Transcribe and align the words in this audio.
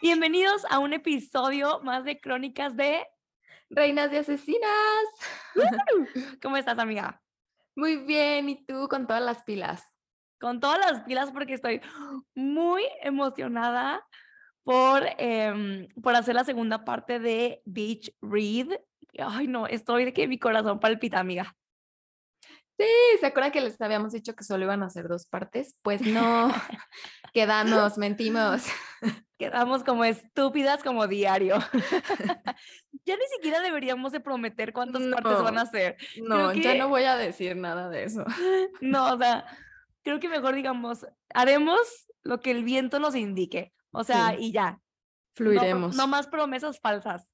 Bienvenidos 0.00 0.64
a 0.70 0.78
un 0.78 0.92
episodio 0.92 1.80
más 1.80 2.04
de 2.04 2.20
Crónicas 2.20 2.76
de 2.76 3.04
Reinas 3.70 4.12
de 4.12 4.18
Asesinas. 4.18 4.70
¿Cómo 6.40 6.56
estás, 6.56 6.78
amiga? 6.78 7.20
Muy 7.74 7.96
bien, 7.96 8.48
¿y 8.48 8.64
tú 8.66 8.86
con 8.88 9.08
todas 9.08 9.22
las 9.22 9.42
pilas? 9.42 9.82
Con 10.38 10.60
todas 10.60 10.78
las 10.78 11.02
pilas 11.02 11.32
porque 11.32 11.54
estoy 11.54 11.80
muy 12.36 12.84
emocionada 13.02 14.06
por, 14.66 15.06
em, 15.18 15.86
por 16.02 16.16
hacer 16.16 16.34
la 16.34 16.42
segunda 16.42 16.84
parte 16.84 17.20
de 17.20 17.62
Beach 17.64 18.12
Read. 18.20 18.66
Ay, 19.16 19.46
no, 19.46 19.68
estoy 19.68 20.04
de 20.04 20.12
que 20.12 20.26
mi 20.26 20.40
corazón 20.40 20.80
palpita, 20.80 21.20
amiga. 21.20 21.56
Sí, 22.76 22.84
¿se 23.20 23.26
acuerdan 23.26 23.52
que 23.52 23.60
les 23.60 23.80
habíamos 23.80 24.12
dicho 24.12 24.34
que 24.34 24.42
solo 24.42 24.64
iban 24.64 24.82
a 24.82 24.86
hacer 24.86 25.06
dos 25.06 25.26
partes? 25.26 25.78
Pues 25.82 26.00
no, 26.02 26.48
quedamos, 27.32 27.96
mentimos. 27.96 28.64
Quedamos 29.38 29.84
como 29.84 30.04
estúpidas 30.04 30.82
como 30.82 31.06
diario. 31.06 31.58
ya 33.04 33.16
ni 33.16 33.26
siquiera 33.36 33.60
deberíamos 33.60 34.10
de 34.10 34.18
prometer 34.18 34.72
cuántas 34.72 35.02
partes 35.08 35.42
van 35.42 35.58
a 35.58 35.66
ser. 35.66 35.96
No, 36.22 36.54
ya 36.54 36.74
no 36.74 36.88
voy 36.88 37.04
a 37.04 37.16
decir 37.16 37.54
nada 37.54 37.90
de 37.90 38.04
eso. 38.04 38.24
no, 38.80 39.12
o 39.12 39.18
sea, 39.18 39.44
creo 40.02 40.18
que 40.20 40.30
mejor 40.30 40.54
digamos, 40.54 41.06
haremos 41.34 41.78
lo 42.22 42.40
que 42.40 42.50
el 42.50 42.64
viento 42.64 42.98
nos 42.98 43.14
indique. 43.14 43.74
O 43.92 44.04
sea, 44.04 44.34
y 44.38 44.52
ya. 44.52 44.80
Fluiremos. 45.34 45.96
No, 45.96 46.06
más 46.06 46.26
promesas 46.26 46.80
falsas. 46.80 47.28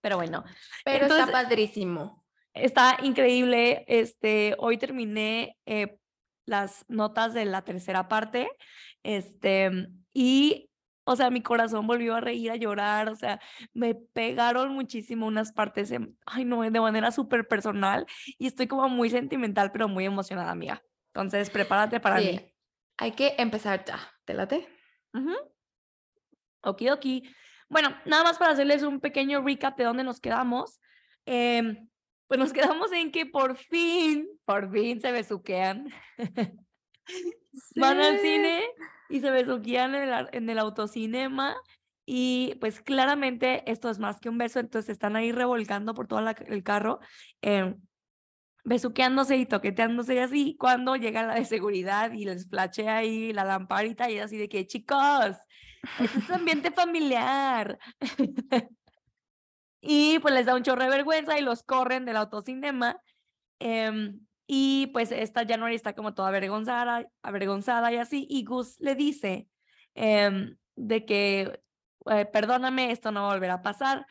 Pero 0.00 0.16
bueno. 0.16 0.44
Pero 0.84 1.06
está 1.06 1.30
padrísimo 1.30 2.22
está 2.54 2.98
increíble. 3.02 3.84
Este, 3.88 4.54
hoy 4.58 4.78
terminé 4.78 5.56
eh, 5.66 5.98
las 6.46 6.84
notas 6.88 7.34
de 7.34 7.44
la 7.44 7.62
tercera 7.62 8.08
parte. 8.08 8.50
Este, 9.02 9.88
y, 10.12 10.70
o 11.04 11.16
sea, 11.16 11.30
mi 11.30 11.42
corazón 11.42 11.86
volvió 11.86 12.14
a 12.14 12.20
reír, 12.20 12.50
a 12.50 12.56
llorar. 12.56 13.08
O 13.08 13.16
sea, 13.16 13.40
me 13.72 13.94
pegaron 13.94 14.72
muchísimo 14.72 15.26
unas 15.26 15.52
partes, 15.52 15.92
ay, 16.26 16.44
no, 16.44 16.62
de 16.62 16.80
manera 16.80 17.10
súper 17.10 17.48
personal. 17.48 18.06
Y 18.38 18.46
estoy 18.46 18.66
como 18.66 18.88
muy 18.88 19.10
sentimental, 19.10 19.72
pero 19.72 19.88
muy 19.88 20.04
emocionada, 20.04 20.50
amiga. 20.50 20.82
Entonces, 21.14 21.50
prepárate 21.50 22.00
para 22.00 22.16
mí. 22.16 22.40
Hay 22.98 23.12
que 23.12 23.34
empezar 23.38 23.84
ya. 23.84 24.11
¿Te 24.24 24.34
late? 24.34 24.68
Okidoki. 26.62 27.24
Bueno, 27.68 27.88
nada 28.04 28.24
más 28.24 28.38
para 28.38 28.52
hacerles 28.52 28.82
un 28.82 29.00
pequeño 29.00 29.42
recap 29.42 29.76
de 29.76 29.84
dónde 29.84 30.04
nos 30.04 30.20
quedamos. 30.20 30.80
Eh, 31.26 31.86
pues 32.26 32.38
nos 32.38 32.52
quedamos 32.78 32.92
en 32.92 33.10
que 33.10 33.26
por 33.26 33.56
fin, 33.56 34.28
por 34.44 34.70
fin 34.70 35.00
se 35.00 35.12
besuquean. 35.12 35.88
Van 37.76 38.00
al 38.00 38.18
cine 38.20 38.62
y 39.10 39.20
se 39.20 39.30
besuquean 39.30 39.94
en 39.94 40.08
el, 40.08 40.28
en 40.32 40.50
el 40.50 40.58
autocinema. 40.58 41.56
Y 42.04 42.56
pues 42.60 42.80
claramente 42.80 43.62
esto 43.70 43.88
es 43.88 43.98
más 43.98 44.18
que 44.18 44.28
un 44.28 44.38
beso, 44.38 44.58
entonces 44.58 44.90
están 44.90 45.14
ahí 45.14 45.30
revolcando 45.30 45.94
por 45.94 46.08
todo 46.08 46.20
el 46.20 46.62
carro, 46.64 46.98
eh, 47.42 47.76
besuqueándose 48.64 49.36
y 49.36 49.46
toqueteándose 49.46 50.14
y 50.14 50.18
así. 50.18 50.56
Cuando 50.58 50.96
llega 50.96 51.24
la 51.24 51.34
de 51.34 51.44
seguridad 51.44 52.12
y 52.12 52.24
les 52.24 52.48
flashea 52.48 52.98
ahí 52.98 53.32
la 53.32 53.44
lamparita 53.44 54.10
y 54.10 54.18
así 54.18 54.36
de 54.36 54.48
que, 54.48 54.66
chicos, 54.66 55.36
este 56.00 56.18
es 56.18 56.30
ambiente 56.30 56.70
familiar. 56.70 57.78
Y 59.84 60.20
pues 60.20 60.32
les 60.32 60.46
da 60.46 60.54
un 60.54 60.62
chorro 60.62 60.84
de 60.84 60.90
vergüenza 60.90 61.36
y 61.38 61.42
los 61.42 61.64
corren 61.64 62.04
del 62.04 62.16
autocinema. 62.16 63.00
Eh, 63.58 64.12
y 64.46 64.88
pues 64.88 65.10
esta 65.10 65.46
January 65.46 65.74
está 65.74 65.94
como 65.94 66.14
toda 66.14 66.28
avergonzada, 66.28 67.06
avergonzada 67.22 67.92
y 67.92 67.96
así. 67.96 68.26
Y 68.30 68.44
Gus 68.44 68.78
le 68.78 68.94
dice 68.94 69.48
eh, 69.94 70.54
de 70.76 71.04
que, 71.04 71.60
perdóname, 72.32 72.92
esto 72.92 73.10
no 73.10 73.26
volverá 73.26 73.54
a 73.54 73.62
pasar. 73.62 74.06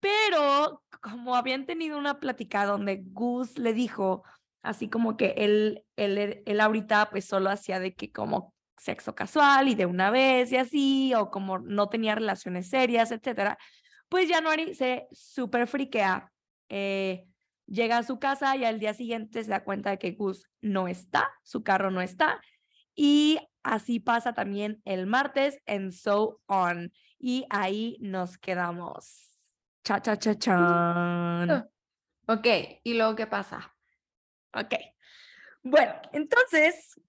Pero 0.00 0.82
como 1.02 1.36
habían 1.36 1.66
tenido 1.66 1.98
una 1.98 2.20
plática 2.20 2.66
donde 2.66 3.02
Gus 3.04 3.58
le 3.58 3.72
dijo, 3.72 4.24
así 4.62 4.88
como 4.88 5.16
que 5.16 5.34
él, 5.38 5.84
él, 5.96 6.42
él 6.44 6.60
ahorita 6.60 7.10
pues 7.10 7.24
solo 7.24 7.50
hacía 7.50 7.80
de 7.80 7.94
que 7.94 8.12
como 8.12 8.54
sexo 8.76 9.14
casual 9.14 9.68
y 9.68 9.74
de 9.74 9.86
una 9.86 10.10
vez 10.10 10.52
y 10.52 10.56
así, 10.56 11.14
o 11.14 11.30
como 11.30 11.58
no 11.58 11.88
tenía 11.88 12.14
relaciones 12.14 12.68
serias, 12.68 13.10
etcétera 13.10 13.58
pues 14.08 14.30
January 14.30 14.74
se 14.74 15.06
super 15.12 15.66
friquea, 15.66 16.32
eh, 16.68 17.26
llega 17.66 17.98
a 17.98 18.02
su 18.02 18.18
casa 18.18 18.56
y 18.56 18.64
al 18.64 18.80
día 18.80 18.94
siguiente 18.94 19.44
se 19.44 19.50
da 19.50 19.64
cuenta 19.64 19.90
de 19.90 19.98
que 19.98 20.12
Gus 20.12 20.48
no 20.60 20.88
está, 20.88 21.30
su 21.42 21.62
carro 21.62 21.90
no 21.90 22.00
está. 22.00 22.40
Y 22.94 23.38
así 23.62 24.00
pasa 24.00 24.32
también 24.32 24.80
el 24.84 25.06
martes 25.06 25.58
en 25.66 25.92
So 25.92 26.40
On. 26.46 26.92
Y 27.18 27.44
ahí 27.50 27.98
nos 28.00 28.38
quedamos. 28.38 29.27
Cha, 29.88 30.02
cha, 30.02 30.18
cha, 30.18 30.34
chan. 30.34 31.70
Ok, 32.26 32.46
¿y 32.84 32.92
luego 32.92 33.16
qué 33.16 33.26
pasa? 33.26 33.74
Ok. 34.52 34.74
Bueno, 35.62 35.94
entonces, 36.12 37.00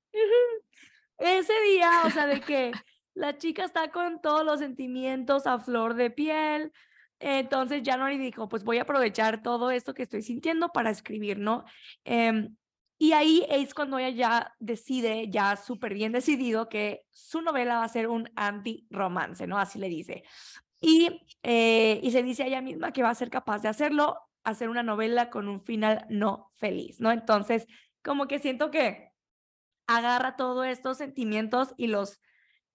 ese 1.18 1.54
día, 1.64 2.04
o 2.06 2.10
sea, 2.10 2.26
de 2.26 2.40
que 2.40 2.72
la 3.16 3.38
chica 3.38 3.66
está 3.66 3.92
con 3.92 4.22
todos 4.22 4.46
los 4.46 4.60
sentimientos 4.60 5.46
a 5.46 5.60
flor 5.60 5.96
de 5.96 6.10
piel, 6.10 6.72
entonces 7.20 7.82
January 7.84 8.18
dijo, 8.18 8.48
pues 8.48 8.64
voy 8.64 8.78
a 8.78 8.84
aprovechar 8.84 9.44
todo 9.44 9.72
esto 9.72 9.94
que 9.94 10.04
estoy 10.04 10.22
sintiendo 10.22 10.70
para 10.70 10.90
escribir, 10.90 11.38
¿no? 11.38 11.66
Em, 12.06 12.56
y 12.98 13.12
ahí 13.12 13.46
es 13.50 13.74
cuando 13.74 14.00
ella 14.00 14.16
ya 14.16 14.56
decide, 14.60 15.30
ya 15.30 15.58
súper 15.58 15.94
bien 15.94 16.14
decidido, 16.14 16.70
que 16.70 17.06
su 17.10 17.42
novela 17.42 17.80
va 17.80 17.84
a 17.84 17.90
ser 17.90 18.08
un 18.08 18.32
anti-romance, 18.38 19.48
¿no? 19.48 19.58
Así 19.58 19.80
le 19.80 19.90
dice. 19.90 20.24
Y, 20.82 21.22
eh, 21.44 22.00
y 22.02 22.12
se 22.12 22.24
dice 22.24 22.44
a 22.44 22.48
ella 22.48 22.62
misma 22.62 22.94
que 22.94 23.04
va 23.04 23.10
a 23.10 23.16
ser 23.16 23.30
capaz 23.30 23.62
de 23.62 23.68
hacerlo, 23.70 24.18
hacer 24.44 24.70
una 24.70 24.84
novela 24.84 25.30
con 25.30 25.48
un 25.48 25.62
final 25.62 26.06
no 26.10 26.52
feliz, 26.56 27.00
¿no? 27.00 27.12
Entonces, 27.12 27.68
como 28.04 28.28
que 28.28 28.40
siento 28.40 28.72
que 28.72 29.12
agarra 29.88 30.36
todos 30.36 30.68
estos 30.68 30.98
sentimientos 30.98 31.74
y 31.78 31.88
los 31.88 32.22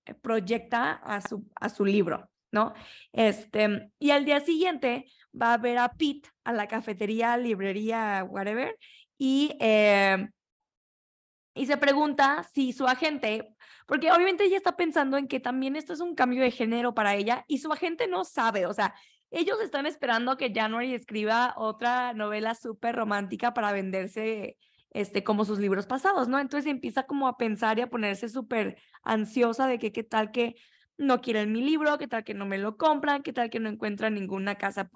eh, 0.04 0.14
proyecta 0.14 0.92
a 0.92 1.20
su, 1.20 1.48
a 1.54 1.68
su 1.68 1.84
libro. 1.84 2.28
¿no? 2.54 2.72
Este, 3.12 3.90
y 3.98 4.10
al 4.10 4.24
día 4.24 4.40
siguiente 4.40 5.06
va 5.40 5.54
a 5.54 5.58
ver 5.58 5.76
a 5.76 5.88
Pete 5.88 6.28
a 6.44 6.52
la 6.52 6.68
cafetería, 6.68 7.36
librería, 7.36 8.24
whatever, 8.24 8.78
y, 9.18 9.56
eh, 9.60 10.28
y 11.54 11.66
se 11.66 11.76
pregunta 11.76 12.48
si 12.54 12.72
su 12.72 12.86
agente, 12.86 13.53
porque 13.86 14.10
obviamente 14.12 14.44
ella 14.44 14.56
está 14.56 14.76
pensando 14.76 15.16
en 15.16 15.28
que 15.28 15.40
también 15.40 15.76
esto 15.76 15.92
es 15.92 16.00
un 16.00 16.14
cambio 16.14 16.42
de 16.42 16.50
género 16.50 16.94
para 16.94 17.14
ella 17.14 17.44
y 17.48 17.58
su 17.58 17.72
agente 17.72 18.06
no 18.06 18.24
sabe, 18.24 18.66
o 18.66 18.72
sea, 18.72 18.94
ellos 19.30 19.60
están 19.60 19.84
esperando 19.86 20.36
que 20.36 20.52
January 20.54 20.94
escriba 20.94 21.54
otra 21.56 22.12
novela 22.14 22.54
súper 22.54 22.94
romántica 22.94 23.52
para 23.52 23.72
venderse 23.72 24.56
este, 24.90 25.24
como 25.24 25.44
sus 25.44 25.58
libros 25.58 25.86
pasados, 25.86 26.28
¿no? 26.28 26.38
Entonces 26.38 26.70
empieza 26.70 27.02
como 27.02 27.26
a 27.26 27.36
pensar 27.36 27.78
y 27.78 27.82
a 27.82 27.90
ponerse 27.90 28.28
súper 28.28 28.76
ansiosa 29.02 29.66
de 29.66 29.80
que 29.80 29.92
qué 29.92 30.04
tal 30.04 30.30
que 30.30 30.54
no 30.96 31.20
quieren 31.20 31.50
mi 31.52 31.62
libro, 31.62 31.98
qué 31.98 32.06
tal 32.06 32.22
que 32.22 32.34
no 32.34 32.46
me 32.46 32.58
lo 32.58 32.76
compran, 32.76 33.24
qué 33.24 33.32
tal 33.32 33.50
que 33.50 33.58
no 33.58 33.68
encuentran 33.68 34.14
ninguna 34.14 34.54
casa 34.54 34.88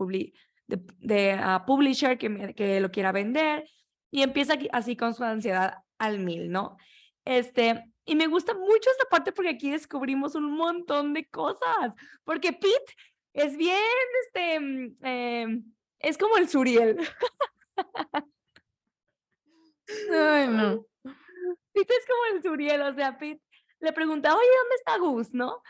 de, 0.68 1.32
ah, 1.32 1.64
publisher 1.66 2.16
que, 2.16 2.54
que 2.54 2.78
lo 2.78 2.92
quiera 2.92 3.10
vender. 3.10 3.68
Y 4.12 4.22
empieza 4.22 4.54
así 4.72 4.96
con 4.96 5.14
su 5.14 5.24
ansiedad 5.24 5.78
al 5.98 6.20
mil, 6.20 6.50
¿no? 6.50 6.76
Este, 7.24 7.84
y 8.08 8.16
me 8.16 8.26
gusta 8.26 8.54
mucho 8.54 8.90
esta 8.90 9.04
parte 9.04 9.32
porque 9.32 9.50
aquí 9.50 9.70
descubrimos 9.70 10.34
un 10.34 10.50
montón 10.52 11.12
de 11.14 11.28
cosas. 11.28 11.94
Porque 12.24 12.52
Pete 12.52 12.94
es 13.32 13.56
bien, 13.56 13.78
este, 14.24 14.60
mm, 14.60 14.96
em, 15.02 15.64
es 15.98 16.18
como 16.18 16.36
el 16.36 16.48
Suriel. 16.48 16.98
Ay, 20.12 20.48
no. 20.48 20.86
Pete 21.72 21.94
es 21.94 22.06
como 22.06 22.36
el 22.36 22.42
Suriel, 22.42 22.82
o 22.82 22.94
sea, 22.94 23.16
Pete 23.18 23.42
le 23.80 23.92
pregunta, 23.92 24.34
oye, 24.34 24.48
¿dónde 24.62 24.74
está 24.74 24.98
Gus, 24.98 25.32
no? 25.32 25.62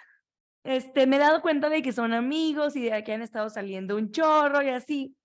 este, 0.69 1.07
me 1.07 1.17
he 1.17 1.19
dado 1.19 1.41
cuenta 1.41 1.71
de 1.71 1.81
que 1.81 1.93
son 1.93 2.13
amigos 2.13 2.77
y 2.77 2.83
de 2.91 3.03
que 3.03 3.13
han 3.15 3.23
estado 3.23 3.49
saliendo 3.49 3.97
un 3.97 4.11
chorro 4.11 4.63
y 4.63 4.69
así. 4.69 5.17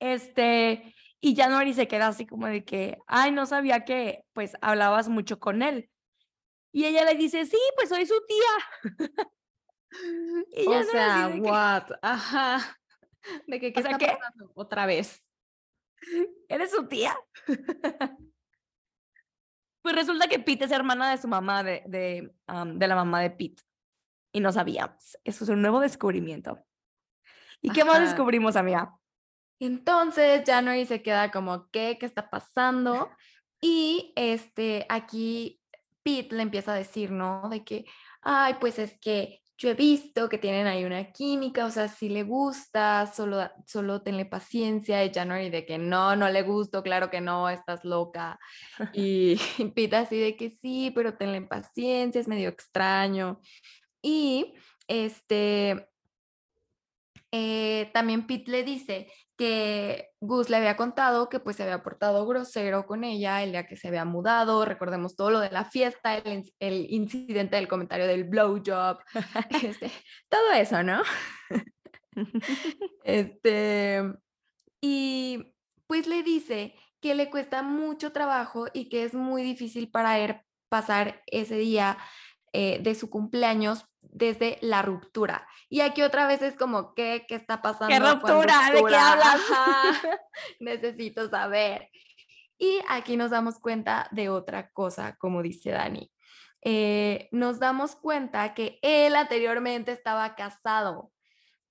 Este, 0.00 0.94
y 1.20 1.36
January 1.36 1.74
se 1.74 1.86
queda 1.86 2.08
así 2.08 2.26
como 2.26 2.46
de 2.46 2.64
que, 2.64 2.98
ay, 3.06 3.30
no 3.32 3.44
sabía 3.44 3.84
que 3.84 4.24
pues 4.32 4.56
hablabas 4.62 5.08
mucho 5.08 5.38
con 5.38 5.62
él. 5.62 5.90
Y 6.78 6.84
ella 6.84 7.04
le 7.04 7.16
dice, 7.16 7.44
sí, 7.44 7.58
pues 7.74 7.88
soy 7.88 8.06
su 8.06 8.14
tía. 8.24 8.54
y 10.52 10.64
o 10.68 10.82
sea, 10.84 11.28
what? 11.40 11.90
Ajá. 12.00 12.78
De 13.48 13.58
que, 13.58 13.72
¿qué 13.72 13.80
está 13.80 13.98
pasando? 13.98 14.52
Otra 14.54 14.86
vez. 14.86 15.26
¿Eres 16.48 16.70
su 16.70 16.86
tía? 16.86 17.18
pues 19.82 19.96
resulta 19.96 20.28
que 20.28 20.38
Pete 20.38 20.66
es 20.66 20.70
hermana 20.70 21.10
de 21.10 21.18
su 21.18 21.26
mamá, 21.26 21.64
de, 21.64 21.82
de, 21.86 22.32
de 22.46 22.86
la 22.86 22.94
mamá 22.94 23.22
de 23.22 23.30
Pete 23.30 23.64
y 24.30 24.38
no 24.38 24.52
sabíamos. 24.52 25.18
Eso 25.24 25.42
es 25.42 25.50
un 25.50 25.60
nuevo 25.60 25.80
descubrimiento. 25.80 26.64
¿Y 27.60 27.70
qué 27.70 27.82
más 27.82 28.00
descubrimos, 28.02 28.54
amiga? 28.54 28.96
Entonces 29.58 30.44
January 30.46 30.86
se 30.86 31.02
queda 31.02 31.32
como, 31.32 31.68
¿qué? 31.72 31.96
¿Qué 31.98 32.06
está 32.06 32.30
pasando? 32.30 33.10
Y 33.60 34.12
este, 34.14 34.86
aquí 34.88 35.57
Pete 36.08 36.34
le 36.34 36.42
empieza 36.42 36.72
a 36.72 36.76
decir, 36.76 37.10
¿no? 37.10 37.50
De 37.50 37.62
que, 37.64 37.84
ay, 38.22 38.54
pues 38.58 38.78
es 38.78 38.98
que 38.98 39.42
yo 39.58 39.68
he 39.68 39.74
visto 39.74 40.30
que 40.30 40.38
tienen 40.38 40.66
ahí 40.66 40.84
una 40.84 41.12
química, 41.12 41.66
o 41.66 41.70
sea, 41.70 41.88
si 41.88 42.08
le 42.08 42.22
gusta, 42.22 43.06
solo, 43.06 43.50
solo 43.66 44.00
tenle 44.00 44.24
paciencia. 44.24 45.04
Y 45.04 45.12
January 45.12 45.50
de 45.50 45.66
que 45.66 45.76
no, 45.76 46.16
no 46.16 46.30
le 46.30 46.42
gusto, 46.42 46.82
claro 46.82 47.10
que 47.10 47.20
no, 47.20 47.50
estás 47.50 47.84
loca. 47.84 48.38
Y 48.94 49.36
Pete 49.74 49.96
así 49.96 50.18
de 50.18 50.36
que 50.36 50.50
sí, 50.62 50.90
pero 50.94 51.18
tenle 51.18 51.42
paciencia, 51.42 52.20
es 52.20 52.28
medio 52.28 52.48
extraño. 52.48 53.40
Y 54.00 54.54
este, 54.86 55.88
eh, 57.30 57.90
también 57.92 58.26
Pete 58.26 58.50
le 58.50 58.64
dice 58.64 59.12
que 59.38 60.10
Gus 60.20 60.50
le 60.50 60.56
había 60.56 60.76
contado 60.76 61.28
que 61.28 61.38
pues 61.38 61.56
se 61.56 61.62
había 61.62 61.82
portado 61.82 62.26
grosero 62.26 62.86
con 62.86 63.04
ella 63.04 63.44
el 63.44 63.52
día 63.52 63.68
que 63.68 63.76
se 63.76 63.86
había 63.86 64.04
mudado, 64.04 64.64
recordemos 64.64 65.14
todo 65.14 65.30
lo 65.30 65.38
de 65.38 65.52
la 65.52 65.64
fiesta, 65.64 66.16
el, 66.16 66.86
incidente 66.90 67.54
del 67.54 67.68
comentario 67.68 68.08
del 68.08 68.24
blowjob, 68.24 68.98
este, 69.62 69.92
todo 70.28 70.52
eso, 70.52 70.82
¿no? 70.82 71.02
este, 73.04 74.02
y 74.80 75.54
pues 75.86 76.08
le 76.08 76.24
dice 76.24 76.74
que 77.00 77.14
le 77.14 77.30
cuesta 77.30 77.62
mucho 77.62 78.10
trabajo 78.10 78.66
y 78.74 78.88
que 78.88 79.04
es 79.04 79.14
muy 79.14 79.44
difícil 79.44 79.88
para 79.88 80.18
él 80.18 80.40
pasar 80.68 81.22
ese 81.26 81.56
día 81.56 81.96
eh, 82.52 82.78
de 82.82 82.94
su 82.94 83.10
cumpleaños 83.10 83.84
desde 84.00 84.58
la 84.60 84.82
ruptura. 84.82 85.46
Y 85.68 85.80
aquí 85.80 86.02
otra 86.02 86.26
vez 86.26 86.42
es 86.42 86.56
como, 86.56 86.94
¿qué, 86.94 87.24
qué 87.28 87.34
está 87.34 87.62
pasando? 87.62 87.88
¿Qué 87.88 88.00
ruptura? 88.00 88.70
¿De 88.72 88.84
qué 88.84 88.96
hablas? 88.96 89.40
Necesito 90.60 91.28
saber. 91.28 91.90
Y 92.58 92.80
aquí 92.88 93.16
nos 93.16 93.30
damos 93.30 93.58
cuenta 93.60 94.08
de 94.10 94.28
otra 94.28 94.70
cosa, 94.70 95.16
como 95.18 95.42
dice 95.42 95.70
Dani. 95.70 96.10
Eh, 96.62 97.28
nos 97.30 97.60
damos 97.60 97.94
cuenta 97.94 98.52
que 98.54 98.80
él 98.82 99.14
anteriormente 99.14 99.92
estaba 99.92 100.34
casado 100.34 101.12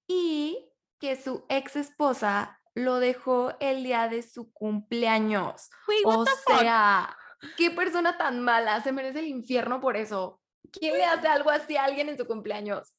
y 0.07 0.71
que 0.99 1.15
su 1.21 1.45
ex 1.49 1.75
esposa 1.75 2.59
lo 2.73 2.99
dejó 2.99 3.53
el 3.59 3.83
día 3.83 4.07
de 4.07 4.21
su 4.21 4.51
cumpleaños. 4.53 5.69
o 6.05 6.25
sea, 6.47 7.17
qué 7.57 7.71
persona 7.71 8.17
tan 8.17 8.41
mala, 8.41 8.81
se 8.81 8.91
merece 8.91 9.19
el 9.19 9.27
infierno 9.27 9.81
por 9.81 9.97
eso. 9.97 10.39
¿Quién 10.71 10.97
le 10.97 11.05
hace 11.05 11.27
algo 11.27 11.49
así 11.49 11.75
a 11.77 11.85
alguien 11.85 12.09
en 12.09 12.17
su 12.17 12.25
cumpleaños? 12.25 12.93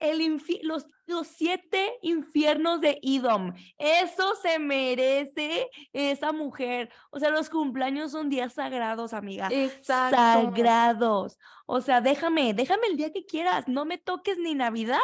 El 0.00 0.42
los, 0.62 0.86
los 1.06 1.28
siete 1.28 1.96
infiernos 2.02 2.80
de 2.80 2.98
Idom. 3.02 3.54
Eso 3.78 4.34
se 4.34 4.58
merece 4.58 5.70
esa 5.92 6.32
mujer. 6.32 6.90
O 7.10 7.20
sea, 7.20 7.30
los 7.30 7.48
cumpleaños 7.48 8.10
son 8.10 8.28
días 8.28 8.54
sagrados, 8.54 9.12
amiga. 9.12 9.48
Exacto. 9.52 10.16
Sagrados. 10.16 11.38
O 11.66 11.80
sea, 11.80 12.00
déjame, 12.00 12.52
déjame 12.52 12.88
el 12.88 12.96
día 12.96 13.12
que 13.12 13.24
quieras. 13.24 13.68
No 13.68 13.84
me 13.84 13.96
toques 13.96 14.38
ni 14.38 14.56
Navidad, 14.56 14.98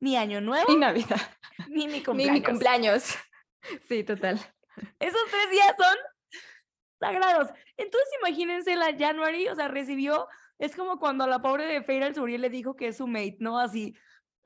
ni 0.00 0.16
Año 0.16 0.40
Nuevo. 0.40 0.72
Ni 0.72 0.78
Navidad. 0.78 1.20
Ni 1.68 1.86
mi 1.86 2.02
cumpleaños. 2.02 2.32
Ni 2.32 2.40
mi 2.40 2.42
cumpleaños. 2.42 3.14
Sí, 3.88 4.02
total. 4.02 4.40
Esos 4.98 5.20
tres 5.30 5.50
días 5.50 5.74
son 5.78 5.96
sagrados. 6.98 7.50
Entonces, 7.76 8.08
imagínense 8.20 8.76
la 8.76 8.96
January, 8.96 9.48
o 9.48 9.54
sea, 9.54 9.68
recibió 9.68 10.26
es 10.58 10.76
como 10.76 10.98
cuando 10.98 11.26
la 11.26 11.42
pobre 11.42 11.66
de 11.66 11.82
Feira 11.82 12.06
el 12.06 12.14
Suriel 12.14 12.40
le 12.40 12.50
dijo 12.50 12.76
que 12.76 12.88
es 12.88 12.96
su 12.98 13.06
mate, 13.06 13.36
¿no? 13.40 13.58
Así. 13.58 13.94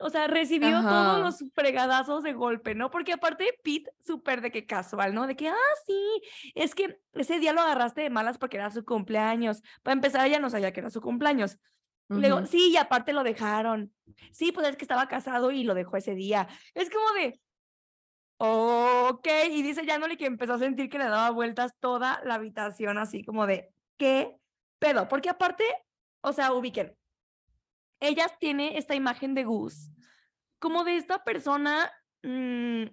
O 0.01 0.09
sea, 0.09 0.27
recibió 0.27 0.81
todos 0.81 1.19
los 1.19 1.43
fregadazos 1.53 2.23
de 2.23 2.31
golpe, 2.31 2.73
¿no? 2.73 2.89
Porque 2.89 3.11
aparte 3.11 3.53
Pete, 3.63 3.91
súper 3.99 4.39
de 4.39 4.49
que 4.49 4.65
casual, 4.65 5.13
¿no? 5.13 5.27
De 5.27 5.35
que, 5.35 5.49
ah, 5.49 5.73
sí, 5.85 6.21
es 6.55 6.73
que 6.73 6.99
ese 7.13 7.39
día 7.39 7.51
lo 7.51 7.59
agarraste 7.59 8.01
de 8.01 8.09
malas 8.09 8.37
porque 8.37 8.55
era 8.55 8.71
su 8.71 8.85
cumpleaños. 8.85 9.61
Para 9.83 9.93
empezar, 9.93 10.25
ella 10.25 10.39
no 10.39 10.49
sabía 10.49 10.71
que 10.71 10.79
era 10.79 10.89
su 10.89 11.01
cumpleaños. 11.01 11.59
Luego, 12.07 12.45
sí, 12.45 12.71
y 12.71 12.77
aparte 12.77 13.13
lo 13.13 13.23
dejaron. 13.23 13.93
Sí, 14.31 14.51
pues 14.51 14.67
es 14.67 14.77
que 14.77 14.85
estaba 14.85 15.07
casado 15.07 15.51
y 15.51 15.63
lo 15.63 15.75
dejó 15.75 15.97
ese 15.97 16.15
día. 16.15 16.47
Es 16.73 16.89
como 16.89 17.11
de, 17.11 17.39
ok, 18.37 19.27
y 19.51 19.61
dice 19.61 19.85
Janoli 19.85 20.17
que 20.17 20.25
empezó 20.25 20.53
a 20.53 20.59
sentir 20.59 20.89
que 20.89 20.97
le 20.97 21.03
daba 21.03 21.29
vueltas 21.29 21.73
toda 21.79 22.21
la 22.23 22.35
habitación, 22.35 22.97
así 22.97 23.23
como 23.23 23.45
de, 23.45 23.69
¿qué 23.97 24.37
pedo? 24.79 25.07
Porque 25.07 25.29
aparte, 25.29 25.65
o 26.21 26.33
sea, 26.33 26.53
ubiquen. 26.53 26.95
Ella 27.99 28.27
tiene 28.39 28.77
esta 28.77 28.95
imagen 28.95 29.35
de 29.35 29.43
Gus 29.43 29.89
como 30.59 30.83
de 30.83 30.97
esta 30.97 31.23
persona 31.23 31.91
mm, 32.23 32.85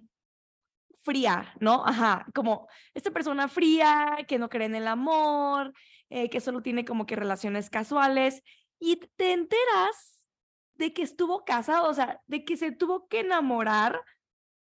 fría, 1.01 1.53
¿no? 1.59 1.85
Ajá, 1.85 2.25
como 2.33 2.67
esta 2.93 3.11
persona 3.11 3.47
fría, 3.47 4.17
que 4.27 4.39
no 4.39 4.49
cree 4.49 4.65
en 4.65 4.75
el 4.75 4.87
amor, 4.87 5.73
eh, 6.09 6.29
que 6.29 6.39
solo 6.39 6.61
tiene 6.61 6.85
como 6.85 7.05
que 7.05 7.15
relaciones 7.15 7.69
casuales, 7.69 8.41
y 8.79 8.97
te 9.15 9.33
enteras 9.33 10.23
de 10.75 10.93
que 10.93 11.01
estuvo 11.01 11.43
casado, 11.43 11.89
o 11.89 11.93
sea, 11.93 12.21
de 12.27 12.45
que 12.45 12.57
se 12.57 12.71
tuvo 12.71 13.07
que 13.07 13.21
enamorar 13.21 14.01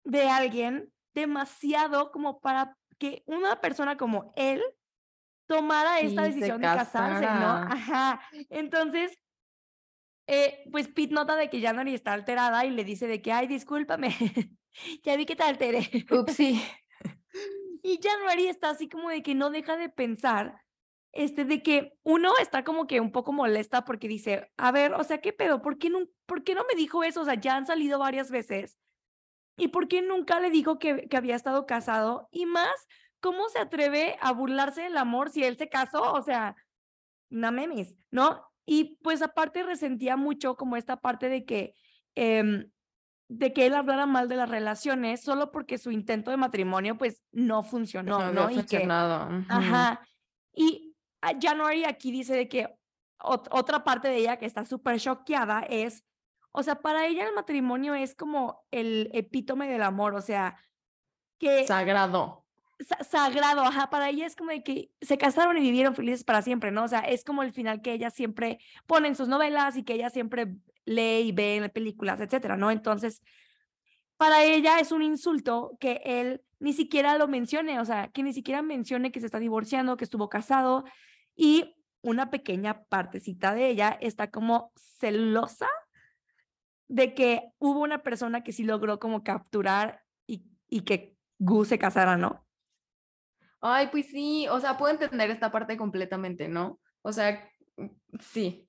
de 0.04 0.28
alguien 0.28 0.92
demasiado 1.14 2.10
como 2.12 2.40
para 2.40 2.76
que 2.98 3.22
una 3.26 3.60
persona 3.60 3.96
como 3.96 4.32
él 4.36 4.62
tomara 5.48 5.98
esta 6.00 6.22
decisión 6.22 6.60
de 6.60 6.66
casarse, 6.66 7.24
¿no? 7.24 7.50
Ajá. 7.50 8.20
Entonces, 8.50 9.18
eh, 10.28 10.62
pues 10.70 10.88
Pete 10.88 11.14
nota 11.14 11.34
de 11.36 11.48
que 11.48 11.60
January 11.60 11.94
está 11.94 12.12
alterada 12.12 12.64
y 12.66 12.70
le 12.70 12.84
dice 12.84 13.06
de 13.06 13.22
que, 13.22 13.32
ay, 13.32 13.46
discúlpame, 13.46 14.10
ya 15.02 15.16
vi 15.16 15.24
que 15.24 15.34
te 15.34 15.42
alteré. 15.42 15.90
Upsi. 16.10 16.62
y 17.82 17.98
January 18.00 18.48
está 18.48 18.70
así 18.70 18.88
como 18.88 19.08
de 19.08 19.22
que 19.22 19.34
no 19.34 19.48
deja 19.48 19.78
de 19.78 19.88
pensar, 19.88 20.62
este, 21.12 21.46
de 21.46 21.62
que 21.62 21.98
uno 22.02 22.32
está 22.40 22.62
como 22.62 22.86
que 22.86 23.00
un 23.00 23.10
poco 23.10 23.32
molesta 23.32 23.86
porque 23.86 24.06
dice, 24.06 24.52
a 24.58 24.70
ver, 24.70 24.92
o 24.92 25.02
sea, 25.02 25.22
¿qué 25.22 25.32
pedo? 25.32 25.62
¿Por 25.62 25.78
qué 25.78 25.88
no, 25.88 26.00
¿por 26.26 26.44
qué 26.44 26.54
no 26.54 26.64
me 26.70 26.76
dijo 26.76 27.02
eso? 27.04 27.22
O 27.22 27.24
sea, 27.24 27.34
ya 27.34 27.56
han 27.56 27.66
salido 27.66 27.98
varias 27.98 28.30
veces. 28.30 28.78
¿Y 29.56 29.68
por 29.68 29.88
qué 29.88 30.02
nunca 30.02 30.40
le 30.40 30.50
dijo 30.50 30.78
que, 30.78 31.08
que 31.08 31.16
había 31.16 31.34
estado 31.36 31.64
casado? 31.64 32.28
Y 32.30 32.44
más 32.44 32.86
¿cómo 33.20 33.48
se 33.48 33.58
atreve 33.58 34.16
a 34.20 34.32
burlarse 34.32 34.82
del 34.82 34.96
amor 34.96 35.30
si 35.30 35.44
él 35.44 35.56
se 35.56 35.68
casó? 35.68 36.12
O 36.12 36.22
sea, 36.22 36.56
no 37.30 37.52
memes, 37.52 37.96
¿no? 38.10 38.44
Y 38.66 38.98
pues 39.02 39.22
aparte 39.22 39.62
resentía 39.62 40.16
mucho 40.16 40.56
como 40.56 40.76
esta 40.76 40.96
parte 40.96 41.28
de 41.28 41.44
que, 41.44 41.74
em, 42.14 42.70
de 43.28 43.52
que 43.52 43.66
él 43.66 43.74
hablara 43.74 44.06
mal 44.06 44.28
de 44.28 44.36
las 44.36 44.48
relaciones 44.48 45.22
solo 45.22 45.50
porque 45.50 45.78
su 45.78 45.90
intento 45.90 46.30
de 46.30 46.36
matrimonio 46.36 46.96
pues 46.96 47.22
no 47.32 47.62
funcionó, 47.62 48.32
¿no? 48.32 48.50
Y 48.50 48.64
que, 48.64 48.86
Ajá. 49.48 50.00
Y 50.54 50.94
January 51.40 51.84
aquí 51.84 52.10
dice 52.10 52.34
de 52.34 52.48
que 52.48 52.74
otra 53.20 53.82
parte 53.84 54.08
de 54.08 54.16
ella 54.16 54.38
que 54.38 54.46
está 54.46 54.64
súper 54.64 55.00
choqueada 55.00 55.60
es, 55.68 56.04
o 56.52 56.62
sea, 56.62 56.76
para 56.76 57.06
ella 57.06 57.26
el 57.26 57.34
matrimonio 57.34 57.94
es 57.94 58.14
como 58.14 58.64
el 58.70 59.10
epítome 59.12 59.68
del 59.68 59.82
amor, 59.82 60.14
o 60.14 60.22
sea, 60.22 60.56
que... 61.38 61.66
Sagrado 61.66 62.47
sagrado, 63.08 63.62
ajá, 63.62 63.90
para 63.90 64.08
ella 64.08 64.26
es 64.26 64.36
como 64.36 64.50
de 64.50 64.62
que 64.62 64.90
se 65.00 65.18
casaron 65.18 65.56
y 65.56 65.60
vivieron 65.60 65.94
felices 65.94 66.24
para 66.24 66.42
siempre, 66.42 66.70
¿no? 66.70 66.84
O 66.84 66.88
sea, 66.88 67.00
es 67.00 67.24
como 67.24 67.42
el 67.42 67.52
final 67.52 67.82
que 67.82 67.92
ella 67.92 68.10
siempre 68.10 68.58
pone 68.86 69.08
en 69.08 69.16
sus 69.16 69.28
novelas 69.28 69.76
y 69.76 69.82
que 69.82 69.94
ella 69.94 70.10
siempre 70.10 70.54
lee 70.84 71.28
y 71.28 71.32
ve 71.32 71.56
en 71.56 71.70
películas, 71.70 72.20
etcétera, 72.20 72.56
¿no? 72.56 72.70
Entonces, 72.70 73.22
para 74.16 74.44
ella 74.44 74.78
es 74.80 74.92
un 74.92 75.02
insulto 75.02 75.76
que 75.80 76.00
él 76.04 76.42
ni 76.60 76.72
siquiera 76.72 77.18
lo 77.18 77.28
mencione, 77.28 77.80
o 77.80 77.84
sea, 77.84 78.08
que 78.08 78.22
ni 78.22 78.32
siquiera 78.32 78.62
mencione 78.62 79.12
que 79.12 79.20
se 79.20 79.26
está 79.26 79.38
divorciando, 79.38 79.96
que 79.96 80.04
estuvo 80.04 80.28
casado 80.28 80.84
y 81.36 81.76
una 82.00 82.30
pequeña 82.30 82.84
partecita 82.84 83.54
de 83.54 83.68
ella 83.68 83.96
está 84.00 84.30
como 84.30 84.72
celosa 84.76 85.68
de 86.88 87.14
que 87.14 87.50
hubo 87.58 87.80
una 87.80 88.02
persona 88.02 88.42
que 88.42 88.52
sí 88.52 88.64
logró 88.64 88.98
como 88.98 89.22
capturar 89.22 90.02
y, 90.26 90.44
y 90.68 90.82
que 90.82 91.16
Gus 91.38 91.68
se 91.68 91.78
casara, 91.78 92.16
¿no? 92.16 92.47
Ay, 93.60 93.88
pues 93.88 94.06
sí, 94.06 94.46
o 94.48 94.60
sea, 94.60 94.76
puedo 94.76 94.92
entender 94.92 95.30
esta 95.30 95.50
parte 95.50 95.76
completamente, 95.76 96.48
¿no? 96.48 96.80
O 97.02 97.12
sea, 97.12 97.48
sí. 98.20 98.68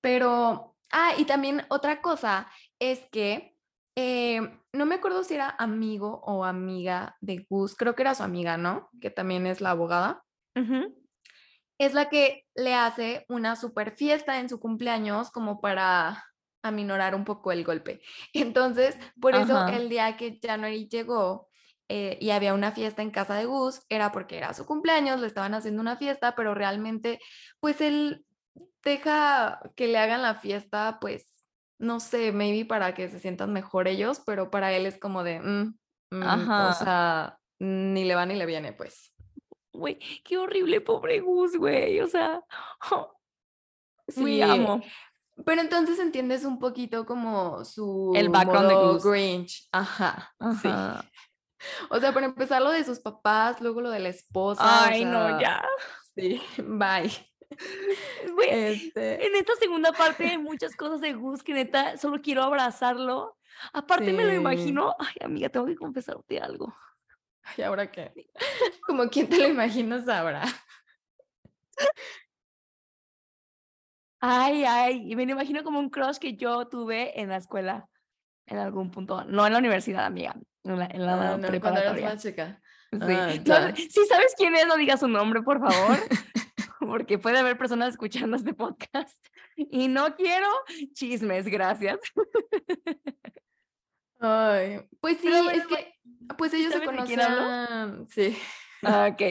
Pero, 0.00 0.76
ah, 0.92 1.12
y 1.18 1.24
también 1.24 1.64
otra 1.68 2.00
cosa 2.00 2.50
es 2.78 3.00
que 3.10 3.56
eh, 3.96 4.40
no 4.72 4.86
me 4.86 4.94
acuerdo 4.94 5.22
si 5.22 5.34
era 5.34 5.54
amigo 5.58 6.22
o 6.24 6.44
amiga 6.44 7.16
de 7.20 7.46
Gus, 7.48 7.74
creo 7.74 7.94
que 7.94 8.02
era 8.02 8.14
su 8.14 8.22
amiga, 8.22 8.56
¿no? 8.56 8.88
Que 9.00 9.10
también 9.10 9.46
es 9.46 9.60
la 9.60 9.70
abogada. 9.70 10.24
Es 11.78 11.94
la 11.94 12.08
que 12.08 12.46
le 12.54 12.74
hace 12.74 13.24
una 13.28 13.56
super 13.56 13.96
fiesta 13.96 14.38
en 14.38 14.48
su 14.48 14.60
cumpleaños 14.60 15.30
como 15.30 15.60
para 15.60 16.24
aminorar 16.62 17.14
un 17.14 17.24
poco 17.24 17.52
el 17.52 17.64
golpe. 17.64 18.00
Entonces, 18.32 18.96
por 19.20 19.34
eso 19.34 19.66
el 19.66 19.88
día 19.88 20.16
que 20.16 20.38
January 20.42 20.88
llegó, 20.88 21.48
eh, 21.94 22.16
y 22.22 22.30
había 22.30 22.54
una 22.54 22.72
fiesta 22.72 23.02
en 23.02 23.10
casa 23.10 23.34
de 23.34 23.44
Gus, 23.44 23.82
era 23.90 24.12
porque 24.12 24.38
era 24.38 24.54
su 24.54 24.64
cumpleaños, 24.64 25.20
le 25.20 25.26
estaban 25.26 25.52
haciendo 25.52 25.82
una 25.82 25.98
fiesta, 25.98 26.34
pero 26.34 26.54
realmente, 26.54 27.20
pues 27.60 27.82
él 27.82 28.24
deja 28.82 29.60
que 29.76 29.88
le 29.88 29.98
hagan 29.98 30.22
la 30.22 30.36
fiesta, 30.36 30.96
pues 31.02 31.44
no 31.78 32.00
sé, 32.00 32.32
maybe 32.32 32.64
para 32.64 32.94
que 32.94 33.10
se 33.10 33.18
sientan 33.18 33.52
mejor 33.52 33.88
ellos, 33.88 34.22
pero 34.24 34.50
para 34.50 34.72
él 34.72 34.86
es 34.86 34.98
como 34.98 35.22
de, 35.22 35.40
mm, 35.40 35.74
mm, 36.12 36.22
o 36.22 36.26
Ajá. 36.26 36.72
sea, 36.72 37.38
ni 37.58 38.04
le 38.04 38.14
va 38.14 38.24
ni 38.24 38.36
le 38.36 38.46
viene, 38.46 38.72
pues. 38.72 39.12
Güey, 39.74 39.98
qué 40.24 40.38
horrible, 40.38 40.80
pobre 40.80 41.20
Gus, 41.20 41.56
güey. 41.56 42.00
O 42.00 42.06
sea, 42.06 42.40
muy 44.16 44.32
Sí, 44.36 44.42
amo. 44.42 44.80
pero 45.44 45.60
entonces 45.60 45.98
entiendes 45.98 46.44
un 46.44 46.58
poquito 46.58 47.04
como 47.04 47.64
su 47.64 48.12
El 48.14 48.28
background 48.28 48.68
de 48.68 48.74
modo 48.74 48.92
Gus. 48.94 49.04
Grinch. 49.04 49.68
Ajá, 49.72 50.34
sí. 50.60 50.68
O 51.90 51.98
sea, 52.00 52.12
para 52.12 52.26
empezar 52.26 52.62
lo 52.62 52.70
de 52.70 52.84
sus 52.84 53.00
papás, 53.00 53.60
luego 53.60 53.80
lo 53.80 53.90
de 53.90 54.00
la 54.00 54.08
esposa. 54.08 54.62
o 54.62 54.84
Ay, 54.86 55.04
no, 55.04 55.40
ya. 55.40 55.64
Sí, 56.14 56.40
bye. 56.58 57.10
Este, 58.48 59.26
en 59.26 59.36
esta 59.36 59.54
segunda 59.56 59.92
parte 59.92 60.26
hay 60.26 60.38
muchas 60.38 60.74
cosas 60.74 61.00
de 61.00 61.12
Gus 61.12 61.42
que 61.42 61.52
neta 61.52 61.96
solo 61.98 62.20
quiero 62.22 62.42
abrazarlo. 62.42 63.36
Aparte 63.72 64.12
me 64.12 64.24
lo 64.24 64.32
imagino, 64.32 64.96
ay 64.98 65.14
amiga, 65.22 65.50
tengo 65.50 65.66
que 65.66 65.76
confesarte 65.76 66.40
algo. 66.40 66.74
¿y 67.56 67.62
ahora 67.62 67.90
qué? 67.90 68.12
Como 68.86 69.08
quién 69.08 69.28
te 69.28 69.38
lo 69.38 69.48
imaginas 69.48 70.08
ahora. 70.08 70.44
Ay, 74.20 74.64
ay, 74.64 75.10
y 75.12 75.16
me 75.16 75.26
lo 75.26 75.32
imagino 75.32 75.64
como 75.64 75.80
un 75.80 75.90
crush 75.90 76.18
que 76.18 76.36
yo 76.36 76.68
tuve 76.68 77.20
en 77.20 77.28
la 77.28 77.38
escuela 77.38 77.88
en 78.46 78.58
algún 78.58 78.90
punto, 78.92 79.24
no 79.24 79.44
en 79.44 79.52
la 79.52 79.58
universidad, 79.58 80.04
amiga, 80.04 80.36
en 80.64 80.78
la, 80.78 80.86
en 80.86 81.06
la 81.06 81.12
Ah, 81.12 81.16
no, 81.16 81.20
cuando 81.30 81.46
eras 81.48 81.60
preparatoria. 81.60 82.08
más 82.10 82.22
chica. 82.22 82.60
Sí. 82.92 82.98
Ah, 83.00 83.34
No, 83.70 83.76
si 83.76 84.06
sabes 84.06 84.34
quién 84.36 84.54
es, 84.54 84.66
no 84.66 84.76
digas 84.76 85.00
su 85.00 85.08
nombre, 85.08 85.42
por 85.42 85.60
favor, 85.60 85.96
porque 86.80 87.18
puede 87.18 87.38
haber 87.38 87.56
personas 87.56 87.90
escuchando 87.90 88.36
este 88.36 88.52
podcast 88.54 89.16
y 89.56 89.88
no 89.88 90.14
quiero 90.14 90.48
chismes, 90.92 91.46
gracias. 91.46 91.98
Ay, 94.20 94.80
pues 95.00 95.18
sí, 95.20 95.28
bueno, 95.28 95.50
es 95.50 95.66
que, 95.66 95.94
pues 96.38 96.54
ellos 96.54 96.72
se 96.72 96.82
conocían. 96.84 98.06
Sí. 98.08 98.36
Ah, 98.82 99.08
Ok, 99.12 99.22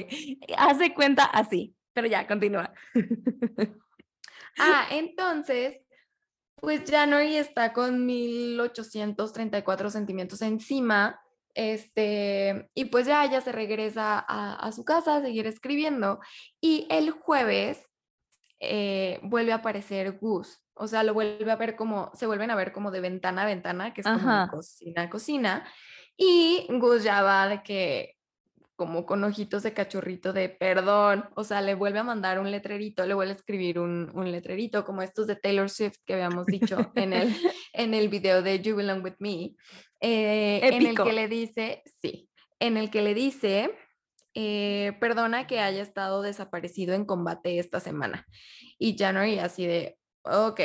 hace 0.58 0.94
cuenta 0.94 1.26
así, 1.26 1.76
pero 1.94 2.08
ya, 2.08 2.26
continúa. 2.28 2.74
Ah, 4.60 4.88
entonces, 4.92 5.78
pues 6.56 6.82
January 6.90 7.38
está 7.38 7.72
con 7.74 8.06
1834 8.06 9.90
sentimientos 9.90 10.42
encima. 10.42 11.21
Este, 11.55 12.70
y 12.74 12.86
pues 12.86 13.05
ya 13.08 13.25
ella 13.25 13.41
se 13.41 13.51
regresa 13.51 14.20
a, 14.20 14.55
a 14.55 14.72
su 14.72 14.86
casa 14.86 15.17
a 15.17 15.22
seguir 15.22 15.48
escribiendo. 15.48 16.20
Y 16.60 16.88
el 16.89 17.12
jueves 17.12 17.91
eh, 18.63 19.20
vuelve 19.24 19.51
a 19.51 19.55
aparecer 19.55 20.20
Gus. 20.20 20.60
O 20.75 20.88
sea, 20.88 21.03
lo 21.03 21.15
vuelve 21.15 21.51
a 21.51 21.55
ver 21.55 21.75
como, 21.75 22.12
se 22.13 22.27
vuelven 22.27 22.51
a 22.51 22.55
ver 22.55 22.72
como 22.72 22.91
de 22.91 23.01
ventana 23.01 23.41
a 23.41 23.46
ventana, 23.46 23.93
que 23.93 24.01
es 24.01 24.08
como 24.08 24.41
de 24.41 24.48
cocina 24.50 25.01
a 25.01 25.10
cocina. 25.10 25.67
Y 26.15 26.67
Gus 26.70 27.03
ya 27.03 27.24
va 27.24 27.48
de 27.48 27.63
que, 27.63 28.15
como 28.75 29.05
con 29.05 29.24
ojitos 29.24 29.63
de 29.63 29.74
cachorrito 29.74 30.31
de 30.31 30.50
perdón, 30.50 31.27
o 31.36 31.43
sea, 31.43 31.62
le 31.62 31.74
vuelve 31.74 32.00
a 32.00 32.03
mandar 32.03 32.39
un 32.39 32.51
letrerito, 32.51 33.05
le 33.05 33.15
vuelve 33.15 33.34
a 33.34 33.36
escribir 33.36 33.79
un, 33.79 34.12
un 34.13 34.31
letrerito, 34.31 34.86
como 34.86 35.01
estos 35.01 35.25
de 35.25 35.36
Taylor 35.36 35.70
Swift 35.70 35.98
que 36.05 36.13
habíamos 36.13 36.46
dicho 36.46 36.91
en 36.96 37.13
el, 37.13 37.36
en 37.74 37.93
el 37.96 38.10
video 38.10 38.43
de 38.43 38.62
You 38.62 38.75
Belong 38.75 39.03
With 39.03 39.15
Me, 39.20 39.55
eh, 40.01 40.60
en 40.63 40.86
el 40.86 40.96
que 40.96 41.13
le 41.13 41.27
dice, 41.27 41.84
sí, 42.01 42.29
en 42.60 42.77
el 42.77 42.89
que 42.89 43.01
le 43.01 43.13
dice, 43.13 43.75
eh, 44.34 44.93
perdona 45.00 45.48
que 45.48 45.60
haya 45.60 45.81
estado 45.81 46.22
desaparecido 46.22 46.93
en 46.96 47.05
combate 47.05 47.60
esta 47.60 47.79
semana. 47.79 48.25
Y 48.77 48.98
January 48.98 49.39
así 49.39 49.65
de, 49.67 49.98
ok. 50.24 50.60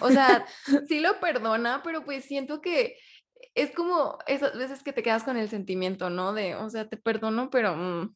O 0.00 0.10
sea, 0.10 0.46
sí 0.88 1.00
lo 1.00 1.20
perdona, 1.20 1.82
pero 1.84 2.04
pues 2.04 2.24
siento 2.24 2.60
que 2.60 2.96
es 3.54 3.72
como 3.72 4.18
esas 4.26 4.56
veces 4.56 4.82
que 4.82 4.92
te 4.92 5.02
quedas 5.02 5.24
con 5.24 5.36
el 5.36 5.48
sentimiento, 5.48 6.10
¿no? 6.10 6.32
De, 6.32 6.54
o 6.54 6.70
sea, 6.70 6.88
te 6.88 6.96
perdono, 6.96 7.50
pero... 7.50 7.76
mm, 7.76 8.14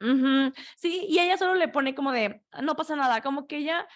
Ujú, 0.00 0.52
Sí, 0.76 1.06
y 1.08 1.18
ella 1.20 1.38
solo 1.38 1.54
le 1.54 1.68
pone 1.68 1.94
como 1.94 2.12
de, 2.12 2.42
"Ah, 2.50 2.60
no 2.62 2.76
pasa 2.76 2.96
nada, 2.96 3.22
como 3.22 3.46
que 3.46 3.58
ella 3.58 3.86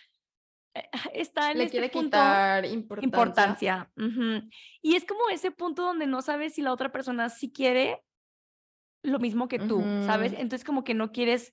está 1.12 1.50
en 1.50 1.58
le 1.58 1.64
este 1.64 1.78
quiere 1.78 1.88
punto 1.90 2.16
quitar 2.16 2.64
importancia. 2.64 3.88
importancia. 3.96 4.50
Y 4.82 4.94
es 4.94 5.04
como 5.04 5.28
ese 5.30 5.50
punto 5.50 5.82
donde 5.82 6.06
no 6.06 6.22
sabes 6.22 6.54
si 6.54 6.62
la 6.62 6.72
otra 6.72 6.90
persona 6.90 7.28
sí 7.30 7.52
quiere 7.52 8.02
lo 9.02 9.18
mismo 9.18 9.48
que 9.48 9.58
tú, 9.58 9.82
¿sabes? 10.04 10.32
Entonces 10.32 10.64
como 10.64 10.84
que 10.84 10.94
no 10.94 11.12
quieres 11.12 11.52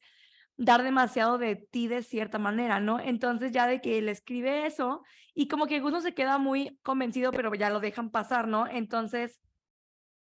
dar 0.58 0.84
demasiado 0.84 1.38
de 1.38 1.56
ti 1.56 1.88
de 1.88 2.02
cierta 2.02 2.40
manera, 2.40 2.80
¿no? 2.80 3.00
Entonces 3.00 3.52
ya 3.52 3.68
de 3.68 3.82
que 3.82 4.02
le 4.02 4.12
escribe 4.12 4.66
eso 4.66 5.04
y 5.34 5.48
como 5.48 5.68
que 5.68 5.80
Gus 5.80 5.92
no 5.92 6.02
se 6.02 6.14
queda 6.14 6.38
muy 6.38 6.80
convencido, 6.82 7.32
pero 7.32 7.54
ya 7.56 7.70
lo 7.70 7.80
dejan 7.80 8.10
pasar, 8.10 8.48
¿no? 8.48 8.68
Entonces, 8.68 9.40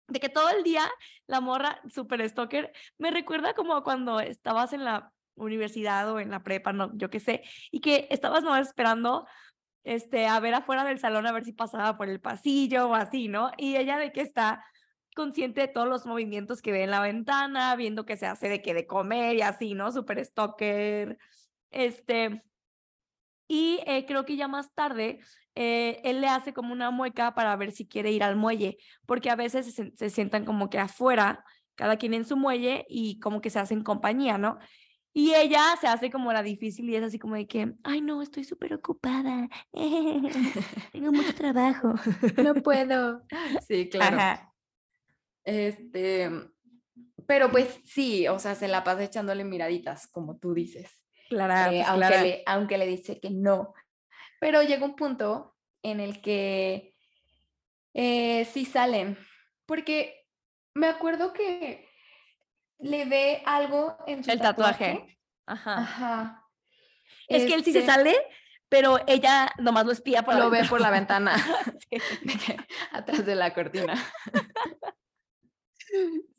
de 0.09 0.21
que 0.21 0.29
todo 0.29 0.51
el 0.51 0.65
día 0.65 0.89
la 1.27 1.41
morra 1.41 1.81
super 1.89 2.27
stalker 2.29 2.73
me 2.99 3.11
recuerda 3.11 3.55
como 3.55 3.83
cuando 3.85 4.21
estabas 4.21 4.73
en 4.73 4.85
la 4.85 5.13
universidad 5.39 6.11
o 6.13 6.21
en 6.21 6.31
la 6.31 6.43
prepa, 6.43 6.73
no, 6.73 6.91
yo 6.97 7.11
qué 7.11 7.21
sé, 7.21 7.43
y 7.71 7.81
que 7.81 8.07
estabas 8.11 8.43
no 8.43 8.57
esperando 8.57 9.27
este 9.85 10.27
a 10.27 10.39
ver 10.41 10.55
afuera 10.55 10.85
del 10.85 10.99
salón 10.99 11.27
a 11.27 11.33
ver 11.33 11.45
si 11.45 11.53
pasaba 11.53 11.97
por 11.97 12.09
el 12.09 12.21
pasillo 12.21 12.89
o 12.91 12.95
así, 12.95 13.29
¿no? 13.29 13.53
Y 13.57 13.77
ella 13.77 13.97
de 13.99 14.13
que 14.13 14.21
está 14.21 14.63
consciente 15.15 15.63
de 15.63 15.69
todos 15.69 15.89
los 15.89 16.07
movimientos 16.07 16.63
que 16.63 16.73
ve 16.73 16.85
en 16.85 16.91
la 16.91 17.01
ventana, 17.01 17.75
viendo 17.75 18.05
que 18.07 18.17
se 18.17 18.27
hace 18.27 18.49
de 18.49 18.63
que 18.63 18.75
de 18.75 18.87
comer 18.87 19.37
y 19.37 19.43
así, 19.43 19.75
¿no? 19.75 19.91
Super 19.91 20.25
stalker. 20.25 21.19
Este, 21.71 22.43
y 23.49 23.81
eh, 23.87 24.05
creo 24.07 24.25
que 24.25 24.37
ya 24.37 24.47
más 24.47 24.73
tarde 24.75 25.21
eh, 25.55 26.01
él 26.05 26.21
le 26.21 26.29
hace 26.29 26.53
como 26.53 26.73
una 26.73 26.91
mueca 26.91 27.35
para 27.35 27.57
ver 27.57 27.73
si 27.73 27.89
quiere 27.89 28.13
ir 28.13 28.23
al 28.23 28.37
muelle, 28.37 28.79
porque 29.07 29.31
a 29.31 29.37
veces 29.37 29.75
se, 29.75 29.91
se 29.97 30.11
sientan 30.11 30.45
como 30.45 30.71
que 30.71 30.79
afuera, 30.79 31.45
cada 31.75 31.97
quien 31.97 32.15
en 32.15 32.25
su 32.25 32.37
muelle 32.37 32.87
y 32.89 33.19
como 33.21 33.41
que 33.41 33.51
se 33.51 33.59
hacen 33.59 33.83
compañía, 33.83 34.39
¿no? 34.39 34.59
Y 35.19 35.35
ella 35.35 35.77
se 35.81 35.89
hace 35.89 36.13
como 36.13 36.33
la 36.33 36.45
difícil 36.45 36.89
y 36.89 36.95
es 36.95 37.03
así 37.03 37.19
como 37.19 37.35
de 37.35 37.49
que, 37.49 37.75
ay 37.83 38.01
no, 38.01 38.23
estoy 38.23 38.45
súper 38.45 38.73
ocupada, 38.73 39.49
tengo 40.93 41.11
mucho 41.11 41.35
trabajo. 41.35 41.95
No 42.37 42.55
puedo. 42.55 43.27
Sí, 43.67 43.89
claro. 43.89 44.17
Ajá. 44.17 44.55
Este, 45.43 46.31
pero 47.27 47.51
pues 47.51 47.81
sí, 47.85 48.29
o 48.29 48.39
sea, 48.39 48.55
se 48.55 48.69
la 48.69 48.85
pasa 48.85 49.03
echándole 49.03 49.43
miraditas, 49.43 50.07
como 50.07 50.39
tú 50.39 50.55
dices. 50.55 51.05
Clara, 51.29 51.67
eh, 51.67 51.79
pues, 51.79 51.89
aunque, 51.89 52.07
Clara. 52.07 52.23
le, 52.23 52.43
aunque 52.47 52.79
le 52.79 52.87
dice 52.87 53.19
que 53.19 53.31
no. 53.31 53.75
Pero 54.39 54.63
llega 54.63 54.85
un 54.85 54.95
punto 54.95 55.57
en 55.83 55.99
el 55.99 56.23
que 56.23 56.95
eh, 57.93 58.45
sí 58.45 58.65
salen, 58.65 59.19
porque 59.67 60.29
me 60.75 60.87
acuerdo 60.87 61.33
que 61.33 61.88
le 62.79 63.05
ve 63.07 63.43
algo 63.47 63.97
en 64.07 64.23
su 64.25 64.31
El 64.31 64.41
tatuaje. 64.41 65.19
Ajá. 65.47 65.79
Ajá. 65.79 66.45
Es 67.29 67.45
que 67.47 67.55
él 67.55 67.65
sí 67.65 67.73
se 67.73 67.81
Este, 67.81 67.91
sale, 67.93 68.15
pero 68.69 68.99
ella 69.07 69.51
nomás 69.59 69.85
lo 69.87 69.93
espía 69.93 70.23
por 70.23 70.35
la 70.35 70.41
Lo 70.41 70.51
ve 70.51 70.59
ventana. 70.59 70.71
por 70.71 70.81
la 70.81 70.91
ventana, 70.91 71.35
Sí. 71.91 72.57
atrás 72.93 73.25
de 73.27 73.35
la 73.35 73.55
cortina. 73.55 73.95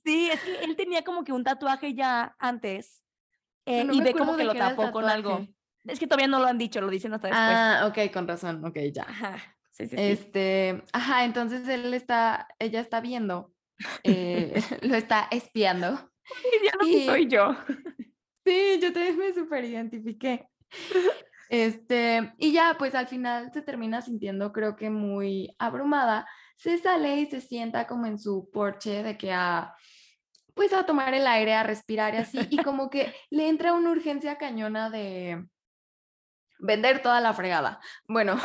Sí, 0.06 0.30
es 0.32 0.40
que 0.42 0.60
él 0.64 0.76
tenía 0.76 1.04
como 1.04 1.24
que 1.24 1.34
un 1.34 1.44
tatuaje 1.44 1.94
ya 1.94 2.36
antes 2.40 3.04
eh, 3.66 3.84
No 3.84 3.94
y 3.94 4.02
ve 4.02 4.14
como 4.14 4.36
que 4.38 4.44
lo 4.44 4.54
tapó 4.54 4.92
con 4.92 5.06
algo. 5.06 5.46
Es 5.86 6.00
que 6.00 6.08
todavía 6.08 6.28
no 6.28 6.40
lo 6.40 6.46
han 6.48 6.58
dicho, 6.58 6.82
lo 6.82 6.90
dicen 6.90 7.14
hasta 7.14 7.28
después. 7.30 7.48
Ah, 7.50 7.86
ok, 7.88 8.12
con 8.14 8.28
razón, 8.28 8.64
ok, 8.66 8.78
ya. 8.94 9.04
Ajá. 9.04 9.38
Sí, 9.72 9.88
sí, 9.88 9.96
sí. 9.96 10.04
Este, 10.04 10.84
ajá, 10.94 11.24
entonces 11.26 11.68
él 11.68 11.94
está, 11.94 12.48
ella 12.60 12.80
está 12.80 13.00
viendo, 13.02 13.54
eh, 14.04 14.62
lo 14.82 14.96
está 14.96 15.28
espiando. 15.32 16.09
Y 16.62 16.66
ya 16.66 16.72
no 16.80 16.88
y- 16.88 17.06
soy 17.06 17.28
yo. 17.28 17.56
Sí, 18.46 18.80
yo 18.82 18.94
también 18.94 19.18
me 19.18 19.34
súper 19.34 19.66
identifiqué. 19.66 20.48
Este, 21.52 22.32
y 22.38 22.52
ya, 22.52 22.76
pues 22.78 22.94
al 22.94 23.08
final 23.08 23.52
se 23.52 23.64
termina 23.64 24.04
sintiendo, 24.04 24.54
creo 24.54 24.76
que 24.76 24.92
muy 24.92 25.56
abrumada. 25.58 26.28
Se 26.56 26.78
sale 26.78 27.22
y 27.22 27.26
se 27.26 27.42
sienta 27.42 27.88
como 27.88 28.06
en 28.06 28.20
su 28.20 28.52
porche 28.54 29.02
de 29.02 29.18
que 29.18 29.34
a, 29.34 29.74
pues 30.54 30.74
a 30.74 30.86
tomar 30.86 31.16
el 31.16 31.26
aire, 31.26 31.56
a 31.56 31.64
respirar 31.64 32.14
y 32.14 32.18
así. 32.18 32.38
Y 32.52 32.58
como 32.62 32.92
que 32.92 33.16
le 33.32 33.50
entra 33.50 33.74
una 33.74 33.90
urgencia 33.90 34.38
cañona 34.38 34.92
de 34.92 35.44
vender 36.60 37.02
toda 37.02 37.20
la 37.20 37.34
fregada. 37.34 37.80
Bueno, 38.08 38.38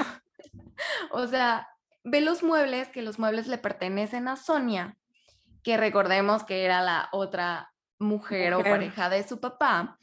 o 1.11 1.27
sea, 1.27 1.69
ve 2.05 2.23
los 2.23 2.43
muebles, 2.43 2.89
que 2.89 3.03
los 3.03 3.19
muebles 3.19 3.49
le 3.49 3.59
pertenecen 3.59 4.29
a 4.29 4.37
Sonia, 4.37 4.97
que 5.63 5.77
recordemos 5.77 6.43
que 6.45 6.65
era 6.65 6.81
la 6.81 7.11
otra 7.13 7.74
mujer, 7.99 8.55
o 8.55 8.63
pareja 8.63 9.09
de 9.09 9.23
su 9.27 9.41
papá. 9.41 9.99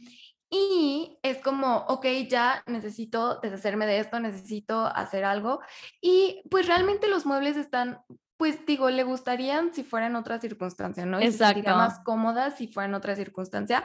Y 0.50 1.18
es 1.24 1.38
como, 1.38 1.86
ok, 1.88 2.06
ya 2.28 2.62
necesito 2.66 3.40
deshacerme 3.40 3.86
de 3.86 4.00
esto, 4.00 4.20
necesito 4.20 4.86
hacer 4.86 5.24
algo. 5.24 5.62
Y 6.02 6.44
pues 6.50 6.68
realmente 6.68 7.08
los 7.08 7.26
muebles 7.26 7.56
están 7.56 8.02
pues 8.42 8.66
digo, 8.66 8.90
le 8.90 9.04
gustarían 9.04 9.72
si 9.72 9.84
fuera 9.84 10.08
en 10.08 10.16
otra 10.16 10.40
circunstancia, 10.40 11.06
¿no? 11.06 11.22
Y 11.22 11.32
se 11.32 11.38
sentiría 11.38 11.76
más 11.76 12.00
cómoda 12.00 12.50
si 12.50 12.68
fuera 12.68 12.90
en 12.90 12.96
otra 12.96 13.16
circunstancia, 13.16 13.84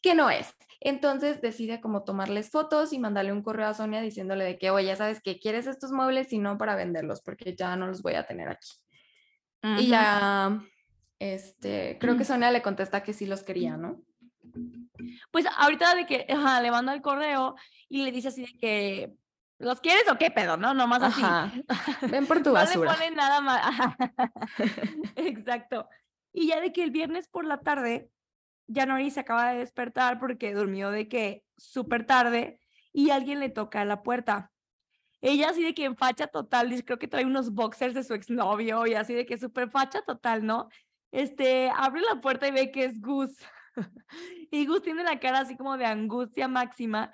que 0.00 0.14
no 0.14 0.30
es. 0.30 0.54
Entonces 0.78 1.40
decide 1.40 1.80
como 1.80 2.04
tomarles 2.04 2.52
fotos 2.52 2.92
y 2.92 3.00
mandarle 3.00 3.32
un 3.32 3.42
correo 3.42 3.66
a 3.66 3.74
Sonia 3.74 4.00
diciéndole 4.00 4.44
de 4.44 4.58
que, 4.58 4.70
oye, 4.70 4.86
ya 4.86 4.94
sabes 4.94 5.20
que 5.20 5.40
quieres 5.40 5.66
estos 5.66 5.90
muebles 5.90 6.32
y 6.32 6.38
no 6.38 6.56
para 6.56 6.76
venderlos, 6.76 7.20
porque 7.20 7.56
ya 7.56 7.74
no 7.74 7.88
los 7.88 8.00
voy 8.00 8.14
a 8.14 8.24
tener 8.24 8.48
aquí. 8.48 8.70
Y 9.76 9.88
ya, 9.88 10.56
este, 11.18 11.98
creo 12.00 12.16
que 12.16 12.24
Sonia 12.24 12.50
le 12.50 12.62
contesta 12.62 13.02
que 13.02 13.12
sí 13.12 13.26
los 13.26 13.42
quería, 13.42 13.76
¿no? 13.76 14.00
Pues 15.30 15.46
ahorita 15.58 15.94
de 15.94 16.06
que 16.06 16.26
le 16.28 16.70
manda 16.70 16.94
el 16.94 17.02
correo 17.02 17.54
y 17.88 18.04
le 18.04 18.12
dice 18.12 18.28
así 18.28 18.42
de 18.42 18.58
que, 18.58 19.16
¿Los 19.58 19.80
quieres 19.80 20.04
o 20.10 20.18
qué 20.18 20.30
pedo, 20.30 20.56
no? 20.56 20.74
Nomás 20.74 21.02
así. 21.02 21.22
Ven 22.10 22.26
por 22.26 22.42
tu 22.42 22.52
basura. 22.52 22.92
No 22.92 22.92
le 22.92 22.98
ponen 22.98 23.14
nada 23.14 23.40
más. 23.40 23.96
Exacto. 25.16 25.88
Y 26.32 26.48
ya 26.48 26.60
de 26.60 26.72
que 26.72 26.82
el 26.82 26.90
viernes 26.90 27.28
por 27.28 27.46
la 27.46 27.60
tarde, 27.60 28.10
January 28.72 29.10
se 29.10 29.20
acaba 29.20 29.52
de 29.52 29.60
despertar 29.60 30.18
porque 30.18 30.52
durmió 30.54 30.90
de 30.90 31.08
que 31.08 31.44
súper 31.56 32.04
tarde 32.04 32.60
y 32.92 33.10
alguien 33.10 33.40
le 33.40 33.48
toca 33.48 33.84
la 33.86 34.02
puerta. 34.02 34.52
Ella 35.22 35.48
así 35.48 35.64
de 35.64 35.74
que 35.74 35.84
en 35.84 35.96
facha 35.96 36.26
total, 36.26 36.84
creo 36.84 36.98
que 36.98 37.08
trae 37.08 37.24
unos 37.24 37.52
boxers 37.52 37.94
de 37.94 38.04
su 38.04 38.12
exnovio 38.12 38.86
y 38.86 38.94
así 38.94 39.14
de 39.14 39.24
que 39.24 39.38
súper 39.38 39.70
facha 39.70 40.02
total, 40.02 40.44
¿no? 40.44 40.68
Este, 41.12 41.70
abre 41.70 42.02
la 42.02 42.20
puerta 42.20 42.48
y 42.48 42.50
ve 42.50 42.70
que 42.70 42.84
es 42.84 43.00
Gus. 43.00 43.36
y 44.50 44.66
Gus 44.66 44.82
tiene 44.82 45.04
la 45.04 45.20
cara 45.20 45.40
así 45.40 45.56
como 45.56 45.76
de 45.76 45.86
angustia 45.86 46.48
máxima 46.48 47.12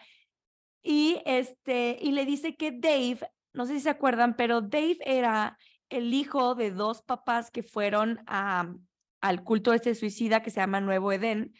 y, 0.82 1.22
este, 1.24 1.96
y 2.00 2.12
le 2.12 2.24
dice 2.26 2.56
que 2.56 2.72
Dave, 2.72 3.20
no 3.52 3.66
sé 3.66 3.74
si 3.74 3.80
se 3.80 3.90
acuerdan, 3.90 4.34
pero 4.36 4.60
Dave 4.60 4.98
era 5.04 5.56
el 5.88 6.12
hijo 6.12 6.54
de 6.54 6.70
dos 6.70 7.02
papás 7.02 7.50
que 7.50 7.62
fueron 7.62 8.20
a, 8.26 8.74
al 9.20 9.44
culto 9.44 9.72
este 9.72 9.94
suicida 9.94 10.42
que 10.42 10.50
se 10.50 10.60
llama 10.60 10.80
Nuevo 10.80 11.12
Edén, 11.12 11.54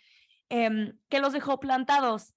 em, 0.49 0.99
que 1.09 1.21
los 1.21 1.33
dejó 1.33 1.61
plantados. 1.61 2.35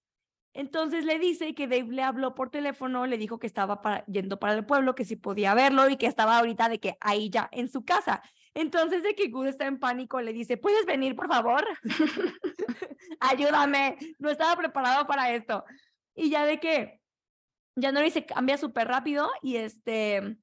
Entonces 0.54 1.04
le 1.06 1.20
dice 1.20 1.54
que 1.56 1.68
Dave 1.68 1.92
le 1.92 2.04
habló 2.04 2.36
por 2.36 2.50
teléfono, 2.50 3.08
le 3.08 3.18
dijo 3.18 3.40
que 3.40 3.48
estaba 3.48 3.82
para, 3.82 4.06
yendo 4.06 4.40
para 4.40 4.54
el 4.54 4.66
pueblo, 4.66 4.96
que 4.96 5.06
si 5.06 5.16
podía 5.16 5.54
verlo 5.54 5.90
y 5.90 5.98
que 5.98 6.06
estaba 6.06 6.38
ahorita 6.38 6.70
de 6.70 6.80
que 6.80 6.98
ahí 7.02 7.30
ya 7.30 7.50
en 7.52 7.68
su 7.68 7.84
casa. 7.84 8.22
Entonces 8.56 9.04
de 9.04 9.14
que 9.16 9.28
Good 9.28 9.48
está 9.48 9.66
en 9.66 9.80
pánico, 9.80 10.22
le 10.22 10.34
dice, 10.34 10.56
¿puedes 10.58 10.86
venir, 10.86 11.16
por 11.16 11.28
favor? 11.28 11.64
Ayúdame, 13.20 13.98
no 14.18 14.30
estaba 14.30 14.56
preparado 14.56 15.06
para 15.06 15.34
esto. 15.34 15.64
Y 16.16 16.30
ya 16.30 16.46
de 16.46 16.60
que 16.60 17.02
January 17.80 18.10
se 18.10 18.26
cambia 18.26 18.58
súper 18.58 18.88
rápido 18.88 19.30
y 19.42 19.58
este 19.58 20.38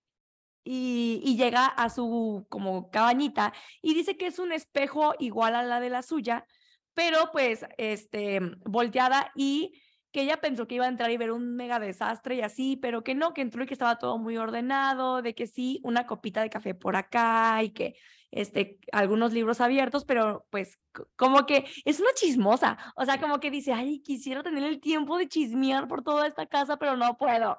y, 0.64 1.20
y, 1.24 1.36
llega 1.36 1.66
a 1.66 1.90
su 1.90 2.46
como 2.48 2.88
cabañita 2.90 3.52
y 3.80 3.94
dice 3.94 4.16
que 4.16 4.28
es 4.28 4.38
un 4.38 4.52
espejo 4.52 5.14
igual 5.18 5.56
a 5.56 5.64
la 5.64 5.80
de 5.80 5.90
la 5.90 6.02
suya, 6.02 6.46
pero 6.94 7.30
pues 7.32 7.66
este 7.78 8.40
volteada 8.64 9.32
y 9.34 9.81
que 10.12 10.22
ella 10.22 10.40
pensó 10.40 10.66
que 10.68 10.74
iba 10.76 10.84
a 10.84 10.88
entrar 10.88 11.10
y 11.10 11.16
ver 11.16 11.32
un 11.32 11.56
mega 11.56 11.80
desastre 11.80 12.36
y 12.36 12.42
así, 12.42 12.76
pero 12.76 13.02
que 13.02 13.14
no, 13.14 13.32
que 13.32 13.40
entró 13.40 13.64
y 13.64 13.66
que 13.66 13.74
estaba 13.74 13.98
todo 13.98 14.18
muy 14.18 14.36
ordenado, 14.36 15.22
de 15.22 15.34
que 15.34 15.46
sí, 15.46 15.80
una 15.82 16.06
copita 16.06 16.42
de 16.42 16.50
café 16.50 16.74
por 16.74 16.96
acá 16.96 17.62
y 17.62 17.70
que 17.70 17.96
este, 18.30 18.78
algunos 18.92 19.32
libros 19.32 19.60
abiertos, 19.60 20.04
pero 20.04 20.46
pues 20.50 20.78
como 21.16 21.46
que 21.46 21.64
es 21.84 22.00
una 22.00 22.12
chismosa, 22.14 22.78
o 22.96 23.04
sea, 23.04 23.20
como 23.20 23.40
que 23.40 23.50
dice, 23.50 23.72
ay, 23.72 24.00
quisiera 24.02 24.42
tener 24.42 24.64
el 24.64 24.80
tiempo 24.80 25.18
de 25.18 25.28
chismear 25.28 25.88
por 25.88 26.02
toda 26.02 26.26
esta 26.26 26.46
casa, 26.46 26.78
pero 26.78 26.96
no 26.96 27.16
puedo. 27.16 27.58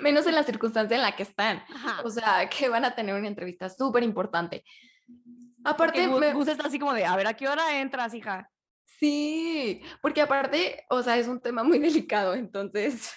Menos 0.00 0.26
en 0.26 0.34
la 0.34 0.42
circunstancia 0.42 0.96
en 0.96 1.02
la 1.02 1.16
que 1.16 1.22
están. 1.22 1.62
O 2.04 2.10
sea, 2.10 2.48
que 2.48 2.68
van 2.68 2.84
a 2.84 2.94
tener 2.94 3.14
una 3.14 3.28
entrevista 3.28 3.70
súper 3.70 4.02
importante. 4.02 4.64
Aparte, 5.64 6.08
me... 6.08 6.32
gusta 6.32 6.52
está 6.52 6.66
así 6.66 6.78
como 6.78 6.92
de, 6.92 7.04
a 7.04 7.16
ver, 7.16 7.26
¿a 7.26 7.34
qué 7.34 7.48
hora 7.48 7.78
entras, 7.80 8.12
hija? 8.14 8.50
Sí, 9.02 9.82
porque 10.00 10.20
aparte, 10.20 10.84
o 10.88 11.02
sea, 11.02 11.18
es 11.18 11.26
un 11.26 11.40
tema 11.40 11.64
muy 11.64 11.78
delicado, 11.80 12.34
entonces 12.34 13.12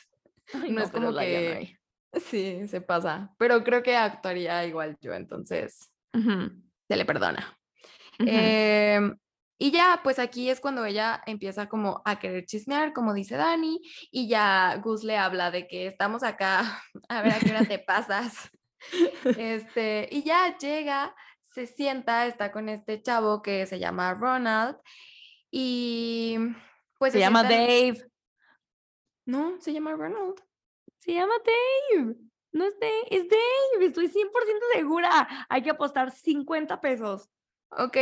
no, 0.68 0.82
es 0.82 0.89
como 0.89 1.15
que... 1.15 1.77
Sí, 2.13 2.68
se 2.68 2.82
pasa. 2.82 3.36
Pero 3.38 3.63
creo 3.63 3.84
que 3.84 3.96
actuaría 3.96 4.65
igual 4.65 4.98
yo, 5.00 5.13
entonces 5.13 5.92
se 6.12 6.96
le 6.96 7.06
perdona. 7.06 7.56
Em, 8.18 9.16
y 9.59 9.70
ya, 9.70 10.00
pues 10.01 10.18
aquí 10.18 10.50
es 10.50 10.59
cuando 10.59 10.86
ella 10.86 11.22
empieza 11.27 11.70
como 11.70 12.01
a 12.03 12.18
querer 12.18 12.46
chismear, 12.46 12.92
como 12.92 13.14
dice 13.14 13.36
Dani, 13.36 13.79
y 14.09 14.27
ya 14.27 14.79
Gus 14.83 15.03
le 15.03 15.18
habla 15.18 15.51
de 15.51 15.68
que 15.68 15.86
estamos 15.86 16.24
acá, 16.24 16.81
a 17.09 17.22
ver 17.22 17.33
a 17.33 17.40
qué 17.40 17.51
hora 17.51 17.66
te 17.66 17.77
pasas. 17.79 18.50
Este, 19.38 20.07
y 20.12 20.24
ya 20.24 20.57
llega, 20.57 21.16
se 21.42 21.66
sienta, 21.66 22.27
está 22.27 22.51
con 22.51 22.70
este 22.70 23.01
chavo 23.01 23.42
que 23.42 23.66
se 23.66 23.79
llama 23.79 24.14
Ronald, 24.14 24.77
y 25.51 26.38
pues... 26.98 27.14
Se, 27.14 27.20
llama 27.20 27.44
Dave. 27.44 28.05
No, 29.25 29.60
se 29.60 29.74
llama 29.74 29.94
Ronald. 29.94 30.42
Se 31.00 31.14
llama 31.14 31.36
Dave. 31.46 32.16
No 32.51 32.66
es 32.66 32.79
Dave, 32.79 33.08
es 33.10 33.27
Dave. 33.27 33.86
Estoy 33.86 34.08
100% 34.08 34.31
segura. 34.74 35.46
Hay 35.50 35.62
que 35.62 35.72
apostar 35.72 36.12
50 36.12 36.79
pesos. 36.79 37.29
Ok. 37.70 37.98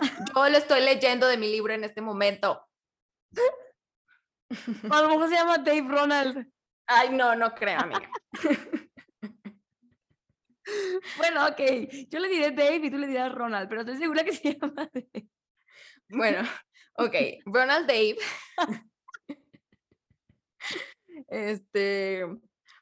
Yo 0.00 0.48
lo 0.48 0.56
estoy 0.56 0.80
leyendo 0.80 1.26
de 1.26 1.36
mi 1.36 1.50
libro 1.50 1.72
en 1.72 1.84
este 1.84 2.00
momento. 2.00 2.64
A 4.90 5.02
lo 5.02 5.08
mejor 5.08 5.28
se 5.28 5.34
llama 5.34 5.58
Dave 5.58 5.86
Ronald. 5.88 6.46
Ay, 6.86 7.10
no, 7.10 7.34
no 7.36 7.54
creo, 7.54 7.80
amiga. 7.80 8.10
bueno, 11.18 11.46
ok. 11.48 11.60
Yo 12.08 12.18
le 12.20 12.28
diré 12.28 12.50
Dave 12.52 12.86
y 12.86 12.90
tú 12.90 12.96
le 12.96 13.06
dirás 13.06 13.34
Ronald, 13.34 13.68
pero 13.68 13.82
estoy 13.82 13.98
segura 13.98 14.24
que 14.24 14.32
se 14.32 14.54
llama 14.58 14.88
Dave. 14.92 15.28
Bueno, 16.10 16.40
ok. 16.94 17.14
Ronald 17.46 17.86
Dave 17.86 18.16
este, 21.28 22.24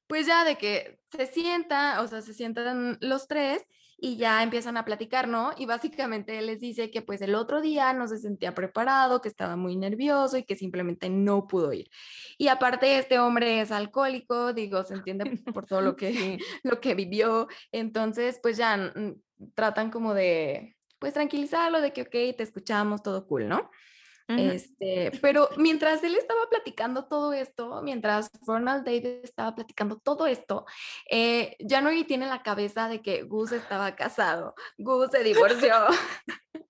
pues 0.06 0.26
ya 0.26 0.44
de 0.44 0.56
que 0.56 0.98
se 1.10 1.26
sienta, 1.26 2.00
o 2.02 2.08
sea, 2.08 2.22
se 2.22 2.34
sientan 2.34 2.98
los 3.00 3.28
tres 3.28 3.62
y 3.98 4.18
ya 4.18 4.42
empiezan 4.42 4.76
a 4.76 4.84
platicar, 4.84 5.26
¿no? 5.26 5.52
Y 5.56 5.64
básicamente 5.66 6.38
él 6.38 6.46
les 6.46 6.60
dice 6.60 6.90
que 6.90 7.02
pues 7.02 7.22
el 7.22 7.34
otro 7.34 7.62
día 7.62 7.92
no 7.94 8.06
se 8.06 8.18
sentía 8.18 8.54
preparado, 8.54 9.22
que 9.22 9.28
estaba 9.28 9.56
muy 9.56 9.76
nervioso 9.76 10.36
y 10.36 10.44
que 10.44 10.54
simplemente 10.54 11.08
no 11.08 11.46
pudo 11.46 11.72
ir. 11.72 11.88
Y 12.36 12.48
aparte 12.48 12.98
este 12.98 13.18
hombre 13.18 13.60
es 13.60 13.72
alcohólico, 13.72 14.52
digo, 14.52 14.84
se 14.84 14.94
entiende 14.94 15.24
por 15.54 15.66
todo 15.66 15.80
lo 15.80 15.96
que, 15.96 16.38
lo 16.62 16.80
que 16.80 16.94
vivió, 16.94 17.48
entonces 17.72 18.38
pues 18.42 18.56
ya 18.58 18.92
tratan 19.54 19.90
como 19.90 20.14
de, 20.14 20.75
pues 20.98 21.14
tranquilizarlo, 21.14 21.80
de 21.80 21.92
que, 21.92 22.02
ok, 22.02 22.36
te 22.36 22.42
escuchamos, 22.42 23.02
todo 23.02 23.26
cool, 23.26 23.48
¿no? 23.48 23.70
Este, 24.28 25.12
pero 25.22 25.48
mientras 25.56 26.02
él 26.02 26.16
estaba 26.16 26.48
platicando 26.50 27.04
todo 27.06 27.32
esto, 27.32 27.80
mientras 27.82 28.28
Ronald 28.44 28.84
Davis 28.84 29.20
estaba 29.22 29.54
platicando 29.54 29.98
todo 29.98 30.26
esto, 30.26 30.66
eh, 31.08 31.56
January 31.60 32.02
tiene 32.02 32.26
la 32.26 32.42
cabeza 32.42 32.88
de 32.88 33.02
que 33.02 33.22
Gus 33.22 33.52
estaba 33.52 33.94
casado, 33.94 34.56
Gus 34.78 35.10
se 35.12 35.22
divorció. 35.22 35.74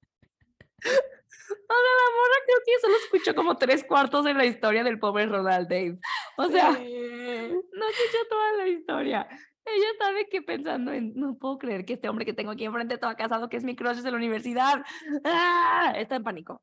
Ahora 1.69 1.91
la 1.99 2.11
morra 2.17 2.39
creo 2.45 2.59
que 2.65 2.81
solo 2.81 2.97
escuchó 2.97 3.35
como 3.35 3.57
tres 3.57 3.85
cuartos 3.85 4.25
de 4.25 4.35
la 4.35 4.45
historia 4.45 4.85
del 4.85 4.99
pobre 4.99 5.27
Ronald 5.27 5.69
Dave. 5.69 5.99
O 6.37 6.49
sea, 6.49 6.73
no 6.73 6.79
escuchó 6.79 8.19
toda 8.29 8.53
la 8.59 8.69
historia. 8.69 9.29
Ella 9.67 9.87
sabe 9.99 10.29
que 10.29 10.43
pensando 10.43 10.93
en, 10.93 11.13
no 11.17 11.37
puedo 11.37 11.59
creer 11.59 11.85
que 11.85 11.95
este 11.95 12.09
hombre 12.09 12.25
que 12.25 12.33
tengo 12.33 12.53
aquí 12.53 12.65
enfrente 12.65 12.95
estaba 12.95 13.17
casado, 13.17 13.49
que 13.49 13.57
es 13.57 13.65
mi 13.65 13.75
crush 13.75 13.99
de 13.99 14.11
la 14.11 14.17
universidad. 14.17 14.83
¡Ah! 15.25 15.93
Está 15.97 16.17
en 16.17 16.23
pánico. 16.23 16.63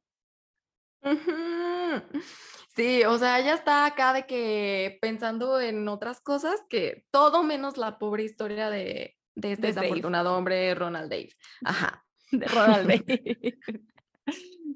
Sí, 2.76 3.04
o 3.04 3.18
sea, 3.18 3.40
ella 3.40 3.54
está 3.56 3.86
acá 3.86 4.14
de 4.14 4.26
que 4.26 4.98
pensando 5.02 5.60
en 5.60 5.88
otras 5.88 6.22
cosas 6.22 6.64
que 6.70 7.06
todo 7.12 7.44
menos 7.44 7.78
la 7.78 8.00
pobre 8.00 8.24
historia 8.24 8.70
de, 8.70 9.18
de 9.36 9.52
este 9.54 9.68
desafortunado 9.68 10.36
hombre, 10.36 10.74
Ronald 10.74 11.12
Dave. 11.12 11.30
Ajá. 11.66 12.06
De 12.32 12.48
Ronald 12.48 12.88
Dave. 13.08 13.58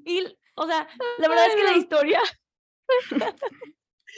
y, 0.04 0.26
o 0.54 0.66
sea, 0.66 0.86
la 1.18 1.28
verdad 1.28 1.46
es 1.46 1.54
que 1.56 1.64
la 1.64 1.76
historia. 1.76 2.20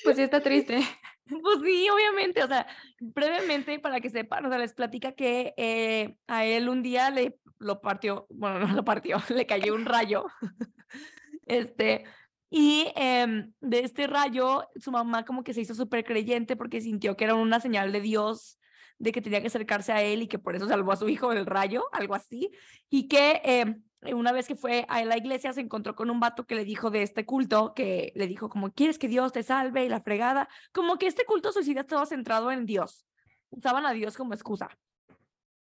pues 0.04 0.16
sí 0.16 0.22
está 0.22 0.40
triste. 0.40 0.80
Pues 1.30 1.58
sí, 1.64 1.88
obviamente, 1.88 2.42
o 2.42 2.48
sea, 2.48 2.66
brevemente 2.98 3.78
para 3.78 4.00
que 4.00 4.10
sepan, 4.10 4.44
o 4.46 4.48
sea, 4.48 4.58
les 4.58 4.74
platica 4.74 5.12
que 5.12 5.54
eh, 5.56 6.16
a 6.26 6.44
él 6.44 6.68
un 6.68 6.82
día 6.82 7.10
le 7.10 7.38
lo 7.58 7.80
partió, 7.80 8.26
bueno, 8.30 8.58
no 8.58 8.74
lo 8.74 8.84
partió, 8.84 9.18
le 9.28 9.46
cayó 9.46 9.74
un 9.74 9.84
rayo 9.84 10.24
este, 11.46 12.04
y 12.50 12.90
em, 12.96 13.52
de 13.60 13.80
este 13.80 14.06
rayo, 14.06 14.66
su 14.76 14.90
mamá 14.90 15.24
como 15.24 15.44
que 15.44 15.54
se 15.54 15.60
hizo 15.60 15.74
súper 15.74 16.04
creyente 16.04 16.56
porque 16.56 16.80
sintió 16.80 17.16
que 17.16 17.24
era 17.24 17.34
una 17.34 17.60
señal 17.60 17.92
de 17.92 18.00
Dios 18.00 18.58
de 18.98 19.12
que 19.12 19.22
tenía 19.22 19.40
que 19.40 19.46
acercarse 19.46 19.92
a 19.92 20.02
él 20.02 20.22
y 20.22 20.28
que 20.28 20.38
por 20.38 20.56
eso 20.56 20.66
salvó 20.68 20.92
a 20.92 20.96
su 20.96 21.08
hijo 21.08 21.30
del 21.30 21.46
rayo, 21.46 21.84
algo 21.92 22.14
así. 22.14 22.50
Y 22.90 23.08
que 23.08 23.40
em, 23.44 23.82
una 24.02 24.32
vez 24.32 24.46
que 24.48 24.56
fue 24.56 24.86
a 24.88 25.04
la 25.04 25.16
iglesia 25.16 25.52
se 25.52 25.60
encontró 25.60 25.94
con 25.94 26.10
un 26.10 26.20
vato 26.20 26.46
que 26.46 26.54
le 26.54 26.64
dijo 26.64 26.90
de 26.90 27.02
este 27.02 27.26
culto, 27.26 27.74
que 27.74 28.12
le 28.14 28.26
dijo 28.26 28.48
como, 28.48 28.72
¿quieres 28.72 28.98
que 28.98 29.08
Dios 29.08 29.32
te 29.32 29.42
salve? 29.42 29.84
Y 29.84 29.88
la 29.88 30.00
fregada, 30.00 30.48
como 30.72 30.96
que 30.96 31.06
este 31.06 31.24
culto 31.24 31.52
suicida 31.52 31.82
estaba 31.82 32.06
centrado 32.06 32.50
en 32.50 32.64
Dios. 32.66 33.04
Usaban 33.50 33.84
a 33.84 33.92
Dios 33.92 34.16
como 34.16 34.32
excusa. 34.32 34.68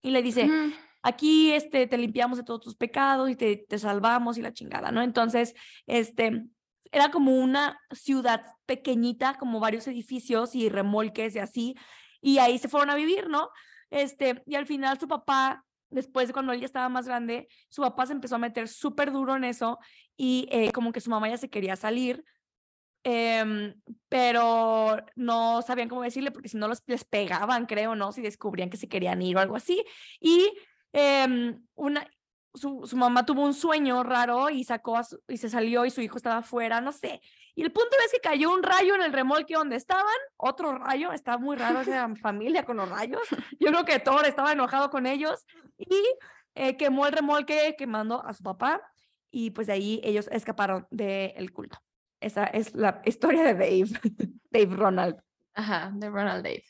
Y 0.02 0.12
le 0.12 0.22
dice, 0.22 0.50
aquí 1.02 1.52
este, 1.52 1.88
te 1.88 1.98
limpiamos 1.98 2.38
de 2.38 2.44
todos 2.44 2.62
tus 2.62 2.76
pecados 2.76 3.30
y 3.30 3.36
te, 3.36 3.58
te 3.58 3.78
salvamos 3.78 4.38
y 4.38 4.42
la 4.42 4.54
chingada, 4.54 4.92
¿no? 4.92 5.02
Entonces, 5.02 5.54
este, 5.86 6.46
era 6.92 7.12
como 7.12 7.36
una 7.36 7.80
ciudad 7.92 8.46
pequeñita, 8.66 9.36
como 9.38 9.60
varios 9.60 9.88
edificios 9.88 10.56
y 10.56 10.70
remolques 10.70 11.36
y 11.36 11.40
así, 11.40 11.76
y 12.22 12.38
ahí 12.38 12.58
se 12.60 12.70
fueron 12.70 12.90
a 12.90 12.96
vivir, 12.96 13.30
¿no? 13.30 13.50
Este, 13.90 14.42
y 14.46 14.56
al 14.56 14.66
final 14.66 15.00
su 15.00 15.08
papá, 15.08 15.66
después 15.92 16.28
de 16.28 16.34
cuando 16.34 16.54
él 16.54 16.60
ya 16.60 16.66
estaba 16.66 16.90
más 16.90 17.06
grande, 17.06 17.48
su 17.70 17.82
papá 17.82 18.06
se 18.06 18.14
empezó 18.14 18.36
a 18.36 18.40
meter 18.40 18.68
súper 18.68 19.12
duro 19.12 19.36
en 19.36 19.44
eso 19.44 19.80
y 20.18 20.48
eh, 20.52 20.72
como 20.72 20.92
que 20.92 21.02
su 21.02 21.10
mamá 21.10 21.30
ya 21.30 21.38
se 21.38 21.50
quería 21.50 21.76
salir, 21.76 22.24
em, 23.04 23.76
pero 24.10 24.98
no 25.16 25.62
sabían 25.62 25.90
cómo 25.90 26.02
decirle 26.04 26.32
porque 26.32 26.50
si 26.50 26.58
no 26.58 26.68
los, 26.68 26.84
les 26.88 27.04
pegaban, 27.04 27.66
creo, 27.66 27.96
¿no? 27.96 28.12
Si 28.12 28.22
descubrían 28.22 28.70
que 28.70 28.78
se 28.78 28.88
querían 28.88 29.22
ir 29.22 29.38
o 29.38 29.40
algo 29.40 29.56
así. 29.56 29.84
Y 30.20 30.52
em, 30.94 31.64
una, 31.76 32.08
su, 32.54 32.86
su, 32.86 32.98
mamá 32.98 33.26
tuvo 33.26 33.44
un 33.44 33.54
sueño 33.54 34.04
raro 34.04 34.50
y 34.50 34.64
sacó 34.64 35.00
y 35.28 35.38
se 35.38 35.50
salió 35.50 35.86
y 35.86 35.92
su 35.92 36.02
hijo 36.02 36.18
estaba 36.18 36.38
afuera, 36.38 36.82
no 36.82 36.92
sé. 36.92 37.22
Y 37.56 37.64
el 37.64 37.72
punto 37.72 37.96
es 38.06 38.12
que 38.12 38.20
cayó 38.20 38.54
un 38.54 38.64
rayo 38.64 38.96
en 38.96 39.02
el 39.02 39.14
remolque 39.14 39.56
donde 39.56 39.76
estaban, 39.76 40.06
otro 40.38 40.78
rayo, 40.78 41.12
estaba 41.12 41.38
muy 41.38 41.58
raro 41.58 41.82
esa 41.82 42.10
familia 42.22 42.66
con 42.66 42.78
los 42.78 42.90
rayos. 42.90 43.22
Yo 43.60 43.70
creo 43.70 43.86
que 43.86 44.00
Thor 44.00 44.26
estaba 44.26 44.52
enojado 44.52 44.90
con 44.90 45.06
ellos 45.06 45.46
y 45.78 46.04
eh, 46.56 46.78
quemó 46.78 47.08
el 47.08 47.14
remolque 47.14 47.76
quemando 47.78 48.26
a 48.26 48.34
su 48.34 48.44
papá 48.44 48.82
y 49.30 49.52
pues 49.52 49.68
de 49.68 49.74
ahí 49.74 50.02
ellos 50.04 50.28
escaparon 50.32 50.88
del 50.92 51.52
culto. 51.52 51.78
Esa 52.20 52.46
es 52.46 52.76
la 52.76 53.02
historia 53.06 53.44
de 53.44 53.54
Dave, 53.54 54.00
Dave 54.52 54.76
Ronald. 54.76 55.18
Ajá, 55.54 55.92
de 55.94 56.10
Ronald 56.10 56.44
Dave. 56.44 56.64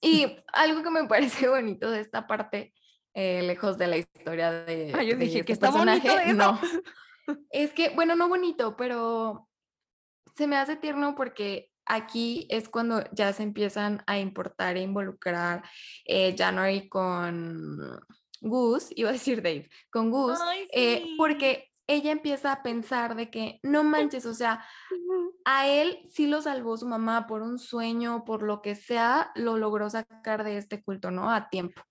Y 0.00 0.26
algo 0.52 0.82
que 0.82 0.90
me 0.90 1.06
parece 1.06 1.48
bonito 1.48 1.90
de 1.90 2.00
esta 2.00 2.26
parte 2.26 2.72
eh, 3.16 3.40
lejos 3.42 3.78
de 3.78 3.86
la 3.86 3.96
historia 3.96 4.52
de. 4.52 4.92
Ah, 4.94 5.02
yo 5.02 5.16
dije 5.16 5.38
este 5.38 5.46
que 5.46 5.52
está 5.54 5.70
bonito 5.70 6.06
No. 6.34 6.60
Es 7.50 7.72
que, 7.72 7.88
bueno, 7.88 8.14
no 8.14 8.28
bonito, 8.28 8.76
pero 8.76 9.48
se 10.36 10.46
me 10.46 10.56
hace 10.56 10.76
tierno 10.76 11.14
porque 11.16 11.70
aquí 11.86 12.46
es 12.50 12.68
cuando 12.68 13.02
ya 13.12 13.32
se 13.32 13.42
empiezan 13.42 14.02
a 14.06 14.18
importar 14.18 14.76
e 14.76 14.82
involucrar 14.82 15.64
eh, 16.04 16.36
January 16.36 16.90
con 16.90 17.98
Gus, 18.42 18.88
iba 18.94 19.08
a 19.08 19.12
decir 19.12 19.42
Dave, 19.42 19.70
con 19.90 20.10
Gus, 20.10 20.38
eh, 20.72 21.14
porque 21.16 21.70
ella 21.88 22.10
empieza 22.10 22.52
a 22.52 22.62
pensar 22.62 23.14
de 23.14 23.30
que 23.30 23.60
no 23.62 23.82
manches, 23.82 24.26
o 24.26 24.34
sea, 24.34 24.64
a 25.44 25.68
él 25.68 26.06
sí 26.10 26.26
lo 26.26 26.42
salvó 26.42 26.76
su 26.76 26.86
mamá 26.86 27.26
por 27.26 27.42
un 27.42 27.58
sueño, 27.58 28.24
por 28.24 28.42
lo 28.42 28.60
que 28.60 28.74
sea, 28.74 29.30
lo 29.36 29.56
logró 29.56 29.88
sacar 29.88 30.44
de 30.44 30.58
este 30.58 30.82
culto, 30.82 31.10
¿no? 31.10 31.30
A 31.30 31.48
tiempo. 31.48 31.82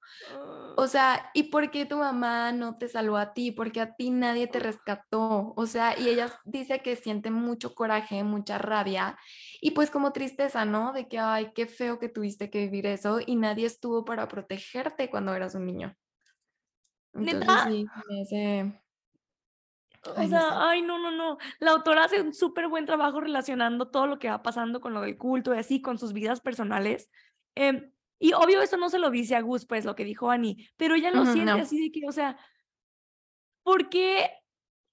O 0.77 0.87
sea, 0.87 1.31
¿y 1.33 1.43
por 1.43 1.71
qué 1.71 1.85
tu 1.85 1.97
mamá 1.97 2.51
no 2.51 2.77
te 2.77 2.87
salvó 2.87 3.17
a 3.17 3.33
ti? 3.33 3.51
Porque 3.51 3.81
a 3.81 3.95
ti 3.95 4.09
nadie 4.09 4.47
te 4.47 4.59
rescató. 4.59 5.53
O 5.55 5.65
sea, 5.65 5.97
y 5.97 6.09
ella 6.09 6.31
dice 6.43 6.81
que 6.81 6.95
siente 6.95 7.31
mucho 7.31 7.73
coraje, 7.75 8.23
mucha 8.23 8.57
rabia 8.57 9.17
y 9.61 9.71
pues 9.71 9.89
como 9.89 10.11
tristeza, 10.11 10.65
¿no? 10.65 10.91
De 10.91 11.07
que, 11.07 11.19
ay, 11.19 11.51
qué 11.55 11.65
feo 11.67 11.97
que 11.99 12.09
tuviste 12.09 12.49
que 12.49 12.59
vivir 12.59 12.87
eso 12.87 13.19
y 13.25 13.35
nadie 13.35 13.65
estuvo 13.65 14.03
para 14.03 14.27
protegerte 14.27 15.09
cuando 15.09 15.33
eras 15.33 15.55
un 15.55 15.65
niño. 15.65 15.95
Entonces, 17.13 17.55
sí, 17.65 17.85
me 18.09 18.21
hace 18.21 18.81
o 20.05 20.27
sea, 20.27 20.69
ay, 20.69 20.81
no, 20.81 20.99
no, 20.99 21.11
no. 21.11 21.37
La 21.59 21.71
autora 21.71 22.05
hace 22.05 22.21
un 22.21 22.33
súper 22.33 22.67
buen 22.67 22.85
trabajo 22.85 23.21
relacionando 23.21 23.89
todo 23.89 24.07
lo 24.07 24.19
que 24.19 24.29
va 24.29 24.43
pasando 24.43 24.79
con 24.79 24.93
lo 24.93 25.01
del 25.01 25.17
culto 25.17 25.53
y 25.53 25.57
así, 25.57 25.81
con 25.81 25.97
sus 25.97 26.13
vidas 26.13 26.41
personales. 26.41 27.09
Em, 27.55 27.91
y 28.19 28.33
obvio, 28.33 28.61
eso 28.61 28.77
no 28.77 28.89
se 28.89 28.99
lo 28.99 29.09
dice 29.09 29.35
a 29.35 29.41
Gus, 29.41 29.65
pues 29.65 29.85
lo 29.85 29.95
que 29.95 30.05
dijo 30.05 30.29
Annie, 30.29 30.69
pero 30.77 30.95
ella 30.95 31.11
lo 31.11 31.25
siente 31.25 31.51
así 31.51 31.81
de 31.81 31.91
que, 31.91 32.07
o 32.07 32.11
sea, 32.11 32.37
¿por 33.63 33.89
qué 33.89 34.31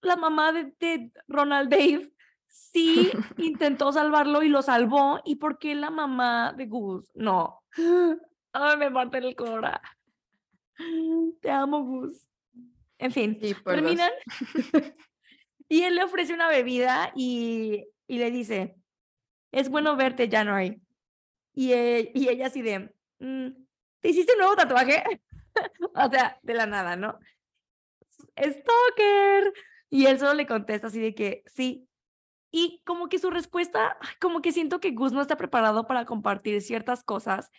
la 0.00 0.16
mamá 0.16 0.52
de, 0.52 1.12
Ronald 1.28 1.70
Dave 1.70 2.12
sí 2.48 3.10
intentó 3.38 3.92
salvarlo 3.92 4.42
y 4.42 4.48
lo 4.48 4.62
salvó? 4.62 5.20
¿Y 5.24 5.36
por 5.36 5.58
qué 5.58 5.74
la 5.74 5.90
mamá 5.90 6.52
de 6.56 6.66
Gus 6.66 7.10
no? 7.14 7.62
Ay, 8.52 8.76
me 8.76 8.90
parte 8.90 9.18
el 9.18 9.36
cora. 9.36 9.80
Te 11.40 11.50
amo, 11.50 11.84
Gus. 11.84 12.28
En 12.98 13.12
fin, 13.12 13.38
terminan. 13.64 14.10
y 15.68 15.82
él 15.82 15.94
le 15.94 16.04
ofrece 16.04 16.34
una 16.34 16.48
bebida 16.48 17.12
y, 17.16 17.84
y 18.06 18.18
le 18.18 18.30
dice, 18.30 18.76
es 19.52 19.68
bueno 19.68 19.96
verte, 19.96 20.28
January. 20.30 20.80
Y, 21.54 21.72
eh, 21.72 22.12
y 22.14 22.28
ella 22.28 22.46
así 22.46 22.62
de, 22.62 22.92
¿te 24.00 24.08
hiciste 24.08 24.32
un 24.32 24.38
nuevo 24.38 24.56
tatuaje? 24.56 25.02
o 25.94 26.10
sea, 26.10 26.38
de 26.42 26.54
la 26.54 26.66
nada, 26.66 26.96
¿no? 26.96 27.18
Stalker. 28.36 29.52
Y 29.90 30.06
él 30.06 30.18
solo 30.18 30.34
le 30.34 30.46
contesta 30.46 30.86
así 30.88 31.00
de 31.00 31.14
que 31.14 31.42
sí. 31.46 31.88
Y 32.50 32.82
como 32.84 33.08
que 33.08 33.18
su 33.18 33.30
respuesta, 33.30 33.96
como 34.20 34.42
que 34.42 34.52
siento 34.52 34.80
que 34.80 34.90
Gus 34.90 35.12
no 35.12 35.22
está 35.22 35.36
preparado 35.36 35.86
para 35.86 36.04
compartir 36.04 36.60
ciertas 36.60 37.02
cosas 37.02 37.50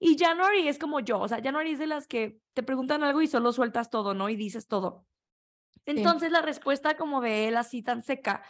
y 0.00 0.16
January 0.16 0.68
es 0.68 0.78
como 0.78 1.00
yo, 1.00 1.18
o 1.18 1.28
sea, 1.28 1.40
January 1.42 1.72
es 1.72 1.78
de 1.78 1.88
las 1.88 2.06
que 2.06 2.38
te 2.54 2.62
preguntan 2.62 3.02
algo 3.02 3.20
y 3.20 3.26
solo 3.26 3.52
sueltas 3.52 3.90
todo, 3.90 4.14
¿no? 4.14 4.28
Y 4.28 4.36
dices 4.36 4.68
todo. 4.68 5.04
Entonces 5.86 6.30
la 6.30 6.42
respuesta 6.42 6.96
como 6.96 7.20
de 7.20 7.48
él 7.48 7.56
así 7.56 7.82
tan 7.82 8.02
seca, 8.02 8.42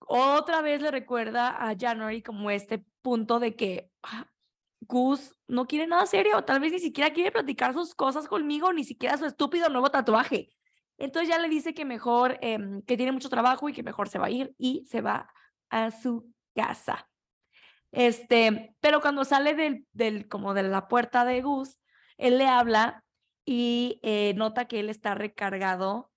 otra 0.00 0.60
vez 0.60 0.82
le 0.82 0.90
recuerda 0.90 1.48
a 1.48 1.74
January 1.78 2.22
como 2.22 2.50
este 2.50 2.84
punto 3.02 3.38
de 3.38 3.54
que 3.56 3.90
ah, 4.02 4.26
Gus 4.80 5.34
no 5.46 5.66
quiere 5.66 5.86
nada 5.86 6.06
serio, 6.06 6.42
tal 6.44 6.60
vez 6.60 6.72
ni 6.72 6.78
siquiera 6.78 7.12
quiere 7.12 7.30
platicar 7.32 7.74
sus 7.74 7.94
cosas 7.94 8.28
conmigo, 8.28 8.72
ni 8.72 8.84
siquiera 8.84 9.18
su 9.18 9.26
estúpido 9.26 9.68
nuevo 9.68 9.90
tatuaje. 9.90 10.50
Entonces 10.98 11.28
ya 11.28 11.38
le 11.38 11.48
dice 11.48 11.74
que 11.74 11.84
mejor, 11.84 12.38
em, 12.42 12.82
que 12.82 12.96
tiene 12.96 13.12
mucho 13.12 13.30
trabajo 13.30 13.68
y 13.68 13.72
que 13.72 13.82
mejor 13.82 14.08
se 14.08 14.18
va 14.18 14.26
a 14.26 14.30
ir 14.30 14.54
y 14.58 14.84
se 14.86 15.00
va 15.00 15.32
a 15.70 15.90
su 15.90 16.32
casa. 16.54 17.08
Este, 17.92 18.76
pero 18.80 19.00
cuando 19.00 19.24
sale 19.24 19.54
del, 19.54 19.86
del, 19.92 20.28
como 20.28 20.54
de 20.54 20.62
la 20.62 20.88
puerta 20.88 21.24
de 21.24 21.42
Gus, 21.42 21.78
él 22.18 22.38
le 22.38 22.46
habla 22.46 23.04
y 23.44 23.98
eh, 24.02 24.34
nota 24.36 24.66
que 24.66 24.80
él 24.80 24.90
está 24.90 25.14
recargado 25.14 26.10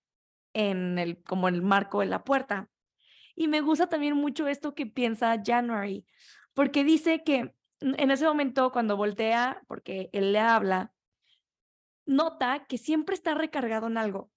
en 0.54 1.00
el, 1.00 1.24
como 1.24 1.48
el 1.48 1.62
marco 1.62 2.02
de 2.02 2.08
la 2.08 2.24
puerta. 2.24 2.70
Y 3.36 3.48
me 3.48 3.62
gusta 3.62 3.88
también 3.88 4.16
mucho 4.16 4.48
esto 4.48 4.76
que 4.76 4.86
piensa 4.86 5.42
January, 5.44 6.06
porque 6.54 6.84
dice 6.84 7.24
que 7.24 7.56
en 7.84 8.12
ese 8.12 8.26
momento 8.26 8.72
cuando 8.72 8.98
voltea, 8.98 9.62
porque 9.68 10.10
él 10.14 10.32
le 10.34 10.40
habla, 10.40 10.94
nota 12.06 12.66
que 12.66 12.78
siempre 12.78 13.16
está 13.16 13.34
recargado 13.34 13.88
en 13.88 13.98
algo, 13.98 14.32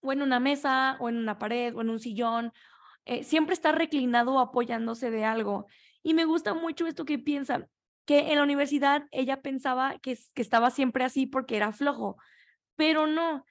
o 0.00 0.12
en 0.12 0.22
una 0.22 0.40
mesa, 0.40 0.96
o 1.00 1.08
en 1.08 1.16
una 1.16 1.38
pared, 1.38 1.74
o 1.76 1.82
en 1.82 1.90
un 1.90 1.98
sillón, 1.98 2.52
eh, 3.04 3.24
siempre 3.24 3.54
está 3.54 3.72
reclinado 3.72 4.38
apoyándose 4.38 5.10
de 5.10 5.24
algo. 5.24 5.66
Y 6.02 6.14
me 6.14 6.24
gusta 6.24 6.54
mucho 6.54 6.86
esto 6.86 7.04
que 7.04 7.18
piensa, 7.18 7.68
que 8.06 8.30
en 8.30 8.36
la 8.36 8.42
universidad 8.42 9.06
ella 9.10 9.42
pensaba 9.42 9.98
que, 9.98 10.18
que 10.34 10.42
estaba 10.42 10.70
siempre 10.70 11.04
así 11.04 11.26
porque 11.26 11.56
era 11.56 11.72
flojo, 11.72 12.16
pero 12.76 13.06
no, 13.06 13.44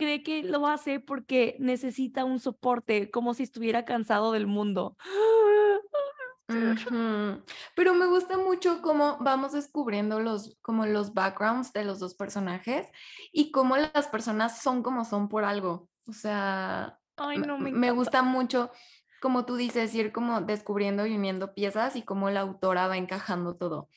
cree 0.00 0.22
que 0.22 0.42
lo 0.42 0.66
hace 0.66 0.98
porque 0.98 1.56
necesita 1.58 2.24
un 2.24 2.40
soporte, 2.40 3.10
como 3.10 3.34
si 3.34 3.42
estuviera 3.42 3.84
cansado 3.84 4.32
del 4.32 4.46
mundo. 4.46 4.96
Pero 7.74 7.94
me 7.94 8.06
gusta 8.06 8.38
mucho 8.38 8.82
cómo 8.82 9.18
vamos 9.20 9.52
descubriendo 9.52 10.20
los, 10.20 10.56
como 10.62 10.86
los 10.86 11.14
backgrounds 11.14 11.72
de 11.72 11.84
los 11.84 11.98
dos 11.98 12.14
personajes 12.14 12.86
y 13.32 13.50
cómo 13.50 13.76
las 13.76 14.08
personas 14.08 14.60
son 14.60 14.82
como 14.82 15.04
son 15.04 15.28
por 15.28 15.44
algo. 15.44 15.88
O 16.06 16.12
sea, 16.12 16.98
Ay, 17.16 17.38
no, 17.38 17.58
me, 17.58 17.72
me 17.72 17.90
gusta 17.90 18.22
mucho 18.22 18.70
como 19.20 19.44
tú 19.44 19.56
dices, 19.56 19.94
ir 19.94 20.12
como 20.12 20.40
descubriendo 20.40 21.06
y 21.06 21.14
uniendo 21.14 21.54
piezas 21.54 21.94
y 21.94 22.02
cómo 22.02 22.30
la 22.30 22.40
autora 22.40 22.88
va 22.88 22.96
encajando 22.96 23.54
todo. 23.54 23.88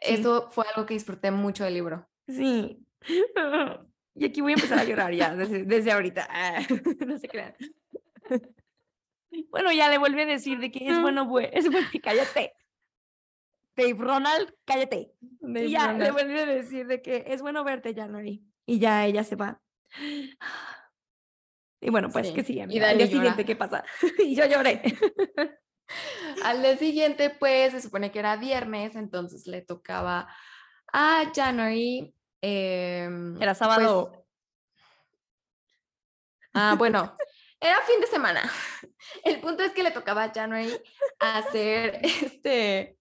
Eso 0.00 0.50
fue 0.50 0.66
algo 0.74 0.86
que 0.86 0.94
disfruté 0.94 1.30
mucho 1.30 1.64
del 1.64 1.74
libro. 1.74 2.06
Sí. 2.28 2.86
Y 4.18 4.24
aquí 4.24 4.40
voy 4.40 4.52
a 4.52 4.54
empezar 4.54 4.78
a 4.78 4.84
llorar 4.84 5.12
ya, 5.12 5.34
desde, 5.36 5.92
ahorita. 5.92 6.26
no 7.06 7.18
se 7.18 7.28
crean. 7.28 7.54
Bueno, 9.50 9.72
ya 9.72 9.88
le 9.88 9.98
vuelve 9.98 10.22
a 10.22 10.26
decir 10.26 10.58
de 10.58 10.70
que 10.70 10.88
es 10.88 11.00
bueno, 11.00 11.22
es 11.52 11.70
bueno, 11.70 11.88
cállate. 12.02 12.54
Dave 13.76 13.96
Ronald, 13.98 14.54
cállate. 14.64 15.12
y 15.20 15.70
ya 15.70 15.92
le 15.92 16.10
vuelve 16.10 16.40
a 16.42 16.46
decir 16.46 16.86
de 16.86 17.02
que 17.02 17.24
es 17.26 17.42
bueno 17.42 17.62
verte, 17.62 17.94
ya 17.94 18.06
no 18.06 18.22
Y 18.22 18.40
ya 18.78 19.04
ella 19.04 19.22
se 19.22 19.36
va. 19.36 19.60
Y 21.80 21.90
bueno, 21.90 22.08
pues 22.10 22.32
que 22.32 22.42
sigue. 22.42 22.66
Y 22.68 22.80
al 22.80 22.98
día 22.98 23.06
siguiente, 23.06 23.44
¿qué 23.44 23.54
pasa? 23.54 23.84
y 24.18 24.34
yo 24.34 24.46
lloré. 24.46 24.82
al 26.44 26.62
día 26.62 26.76
siguiente, 26.76 27.30
pues 27.30 27.72
se 27.72 27.80
supone 27.80 28.10
que 28.10 28.18
era 28.18 28.36
viernes, 28.36 28.96
entonces 28.96 29.46
le 29.46 29.60
tocaba 29.62 30.28
a 30.92 31.30
January. 31.34 32.14
Em, 32.40 33.40
era 33.40 33.54
sábado. 33.54 34.10
Pues 34.12 34.24
ah, 36.54 36.74
bueno, 36.78 37.14
era 37.60 37.80
fin 37.82 38.00
de 38.00 38.06
semana. 38.06 38.42
El 39.24 39.40
punto 39.40 39.62
es 39.62 39.72
que 39.72 39.82
le 39.82 39.90
tocaba 39.90 40.24
a 40.24 40.32
January 40.32 40.72
hacer 41.18 42.00
este 42.02 42.96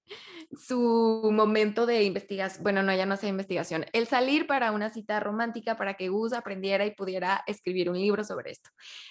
su 0.58 1.30
momento 1.34 1.86
de 1.86 2.04
investigación, 2.04 2.64
bueno, 2.64 2.84
no, 2.84 2.94
ya 2.94 3.06
no 3.06 3.18
sé 3.18 3.28
investigación, 3.28 3.86
el 3.94 4.08
salir 4.08 4.48
para 4.48 4.72
una 4.72 4.90
cita 4.90 5.20
romántica 5.20 5.76
para 5.76 5.96
que 5.96 6.10
Gus 6.10 6.34
aprendiera 6.34 6.86
y 6.86 6.92
pudiera 6.92 7.44
escribir 7.48 7.90
un 7.90 8.00
libro 8.00 8.24
sobre 8.24 8.52
esto. 8.52 8.70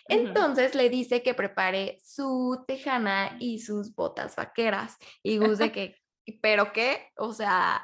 Entonces 0.08 0.74
le 0.74 0.88
dice 0.88 1.22
que 1.22 1.34
prepare 1.34 1.98
su 2.02 2.64
tejana 2.66 3.36
y 3.40 3.60
sus 3.60 3.94
botas 3.94 4.36
vaqueras. 4.36 4.96
Y 5.22 5.38
Gus 5.38 5.58
de 5.58 5.72
que, 5.72 5.96
¿pero 6.40 6.72
qué? 6.72 7.10
O 7.16 7.32
sea, 7.32 7.82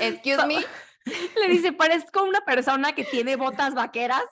excuse 0.00 0.46
me. 0.46 0.56
Le 1.06 1.48
dice, 1.48 1.72
parezco 1.72 2.22
una 2.24 2.40
persona 2.42 2.94
que 2.94 3.04
tiene 3.04 3.36
botas 3.36 3.74
vaqueras. 3.74 4.24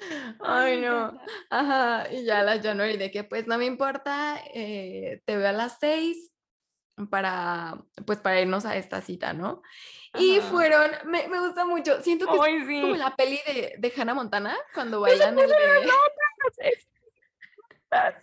Ay, 0.40 0.80
no. 0.80 1.20
Ajá, 1.50 2.12
y 2.12 2.24
ya 2.24 2.42
la 2.42 2.60
January 2.60 2.96
de 2.96 3.10
que 3.10 3.24
pues 3.24 3.46
no 3.46 3.58
me 3.58 3.66
importa, 3.66 4.40
eh, 4.54 5.22
te 5.24 5.36
veo 5.36 5.48
a 5.48 5.52
las 5.52 5.78
seis 5.78 6.32
para, 7.10 7.84
pues 8.06 8.18
para 8.18 8.40
irnos 8.40 8.64
a 8.64 8.76
esta 8.76 9.00
cita, 9.00 9.32
¿no? 9.32 9.62
Y 10.14 10.40
fueron, 10.40 10.90
me, 11.04 11.28
me, 11.28 11.38
gusta 11.40 11.64
mucho, 11.64 12.02
siento 12.02 12.26
que 12.26 12.32
es 12.32 12.82
como 12.82 12.96
la 12.96 13.14
peli 13.14 13.38
de, 13.46 13.74
de 13.78 13.92
Hannah 13.96 14.14
Montana, 14.14 14.56
cuando 14.74 15.00
bailan 15.00 15.38
el 15.38 15.48
de... 15.48 15.54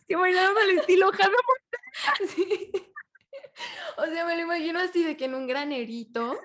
que 0.07 0.15
bailaron 0.15 0.57
al 0.57 0.69
estilo 0.79 1.07
Hannah 1.07 1.29
Montana. 1.29 1.65
Sí. 2.35 2.71
O 3.97 4.05
sea, 4.05 4.25
me 4.25 4.35
lo 4.35 4.41
imagino 4.41 4.79
así 4.79 5.01
de 5.03 5.15
que 5.15 5.25
en 5.25 5.35
un 5.35 5.47
granerito. 5.47 6.37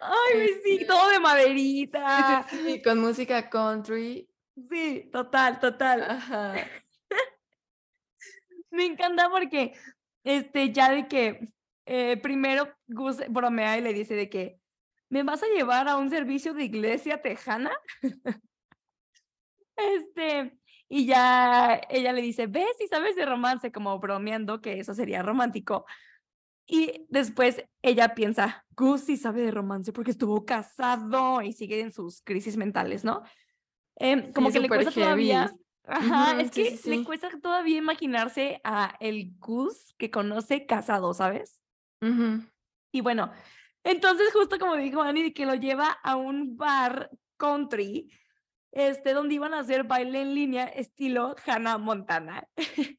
Ay, 0.00 0.48
sí, 0.62 0.74
este 0.74 0.84
todo 0.84 1.08
de 1.08 1.20
maderita. 1.20 2.46
Sí, 2.50 2.82
con 2.82 3.00
música 3.00 3.48
country. 3.48 4.28
Sí, 4.70 5.08
total, 5.12 5.60
total. 5.60 6.18
Me 8.70 8.84
encanta 8.86 9.30
porque, 9.30 9.74
este, 10.24 10.72
ya 10.72 10.90
de 10.90 11.06
que 11.08 11.52
eh, 11.86 12.16
primero 12.18 12.68
Gus 12.86 13.18
bromea 13.28 13.78
y 13.78 13.80
le 13.82 13.92
dice 13.92 14.14
de 14.14 14.28
que, 14.28 14.60
¿me 15.08 15.22
vas 15.22 15.42
a 15.42 15.46
llevar 15.46 15.88
a 15.88 15.96
un 15.96 16.10
servicio 16.10 16.54
de 16.54 16.64
iglesia 16.64 17.22
tejana? 17.22 17.70
este, 19.76 20.58
y 20.88 21.06
ya 21.06 21.80
ella 21.88 22.12
le 22.12 22.22
dice, 22.22 22.46
ves 22.46 22.76
si 22.78 22.88
sabes 22.88 23.16
de 23.16 23.26
romance, 23.26 23.72
como 23.72 23.98
bromeando 24.00 24.60
que 24.60 24.80
eso 24.80 24.94
sería 24.94 25.22
romántico. 25.22 25.86
Y 26.66 27.06
después 27.08 27.64
ella 27.80 28.14
piensa, 28.14 28.66
Gus 28.76 29.02
sí 29.02 29.16
sabe 29.16 29.42
de 29.42 29.50
romance 29.50 29.92
porque 29.92 30.10
estuvo 30.10 30.44
casado 30.44 31.40
y 31.42 31.52
sigue 31.52 31.80
en 31.80 31.92
sus 31.92 32.20
crisis 32.22 32.56
mentales, 32.56 33.04
¿no? 33.04 33.22
Em, 33.98 34.32
como 34.32 34.50
que 34.50 34.60
le 34.60 34.68
cuesta 34.68 34.92
todavía. 34.92 35.52
Ajá, 35.84 36.40
es 36.40 36.50
que 36.50 36.78
le 36.84 37.04
cuesta 37.04 37.28
todavía 37.40 37.78
imaginarse 37.78 38.60
a 38.62 38.94
el 39.00 39.32
Gus 39.38 39.94
que 39.96 40.10
conoce 40.10 40.66
casado, 40.66 41.14
¿sabes? 41.14 41.62
Y 42.92 43.00
bueno, 43.00 43.32
entonces 43.82 44.32
justo 44.32 44.58
como 44.58 44.76
dijo 44.76 45.02
Annie, 45.02 45.32
que 45.32 45.46
lo 45.46 45.54
lleva 45.54 45.90
a 45.90 46.16
un 46.16 46.56
bar 46.56 47.10
country, 47.36 48.12
este, 48.70 49.14
donde 49.14 49.34
iban 49.34 49.54
a 49.54 49.60
hacer 49.60 49.84
baile 49.84 50.20
en 50.20 50.34
línea 50.34 50.64
estilo 50.66 51.34
Hannah 51.46 51.78
Montana. 51.78 52.46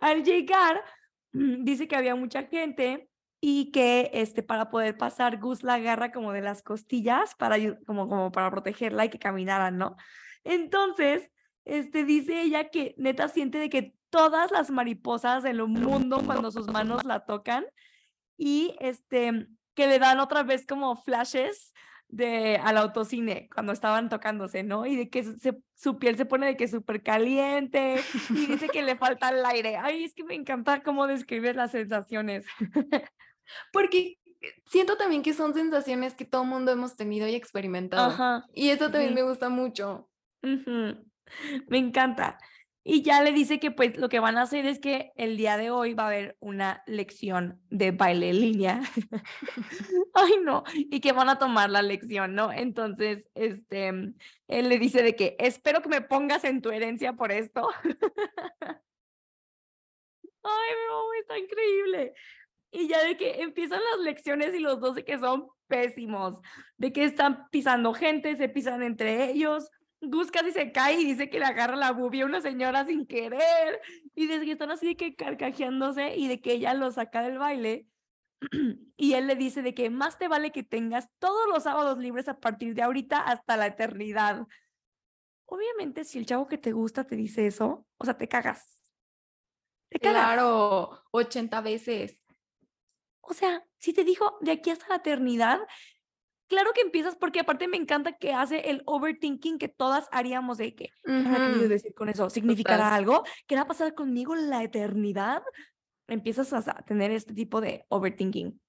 Al 0.00 0.22
llegar, 0.22 0.84
dice 1.32 1.88
que 1.88 1.96
había 1.96 2.14
mucha 2.14 2.44
gente 2.44 3.09
y 3.40 3.70
que 3.72 4.10
este, 4.12 4.42
para 4.42 4.70
poder 4.70 4.96
pasar, 4.96 5.38
Gus 5.38 5.62
la 5.62 5.74
agarra 5.74 6.12
como 6.12 6.32
de 6.32 6.42
las 6.42 6.62
costillas 6.62 7.34
para, 7.36 7.56
como, 7.86 8.08
como 8.08 8.30
para 8.32 8.50
protegerla 8.50 9.06
y 9.06 9.08
que 9.08 9.18
caminaran, 9.18 9.78
¿no? 9.78 9.96
Entonces, 10.44 11.30
este, 11.64 12.04
dice 12.04 12.42
ella 12.42 12.68
que 12.68 12.94
neta 12.98 13.28
siente 13.28 13.58
de 13.58 13.70
que 13.70 13.94
todas 14.10 14.50
las 14.50 14.70
mariposas 14.70 15.42
del 15.42 15.66
mundo 15.66 16.22
cuando 16.24 16.50
sus 16.50 16.66
manos 16.68 17.04
la 17.04 17.24
tocan 17.24 17.64
y 18.36 18.74
este, 18.80 19.46
que 19.74 19.86
le 19.86 19.98
dan 19.98 20.20
otra 20.20 20.42
vez 20.42 20.66
como 20.66 20.96
flashes 20.96 21.72
de 22.08 22.56
al 22.56 22.76
autocine 22.76 23.48
cuando 23.54 23.72
estaban 23.72 24.08
tocándose, 24.08 24.62
¿no? 24.62 24.84
Y 24.84 24.96
de 24.96 25.08
que 25.08 25.24
su 25.74 25.98
piel 25.98 26.16
se 26.16 26.24
pone 26.24 26.46
de 26.46 26.56
que 26.56 26.68
súper 26.68 27.02
caliente 27.02 27.96
y 28.30 28.46
dice 28.46 28.68
que 28.68 28.82
le 28.82 28.96
falta 28.98 29.28
el 29.30 29.44
aire. 29.46 29.76
Ay, 29.76 30.04
es 30.04 30.14
que 30.14 30.24
me 30.24 30.34
encanta 30.34 30.82
cómo 30.82 31.06
describir 31.06 31.56
las 31.56 31.70
sensaciones. 31.70 32.44
Porque 33.72 34.18
siento 34.66 34.96
también 34.96 35.22
que 35.22 35.34
son 35.34 35.54
sensaciones 35.54 36.14
que 36.14 36.24
todo 36.24 36.44
mundo 36.44 36.72
hemos 36.72 36.96
tenido 36.96 37.28
y 37.28 37.34
experimentado. 37.34 38.44
Y 38.54 38.70
eso 38.70 38.90
también 38.90 39.14
me 39.14 39.22
gusta 39.22 39.48
mucho. 39.48 40.08
Me 40.42 41.78
encanta. 41.78 42.38
Y 42.82 43.02
ya 43.02 43.22
le 43.22 43.32
dice 43.32 43.60
que 43.60 43.70
pues 43.70 43.98
lo 43.98 44.08
que 44.08 44.20
van 44.20 44.38
a 44.38 44.42
hacer 44.42 44.64
es 44.64 44.78
que 44.78 45.12
el 45.14 45.36
día 45.36 45.58
de 45.58 45.70
hoy 45.70 45.92
va 45.92 46.04
a 46.04 46.06
haber 46.06 46.36
una 46.40 46.82
lección 46.86 47.60
de 47.68 47.90
baile 47.90 48.30
en 48.30 48.40
línea. 48.40 48.80
Ay, 50.14 50.32
no, 50.42 50.64
y 50.74 51.00
que 51.00 51.12
van 51.12 51.28
a 51.28 51.38
tomar 51.38 51.68
la 51.68 51.82
lección, 51.82 52.34
¿no? 52.34 52.50
Entonces, 52.50 53.28
este, 53.34 53.88
él 53.88 54.68
le 54.68 54.78
dice 54.78 55.02
de 55.02 55.14
que 55.14 55.36
espero 55.38 55.82
que 55.82 55.90
me 55.90 56.00
pongas 56.00 56.44
en 56.44 56.62
tu 56.62 56.70
herencia 56.70 57.12
por 57.12 57.32
esto. 57.32 57.68
Ay, 60.42 60.70
no, 60.88 61.12
está 61.20 61.38
increíble. 61.38 62.14
Y 62.70 62.88
ya 62.88 63.02
de 63.04 63.16
que 63.16 63.42
empiezan 63.42 63.80
las 63.92 64.04
lecciones 64.04 64.54
y 64.54 64.60
los 64.60 64.80
dos 64.80 64.94
de 64.94 65.04
que 65.04 65.18
son 65.18 65.48
pésimos, 65.66 66.40
de 66.76 66.92
que 66.92 67.04
están 67.04 67.48
pisando 67.50 67.94
gente, 67.94 68.36
se 68.36 68.48
pisan 68.48 68.82
entre 68.82 69.30
ellos. 69.30 69.70
Gus 70.00 70.30
casi 70.30 70.52
se 70.52 70.72
cae 70.72 71.00
y 71.00 71.04
dice 71.04 71.28
que 71.28 71.38
le 71.38 71.44
agarra 71.44 71.76
la 71.76 71.92
bubia 71.92 72.24
a 72.24 72.26
una 72.26 72.40
señora 72.40 72.86
sin 72.86 73.06
querer. 73.06 73.80
Y 74.14 74.26
desde 74.26 74.44
que 74.44 74.52
están 74.52 74.70
así 74.70 74.86
de 74.86 74.96
que 74.96 75.14
carcajeándose 75.14 76.16
y 76.16 76.28
de 76.28 76.40
que 76.40 76.52
ella 76.52 76.74
lo 76.74 76.90
saca 76.90 77.22
del 77.22 77.38
baile. 77.38 77.86
y 78.96 79.14
él 79.14 79.26
le 79.26 79.36
dice 79.36 79.62
de 79.62 79.74
que 79.74 79.90
más 79.90 80.18
te 80.18 80.28
vale 80.28 80.52
que 80.52 80.62
tengas 80.62 81.08
todos 81.18 81.48
los 81.48 81.64
sábados 81.64 81.98
libres 81.98 82.28
a 82.28 82.38
partir 82.38 82.74
de 82.74 82.82
ahorita 82.82 83.20
hasta 83.20 83.56
la 83.56 83.66
eternidad. 83.66 84.46
Obviamente, 85.46 86.04
si 86.04 86.18
el 86.18 86.26
chavo 86.26 86.46
que 86.46 86.58
te 86.58 86.72
gusta 86.72 87.04
te 87.04 87.16
dice 87.16 87.46
eso, 87.46 87.86
o 87.98 88.04
sea, 88.04 88.16
te 88.16 88.28
cagas. 88.28 88.80
Te 89.88 89.98
cagas. 89.98 90.22
Claro, 90.22 91.02
80 91.10 91.60
veces. 91.60 92.19
O 93.30 93.32
sea, 93.32 93.64
si 93.78 93.92
te 93.92 94.02
dijo 94.02 94.36
de 94.40 94.50
aquí 94.50 94.70
hasta 94.70 94.88
la 94.88 94.96
eternidad, 94.96 95.60
claro 96.48 96.72
que 96.74 96.80
empiezas 96.80 97.14
porque 97.14 97.38
aparte 97.38 97.68
me 97.68 97.76
encanta 97.76 98.16
que 98.16 98.32
hace 98.32 98.70
el 98.70 98.82
overthinking 98.86 99.56
que 99.56 99.68
todas 99.68 100.08
haríamos 100.10 100.58
de 100.58 100.74
que, 100.74 100.90
¿qué 101.04 101.68
decir 101.68 101.94
con 101.94 102.08
eso? 102.08 102.28
¿Significará 102.28 102.92
algo? 102.92 103.22
¿Qué 103.46 103.54
va 103.54 103.62
a 103.62 103.68
pasar 103.68 103.94
conmigo 103.94 104.34
la 104.34 104.64
eternidad? 104.64 105.44
Empiezas 106.08 106.52
a 106.52 106.82
tener 106.82 107.12
este 107.12 107.32
tipo 107.34 107.60
de 107.60 107.86
overthinking. 107.88 108.60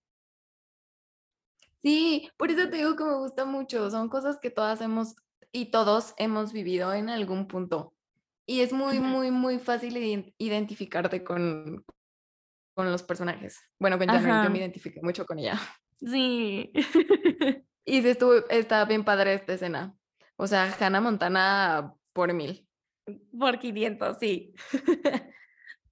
Sí, 1.82 2.30
por 2.38 2.52
eso 2.52 2.69
te 2.69 2.78
digo 2.78 2.95
que 2.95 3.04
me 3.04 3.15
gusta 3.15 3.45
mucho. 3.45 3.89
Son 3.89 4.10
cosas 4.10 4.38
que 4.39 4.52
todas 4.52 4.80
hemos 4.82 5.15
y 5.52 5.71
todos 5.71 6.13
hemos 6.17 6.54
vivido 6.54 6.93
en 6.93 7.10
algún 7.10 7.47
punto. 7.47 7.95
Y 8.45 8.62
es 8.62 8.74
muy, 8.74 9.00
muy, 9.00 9.32
muy 9.32 9.58
fácil 9.58 9.97
identificarte 10.38 11.24
con, 11.24 11.84
con 12.82 12.91
los 12.91 13.04
personajes. 13.04 13.62
Bueno, 13.78 14.00
con 14.00 14.08
Janet, 14.08 14.44
yo 14.44 14.50
me 14.50 14.58
identifiqué 14.58 15.02
mucho 15.02 15.26
con 15.26 15.39
ella. 15.39 15.60
Sí. 16.04 16.72
y 17.86 18.02
sí, 18.02 18.10
estuvo, 18.10 18.34
está 18.50 18.86
bien 18.86 19.04
padre 19.04 19.36
esta 19.36 19.54
escena. 19.54 19.96
O 20.36 20.48
sea, 20.48 20.76
Hannah 20.80 21.00
Montana 21.00 21.94
por 22.12 22.34
mil. 22.34 22.67
Por 23.38 23.60
500, 23.60 24.17
sí. 24.20 24.56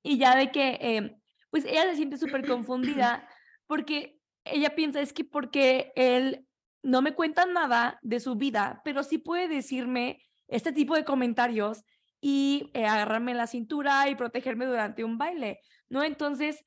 y 0.02 0.18
ya 0.18 0.36
de 0.36 0.50
que, 0.52 0.80
em, 0.82 1.16
pues 1.52 1.64
ella 1.66 1.84
se 1.92 1.98
siente 1.98 2.18
súper 2.18 2.44
confundida 2.48 3.30
porque 3.68 4.18
ella 4.46 4.74
piensa, 4.74 5.00
es 5.00 5.14
que 5.14 5.24
porque 5.24 5.92
él 5.96 6.44
no 6.82 7.04
me 7.04 7.14
cuenta 7.14 7.46
nada 7.46 8.00
de 8.02 8.20
su 8.20 8.34
vida, 8.34 8.82
pero 8.84 9.04
sí 9.04 9.20
puede 9.20 9.48
decirme 9.48 10.24
este 10.48 10.72
tipo 10.72 10.96
de 10.96 11.06
comentarios 11.06 11.84
y 12.20 12.72
eh, 12.74 12.88
agarrarme 12.88 13.36
la 13.36 13.46
cintura 13.46 14.10
y 14.10 14.16
protegerme 14.16 14.66
durante 14.66 15.04
un 15.04 15.20
baile, 15.20 15.60
¿no? 15.88 16.04
Entonces, 16.04 16.66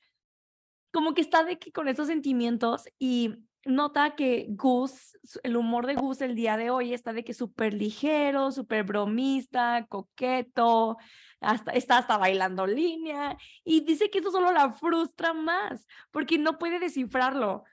como 0.93 1.15
que 1.15 1.21
está 1.21 1.43
de 1.43 1.57
que 1.57 1.71
con 1.71 1.87
esos 1.87 2.07
sentimientos 2.07 2.85
y 2.99 3.35
nota 3.65 4.15
que 4.15 4.45
Gus, 4.49 5.17
el 5.41 5.57
humor 5.57 5.87
de 5.87 5.95
Gus 5.95 6.21
el 6.21 6.35
día 6.35 6.55
de 6.55 6.69
hoy 6.69 6.93
está 6.93 7.13
de 7.13 7.23
que 7.23 7.33
súper 7.33 7.73
ligero, 7.73 8.51
súper 8.51 8.83
bromista, 8.83 9.87
coqueto, 9.89 10.97
hasta, 11.41 11.71
está 11.71 11.97
hasta 11.97 12.17
bailando 12.17 12.67
línea 12.67 13.35
y 13.63 13.81
dice 13.81 14.11
que 14.11 14.19
eso 14.19 14.31
solo 14.31 14.51
la 14.51 14.71
frustra 14.73 15.33
más 15.33 15.87
porque 16.11 16.37
no 16.37 16.59
puede 16.59 16.79
descifrarlo. 16.79 17.63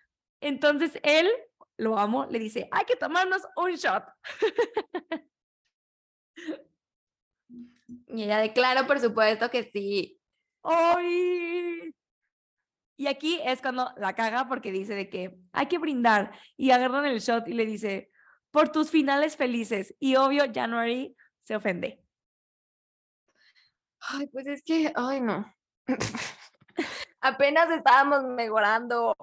Entonces 0.41 0.99
él, 1.03 1.29
lo 1.77 1.99
amo, 1.99 2.27
le 2.27 2.39
dice, 2.39 2.69
hay 2.73 2.87
que 2.87 2.97
tomarnos 2.97 3.43
un 3.57 3.73
shot. 3.73 4.05
Y 8.13 8.25
ella 8.25 8.39
declara, 8.39 8.87
por 8.87 8.99
supuesto 8.99 9.51
que 9.51 9.71
sí. 9.73 10.21
¡Ay! 10.63 11.95
Y 13.01 13.07
aquí 13.07 13.41
es 13.43 13.63
cuando 13.63 13.91
la 13.97 14.15
caga 14.15 14.47
porque 14.47 14.71
dice 14.71 14.95
de 14.95 15.09
que 15.09 15.35
hay 15.53 15.69
que 15.69 15.79
brindar 15.79 16.39
y 16.59 16.71
agarran 16.71 17.07
el 17.07 17.21
shot 17.21 17.49
y 17.49 17.55
le 17.55 17.65
dice, 17.65 18.11
por 18.51 18.69
tus 18.69 18.91
finales 18.91 19.39
felices. 19.39 19.95
Y 19.99 20.17
obvio, 20.17 20.45
January 20.53 21.17
se 21.43 21.57
ofende. 21.57 22.05
Ay, 24.01 24.27
pues 24.27 24.47
es 24.49 24.63
que, 24.63 24.93
ay, 24.95 25.23
no. 25.23 25.51
Apenas 27.23 27.71
estábamos 27.71 28.25
mejorando. 28.25 29.17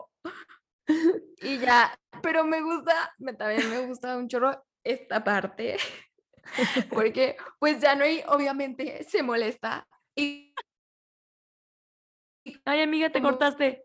Y 1.44 1.60
ya, 1.60 1.96
pero 2.24 2.46
me 2.46 2.62
gusta, 2.62 3.13
me, 3.20 3.34
también 3.34 3.70
me 3.70 3.86
gusta 3.86 4.18
un 4.18 4.28
chorro 4.28 4.66
esta 4.84 5.24
parte. 5.24 5.78
Porque 6.90 7.38
pues 7.60 7.80
January 7.80 8.24
obviamente 8.28 9.04
se 9.04 9.22
molesta 9.22 9.88
y 10.16 10.56
Ay, 12.66 12.82
amiga, 12.82 13.10
te 13.10 13.22
cortaste. 13.22 13.84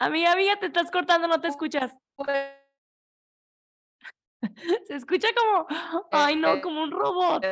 Amiga, 0.00 0.32
amiga, 0.32 0.58
te 0.60 0.66
estás 0.66 0.90
cortando, 0.90 1.26
no 1.26 1.40
te 1.40 1.48
escuchas. 1.48 1.92
Se 4.86 4.94
escucha 4.94 5.28
como, 5.34 5.66
ay, 6.12 6.36
no, 6.36 6.54
Eh, 6.54 6.60
como 6.60 6.82
un 6.84 6.90
robot. 6.92 7.44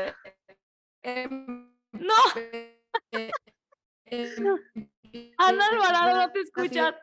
em, 1.02 1.76
No, 1.92 2.14
eh, 3.12 3.32
Ana 5.38 5.66
Alvarado, 5.68 6.26
no 6.26 6.32
te 6.32 6.40
escuchas. 6.40 6.94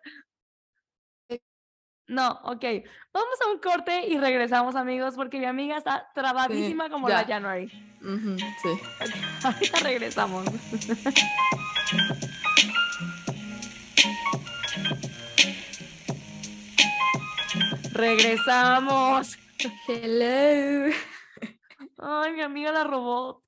No, 2.08 2.32
ok. 2.44 2.66
Vamos 3.14 3.42
a 3.46 3.52
un 3.52 3.60
corte 3.60 4.08
y 4.08 4.18
regresamos, 4.18 4.76
amigos, 4.76 5.16
porque 5.16 5.40
mi 5.40 5.46
amiga 5.46 5.78
está 5.78 6.12
trabadísima 6.14 6.90
como 6.90 7.08
la. 7.08 7.24
January. 7.26 7.70
Sí. 7.70 8.70
Ahorita 9.44 9.80
regresamos. 9.80 10.46
Regresamos. 17.94 19.38
Hello. 19.88 20.94
Ay, 22.00 22.34
mi 22.34 22.42
amiga 22.42 22.72
la 22.72 22.84
robot. 22.84 23.44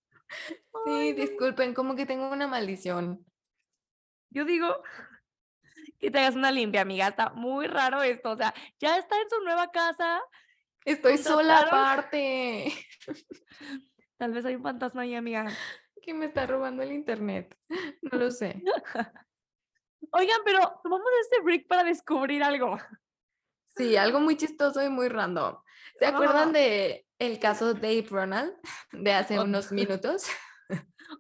Sí, 0.85 1.13
disculpen, 1.13 1.73
como 1.73 1.95
que 1.95 2.05
tengo 2.05 2.29
una 2.29 2.47
maldición. 2.47 3.25
Yo 4.29 4.45
digo 4.45 4.83
que 6.05 6.11
te 6.11 6.19
hagas 6.19 6.35
una 6.35 6.51
limpia, 6.51 6.81
amiga. 6.81 7.07
Está 7.07 7.29
muy 7.31 7.67
raro 7.67 8.01
esto. 8.03 8.31
O 8.31 8.37
sea, 8.37 8.53
ya 8.79 8.97
está 8.97 9.19
en 9.19 9.29
su 9.29 9.41
nueva 9.43 9.71
casa. 9.71 10.21
Estoy 10.85 11.17
sola 11.17 11.61
aparte. 11.61 12.71
Tal 14.17 14.31
vez 14.33 14.45
hay 14.45 14.55
un 14.55 14.63
fantasma 14.63 15.01
ahí, 15.01 15.15
amiga. 15.15 15.47
Que 16.03 16.13
me 16.13 16.27
está 16.27 16.45
robando 16.45 16.83
el 16.83 16.91
internet. 16.91 17.57
No 18.03 18.19
lo 18.19 18.29
sé. 18.31 18.61
Oigan, 20.11 20.41
pero 20.45 20.59
tomamos 20.83 21.07
este 21.21 21.41
break 21.41 21.67
para 21.67 21.83
descubrir 21.83 22.43
algo. 22.43 22.77
Sí, 23.75 23.97
algo 23.97 24.19
muy 24.19 24.37
chistoso 24.37 24.83
y 24.83 24.89
muy 24.89 25.09
random. 25.09 25.57
¿Se 25.97 26.05
acuerdan 26.05 26.49
Ah. 26.49 26.51
de 26.51 27.07
el 27.17 27.39
caso 27.39 27.73
Dave 27.73 28.05
Ronald 28.09 28.53
de 28.91 29.11
hace 29.13 29.39
Oh. 29.39 29.43
unos 29.43 29.71
minutos? 29.71 30.27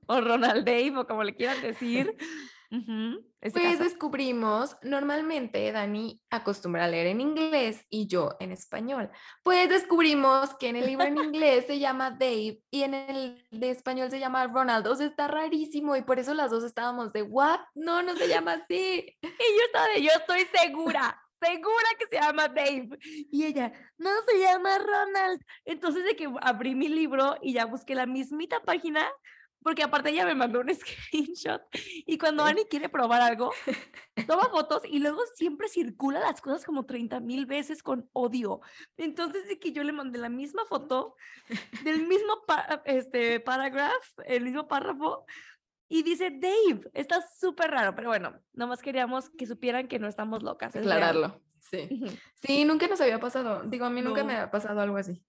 O 0.07 0.21
Ronald 0.21 0.63
Dave, 0.65 0.93
o 0.97 1.07
como 1.07 1.23
le 1.23 1.35
quieran 1.35 1.59
decir. 1.61 2.15
Ujú, 2.77 3.25
ese 3.41 3.59
Pues 3.59 3.77
caso. 3.77 3.83
descubrimos, 3.83 4.75
normalmente 4.81 5.71
Dani 5.71 6.21
acostumbra 6.29 6.85
a 6.85 6.87
leer 6.87 7.07
en 7.07 7.21
inglés 7.21 7.85
y 7.89 8.07
yo 8.07 8.35
en 8.39 8.51
español. 8.51 9.09
Pues 9.43 9.69
descubrimos 9.69 10.55
que 10.55 10.69
en 10.69 10.75
el 10.75 10.87
libro 10.87 11.05
en 11.05 11.17
inglés 11.35 11.65
se 11.67 11.79
llama 11.79 12.11
Dave 12.11 12.59
y 12.71 12.83
en 12.83 12.93
el 12.93 13.47
de 13.51 13.69
español 13.69 14.09
se 14.09 14.19
llama 14.19 14.47
Ronald. 14.47 14.87
O 14.87 14.95
sea, 14.95 15.05
está 15.07 15.27
rarísimo 15.27 15.95
y 15.95 16.01
por 16.01 16.19
eso 16.19 16.33
las 16.33 16.51
dos 16.51 16.63
estábamos 16.63 17.13
de, 17.13 17.21
¿what? 17.21 17.59
No, 17.75 18.01
no 18.01 18.15
se 18.15 18.27
llama 18.27 18.53
así. 18.53 19.05
Y 19.23 19.57
yo 19.57 19.65
estaba 19.67 19.87
de, 19.87 20.01
yo 20.01 20.09
estoy 20.17 20.41
segura, 20.61 21.21
segura 21.41 21.87
que 21.99 22.07
se 22.07 22.21
llama 22.21 22.47
Dave. 22.47 22.89
Y 23.31 23.45
ella, 23.45 23.71
no 23.97 24.09
se 24.27 24.39
llama 24.39 24.77
Ronald. 24.79 25.41
Entonces 25.65 26.03
de 26.03 26.15
que 26.15 26.27
abrí 26.41 26.73
mi 26.75 26.87
libro 26.89 27.37
y 27.41 27.53
ya 27.53 27.65
busqué 27.65 27.95
la 27.95 28.05
mismita 28.05 28.61
página, 28.63 29.07
porque 29.65 29.81
aparte 29.81 30.11
ella 30.11 30.25
me 30.27 30.35
mandó 30.35 30.59
un 30.59 30.69
screenshot. 30.75 31.59
Y 32.05 32.19
cuando 32.19 32.43
Sí. 32.45 32.51
Ani 32.51 32.65
quiere 32.65 32.87
probar 32.87 33.19
algo, 33.21 33.51
toma 34.27 34.47
fotos 34.49 34.83
y 34.87 34.99
luego 34.99 35.19
siempre 35.33 35.67
circula 35.67 36.19
las 36.19 36.39
cosas 36.39 36.63
como 36.63 36.85
30 36.85 37.19
mil 37.19 37.47
veces 37.47 37.81
con 37.81 38.07
odio. 38.13 38.61
Entonces 38.95 39.47
de 39.47 39.57
que 39.59 39.71
yo 39.71 39.83
le 39.83 39.91
mandé 39.91 40.19
la 40.19 40.29
misma 40.29 40.65
foto 40.65 41.15
del 41.83 42.05
mismo 42.05 42.43
este, 42.85 43.39
paragraph, 43.39 44.05
el 44.25 44.43
mismo 44.43 44.67
párrafo, 44.67 45.25
y 45.87 46.03
dice 46.03 46.29
Dave. 46.29 46.87
Está 46.93 47.23
súper 47.39 47.71
raro, 47.71 47.95
pero 47.95 48.09
bueno, 48.09 48.39
nomás 48.53 48.81
queríamos 48.83 49.31
que 49.31 49.47
supieran 49.47 49.87
que 49.87 49.97
no 49.97 50.07
estamos 50.07 50.43
locas. 50.43 50.75
es 50.75 50.85
real. 50.85 50.97
Aclararlo. 50.97 51.41
Sí. 51.59 51.89
Sí, 52.35 52.65
nunca 52.65 52.87
nos 52.87 53.01
había 53.01 53.19
pasado. 53.19 53.63
Digo, 53.63 53.85
a 53.85 53.89
mí 53.89 54.03
nunca 54.03 54.21
No. 54.21 54.27
me 54.27 54.35
ha 54.35 54.51
pasado 54.51 54.79
algo 54.81 54.97
así. 54.97 55.23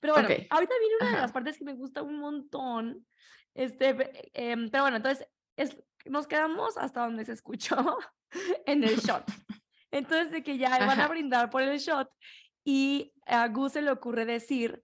Pero 0.00 0.14
bueno, 0.14 0.28
Ok. 0.28 0.46
ahorita 0.50 0.74
viene 0.80 0.96
una 0.96 1.06
de 1.06 1.12
Ajá. 1.12 1.22
las 1.22 1.32
partes 1.32 1.58
que 1.58 1.64
me 1.64 1.74
gusta 1.74 2.02
un 2.02 2.18
montón. 2.18 3.06
Este, 3.54 3.88
em, 4.34 4.70
pero 4.70 4.84
bueno, 4.84 4.96
entonces 4.98 5.26
es, 5.56 5.76
nos 6.06 6.26
quedamos 6.26 6.76
hasta 6.78 7.00
donde 7.00 7.24
se 7.24 7.32
escuchó 7.32 7.98
en 8.66 8.82
el 8.84 8.96
shot. 8.96 9.24
Entonces, 9.92 10.30
de 10.30 10.44
que 10.44 10.56
ya 10.56 10.70
van 10.78 11.00
a 11.00 11.04
Ajá. 11.04 11.08
brindar 11.08 11.50
por 11.50 11.62
el 11.62 11.76
shot 11.78 12.08
y 12.64 13.12
a 13.26 13.48
Gus 13.48 13.72
se 13.72 13.82
le 13.82 13.90
ocurre 13.90 14.24
decir, 14.24 14.82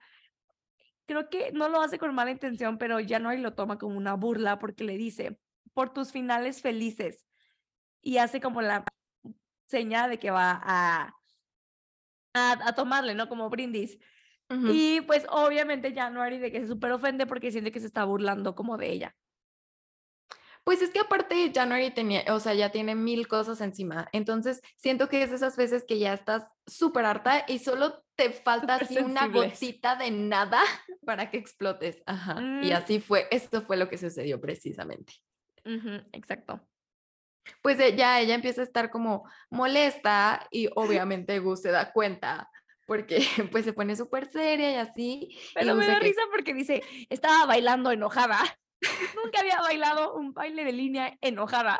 creo 1.06 1.30
que 1.30 1.52
no 1.52 1.68
lo 1.68 1.80
hace 1.80 1.98
con 1.98 2.12
mala 2.12 2.32
intención, 2.32 2.76
pero 2.76 2.98
ya 2.98 3.20
no 3.20 3.32
lo 3.32 3.54
toma 3.54 3.78
como 3.78 3.96
una 3.96 4.14
burla 4.14 4.58
porque 4.58 4.82
le 4.82 4.96
dice, 4.96 5.40
por 5.74 5.92
tus 5.92 6.10
finales 6.10 6.60
felices. 6.60 7.24
Y 8.02 8.18
hace 8.18 8.40
como 8.40 8.62
la 8.62 8.84
señal 9.68 10.10
de 10.10 10.18
que 10.18 10.30
va 10.32 10.60
a, 10.62 11.14
a, 12.34 12.68
a 12.68 12.74
tomarle, 12.74 13.14
¿no? 13.14 13.28
Como 13.28 13.48
brindis. 13.48 13.98
Y 14.48 15.00
pues 15.02 15.26
obviamente 15.28 15.92
January 15.92 16.38
de 16.38 16.52
que 16.52 16.60
se 16.60 16.68
súper 16.68 16.92
ofende 16.92 17.26
porque 17.26 17.50
siente 17.50 17.72
que 17.72 17.80
se 17.80 17.86
está 17.86 18.04
burlando 18.04 18.54
como 18.54 18.76
de 18.76 18.90
ella. 18.90 19.16
Pues 20.64 20.82
es 20.82 20.90
que 20.90 20.98
aparte 20.98 21.52
January 21.54 21.92
tenía, 21.92 22.24
o 22.34 22.40
sea, 22.40 22.52
ya 22.54 22.72
tiene 22.72 22.96
mil 22.96 23.28
cosas 23.28 23.60
encima. 23.60 24.08
Entonces 24.12 24.60
siento 24.76 25.08
que 25.08 25.22
es 25.22 25.30
de 25.30 25.36
esas 25.36 25.56
veces 25.56 25.84
que 25.86 26.00
ya 26.00 26.12
estás 26.12 26.44
súper 26.66 27.04
harta 27.04 27.44
y 27.46 27.60
solo 27.60 28.04
te 28.16 28.30
falta 28.30 28.80
Súper 28.80 28.98
así 28.98 29.10
una 29.10 29.28
gotita 29.28 29.94
de 29.94 30.10
nada 30.10 30.60
para 31.06 31.30
que 31.30 31.38
explotes. 31.38 32.02
Ajá. 32.06 32.40
Y 32.62 32.70
Mm. 32.70 32.74
así 32.74 33.00
fue, 33.00 33.28
esto 33.30 33.62
fue 33.62 33.76
lo 33.76 33.88
que 33.88 33.96
sucedió 33.98 34.40
precisamente. 34.40 35.14
Ujú, 35.64 36.02
exacto. 36.12 36.60
Pues 37.62 37.78
eh, 37.78 37.94
ya 37.94 38.20
ella 38.20 38.34
empieza 38.34 38.62
a 38.62 38.64
estar 38.64 38.90
como 38.90 39.28
molesta 39.50 40.48
y 40.50 40.68
obviamente 40.74 41.38
Gus 41.38 41.62
se 41.62 41.70
da 41.70 41.92
cuenta 41.92 42.50
porque 42.86 43.18
pues 43.52 43.64
se 43.64 43.72
pone 43.72 43.96
súper 43.96 44.30
seria 44.30 44.72
y 44.72 44.76
así. 44.76 45.28
y 45.30 45.38
Pero 45.54 45.74
Gus 45.74 45.84
me 45.84 45.86
da 45.86 45.98
que, 45.98 46.06
risa 46.06 46.22
porque 46.30 46.54
dice, 46.54 46.82
estaba 47.10 47.46
bailando 47.46 47.90
enojada. 47.90 48.40
Nunca 49.24 49.40
había 49.40 49.60
bailado 49.60 50.14
un 50.14 50.32
baile 50.32 50.64
de 50.64 50.72
línea 50.72 51.16
enojada. 51.20 51.78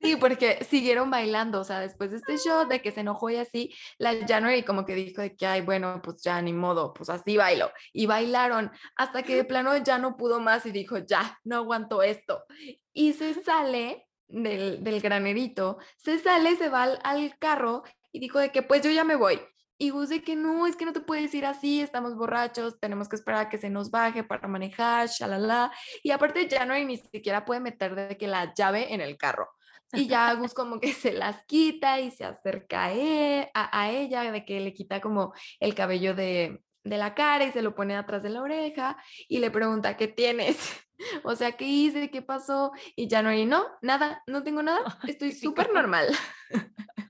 Sí, 0.00 0.16
porque 0.16 0.64
siguieron 0.64 1.10
bailando, 1.10 1.60
o 1.60 1.64
sea, 1.64 1.80
después 1.80 2.10
de 2.10 2.16
este 2.18 2.36
show 2.38 2.66
de 2.66 2.82
que 2.82 2.92
se 2.92 3.00
enojó 3.00 3.30
y 3.30 3.36
así, 3.36 3.74
la 3.98 4.14
January 4.26 4.62
como 4.62 4.84
que 4.84 4.94
dijo 4.94 5.22
de 5.22 5.34
que, 5.34 5.46
ay, 5.46 5.60
bueno, 5.60 6.00
pues 6.02 6.22
ya 6.22 6.40
ni 6.42 6.52
modo, 6.52 6.92
pues 6.92 7.08
así 7.10 7.36
bailo. 7.36 7.70
Y 7.92 8.06
bailaron 8.06 8.70
hasta 8.96 9.22
que 9.22 9.36
de 9.36 9.44
plano 9.44 9.76
ya 9.78 9.98
no 9.98 10.16
pudo 10.16 10.40
más 10.40 10.66
y 10.66 10.72
dijo, 10.72 10.98
ya, 10.98 11.38
no 11.44 11.56
aguanto 11.56 12.02
esto. 12.02 12.44
Y 12.92 13.12
se 13.14 13.34
sale 13.42 14.06
del, 14.28 14.82
del 14.82 15.00
granerito, 15.00 15.78
se 15.96 16.18
sale, 16.18 16.56
se 16.56 16.68
va 16.68 16.82
al, 16.82 16.98
al 17.02 17.38
carro 17.38 17.82
y 18.12 18.20
dijo 18.20 18.38
de 18.38 18.50
que, 18.52 18.62
pues 18.62 18.82
yo 18.82 18.90
ya 18.90 19.04
me 19.04 19.16
voy. 19.16 19.40
Y 19.78 19.90
Gus 19.90 20.08
de 20.08 20.22
que 20.22 20.36
no, 20.36 20.66
es 20.66 20.76
que 20.76 20.84
no 20.84 20.92
te 20.92 21.00
puedes 21.00 21.34
ir 21.34 21.46
así, 21.46 21.80
estamos 21.80 22.14
borrachos, 22.16 22.78
tenemos 22.80 23.08
que 23.08 23.16
esperar 23.16 23.46
a 23.46 23.48
que 23.48 23.58
se 23.58 23.70
nos 23.70 23.90
baje 23.90 24.22
para 24.24 24.46
manejar, 24.48 25.08
shalala. 25.08 25.72
Y 26.02 26.10
aparte 26.12 26.48
January 26.48 26.84
ni 26.84 26.96
siquiera 26.98 27.44
puede 27.44 27.60
meter 27.60 27.94
de 27.94 28.16
que 28.16 28.26
la 28.28 28.52
llave 28.54 28.94
en 28.94 29.00
el 29.00 29.16
carro. 29.16 29.48
Y 29.92 30.06
ya 30.08 30.32
Gus 30.34 30.54
como 30.54 30.80
que 30.80 30.92
se 30.92 31.12
las 31.12 31.44
quita 31.46 32.00
y 32.00 32.10
se 32.10 32.24
acerca 32.24 32.84
a, 32.86 32.92
e- 32.94 33.50
a- 33.54 33.80
a 33.82 33.90
ella, 33.90 34.30
de 34.32 34.44
que 34.44 34.60
le 34.60 34.72
quita 34.72 35.00
como 35.00 35.32
el 35.60 35.74
cabello 35.74 36.14
de, 36.14 36.62
de 36.84 36.98
la 36.98 37.14
cara 37.14 37.44
y 37.44 37.52
se 37.52 37.62
lo 37.62 37.74
pone 37.74 37.96
atrás 37.96 38.22
de 38.22 38.30
la 38.30 38.42
oreja 38.42 38.96
y 39.28 39.38
le 39.38 39.50
pregunta, 39.50 39.96
¿qué 39.96 40.08
tienes? 40.08 40.58
O 41.24 41.34
sea, 41.34 41.52
¿qué 41.52 41.64
hice? 41.64 42.08
¿Qué 42.08 42.22
pasó? 42.22 42.70
Y 42.94 43.10
January, 43.10 43.46
no, 43.46 43.66
nada, 43.82 44.22
no 44.28 44.44
tengo 44.44 44.62
nada, 44.62 44.80
estoy 45.08 45.32
súper 45.32 45.72
normal. 45.72 46.06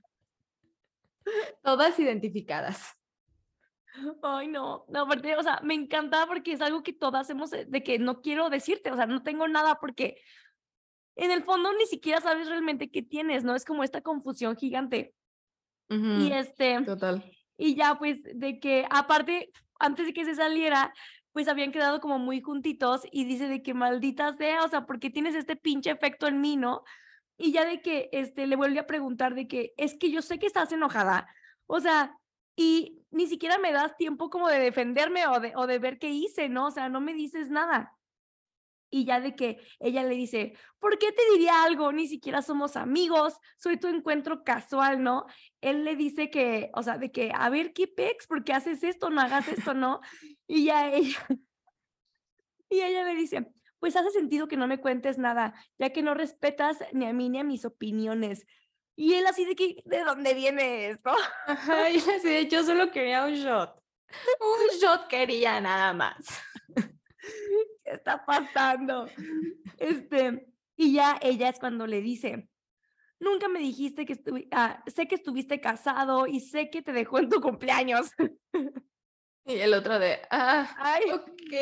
Todas 1.63 1.99
identificadas. 1.99 2.95
Ay, 4.21 4.47
no. 4.47 4.85
No, 4.89 5.01
aparte, 5.03 5.35
o 5.37 5.43
sea, 5.43 5.59
me 5.63 5.73
encanta 5.73 6.25
porque 6.27 6.51
es 6.51 6.61
algo 6.61 6.83
que 6.83 6.93
todas 6.93 7.21
hacemos 7.21 7.53
eh, 7.53 7.65
de 7.67 7.83
que 7.83 7.99
no 7.99 8.21
quiero 8.21 8.49
decirte, 8.49 8.91
o 8.91 8.95
sea, 8.95 9.05
no 9.05 9.23
tengo 9.23 9.47
nada 9.47 9.79
porque 9.79 10.17
en 11.15 11.31
el 11.31 11.43
fondo 11.43 11.71
ni 11.73 11.85
siquiera 11.85 12.19
sabes 12.21 12.49
realmente 12.49 12.91
qué 12.91 13.01
tienes, 13.01 13.43
¿no? 13.43 13.55
Es 13.55 13.63
como 13.63 13.83
esta 13.83 14.01
confusión 14.01 14.57
gigante. 14.57 15.13
Y 15.89 15.95
Ujú, 15.95 16.33
este, 16.33 16.81
Total. 16.81 17.23
y 17.57 17.75
ya 17.75 17.95
pues 17.97 18.21
de 18.23 18.59
que 18.59 18.87
aparte, 18.89 19.51
antes 19.79 20.07
de 20.07 20.13
que 20.13 20.25
se 20.25 20.35
saliera, 20.35 20.93
pues 21.31 21.47
habían 21.47 21.71
quedado 21.71 22.01
como 22.01 22.17
muy 22.17 22.41
juntitos 22.41 23.01
y 23.11 23.25
dice 23.25 23.47
de 23.47 23.61
que 23.61 23.73
maldita 23.73 24.33
sea, 24.33 24.63
o 24.63 24.67
sea, 24.67 24.85
porque 24.85 25.09
tienes 25.09 25.35
este 25.35 25.55
pinche 25.55 25.91
efecto 25.91 26.27
en 26.27 26.41
mí, 26.41 26.57
¿no? 26.57 26.83
Y 27.37 27.51
ya 27.51 27.65
de 27.65 27.81
que 27.81 28.09
este 28.11 28.47
le 28.47 28.55
vuelve 28.55 28.79
a 28.79 28.87
preguntar 28.87 29.35
de 29.35 29.47
que 29.47 29.73
es 29.77 29.97
que 29.97 30.11
yo 30.11 30.21
sé 30.21 30.39
que 30.39 30.47
estás 30.47 30.71
enojada. 30.71 31.27
O 31.67 31.79
sea, 31.79 32.17
y 32.55 33.05
ni 33.11 33.27
siquiera 33.27 33.57
me 33.57 33.71
das 33.71 33.97
tiempo 33.97 34.29
como 34.29 34.47
de 34.47 34.59
defenderme 34.59 35.27
o 35.27 35.39
de, 35.39 35.53
o 35.55 35.67
de 35.67 35.79
ver 35.79 35.99
qué 35.99 36.09
hice, 36.09 36.49
¿no? 36.49 36.67
O 36.67 36.71
sea, 36.71 36.89
no 36.89 37.01
me 37.01 37.13
dices 37.13 37.49
nada. 37.49 37.95
Y 38.89 39.03
ya 39.03 39.19
de 39.19 39.35
que 39.35 39.59
ella 39.79 40.03
le 40.03 40.15
dice, 40.15 40.53
¿por 40.79 40.97
qué 40.97 41.11
te 41.11 41.21
diría 41.31 41.63
algo? 41.63 41.91
Ni 41.91 42.07
siquiera 42.07 42.41
somos 42.41 42.77
amigos, 42.77 43.37
soy 43.57 43.77
tu 43.77 43.87
encuentro 43.87 44.43
casual, 44.43 45.03
¿no? 45.03 45.25
Él 45.59 45.83
le 45.83 45.95
dice 45.95 46.29
que, 46.29 46.71
o 46.73 46.83
sea, 46.83 46.97
de 46.97 47.11
que, 47.11 47.31
a 47.35 47.49
ver, 47.49 47.73
¿qué 47.73 47.87
pex? 47.87 48.27
¿Por 48.27 48.43
qué 48.43 48.53
haces 48.53 48.83
esto? 48.83 49.09
No 49.09 49.21
hagas 49.21 49.47
esto, 49.49 49.73
¿no? 49.73 49.99
Y 50.47 50.65
ya 50.65 50.91
ella, 50.93 51.17
y 52.69 52.81
ella 52.81 53.03
le 53.03 53.15
dice, 53.15 53.47
pues 53.85 53.95
hace 53.97 54.09
sentido 54.09 54.47
que 54.47 54.57
no 54.57 54.65
me 54.65 54.81
cuentes 54.81 55.19
nada, 55.19 55.53
ya 55.77 55.91
que 55.91 56.01
no 56.01 56.15
respetas 56.15 56.79
ni 56.91 57.05
a 57.05 57.13
mí 57.13 57.29
ni 57.29 57.37
a 57.37 57.43
mis 57.43 57.65
opiniones. 57.65 58.47
Y 58.95 59.13
él 59.13 59.27
así 59.27 59.45
de 59.45 59.55
que, 59.55 59.83
¿de 59.85 60.03
dónde 60.03 60.33
viene 60.33 60.89
esto? 60.89 61.11
Ajá, 61.45 61.91
y 61.91 61.97
así 61.97 62.27
de, 62.27 62.47
yo 62.47 62.63
solo 62.63 62.89
quería 62.89 63.23
un 63.25 63.35
shot. 63.35 63.79
Un 64.41 64.79
shot 64.79 65.07
quería 65.07 65.61
nada 65.61 65.93
más. 65.93 66.17
¿Qué 67.83 67.91
está 67.91 68.25
pasando? 68.25 69.07
Este, 69.77 70.47
y 70.75 70.93
ya 70.95 71.19
ella 71.21 71.49
es 71.49 71.59
cuando 71.59 71.85
le 71.85 72.01
dice, 72.01 72.49
nunca 73.19 73.47
me 73.49 73.59
dijiste 73.59 74.07
que 74.07 74.13
estuve, 74.13 74.47
ah, 74.49 74.83
sé 74.87 75.07
que 75.07 75.13
estuviste 75.13 75.61
casado 75.61 76.25
y 76.25 76.39
sé 76.39 76.71
que 76.71 76.81
te 76.81 76.91
dejó 76.91 77.19
en 77.19 77.29
tu 77.29 77.39
cumpleaños. 77.39 78.09
Y 79.45 79.59
el 79.59 79.75
otro 79.75 79.99
de, 79.99 80.21
ah, 80.31 80.75
Ay, 80.79 81.03
ok. 81.11 81.53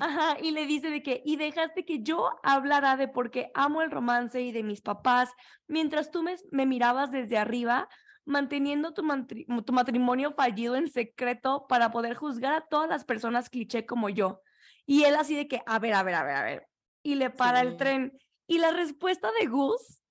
Ajá, 0.00 0.36
y 0.40 0.50
le 0.50 0.66
dice 0.66 0.90
de 0.90 1.02
que, 1.02 1.22
y 1.24 1.36
dejaste 1.36 1.84
que 1.84 2.02
yo 2.02 2.30
hablara 2.42 2.96
de 2.96 3.08
por 3.08 3.30
qué 3.30 3.50
amo 3.54 3.82
el 3.82 3.90
romance 3.90 4.40
y 4.40 4.52
de 4.52 4.62
mis 4.62 4.80
papás, 4.80 5.30
mientras 5.66 6.10
tú 6.10 6.22
me, 6.22 6.36
me 6.50 6.66
mirabas 6.66 7.10
desde 7.10 7.38
arriba, 7.38 7.88
manteniendo 8.24 8.94
tu, 8.94 9.02
mantri- 9.02 9.46
tu 9.64 9.72
matrimonio 9.72 10.32
fallido 10.32 10.76
en 10.76 10.88
secreto 10.88 11.66
para 11.68 11.90
poder 11.90 12.14
juzgar 12.14 12.54
a 12.54 12.66
todas 12.66 12.88
las 12.88 13.04
personas 13.04 13.50
cliché 13.50 13.86
como 13.86 14.08
yo. 14.08 14.40
Y 14.86 15.04
él 15.04 15.14
así 15.16 15.36
de 15.36 15.48
que, 15.48 15.62
a 15.66 15.78
ver, 15.78 15.94
a 15.94 16.02
ver, 16.02 16.14
a 16.14 16.22
ver, 16.24 16.36
a 16.36 16.42
ver. 16.42 16.68
Y 17.02 17.14
le 17.16 17.30
para 17.30 17.60
el 17.60 17.76
tren. 17.76 18.18
Y 18.46 18.58
la 18.58 18.70
respuesta 18.70 19.30
de 19.38 19.46
Gus 19.46 20.02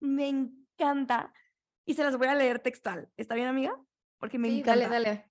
me 0.00 0.28
encanta. 0.28 1.32
Y 1.84 1.94
se 1.94 2.04
las 2.04 2.16
voy 2.16 2.28
a 2.28 2.34
leer 2.34 2.60
textual. 2.60 3.10
¿Está 3.16 3.34
bien, 3.34 3.48
amiga? 3.48 3.76
Porque 4.18 4.38
me 4.38 4.48
Sí, 4.48 4.60
encanta. 4.60 4.88
dale, 4.88 5.04
dale. 5.04 5.30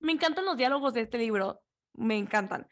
Me 0.00 0.12
encantan 0.12 0.44
los 0.44 0.56
diálogos 0.56 0.94
de 0.94 1.02
este 1.02 1.18
libro, 1.18 1.60
me 1.98 2.16
encantan. 2.16 2.66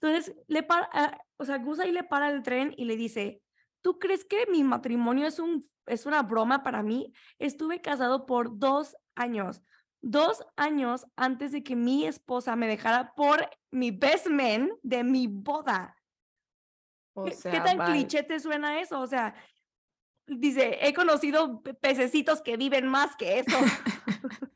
Entonces, 0.00 0.36
le 0.46 0.62
para, 0.62 0.88
ah, 0.92 1.18
o 1.38 1.44
sea, 1.44 1.58
Gus 1.58 1.80
ahí 1.80 1.90
le 1.90 2.04
para 2.04 2.30
el 2.30 2.42
tren 2.42 2.72
y 2.76 2.84
le 2.84 2.96
dice, 2.96 3.42
¿tú 3.80 3.98
crees 3.98 4.24
que 4.24 4.46
mi 4.46 4.62
matrimonio 4.62 5.26
es, 5.26 5.38
un, 5.38 5.68
es 5.86 6.06
una 6.06 6.22
broma 6.22 6.62
para 6.62 6.82
mí? 6.82 7.12
Estuve 7.38 7.80
casado 7.80 8.24
por 8.26 8.58
dos 8.58 8.96
años, 9.16 9.60
dos 10.00 10.44
años 10.56 11.06
antes 11.16 11.50
de 11.50 11.64
que 11.64 11.74
mi 11.74 12.06
esposa 12.06 12.54
me 12.54 12.68
dejara 12.68 13.12
por 13.14 13.48
mi 13.72 13.90
best 13.90 14.28
man 14.28 14.70
de 14.82 15.02
mi 15.02 15.26
boda. 15.26 15.96
O 17.14 17.24
¿Qué, 17.24 17.30
qué 17.30 17.36
sea, 17.36 17.64
tan 17.64 17.78
bye. 17.78 17.86
cliché 17.86 18.22
te 18.22 18.38
suena 18.38 18.80
eso? 18.80 19.00
O 19.00 19.06
sea, 19.08 19.34
dice, 20.28 20.78
he 20.80 20.94
conocido 20.94 21.60
pe- 21.62 21.74
pececitos 21.74 22.40
que 22.42 22.56
viven 22.56 22.86
más 22.86 23.16
que 23.16 23.40
eso. 23.40 23.58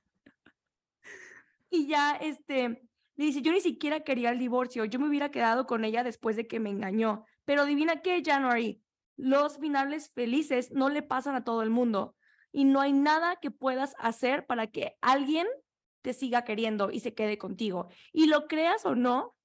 y 1.70 1.88
ya, 1.88 2.12
este, 2.20 2.88
dice, 3.26 3.42
yo 3.42 3.52
ni 3.52 3.60
siquiera 3.60 4.00
quería 4.00 4.30
el 4.30 4.38
divorcio, 4.38 4.84
yo 4.84 4.98
me 4.98 5.08
hubiera 5.08 5.30
quedado 5.30 5.66
con 5.66 5.84
ella 5.84 6.04
después 6.04 6.36
de 6.36 6.46
que 6.46 6.60
me 6.60 6.70
engañó. 6.70 7.24
Pero 7.44 7.62
adivina 7.62 8.02
qué, 8.02 8.22
January, 8.24 8.82
los 9.16 9.58
finales 9.58 10.10
felices 10.14 10.70
no 10.70 10.88
le 10.88 11.02
pasan 11.02 11.34
a 11.34 11.44
todo 11.44 11.62
el 11.62 11.70
mundo 11.70 12.16
y 12.52 12.64
no 12.64 12.80
hay 12.80 12.92
nada 12.92 13.36
que 13.36 13.50
puedas 13.50 13.94
hacer 13.98 14.46
para 14.46 14.66
que 14.66 14.96
alguien 15.00 15.46
te 16.02 16.12
siga 16.12 16.44
queriendo 16.44 16.90
y 16.90 17.00
se 17.00 17.14
quede 17.14 17.38
contigo. 17.38 17.88
Y 18.12 18.26
lo 18.26 18.46
creas 18.46 18.84
o 18.84 18.94
no, 18.94 19.36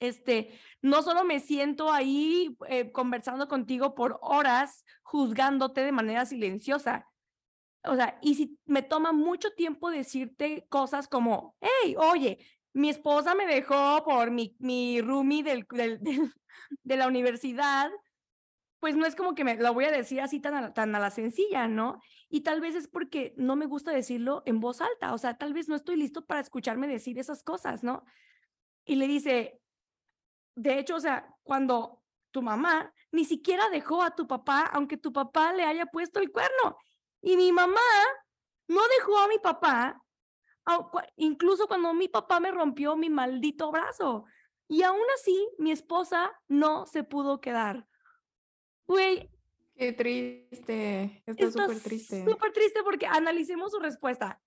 este, 0.00 0.58
no 0.80 1.02
solo 1.02 1.24
me 1.24 1.40
siento 1.40 1.92
ahí 1.92 2.56
eh, 2.68 2.90
conversando 2.90 3.48
contigo 3.48 3.94
por 3.94 4.18
horas, 4.22 4.84
juzgándote 5.02 5.82
de 5.82 5.92
manera 5.92 6.24
silenciosa. 6.24 7.06
O 7.84 7.96
sea, 7.96 8.18
y 8.22 8.34
si 8.34 8.58
me 8.64 8.82
toma 8.82 9.12
mucho 9.12 9.52
tiempo 9.52 9.90
decirte 9.90 10.66
cosas 10.68 11.08
como, 11.08 11.56
hey, 11.60 11.96
oye, 11.98 12.38
mi 12.72 12.88
esposa 12.88 13.34
me 13.34 13.46
dejó 13.46 14.02
por 14.04 14.30
mi, 14.30 14.56
mi 14.58 15.00
roomie 15.00 15.42
de 15.42 16.96
la 16.96 17.06
universidad, 17.06 17.90
pues 18.78 18.96
no 18.96 19.06
es 19.06 19.14
como 19.14 19.34
que 19.34 19.44
me 19.44 19.56
lo 19.56 19.74
voy 19.74 19.84
a 19.84 19.90
decir 19.90 20.20
así 20.20 20.40
tan 20.40 20.54
a, 20.54 20.72
tan 20.72 20.94
a 20.94 20.98
la 20.98 21.10
sencilla, 21.10 21.68
¿no? 21.68 22.00
Y 22.28 22.40
tal 22.40 22.60
vez 22.60 22.74
es 22.74 22.88
porque 22.88 23.34
no 23.36 23.56
me 23.56 23.66
gusta 23.66 23.92
decirlo 23.92 24.42
en 24.46 24.60
voz 24.60 24.80
alta, 24.80 25.12
o 25.12 25.18
sea, 25.18 25.36
tal 25.36 25.52
vez 25.52 25.68
no 25.68 25.76
estoy 25.76 25.96
listo 25.96 26.24
para 26.24 26.40
escucharme 26.40 26.88
decir 26.88 27.18
esas 27.18 27.42
cosas, 27.42 27.82
¿no? 27.82 28.04
Y 28.84 28.96
le 28.96 29.06
dice, 29.06 29.60
de 30.54 30.78
hecho, 30.78 30.96
o 30.96 31.00
sea, 31.00 31.34
cuando 31.42 32.02
tu 32.30 32.42
mamá 32.42 32.92
ni 33.12 33.24
siquiera 33.24 33.68
dejó 33.68 34.02
a 34.02 34.14
tu 34.14 34.26
papá, 34.26 34.62
aunque 34.72 34.96
tu 34.96 35.12
papá 35.12 35.52
le 35.52 35.64
haya 35.64 35.86
puesto 35.86 36.20
el 36.20 36.30
cuerno. 36.30 36.76
Y 37.20 37.36
mi 37.36 37.52
mamá 37.52 37.80
no 38.68 38.80
dejó 38.98 39.18
a 39.18 39.28
mi 39.28 39.38
papá, 39.38 40.00
incluso 41.16 41.66
cuando 41.68 41.92
mi 41.94 42.08
papá 42.08 42.40
me 42.40 42.50
rompió 42.50 42.96
mi 42.96 43.10
maldito 43.10 43.70
brazo. 43.70 44.24
Y 44.68 44.82
aún 44.82 45.02
así, 45.16 45.48
mi 45.58 45.72
esposa 45.72 46.30
no 46.48 46.86
se 46.86 47.02
pudo 47.04 47.40
quedar. 47.40 47.86
Güey, 48.86 49.30
Qué 49.74 49.92
triste. 49.94 51.22
Está 51.26 51.50
súper 51.50 51.80
triste. 51.80 52.24
súper 52.24 52.52
triste 52.52 52.82
porque 52.82 53.06
analicemos 53.06 53.72
su 53.72 53.78
respuesta. 53.78 54.40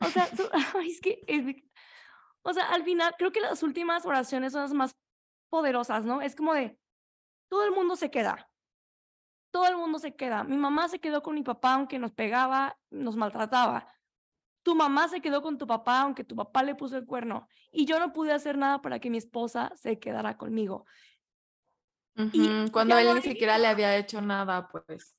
O 0.00 0.06
sea, 0.08 0.26
su- 0.28 0.48
es 0.86 1.00
que, 1.00 1.22
es- 1.26 1.62
o 2.44 2.52
sea, 2.52 2.70
al 2.70 2.84
final, 2.84 3.14
creo 3.18 3.32
que 3.32 3.40
las 3.40 3.62
últimas 3.62 4.04
oraciones 4.06 4.52
son 4.52 4.62
las 4.62 4.72
más 4.72 4.96
poderosas, 5.50 6.04
¿no? 6.04 6.22
Es 6.22 6.34
como 6.34 6.54
de, 6.54 6.78
todo 7.48 7.64
el 7.64 7.72
mundo 7.72 7.94
se 7.96 8.10
queda. 8.10 8.48
Todo 9.52 9.66
el 9.68 9.76
mundo 9.76 9.98
se 9.98 10.16
queda. 10.16 10.44
Mi 10.44 10.56
mamá 10.56 10.88
se 10.88 10.98
quedó 10.98 11.22
con 11.22 11.34
mi 11.34 11.42
papá 11.42 11.74
aunque 11.74 11.98
nos 11.98 12.10
pegaba, 12.10 12.78
nos 12.90 13.16
maltrataba. 13.16 13.86
Tu 14.62 14.74
mamá 14.74 15.08
se 15.08 15.20
quedó 15.20 15.42
con 15.42 15.58
tu 15.58 15.66
papá 15.66 16.00
aunque 16.00 16.24
tu 16.24 16.34
papá 16.34 16.62
le 16.62 16.74
puso 16.74 16.96
el 16.96 17.04
cuerno. 17.04 17.46
Y 17.70 17.84
yo 17.84 18.00
no 18.00 18.14
pude 18.14 18.32
hacer 18.32 18.56
nada 18.56 18.80
para 18.80 18.98
que 18.98 19.10
mi 19.10 19.18
esposa 19.18 19.70
se 19.76 19.98
quedara 19.98 20.38
conmigo. 20.38 20.86
Y 22.32 22.48
Ujú, 22.48 22.72
Cuando 22.72 22.96
él 22.96 23.14
ni 23.14 23.20
siquiera 23.20 23.58
le 23.58 23.68
había 23.68 23.96
hecho 23.96 24.22
nada, 24.22 24.68
pues, 24.68 25.16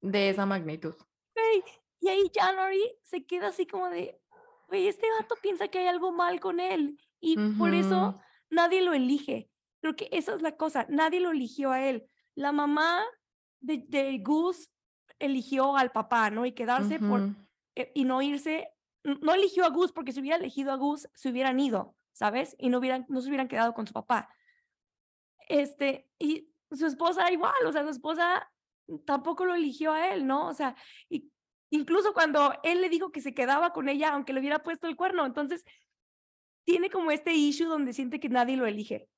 de 0.00 0.28
esa 0.28 0.44
magnitud. 0.44 0.94
Güey, 1.34 1.62
Y 2.00 2.08
ahí 2.08 2.30
January 2.34 2.98
se 3.04 3.24
queda 3.24 3.48
así 3.48 3.66
como 3.66 3.88
de, 3.88 4.20
güey, 4.66 4.88
este 4.88 5.06
vato 5.20 5.36
piensa 5.40 5.68
que 5.68 5.78
hay 5.78 5.86
algo 5.86 6.10
mal 6.10 6.40
con 6.40 6.58
él. 6.58 6.98
Y 7.20 7.38
por 7.56 7.72
eso 7.72 8.20
nadie 8.50 8.82
lo 8.82 8.92
elige. 8.92 9.48
Creo 9.80 9.94
que 9.94 10.08
esa 10.10 10.34
es 10.34 10.42
la 10.42 10.56
cosa, 10.56 10.86
nadie 10.88 11.20
lo 11.20 11.30
eligió 11.30 11.70
a 11.70 11.84
él. 11.88 12.08
La 12.34 12.52
mamá 12.52 13.04
de, 13.60 13.84
de 13.88 14.18
Gus 14.18 14.70
eligió 15.18 15.76
al 15.76 15.92
papá, 15.92 16.30
¿no? 16.30 16.44
Y 16.44 16.52
quedarse 16.52 16.98
por, 16.98 17.28
eh, 17.76 17.92
y 17.94 18.04
no 18.04 18.20
irse, 18.22 18.68
no 19.04 19.34
eligió 19.34 19.64
a 19.64 19.70
Gus, 19.70 19.92
porque 19.92 20.12
si 20.12 20.20
hubiera 20.20 20.36
elegido 20.36 20.72
a 20.72 20.76
Gus, 20.76 21.08
se 21.14 21.30
hubieran 21.30 21.58
ido, 21.60 21.96
¿sabes? 22.12 22.56
Y 22.58 22.68
no, 22.68 22.78
hubieran, 22.78 23.06
no 23.08 23.20
se 23.20 23.28
hubieran 23.28 23.48
quedado 23.48 23.72
con 23.74 23.86
su 23.86 23.92
papá. 23.92 24.28
Este, 25.48 26.08
y 26.18 26.52
su 26.70 26.86
esposa 26.86 27.30
igual, 27.30 27.54
o 27.66 27.72
sea, 27.72 27.82
su 27.82 27.90
esposa 27.90 28.50
tampoco 29.04 29.44
lo 29.44 29.54
eligió 29.54 29.92
a 29.92 30.12
él, 30.12 30.26
¿no? 30.26 30.48
O 30.48 30.54
sea, 30.54 30.74
y 31.08 31.30
incluso 31.70 32.12
cuando 32.12 32.52
él 32.62 32.80
le 32.80 32.88
dijo 32.88 33.12
que 33.12 33.20
se 33.20 33.34
quedaba 33.34 33.72
con 33.72 33.88
ella, 33.88 34.12
aunque 34.12 34.32
le 34.32 34.40
hubiera 34.40 34.62
puesto 34.62 34.88
el 34.88 34.96
cuerno, 34.96 35.24
entonces 35.24 35.64
tiene 36.64 36.90
como 36.90 37.10
este 37.10 37.32
issue 37.32 37.66
donde 37.66 37.92
siente 37.92 38.20
que 38.20 38.28
nadie 38.28 38.56
lo 38.56 38.66
elige. 38.66 39.08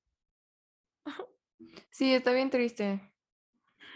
Sí, 1.90 2.14
está 2.14 2.32
bien 2.32 2.50
triste. 2.50 3.00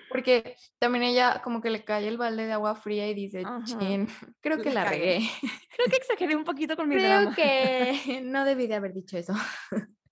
Porque 0.09 0.57
también 0.79 1.05
ella 1.05 1.43
como 1.45 1.61
que 1.61 1.69
le 1.71 1.85
cae 1.85 2.09
el 2.09 2.17
balde 2.17 2.47
de 2.47 2.53
agua 2.53 2.75
fría 2.75 3.07
y 3.09 3.15
dice, 3.15 3.43
chin, 3.65 4.09
creo 4.41 4.57
que 4.59 4.71
Le 4.71 4.75
la 4.75 4.85
cae. 4.85 4.99
regué. 4.99 5.31
Creo 5.77 5.87
que 5.91 5.97
exageré 5.97 6.35
un 6.35 6.45
poquito 6.45 6.77
con 6.77 6.89
mi 6.89 6.97
Creo 6.97 7.09
drama. 7.23 7.35
que 7.37 8.21
no 8.25 8.45
debí 8.45 8.67
de 8.67 8.75
haber 8.77 8.95
dicho 8.95 9.19
eso. 9.19 9.35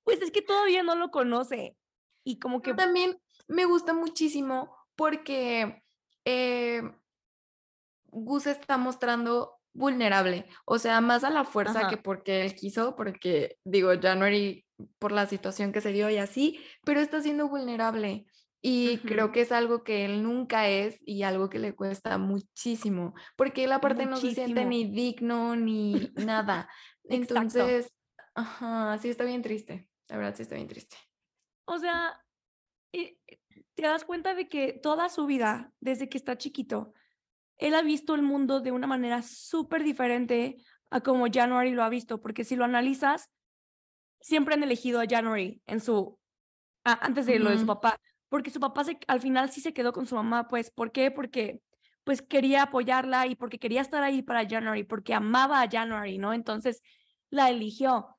Pues 0.05 0.21
es 0.23 0.31
que 0.31 0.43
todavía 0.43 0.83
no 0.83 0.95
lo 0.97 1.11
conoce. 1.11 1.77
Y 2.25 2.39
como 2.39 2.61
que 2.61 2.75
también 2.75 3.19
me 3.49 3.65
gusta 3.65 3.95
muchísimo 3.95 4.77
porque 4.97 5.83
eh, 6.25 6.83
Gus 8.07 8.47
está 8.47 8.77
mostrando 8.77 9.55
vulnerable, 9.73 10.47
o 10.65 10.79
sea, 10.79 11.01
más 11.01 11.23
a 11.23 11.31
la 11.31 11.45
fuerza 11.45 11.81
Ajá. 11.81 11.89
que 11.89 11.97
porque 11.99 12.43
él 12.43 12.55
quiso, 12.55 12.97
porque 12.97 13.59
digo, 13.65 13.91
January 14.01 14.66
por 14.99 15.13
la 15.13 15.27
situación 15.27 15.73
que 15.73 15.81
se 15.81 15.93
dio 15.93 16.11
y 16.11 16.17
así, 16.19 16.61
pero 16.85 17.01
está 17.01 17.21
siendo 17.21 17.49
vulnerable 17.49 18.27
y 18.61 18.99
creo 18.99 19.31
que 19.31 19.43
es 19.43 19.53
algo 19.53 19.85
que 19.85 20.05
él 20.05 20.23
nunca 20.23 20.69
es 20.69 20.99
y 21.05 21.23
algo 21.23 21.49
que 21.49 21.59
le 21.59 21.75
cuesta 21.75 22.19
muchísimo, 22.19 23.15
porque 23.37 23.65
él 23.65 23.73
aparte 23.73 24.07
no 24.07 24.17
se 24.17 24.35
siente 24.35 24.65
ni 24.65 24.91
digno 24.91 25.55
ni 25.55 26.13
nada. 26.17 26.69
Entonces, 27.05 27.93
ajá, 28.35 28.99
sí 28.99 29.09
está 29.09 29.25
bien 29.25 29.43
triste, 29.43 29.89
la 30.09 30.17
verdad 30.17 30.35
sí 30.35 30.43
está 30.43 30.57
bien 30.57 30.69
triste. 30.69 30.97
O 31.65 31.79
sea, 31.79 32.21
eh, 32.93 33.19
te 33.75 33.83
das 33.83 34.05
cuenta 34.05 34.35
de 34.35 34.49
que 34.49 34.73
toda 34.73 35.09
su 35.09 35.27
vida, 35.27 35.73
desde 35.81 36.09
que 36.09 36.19
está 36.19 36.37
chiquito, 36.37 36.93
él 37.59 37.75
ha 37.75 37.83
visto 37.83 38.15
el 38.15 38.23
mundo 38.23 38.61
de 38.61 38.73
una 38.73 38.87
manera 38.87 39.23
súper 39.23 39.83
diferente 39.85 40.57
a 40.91 41.01
como 41.01 41.27
January 41.33 41.71
lo 41.73 41.83
ha 41.83 41.89
visto, 41.89 42.21
porque 42.21 42.45
si 42.45 42.57
lo 42.57 42.65
analizas, 42.65 43.31
siempre 44.27 44.55
han 44.55 44.63
elegido 44.65 45.01
a 45.01 45.07
January 45.07 45.63
en 45.67 45.81
su, 45.81 46.19
antes 46.83 47.27
de 47.27 47.39
lo 47.39 47.51
de 47.51 47.59
su 47.59 47.67
papá, 47.67 47.97
porque 48.29 48.51
su 48.51 48.59
papá 48.59 48.83
se, 48.83 48.99
al 49.07 49.21
final 49.21 49.51
sí 49.51 49.61
se 49.61 49.73
quedó 49.73 49.93
con 49.93 50.07
su 50.07 50.17
mamá, 50.17 50.49
pues, 50.49 50.73
¿por 50.73 50.91
qué? 50.91 51.13
Porque 51.13 51.61
pues 52.03 52.23
quería 52.23 52.65
apoyarla 52.65 53.27
y 53.29 53.37
porque 53.37 53.59
quería 53.59 53.81
estar 53.81 54.03
ahí 54.03 54.23
para 54.23 54.49
January, 54.49 54.83
porque 54.83 55.15
amaba 55.15 55.63
a 55.63 55.69
January, 55.69 56.19
¿no? 56.19 56.33
Entonces 56.33 56.83
la 57.31 57.51
eligió. 57.51 58.17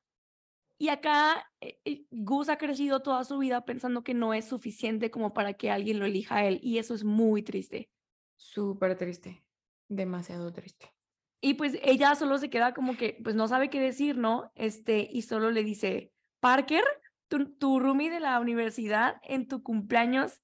Y 0.78 0.88
acá 0.88 1.50
eh, 1.60 1.78
eh, 1.84 2.04
Gus 2.10 2.48
ha 2.48 2.56
crecido 2.56 3.00
toda 3.00 3.24
su 3.24 3.38
vida 3.38 3.64
pensando 3.64 4.02
que 4.02 4.14
no 4.14 4.32
es 4.32 4.46
suficiente 4.46 5.10
como 5.10 5.34
para 5.34 5.54
que 5.54 5.70
alguien 5.70 5.98
lo 5.98 6.06
elija 6.06 6.36
a 6.36 6.44
él 6.46 6.58
y 6.62 6.78
eso 6.78 6.94
es 6.94 7.04
muy 7.04 7.42
triste. 7.42 7.90
Súper 8.36 8.96
triste, 8.96 9.44
demasiado 9.88 10.52
triste. 10.52 10.97
Y 11.40 11.54
pues 11.54 11.78
ella 11.82 12.14
solo 12.14 12.38
se 12.38 12.50
queda 12.50 12.74
como 12.74 12.96
que, 12.96 13.18
pues 13.22 13.36
no 13.36 13.46
sabe 13.48 13.70
qué 13.70 13.80
decir, 13.80 14.16
¿no? 14.16 14.50
Este, 14.54 15.08
y 15.10 15.22
solo 15.22 15.50
le 15.50 15.62
dice, 15.62 16.12
Parker, 16.40 16.84
tu, 17.28 17.56
tu 17.56 17.78
roomie 17.78 18.10
de 18.10 18.20
la 18.20 18.40
universidad 18.40 19.16
en 19.22 19.46
tu 19.46 19.62
cumpleaños, 19.62 20.40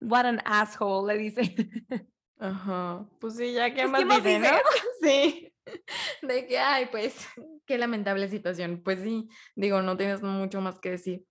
what 0.00 0.26
an 0.26 0.40
asshole, 0.44 1.12
le 1.12 1.20
dice. 1.20 1.40
Ajá, 2.38 3.08
pues 3.18 3.36
sí, 3.36 3.52
ya 3.52 3.72
que 3.72 3.86
más, 3.86 4.04
dice, 4.04 4.38
¿no? 4.38 4.48
Sí, 5.02 5.52
de 6.22 6.46
que, 6.46 6.58
ay, 6.58 6.86
pues, 6.90 7.26
qué 7.66 7.78
lamentable 7.78 8.28
situación. 8.28 8.82
Pues 8.84 9.00
sí, 9.00 9.28
digo, 9.54 9.82
no 9.82 9.96
tienes 9.96 10.22
mucho 10.22 10.60
más 10.60 10.78
que 10.78 10.90
decir. 10.90 11.24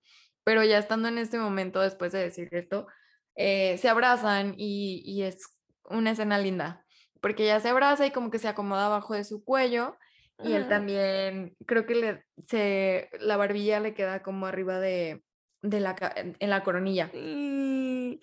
Pero 0.44 0.64
ya 0.64 0.78
estando 0.78 1.08
en 1.08 1.18
este 1.18 1.38
momento, 1.38 1.82
después 1.82 2.12
de 2.12 2.20
decir 2.20 2.50
esto, 2.52 2.88
eh, 3.36 3.78
se 3.78 3.90
abrazan 3.90 4.54
y, 4.58 5.02
y, 5.06 5.24
es 5.24 5.58
una 5.84 6.12
escena 6.12 6.38
linda, 6.38 6.85
porque 7.26 7.46
ella 7.46 7.60
se 7.60 7.70
abraza 7.70 8.06
y 8.06 8.12
como 8.12 8.30
que 8.30 8.38
se 8.38 8.48
acomoda 8.48 8.86
abajo 8.86 9.16
de 9.16 9.24
su 9.24 9.44
cuello 9.44 9.98
y 10.44 10.52
él 10.52 10.68
también, 10.68 11.56
creo 11.66 11.88
que 11.88 11.96
le, 11.96 12.24
se, 12.46 13.10
la 13.20 13.36
barbilla 13.36 13.80
le 13.80 13.96
queda 13.96 14.22
como 14.22 14.46
arriba 14.46 14.80
de, 14.80 15.24
de 15.64 15.80
la, 15.80 15.96
en 16.16 16.50
la 16.52 16.62
coronilla. 16.62 17.06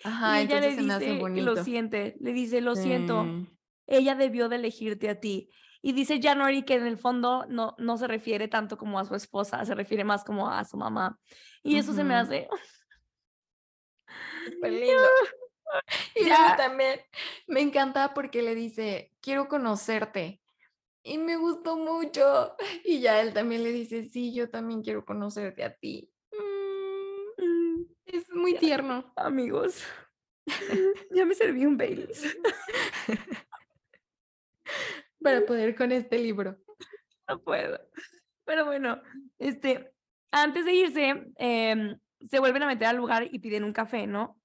Ajá, 0.05 0.39
y 0.39 0.45
ella 0.45 0.61
le 0.61 0.77
dice, 0.77 1.41
lo 1.41 1.61
siente, 1.65 2.15
le 2.21 2.31
dice, 2.31 2.61
lo 2.61 2.77
siento, 2.77 3.25
ella 3.87 4.15
debió 4.15 4.47
de 4.47 4.55
elegirte 4.55 5.09
a 5.09 5.19
ti. 5.19 5.49
Y 5.81 5.91
dice 5.91 6.21
January 6.21 6.63
que 6.63 6.75
en 6.75 6.87
el 6.87 6.97
fondo 6.97 7.45
no, 7.49 7.75
no 7.79 7.97
se 7.97 8.07
refiere 8.07 8.47
tanto 8.47 8.77
como 8.77 8.99
a 8.99 9.03
su 9.03 9.15
esposa, 9.15 9.65
se 9.65 9.75
refiere 9.75 10.05
más 10.05 10.23
como 10.23 10.49
a 10.49 10.63
su 10.63 10.77
mamá. 10.77 11.19
Y 11.61 11.75
eso 11.75 11.91
se 11.91 12.05
me 12.05 12.15
hace... 12.15 12.47
lindo. 14.63 15.09
Y 16.15 16.25
ya. 16.25 16.55
también 16.55 16.99
me 17.47 17.61
encanta 17.61 18.13
porque 18.13 18.41
le 18.41 18.55
dice, 18.55 19.11
quiero 19.21 19.47
conocerte. 19.47 20.41
Y 21.03 21.17
me 21.17 21.35
gustó 21.35 21.75
mucho. 21.75 22.55
Y 22.85 23.01
ya 23.01 23.21
él 23.21 23.33
también 23.33 23.63
le 23.63 23.71
dice, 23.71 24.05
sí, 24.05 24.33
yo 24.33 24.49
también 24.49 24.81
quiero 24.81 25.05
conocerte 25.05 25.63
a 25.63 25.73
ti. 25.73 26.09
Mm, 27.37 27.83
es 28.05 28.29
muy 28.31 28.55
tierno. 28.55 29.11
Amigos, 29.15 29.83
ya 31.11 31.25
me 31.25 31.35
serví 31.35 31.65
un 31.65 31.77
Baileys. 31.77 32.37
Para 35.21 35.45
poder 35.45 35.75
con 35.75 35.91
este 35.91 36.17
libro. 36.19 36.57
No 37.27 37.41
puedo. 37.41 37.79
Pero 38.45 38.65
bueno, 38.65 39.01
este, 39.39 39.93
antes 40.31 40.65
de 40.65 40.73
irse, 40.73 41.31
em, 41.37 41.97
se 42.29 42.39
vuelven 42.39 42.63
a 42.63 42.67
meter 42.67 42.87
al 42.87 42.97
lugar 42.97 43.27
y 43.31 43.39
piden 43.39 43.63
un 43.63 43.73
café, 43.73 44.07
¿no? 44.07 44.39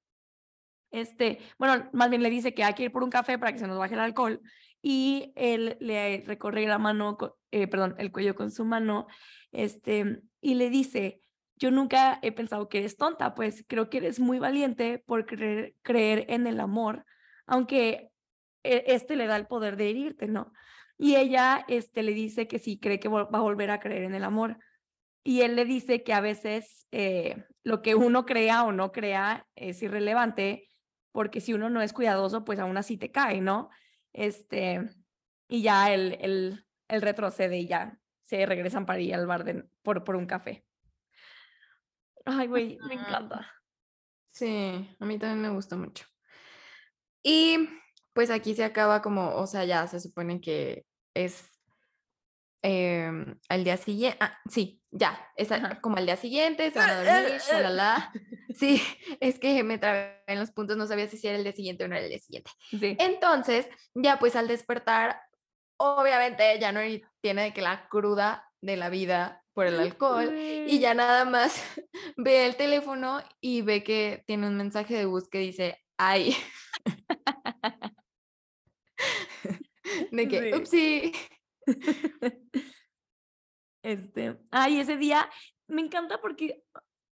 Este, 0.90 1.38
bueno, 1.58 1.88
más 1.92 2.10
bien 2.10 2.22
le 2.22 2.30
dice 2.30 2.54
que 2.54 2.64
hay 2.64 2.74
que 2.74 2.84
ir 2.84 2.92
por 2.92 3.02
un 3.02 3.10
café 3.10 3.38
para 3.38 3.52
que 3.52 3.58
se 3.58 3.66
nos 3.66 3.78
baje 3.78 3.94
el 3.94 4.00
alcohol 4.00 4.40
y 4.80 5.32
él 5.36 5.76
le 5.80 6.22
recorre 6.26 6.66
la 6.66 6.78
mano, 6.78 7.18
eh, 7.50 7.66
perdón, 7.66 7.94
el 7.98 8.12
cuello 8.12 8.34
con 8.34 8.50
su 8.50 8.64
mano, 8.64 9.06
este, 9.52 10.22
y 10.40 10.54
le 10.54 10.70
dice, 10.70 11.22
yo 11.56 11.70
nunca 11.70 12.18
he 12.22 12.32
pensado 12.32 12.68
que 12.68 12.78
eres 12.78 12.96
tonta, 12.96 13.34
pues 13.34 13.64
creo 13.66 13.90
que 13.90 13.98
eres 13.98 14.20
muy 14.20 14.38
valiente 14.38 15.02
por 15.04 15.26
creer, 15.26 16.26
en 16.28 16.46
el 16.46 16.60
amor, 16.60 17.04
aunque 17.46 18.10
e, 18.62 18.84
este 18.86 19.16
le 19.16 19.26
da 19.26 19.36
el 19.36 19.46
poder 19.46 19.76
de 19.76 19.90
herirte, 19.90 20.28
¿no? 20.28 20.52
Y 20.96 21.16
ella 21.16 21.64
este, 21.68 22.02
le 22.02 22.12
dice 22.12 22.46
que 22.46 22.58
sí, 22.58 22.78
cree 22.78 23.00
que 23.00 23.08
va 23.08 23.22
a 23.22 23.40
volver 23.40 23.70
a 23.70 23.80
creer 23.80 24.04
en 24.04 24.14
el 24.14 24.24
amor. 24.24 24.58
Y 25.24 25.42
él 25.42 25.56
le 25.56 25.64
dice 25.64 26.02
que 26.02 26.12
a 26.12 26.20
veces 26.20 26.86
eh, 26.90 27.44
lo 27.62 27.82
que 27.82 27.94
uno 27.94 28.24
crea 28.24 28.64
o 28.64 28.72
no 28.72 28.90
crea 28.92 29.46
es 29.54 29.82
irrelevante, 29.82 30.67
porque 31.18 31.40
si 31.40 31.52
uno 31.52 31.68
no 31.68 31.82
es 31.82 31.92
cuidadoso, 31.92 32.44
pues 32.44 32.60
aún 32.60 32.76
así 32.76 32.96
te 32.96 33.10
cae, 33.10 33.40
¿no? 33.40 33.70
Este, 34.12 34.88
y 35.48 35.62
ya 35.62 35.92
él, 35.92 36.16
él 36.20 37.02
retrocede 37.02 37.58
y 37.58 37.66
ya 37.66 37.98
se 38.22 38.46
regresan 38.46 38.86
para 38.86 39.00
ir 39.00 39.16
al 39.16 39.26
bar 39.26 39.66
por, 39.82 40.04
por 40.04 40.14
un 40.14 40.26
café. 40.26 40.64
Ay, 42.24 42.46
güey, 42.46 42.78
me 42.86 42.94
encanta. 42.94 43.52
Sí, 44.30 44.96
a 45.00 45.04
mí 45.04 45.18
también 45.18 45.42
me 45.42 45.50
gusta 45.50 45.74
mucho. 45.74 46.06
Y 47.24 47.68
pues 48.12 48.30
aquí 48.30 48.54
se 48.54 48.62
acaba 48.62 49.02
como, 49.02 49.34
o 49.34 49.48
sea, 49.48 49.64
ya 49.64 49.88
se 49.88 49.98
supone 49.98 50.40
que 50.40 50.86
es 51.14 51.50
em, 52.62 53.36
al 53.48 53.64
día 53.64 53.76
siguiente, 53.76 54.18
ah, 54.20 54.38
sí, 54.48 54.77
ya, 54.90 55.20
es 55.36 55.48
como 55.80 55.96
al 55.96 56.06
día 56.06 56.16
siguiente, 56.16 56.70
se 56.70 56.78
van 56.78 56.90
a 56.90 57.04
dormir, 57.04 57.40
shalala. 57.40 58.12
Sí, 58.54 58.82
es 59.20 59.38
que 59.38 59.62
me 59.62 59.78
trabé 59.78 60.22
en 60.26 60.40
los 60.40 60.50
puntos, 60.50 60.76
no 60.76 60.86
sabía 60.86 61.06
si 61.06 61.24
era 61.28 61.36
el 61.36 61.44
día 61.44 61.52
siguiente 61.52 61.84
o 61.84 61.88
no 61.88 61.94
era 61.94 62.04
el 62.04 62.10
día 62.10 62.18
siguiente. 62.18 62.50
Entonces, 62.72 63.68
ya 63.94 64.18
pues 64.18 64.34
al 64.34 64.48
despertar, 64.48 65.20
obviamente 65.76 66.58
ya 66.58 66.72
no 66.72 66.80
tiene 67.20 67.52
que 67.52 67.60
la 67.60 67.88
cruda 67.88 68.50
de 68.60 68.76
la 68.76 68.88
vida 68.88 69.44
por 69.52 69.66
el 69.66 69.78
alcohol 69.78 70.34
y 70.34 70.78
ya 70.78 70.94
nada 70.94 71.24
más 71.24 71.62
ve 72.16 72.46
el 72.46 72.56
teléfono 72.56 73.20
y 73.40 73.62
ve 73.62 73.84
que 73.84 74.24
tiene 74.26 74.48
un 74.48 74.56
mensaje 74.56 74.96
de 74.96 75.04
bus 75.04 75.28
que 75.28 75.38
dice, 75.38 75.84
ay. 75.96 76.36
de 80.10 80.28
que, 80.28 80.66
sí. 80.66 81.12
Este, 83.82 84.38
ay, 84.50 84.80
ese 84.80 84.96
día 84.96 85.28
me 85.66 85.82
encanta 85.82 86.20
porque 86.20 86.64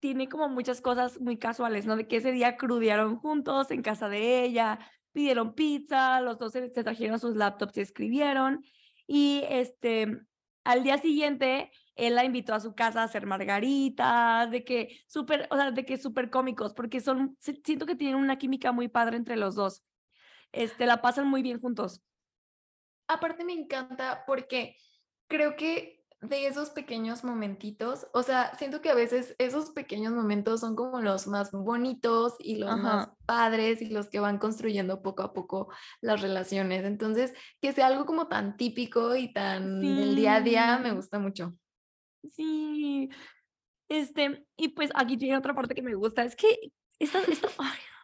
tiene 0.00 0.28
como 0.28 0.48
muchas 0.48 0.80
cosas 0.80 1.20
muy 1.20 1.38
casuales, 1.38 1.86
¿no? 1.86 1.96
De 1.96 2.06
que 2.06 2.16
ese 2.16 2.32
día 2.32 2.56
crudearon 2.56 3.16
juntos 3.16 3.70
en 3.70 3.82
casa 3.82 4.08
de 4.08 4.44
ella, 4.44 4.78
pidieron 5.12 5.54
pizza, 5.54 6.20
los 6.20 6.38
dos 6.38 6.52
se 6.52 6.68
trajeron 6.68 7.18
sus 7.18 7.36
laptops 7.36 7.76
y 7.76 7.80
escribieron. 7.80 8.64
Y 9.06 9.42
este, 9.48 10.20
al 10.64 10.82
día 10.84 10.98
siguiente, 10.98 11.72
él 11.96 12.14
la 12.14 12.24
invitó 12.24 12.54
a 12.54 12.60
su 12.60 12.74
casa 12.74 13.00
a 13.00 13.04
hacer 13.04 13.26
margaritas, 13.26 14.50
de 14.50 14.64
que 14.64 15.00
súper, 15.08 15.48
o 15.50 15.56
sea, 15.56 15.70
de 15.72 15.84
que 15.84 15.96
súper 15.96 16.30
cómicos, 16.30 16.74
porque 16.74 17.00
son, 17.00 17.36
siento 17.40 17.86
que 17.86 17.96
tienen 17.96 18.16
una 18.16 18.38
química 18.38 18.70
muy 18.70 18.88
padre 18.88 19.16
entre 19.16 19.36
los 19.36 19.54
dos. 19.54 19.82
Este, 20.52 20.86
la 20.86 21.02
pasan 21.02 21.28
muy 21.28 21.42
bien 21.42 21.60
juntos. 21.60 22.02
Aparte 23.08 23.44
me 23.44 23.54
encanta 23.54 24.24
porque 24.26 24.76
creo 25.26 25.56
que 25.56 25.97
de 26.20 26.48
esos 26.48 26.70
pequeños 26.70 27.22
momentitos, 27.22 28.08
o 28.12 28.22
sea, 28.24 28.52
siento 28.58 28.80
que 28.80 28.90
a 28.90 28.94
veces 28.94 29.36
esos 29.38 29.70
pequeños 29.70 30.12
momentos 30.12 30.60
son 30.60 30.74
como 30.74 31.00
los 31.00 31.28
más 31.28 31.52
bonitos 31.52 32.34
y 32.40 32.56
los 32.56 32.76
más 32.76 33.10
padres 33.24 33.80
y 33.80 33.90
los 33.90 34.08
que 34.08 34.18
van 34.18 34.38
construyendo 34.38 35.00
poco 35.00 35.22
a 35.22 35.32
poco 35.32 35.72
las 36.00 36.20
relaciones. 36.20 36.84
Entonces, 36.84 37.34
que 37.60 37.72
sea 37.72 37.86
algo 37.86 38.04
como 38.04 38.26
tan 38.26 38.56
típico 38.56 39.14
y 39.14 39.32
tan 39.32 39.80
del 39.80 40.16
día 40.16 40.36
a 40.36 40.40
día, 40.40 40.78
me 40.78 40.92
gusta 40.92 41.20
mucho. 41.20 41.54
Sí. 42.34 43.08
Este, 43.88 44.44
y 44.56 44.68
pues 44.68 44.90
aquí 44.94 45.16
tiene 45.16 45.38
otra 45.38 45.54
parte 45.54 45.74
que 45.74 45.82
me 45.82 45.94
gusta, 45.94 46.24
es 46.24 46.34
que 46.34 46.72
esta, 46.98 47.20
esta 47.22 47.48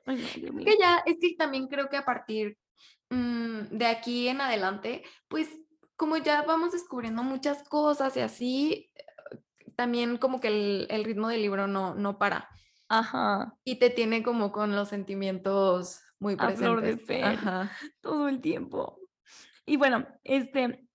ay, 0.07 0.25
que 0.65 0.77
ya, 0.81 1.03
es 1.05 1.17
que 1.21 1.35
también 1.37 1.67
creo 1.67 1.89
que 1.89 1.97
a 1.97 2.05
partir 2.05 2.57
mm, 3.11 3.77
de 3.77 3.87
aquí 3.87 4.29
en 4.29 4.41
adelante, 4.41 5.03
pues 5.29 5.49
como 5.97 6.17
ya 6.17 6.43
vamos 6.43 6.73
descubriendo 6.73 7.23
muchas 7.23 7.63
cosas 7.69 8.17
y 8.17 8.21
así, 8.21 8.91
también 9.77 10.17
como 10.19 10.41
que 10.41 10.87
el, 10.89 11.05
ritmo 11.05 11.29
del 11.29 11.43
libro 11.43 11.67
no, 11.67 11.95
no 11.95 12.19
para. 12.19 12.49
Ajá. 12.89 13.57
Y 13.65 13.77
te 13.77 13.91
tiene 13.91 14.23
como 14.23 14.53
con 14.53 14.75
los 14.75 14.89
sentimientos 14.89 16.01
muy 16.19 16.37
presentes. 16.37 16.63
A 16.63 16.73
flor 16.73 16.83
de. 16.83 17.23
Ajá. 17.23 17.73
Todo 18.01 18.29
el 18.29 18.41
tiempo. 18.41 18.99
Y 19.67 19.77
bueno, 19.77 20.07
este, 20.23 20.87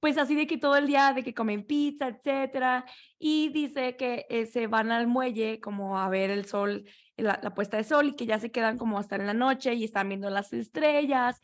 pues 0.00 0.18
así 0.18 0.34
de 0.34 0.46
que 0.46 0.58
todo 0.58 0.76
el 0.76 0.86
día, 0.86 1.12
de 1.12 1.22
que 1.22 1.34
comen 1.34 1.66
pizza, 1.66 2.08
etcétera. 2.08 2.86
Y 3.18 3.50
dice 3.50 3.96
que 3.96 4.26
eh, 4.30 4.46
se 4.46 4.66
van 4.66 4.90
al 4.90 5.06
muelle 5.06 5.60
como 5.60 5.98
a 5.98 6.08
ver 6.08 6.30
el 6.30 6.46
sol, 6.46 6.84
la, 7.16 7.38
la, 7.42 7.54
puesta 7.54 7.76
de 7.76 7.84
sol 7.84 8.08
y 8.08 8.16
que 8.16 8.26
ya 8.26 8.38
se 8.38 8.50
quedan 8.50 8.78
como 8.78 8.98
hasta 8.98 9.16
en 9.16 9.26
la 9.26 9.34
noche 9.34 9.74
y 9.74 9.84
están 9.84 10.08
viendo 10.08 10.30
las 10.30 10.52
estrellas. 10.52 11.40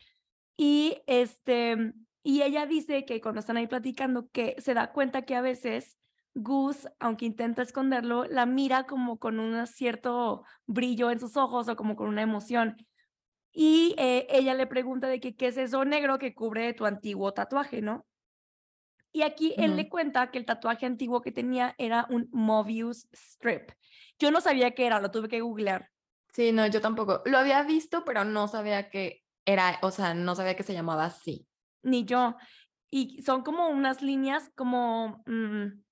Y 0.57 1.03
este, 1.07 1.93
y 2.23 2.43
ella 2.43 2.66
dice 2.66 3.05
que 3.05 3.20
cuando 3.20 3.41
están 3.41 3.57
ahí 3.57 3.66
platicando, 3.66 4.29
que 4.31 4.55
se 4.59 4.75
da 4.75 4.93
cuenta 4.93 5.23
que 5.23 5.35
a 5.35 5.41
veces 5.41 5.99
Gus, 6.35 6.89
aunque 6.99 7.27
intenta 7.27 7.62
esconderlo, 7.62 8.25
la 8.25 8.47
mira 8.47 8.85
como 8.85 9.18
con 9.18 9.41
un 9.41 9.66
cierto 9.66 10.45
brillo 10.66 11.11
en 11.11 11.20
sus 11.20 11.37
ojos 11.37 11.68
o 11.68 11.77
como 11.77 11.97
con 11.97 12.09
una 12.09 12.23
emoción. 12.23 12.77
Y 13.53 13.95
eh, 13.99 14.27
ella 14.31 14.55
le 14.55 14.66
pregunta 14.66 15.09
de 15.09 15.20
que 15.20 15.37
qué 15.37 15.49
es 15.49 15.57
eso 15.59 15.85
negro 15.85 16.18
que 16.18 16.35
cubre 16.35 16.73
tu 16.73 16.87
antiguo 16.87 17.33
tatuaje, 17.33 17.83
¿no? 17.83 18.07
Y 19.14 19.23
aquí 19.23 19.55
él 19.59 19.77
le 19.77 19.91
cuenta 19.91 20.31
que 20.31 20.39
el 20.39 20.47
tatuaje 20.47 20.87
antiguo 20.87 21.20
que 21.20 21.33
tenía 21.33 21.75
era 21.77 22.07
un 22.09 22.31
Mobius 22.33 23.09
strip. 23.12 23.70
Yo 24.18 24.31
no 24.31 24.41
sabía 24.41 24.70
qué 24.70 24.87
era, 24.87 25.01
lo 25.01 25.11
tuve 25.11 25.29
que 25.29 25.43
googlear. 25.43 25.91
Sí, 26.33 26.51
no, 26.51 26.66
yo 26.66 26.81
tampoco. 26.81 27.20
Lo 27.27 27.37
había 27.37 27.62
visto, 27.62 28.07
pero 28.07 28.25
no 28.25 28.49
sabía 28.49 28.89
que 28.89 29.23
era, 29.45 29.79
o 29.83 29.91
sea, 29.91 30.14
no 30.14 30.35
sabía 30.35 30.57
que 30.57 30.62
se 30.62 30.73
llamaba 30.73 31.05
así. 31.05 31.47
Ni 31.83 32.05
yo. 32.05 32.37
Y 32.91 33.22
son 33.22 33.43
como 33.43 33.68
unas 33.68 34.03
líneas 34.03 34.51
como, 34.55 35.22
mm, 35.26 35.83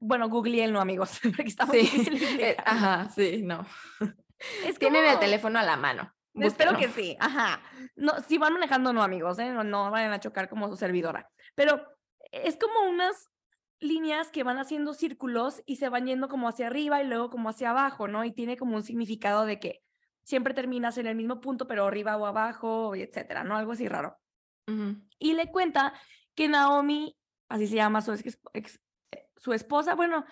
bueno, 0.00 0.28
no, 0.28 0.80
amigos, 0.80 1.20
porque 1.36 1.48
está 1.48 1.66
muy 1.66 1.84
sí. 1.84 1.98
difícil 1.98 2.40
eh, 2.40 2.56
Ajá, 2.64 3.08
sí, 3.10 3.42
no. 3.42 3.66
Es 4.64 4.78
Tienen 4.78 5.04
el 5.04 5.18
teléfono 5.18 5.58
a 5.58 5.62
la 5.62 5.76
mano. 5.76 6.12
Espero 6.34 6.76
que 6.76 6.88
sí, 6.88 7.16
ajá. 7.20 7.60
No, 7.96 8.20
si 8.20 8.38
van 8.38 8.54
manejando, 8.54 8.92
no, 8.92 9.02
amigos, 9.02 9.38
¿eh? 9.38 9.50
no, 9.50 9.64
no 9.64 9.90
vayan 9.90 10.12
a 10.12 10.20
chocar 10.20 10.48
como 10.48 10.68
su 10.68 10.76
servidora. 10.76 11.28
Pero 11.54 11.82
es 12.30 12.56
como 12.56 12.88
unas 12.88 13.28
líneas 13.80 14.30
que 14.30 14.44
van 14.44 14.58
haciendo 14.58 14.94
círculos 14.94 15.62
y 15.66 15.76
se 15.76 15.88
van 15.88 16.06
yendo 16.06 16.28
como 16.28 16.48
hacia 16.48 16.68
arriba 16.68 17.02
y 17.02 17.06
luego 17.06 17.30
como 17.30 17.48
hacia 17.48 17.70
abajo, 17.70 18.08
¿no? 18.08 18.24
Y 18.24 18.32
tiene 18.32 18.56
como 18.56 18.76
un 18.76 18.82
significado 18.82 19.44
de 19.44 19.58
que 19.58 19.82
siempre 20.22 20.54
terminas 20.54 20.98
en 20.98 21.06
el 21.06 21.16
mismo 21.16 21.40
punto, 21.40 21.66
pero 21.66 21.86
arriba 21.86 22.16
o 22.16 22.26
abajo, 22.26 22.94
etcétera, 22.94 23.42
¿no? 23.42 23.56
Algo 23.56 23.72
así 23.72 23.88
raro. 23.88 24.16
Y 25.18 25.34
le 25.34 25.50
cuenta 25.50 25.94
que 26.34 26.48
Naomi, 26.48 27.16
así 27.48 27.66
se 27.66 27.76
llama 27.76 28.02
su, 28.02 28.16
su 29.36 29.52
esposa, 29.52 29.94
bueno, 29.94 30.24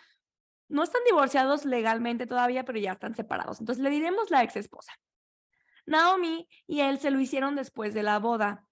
no 0.69 0.83
están 0.83 1.03
divorciados 1.07 1.65
legalmente 1.65 2.27
todavía, 2.27 2.65
pero 2.65 2.79
ya 2.79 2.93
están 2.93 3.15
separados. 3.15 3.61
Entonces 3.61 3.83
le 3.83 3.91
diremos 3.91 4.31
la 4.31 4.43
ex 4.43 4.57
esposa. 4.57 4.93
Naomi 5.87 6.49
y 6.67 6.81
él 6.81 6.99
se 6.99 7.11
lo 7.11 7.21
hicieron 7.21 7.57
después 7.57 7.95
de 7.95 8.03
la 8.03 8.19
boda. 8.19 8.67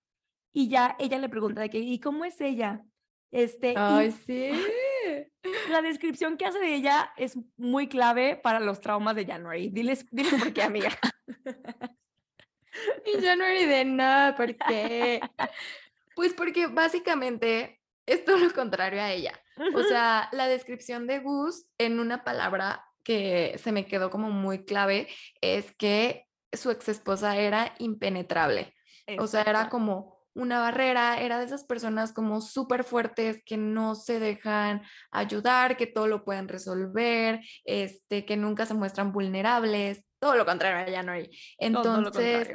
Y 0.53 0.69
ya 0.69 0.97
ella 0.99 1.19
le 1.19 1.29
pregunta 1.29 1.61
de 1.61 1.71
que, 1.71 1.79
¿y 1.79 2.01
cómo 2.01 2.25
es 2.25 2.41
ella? 2.41 2.83
Este, 3.31 3.75
Ay, 3.77 4.13
sí. 4.13 4.51
La 5.71 5.83
descripción 5.83 6.37
que 6.37 6.47
hace 6.47 6.59
de 6.59 6.75
ella 6.75 7.13
es 7.17 7.39
muy 7.57 7.89
clave 7.89 8.37
para 8.37 8.61
los 8.61 8.81
traumas 8.81 9.17
de 9.17 9.27
January. 9.27 9.71
Diles, 9.71 10.07
diles 10.11 10.35
por 10.35 10.53
qué, 10.53 10.63
amiga. 10.63 10.91
Y 13.05 13.23
January 13.23 13.65
de 13.67 13.85
nada, 13.85 14.37
¿por 14.37 14.57
qué? 14.57 15.21
Pues 16.15 16.33
porque 16.33 16.67
básicamente 16.67 17.81
es 18.07 18.25
todo 18.25 18.39
lo 18.39 18.53
contrario 18.53 19.03
a 19.03 19.13
ella. 19.13 19.33
O 19.75 19.83
sea, 19.83 20.29
la 20.33 20.49
descripción 20.49 21.07
de 21.07 21.21
Gus 21.21 21.67
en 21.79 22.01
una 22.01 22.25
palabra 22.25 22.85
que 23.03 23.59
se 23.63 23.73
me 23.73 23.87
quedó 23.87 24.11
como 24.11 24.31
muy 24.31 24.65
clave 24.65 25.09
es 25.41 25.75
que 25.77 26.27
su 26.53 26.71
ex 26.71 26.89
esposa 26.89 27.37
era 27.37 27.75
impenetrable. 27.79 28.75
O 29.19 29.27
sea, 29.27 29.43
era 29.43 29.69
como 29.69 30.16
una 30.37 30.61
barrera, 30.61 31.21
era 31.21 31.39
de 31.39 31.47
esas 31.47 31.65
personas 31.65 32.13
como 32.13 32.41
súper 32.41 32.85
fuertes 32.85 33.43
que 33.45 33.57
no 33.57 33.95
se 33.95 34.21
dejan 34.21 34.83
ayudar, 35.11 35.77
que 35.77 35.87
todo 35.87 36.07
lo 36.07 36.25
pueden 36.25 36.47
resolver, 36.47 37.41
este, 37.65 38.25
que 38.25 38.37
nunca 38.37 38.67
se 38.67 38.75
muestran 38.75 39.13
vulnerables, 39.13 40.05
todo 40.19 40.37
lo 40.37 40.45
contrario 40.45 40.87
a 40.87 40.97
January. 40.97 41.31
Entonces, 41.59 42.53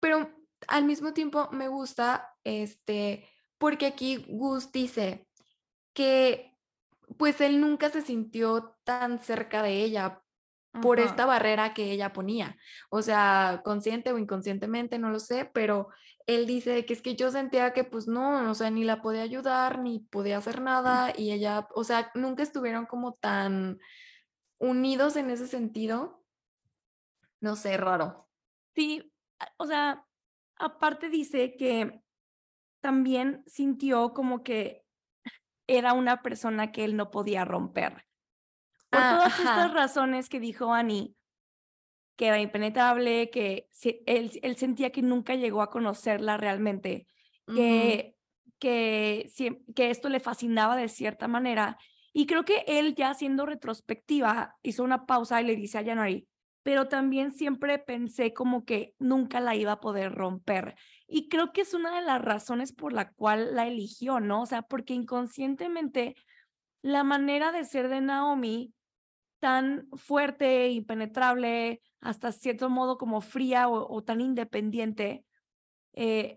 pero 0.00 0.28
al 0.66 0.84
mismo 0.84 1.12
tiempo 1.12 1.48
me 1.52 1.68
gusta, 1.68 2.30
este, 2.42 3.30
porque 3.58 3.86
aquí 3.86 4.24
Gus 4.28 4.72
dice 4.72 5.26
que 5.92 6.52
pues 7.16 7.40
él 7.40 7.60
nunca 7.60 7.90
se 7.90 8.02
sintió 8.02 8.76
tan 8.82 9.20
cerca 9.20 9.62
de 9.62 9.84
ella 9.84 10.20
por 10.82 10.98
esta 10.98 11.24
barrera 11.26 11.72
que 11.72 11.92
ella 11.92 12.12
ponía. 12.12 12.56
O 12.90 13.02
sea, 13.02 13.60
consciente 13.64 14.12
o 14.12 14.18
inconscientemente, 14.18 14.98
no 14.98 15.10
lo 15.10 15.20
sé, 15.20 15.48
pero 15.52 15.88
él 16.26 16.46
dice 16.46 16.84
que 16.86 16.94
es 16.94 17.02
que 17.02 17.16
yo 17.16 17.30
sentía 17.30 17.72
que 17.72 17.84
pues 17.84 18.06
no, 18.06 18.50
o 18.50 18.54
sea, 18.54 18.70
ni 18.70 18.84
la 18.84 19.02
podía 19.02 19.22
ayudar, 19.22 19.78
ni 19.78 20.00
podía 20.00 20.38
hacer 20.38 20.60
nada 20.60 21.12
y 21.16 21.32
ella, 21.32 21.68
o 21.74 21.84
sea, 21.84 22.10
nunca 22.14 22.42
estuvieron 22.42 22.86
como 22.86 23.14
tan 23.14 23.78
unidos 24.58 25.16
en 25.16 25.30
ese 25.30 25.46
sentido. 25.46 26.24
No 27.40 27.56
sé, 27.56 27.76
raro. 27.76 28.28
Sí, 28.74 29.12
o 29.58 29.66
sea, 29.66 30.06
aparte 30.56 31.10
dice 31.10 31.56
que 31.56 32.00
también 32.80 33.44
sintió 33.46 34.14
como 34.14 34.42
que 34.42 34.84
era 35.66 35.92
una 35.92 36.22
persona 36.22 36.72
que 36.72 36.84
él 36.84 36.96
no 36.96 37.10
podía 37.10 37.44
romper. 37.44 38.06
Por 38.90 39.00
ah, 39.02 39.16
todas 39.16 39.38
estas 39.38 39.72
razones 39.72 40.28
que 40.28 40.40
dijo 40.40 40.72
Annie, 40.72 41.16
que 42.16 42.26
era 42.26 42.40
impenetrable, 42.40 43.30
que 43.30 43.68
él, 44.06 44.30
él, 44.42 44.56
sentía 44.56 44.90
que 44.90 45.02
nunca 45.02 45.34
llegó 45.34 45.62
a 45.62 45.70
conocerla 45.70 46.36
realmente, 46.36 47.06
que, 47.46 48.16
que, 48.58 49.30
que 49.74 49.90
esto 49.90 50.08
le 50.08 50.20
fascinaba 50.20 50.76
de 50.76 50.88
cierta 50.88 51.28
manera. 51.28 51.76
Y 52.12 52.26
creo 52.26 52.44
que 52.44 52.64
él 52.66 52.94
ya 52.94 53.10
haciendo 53.10 53.46
retrospectiva 53.46 54.56
hizo 54.62 54.84
una 54.84 55.06
pausa 55.06 55.40
y 55.40 55.44
le 55.44 55.56
dice 55.56 55.78
a 55.78 55.84
January, 55.84 56.28
pero 56.62 56.88
también 56.88 57.32
siempre 57.32 57.78
pensé 57.78 58.32
como 58.32 58.64
que 58.64 58.94
nunca 58.98 59.40
la 59.40 59.56
iba 59.56 59.72
a 59.72 59.80
poder 59.80 60.12
romper. 60.12 60.76
Y 61.06 61.28
creo 61.28 61.52
que 61.52 61.60
es 61.60 61.74
una 61.74 61.94
de 61.96 62.06
las 62.06 62.22
razones 62.22 62.72
por 62.72 62.92
la 62.92 63.12
cual 63.12 63.54
la 63.54 63.66
eligió, 63.66 64.20
¿no? 64.20 64.42
O 64.42 64.46
sea, 64.46 64.62
porque 64.62 64.94
inconscientemente 64.94 66.14
la 66.80 67.04
manera 67.04 67.52
de 67.52 67.64
ser 67.64 67.88
de 67.88 68.00
Naomi 68.00 68.72
tan 69.44 69.86
fuerte, 69.92 70.70
impenetrable, 70.70 71.82
hasta 72.00 72.32
cierto 72.32 72.70
modo 72.70 72.96
como 72.96 73.20
fría 73.20 73.68
o, 73.68 74.02
tan 74.02 74.22
independiente, 74.22 75.26
eh, 75.92 76.34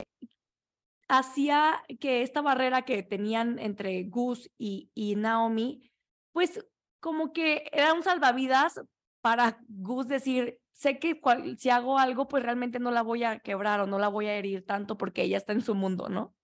hacía 1.07 1.81
que 2.01 2.21
esta 2.21 2.41
barrera 2.41 2.81
que 2.81 3.03
tenían 3.03 3.59
entre 3.59 4.03
Gus 4.09 4.51
y, 4.57 5.15
Naomi, 5.15 5.89
pues 6.33 6.59
como 6.99 7.31
que 7.31 7.69
era 7.71 7.93
un 7.93 8.03
salvavidas 8.03 8.81
para 9.21 9.57
Gus 9.69 10.09
decir, 10.09 10.59
sé 10.73 10.99
que 10.99 11.17
si 11.57 11.69
hago 11.69 11.99
algo, 11.99 12.27
pues 12.27 12.43
realmente 12.43 12.77
no 12.77 12.91
la 12.91 13.03
voy 13.03 13.23
a 13.23 13.39
quebrar 13.39 13.79
o 13.79 13.87
no 13.87 13.99
la 13.99 14.09
voy 14.09 14.25
a 14.25 14.35
herir 14.35 14.65
tanto 14.65 14.97
porque 14.97 15.21
ella 15.21 15.37
está 15.37 15.53
en 15.53 15.61
su 15.61 15.75
mundo, 15.75 16.09
¿no? 16.09 16.35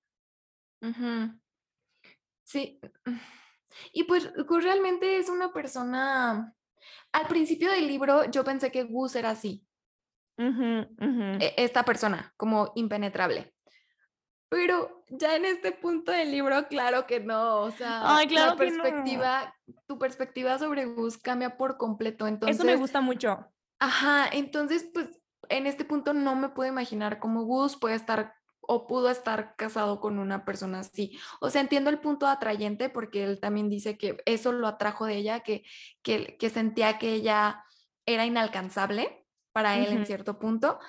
Sí. 2.46 2.80
Y 3.92 4.04
pues 4.04 4.32
Gus 4.46 4.64
realmente 4.64 5.18
es 5.18 5.30
una 5.30 5.52
persona, 5.52 6.54
al 7.12 7.28
principio 7.28 7.72
del 7.72 7.88
libro 7.88 8.26
yo 8.26 8.44
pensé 8.44 8.72
que 8.72 8.84
Gus 8.84 9.16
era 9.16 9.32
así, 9.32 9.66
e, 10.38 11.54
esta 11.58 11.84
persona, 11.84 12.34
como 12.38 12.72
impenetrable. 12.76 13.54
Pero 14.50 15.04
ya 15.10 15.36
en 15.36 15.46
este 15.46 15.72
punto 15.72 16.12
del 16.12 16.32
libro, 16.32 16.68
claro 16.68 17.08
que 17.08 17.20
no, 17.20 17.62
o 17.62 17.72
sea, 17.72 18.20
claro 18.28 18.56
perspectiva, 18.56 19.56
tu 19.88 19.98
perspectiva 19.98 20.60
sobre 20.60 20.86
Gus 20.86 21.18
cambia 21.18 21.58
por 21.58 21.78
completo, 21.78 22.28
entonces... 22.28 22.58
Eso 22.58 22.66
me 22.66 22.76
gusta 22.76 23.02
mucho. 23.02 23.48
Ajá, 23.80 24.30
entonces, 24.32 24.90
pues, 24.94 25.08
en 25.50 25.68
este 25.68 25.86
punto 25.86 26.14
no 26.14 26.36
me 26.36 26.50
puedo 26.50 26.70
imaginar 26.70 27.20
cómo 27.20 27.44
Gus 27.44 27.78
puede 27.78 27.96
estar 27.96 28.36
o 28.68 28.88
pudo 28.88 29.10
estar 29.10 29.56
casado 29.56 30.00
con 30.00 30.20
una 30.20 30.46
persona 30.46 30.80
así. 30.80 31.20
O 31.40 31.50
sea, 31.50 31.62
entiendo 31.62 31.90
el 31.90 32.00
punto 32.00 32.28
atrayente 32.28 32.90
porque 32.90 33.24
él 33.24 33.40
también 33.40 33.70
dice 33.70 33.98
que 33.98 34.18
eso 34.26 34.52
lo 34.52 34.68
atrajo 34.68 35.06
de 35.06 35.18
ella, 35.18 35.40
que, 35.42 35.64
que, 36.02 36.38
que 36.38 36.50
sentía 36.50 36.98
que 36.98 37.14
ella 37.14 37.64
era 38.06 38.26
inalcanzable 38.26 39.26
para 39.52 39.78
él 39.78 39.92
en 39.94 40.06
cierto 40.06 40.40
punto, 40.40 40.80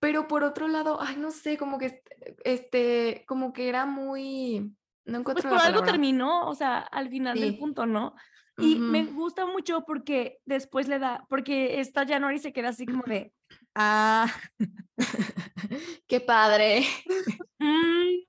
pero 0.00 0.26
por 0.28 0.44
otro 0.44 0.68
lado, 0.68 0.98
ay, 1.00 1.16
no 1.16 1.30
sé, 1.30 1.56
como 1.56 1.78
que 1.78 2.02
este, 2.44 3.24
como 3.26 3.52
que 3.52 3.68
era 3.68 3.86
muy, 3.86 4.60
no 5.04 5.12
pues 5.12 5.20
encuentro 5.20 5.50
Pues 5.50 5.62
por 5.62 5.62
algo 5.62 5.82
terminó, 5.82 6.48
o 6.48 6.54
sea, 6.54 6.78
al 6.78 7.08
final 7.10 7.38
del 7.38 7.58
punto, 7.58 7.86
¿no? 7.86 8.14
Y 8.58 8.76
me 8.76 9.04
gusta 9.04 9.46
mucho 9.46 9.84
porque 9.84 10.38
después 10.44 10.86
le 10.86 10.98
da, 10.98 11.26
porque 11.28 11.80
esta 11.80 12.06
January 12.06 12.38
se 12.38 12.52
queda 12.52 12.68
así 12.68 12.86
como 12.86 13.02
de, 13.02 13.32
ah, 13.74 14.32
qué 16.06 16.20
padre. 16.20 16.84
Mm. 17.66 18.26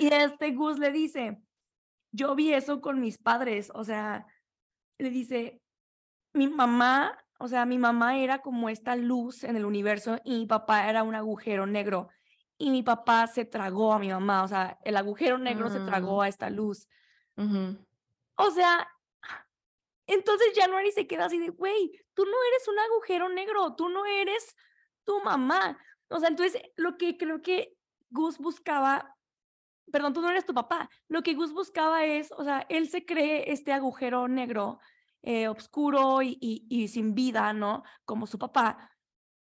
y 0.00 0.06
este 0.12 0.50
Gus 0.52 0.78
le 0.78 0.90
dice, 0.90 1.40
yo 2.12 2.34
vi 2.34 2.52
eso 2.52 2.80
con 2.80 3.00
mis 3.00 3.16
padres, 3.16 3.70
o 3.74 3.84
sea, 3.84 4.26
le 4.98 5.08
dice, 5.08 5.62
mi 6.34 6.48
mamá, 6.48 7.16
o 7.38 7.48
sea, 7.48 7.64
mi 7.64 7.78
mamá 7.78 8.18
era 8.18 8.40
como 8.40 8.68
esta 8.68 8.96
luz 8.96 9.44
en 9.44 9.56
el 9.56 9.64
universo 9.64 10.18
y 10.24 10.38
mi 10.38 10.46
papá 10.46 10.90
era 10.90 11.02
un 11.04 11.14
agujero 11.14 11.64
negro 11.66 12.10
y 12.58 12.70
mi 12.70 12.82
papá 12.82 13.26
se 13.26 13.44
tragó 13.44 13.92
a 13.92 13.98
mi 13.98 14.10
mamá, 14.10 14.44
o 14.44 14.48
sea, 14.48 14.78
el 14.84 14.96
agujero 14.96 15.38
negro 15.38 15.70
se 15.70 15.80
tragó 15.80 16.18
mm. 16.18 16.20
a 16.20 16.28
esta 16.28 16.50
luz. 16.50 16.88
O 18.36 18.50
sea, 18.50 18.88
entonces 20.06 20.52
January 20.54 20.92
se 20.92 21.06
queda 21.06 21.26
así 21.26 21.38
de, 21.38 21.48
güey, 21.48 21.92
tú 22.14 22.24
no 22.24 22.36
eres 22.48 22.68
un 22.68 22.78
agujero 22.78 23.28
negro, 23.28 23.74
tú 23.74 23.88
no 23.88 24.04
eres 24.06 24.54
tu 25.04 25.20
mamá. 25.22 25.78
O 26.08 26.18
sea, 26.20 26.28
entonces 26.28 26.60
lo 26.76 26.96
que 26.96 27.16
creo 27.16 27.42
que 27.42 27.76
Gus 28.10 28.38
buscaba, 28.38 29.16
perdón, 29.90 30.12
tú 30.12 30.20
no 30.20 30.30
eres 30.30 30.46
tu 30.46 30.54
papá, 30.54 30.88
lo 31.08 31.22
que 31.22 31.34
Gus 31.34 31.52
buscaba 31.52 32.04
es, 32.04 32.30
o 32.32 32.44
sea, 32.44 32.66
él 32.68 32.88
se 32.88 33.04
cree 33.04 33.52
este 33.52 33.72
agujero 33.72 34.28
negro, 34.28 34.78
eh, 35.22 35.48
oscuro 35.48 36.20
y, 36.22 36.88
sin 36.88 37.14
vida, 37.14 37.52
¿no? 37.54 37.82
Como 38.04 38.26
su 38.26 38.38
papá. 38.38 38.90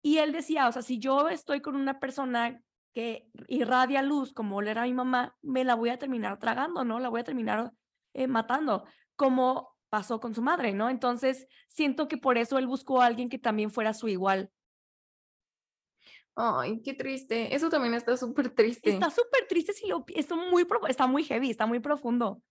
Y 0.00 0.18
él 0.18 0.32
decía, 0.32 0.68
o 0.68 0.72
sea, 0.72 0.82
si 0.82 0.98
yo 0.98 1.28
estoy 1.28 1.60
con 1.60 1.74
una 1.76 1.98
persona 1.98 2.62
que 2.94 3.28
irradia 3.48 4.02
luz 4.02 4.32
como 4.32 4.60
era 4.62 4.84
mi 4.84 4.94
mamá, 4.94 5.36
me 5.42 5.64
la 5.64 5.74
voy 5.74 5.90
a 5.90 5.98
terminar 5.98 6.38
tragando, 6.38 6.84
¿no? 6.84 7.00
La 7.00 7.08
voy 7.08 7.20
a 7.20 7.24
terminar 7.24 7.72
eh, 8.14 8.26
matando, 8.26 8.84
como 9.16 9.76
pasó 9.88 10.20
con 10.20 10.34
su 10.34 10.42
madre, 10.42 10.72
¿no? 10.72 10.88
Entonces, 10.88 11.46
siento 11.68 12.08
que 12.08 12.16
por 12.16 12.38
eso 12.38 12.58
él 12.58 12.66
buscó 12.66 13.02
a 13.02 13.06
alguien 13.06 13.28
que 13.28 13.38
también 13.38 13.70
fuera 13.70 13.92
su 13.92 14.08
igual. 14.08 14.50
Ay, 16.34 16.80
qué 16.82 16.94
triste. 16.94 17.54
Eso 17.54 17.68
también 17.68 17.94
está 17.94 18.16
súper 18.16 18.50
triste. 18.50 18.90
Está 18.90 19.10
súper 19.10 19.46
triste 19.48 19.72
si 19.72 19.86
lo 19.86 20.04
está 20.14 20.34
muy 20.34 20.66
está 20.88 21.06
muy 21.06 21.24
heavy, 21.24 21.50
está 21.50 21.66
muy 21.66 21.80
profundo. 21.80 22.42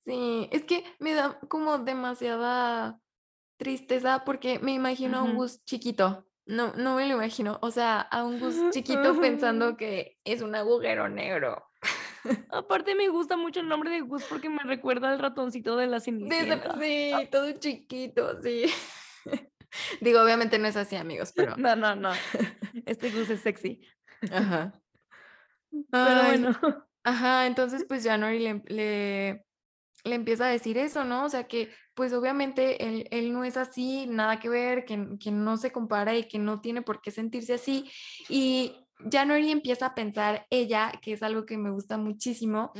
Sí, 0.00 0.48
es 0.52 0.64
que 0.64 0.84
me 0.98 1.14
da 1.14 1.38
como 1.48 1.78
demasiada 1.78 3.00
tristeza 3.56 4.24
porque 4.24 4.58
me 4.58 4.72
imagino 4.72 5.18
a 5.18 5.22
un 5.22 5.36
Gus 5.36 5.64
chiquito. 5.64 6.26
No, 6.46 6.74
no 6.74 6.96
me 6.96 7.08
lo 7.08 7.14
imagino. 7.14 7.58
O 7.62 7.70
sea, 7.70 8.00
a 8.00 8.24
un 8.24 8.38
Gus 8.38 8.56
chiquito 8.70 9.18
pensando 9.18 9.76
que 9.76 10.18
es 10.24 10.42
un 10.42 10.54
agujero 10.54 11.08
negro. 11.08 11.64
Aparte 12.50 12.94
me 12.94 13.08
gusta 13.08 13.36
mucho 13.36 13.60
el 13.60 13.68
nombre 13.68 13.90
de 13.90 14.00
Gus 14.00 14.24
porque 14.24 14.48
me 14.48 14.62
recuerda 14.62 15.10
al 15.10 15.18
ratoncito 15.18 15.76
de 15.76 15.86
la 15.86 16.00
Cenicienta. 16.00 16.78
Sí, 16.80 17.12
todo 17.30 17.52
chiquito, 17.52 18.40
sí. 18.42 18.64
Digo, 20.00 20.22
obviamente 20.22 20.58
no 20.58 20.68
es 20.68 20.76
así, 20.76 20.96
amigos, 20.96 21.32
pero. 21.34 21.56
No, 21.56 21.76
no, 21.76 21.94
no. 21.96 22.12
Este 22.86 23.10
Gus 23.10 23.30
es 23.30 23.40
sexy. 23.40 23.80
Ajá. 24.30 24.72
Pero 25.90 26.24
bueno. 26.24 26.86
Ajá, 27.04 27.46
entonces 27.46 27.84
pues 27.88 28.04
January 28.04 28.38
le, 28.38 28.62
le, 28.66 29.44
le, 30.04 30.14
empieza 30.14 30.46
a 30.46 30.50
decir 30.50 30.78
eso, 30.78 31.04
¿no? 31.04 31.24
O 31.24 31.28
sea 31.28 31.44
que 31.44 31.70
pues 31.94 32.12
obviamente 32.12 32.84
él, 32.86 33.06
él 33.10 33.32
no 33.32 33.44
es 33.44 33.56
así, 33.56 34.06
nada 34.06 34.40
que 34.40 34.48
ver, 34.48 34.84
que, 34.84 35.16
que, 35.20 35.30
no 35.30 35.56
se 35.56 35.70
compara 35.70 36.16
y 36.16 36.24
que 36.26 36.38
no 36.38 36.60
tiene 36.60 36.82
por 36.82 37.00
qué 37.00 37.10
sentirse 37.10 37.54
así. 37.54 37.90
Y 38.28 38.83
January 39.10 39.50
empieza 39.50 39.86
a 39.86 39.94
pensar 39.94 40.46
ella, 40.50 40.92
que 41.02 41.12
es 41.12 41.22
algo 41.22 41.46
que 41.46 41.56
me 41.56 41.70
gusta 41.70 41.96
muchísimo, 41.96 42.72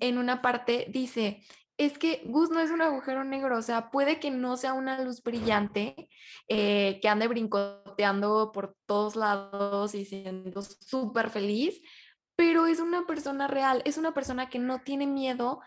en 0.00 0.18
una 0.18 0.42
parte 0.42 0.86
dice, 0.90 1.42
es 1.76 1.98
que 1.98 2.22
Gus 2.26 2.50
no 2.50 2.60
es 2.60 2.70
un 2.70 2.82
agujero 2.82 3.24
negro, 3.24 3.58
o 3.58 3.62
sea, 3.62 3.90
puede 3.90 4.20
que 4.20 4.30
no 4.30 4.56
sea 4.56 4.72
una 4.72 5.00
luz 5.02 5.22
brillante, 5.22 6.08
eh, 6.48 6.98
que 7.00 7.08
ande 7.08 7.28
brincoteando 7.28 8.52
por 8.52 8.76
todos 8.86 9.16
lados 9.16 9.94
y 9.94 10.04
siendo 10.04 10.62
súper 10.62 11.30
feliz, 11.30 11.80
pero 12.36 12.66
es 12.66 12.80
una 12.80 13.06
persona 13.06 13.46
real, 13.48 13.82
es 13.84 13.98
una 13.98 14.14
persona 14.14 14.48
que 14.48 14.58
no 14.58 14.80
tiene 14.80 15.06
miedo 15.06 15.60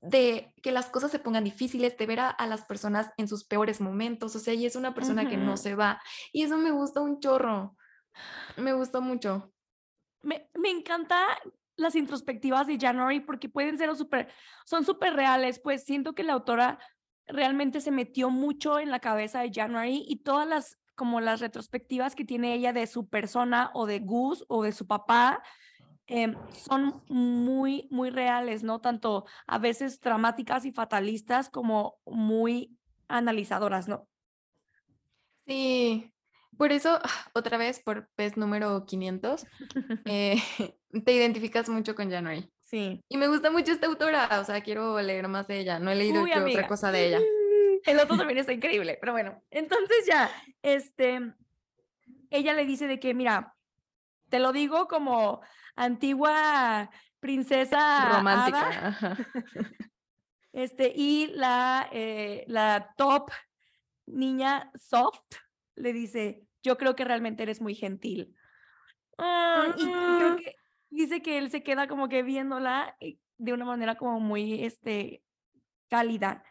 de 0.00 0.54
que 0.62 0.72
las 0.72 0.86
cosas 0.86 1.10
se 1.10 1.18
pongan 1.18 1.44
difíciles, 1.44 1.96
de 1.96 2.06
ver 2.06 2.20
a, 2.20 2.46
las 2.46 2.64
personas 2.64 3.10
en 3.18 3.28
sus 3.28 3.44
peores 3.44 3.80
momentos, 3.80 4.34
o 4.34 4.38
sea, 4.38 4.54
y 4.54 4.64
es 4.64 4.76
una 4.76 4.94
persona 4.94 5.28
que 5.28 5.36
no 5.36 5.56
se 5.56 5.74
va. 5.74 6.00
Y 6.32 6.42
eso 6.42 6.56
me 6.56 6.70
gusta 6.70 7.00
un 7.00 7.20
chorro, 7.20 7.76
me 8.56 8.72
gustó 8.72 9.00
mucho. 9.00 9.52
Me, 10.22 10.48
me 10.54 10.70
encanta 10.70 11.26
las 11.76 11.94
introspectivas 11.94 12.66
de 12.66 12.78
January 12.78 13.20
porque 13.20 13.48
pueden 13.48 13.78
ser 13.78 13.94
súper, 13.96 14.28
son 14.66 14.84
súper 14.84 15.14
reales, 15.14 15.60
pues 15.60 15.84
siento 15.84 16.14
que 16.14 16.24
la 16.24 16.34
autora 16.34 16.78
realmente 17.26 17.80
se 17.80 17.90
metió 17.90 18.30
mucho 18.30 18.78
en 18.78 18.90
la 18.90 19.00
cabeza 19.00 19.40
de 19.40 19.50
January 19.52 20.04
y 20.06 20.22
todas 20.22 20.46
las 20.46 20.78
como 21.00 21.22
las 21.22 21.40
retrospectivas 21.40 22.14
que 22.14 22.26
tiene 22.26 22.52
ella 22.52 22.74
de 22.74 22.86
su 22.86 23.08
persona 23.08 23.70
o 23.72 23.86
de 23.86 24.00
Gus 24.00 24.44
o 24.48 24.62
de 24.62 24.72
su 24.72 24.86
papá 24.86 25.42
em, 26.06 26.34
son 26.52 27.02
muy, 27.08 27.88
muy 27.90 28.10
reales, 28.10 28.62
¿no? 28.62 28.82
Tanto 28.82 29.24
a 29.46 29.56
veces 29.56 29.98
dramáticas 29.98 30.66
y 30.66 30.72
fatalistas 30.72 31.48
como 31.48 31.96
muy 32.04 32.76
analizadoras, 33.08 33.88
¿no? 33.88 34.06
Sí, 35.46 36.12
por 36.56 36.72
eso, 36.72 36.98
ah, 37.02 37.30
otra 37.32 37.56
vez, 37.56 37.80
por 37.80 38.08
pez 38.14 38.36
número 38.36 38.84
500, 38.84 39.46
eh, 40.06 40.36
te 41.04 41.12
identificas 41.12 41.68
mucho 41.68 41.94
con 41.94 42.10
January. 42.10 42.50
Sí. 42.60 43.02
Y 43.08 43.16
me 43.16 43.28
gusta 43.28 43.50
mucho 43.50 43.72
esta 43.72 43.86
autora, 43.86 44.28
o 44.40 44.44
sea, 44.44 44.60
quiero 44.60 45.00
leer 45.00 45.26
más 45.28 45.48
de 45.48 45.60
ella. 45.60 45.78
No 45.78 45.90
he 45.90 45.96
leído 45.96 46.22
otra 46.22 46.68
cosa 46.68 46.92
de 46.92 47.08
ella. 47.08 47.20
El 47.84 47.98
otro 47.98 48.16
también 48.16 48.38
está 48.38 48.52
increíble, 48.52 48.98
pero 49.00 49.12
bueno, 49.12 49.42
entonces 49.50 50.04
ya, 50.06 50.30
este, 50.60 51.32
ella 52.28 52.52
le 52.52 52.66
dice 52.66 52.86
de 52.86 53.00
que, 53.00 53.14
mira, 53.14 53.54
te 54.28 54.38
lo 54.38 54.52
digo 54.52 54.86
como 54.86 55.40
antigua 55.76 56.90
princesa 57.20 58.16
romántica. 58.16 59.16
Este, 60.52 60.92
y 60.94 61.28
la, 61.28 61.88
eh, 61.92 62.44
la 62.48 62.92
top 62.96 63.30
niña 64.06 64.70
soft 64.78 65.36
le 65.80 65.92
dice, 65.92 66.44
yo 66.62 66.76
creo 66.76 66.94
que 66.94 67.04
realmente 67.04 67.42
eres 67.42 67.60
muy 67.60 67.74
gentil. 67.74 68.34
Ah, 69.18 69.74
y 69.76 69.82
creo 69.82 70.36
que 70.36 70.54
dice 70.90 71.22
que 71.22 71.38
él 71.38 71.50
se 71.50 71.62
queda 71.62 71.88
como 71.88 72.08
que 72.08 72.22
viéndola 72.22 72.96
eh, 73.00 73.18
de 73.38 73.52
una 73.52 73.64
manera 73.64 73.96
como 73.96 74.20
muy, 74.20 74.64
este, 74.64 75.22
cálida. 75.88 76.44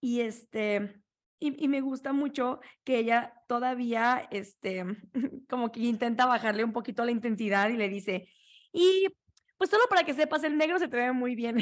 Y 0.00 0.20
este, 0.20 1.02
y, 1.38 1.68
me 1.68 1.80
gusta 1.80 2.12
mucho 2.12 2.60
que 2.84 2.98
ella 2.98 3.34
todavía, 3.48 4.28
este, 4.30 4.84
como 5.48 5.72
que 5.72 5.80
intenta 5.80 6.26
bajarle 6.26 6.62
un 6.62 6.72
poquito 6.72 7.04
la 7.04 7.10
intensidad 7.10 7.68
y 7.68 7.76
le 7.76 7.88
dice, 7.88 8.28
y 8.72 9.06
pues 9.58 9.70
solo 9.70 9.84
para 9.88 10.04
que 10.04 10.14
sepas, 10.14 10.44
el 10.44 10.56
negro 10.56 10.78
se 10.78 10.88
te 10.88 10.96
ve 10.96 11.12
muy 11.12 11.34
bien. 11.34 11.58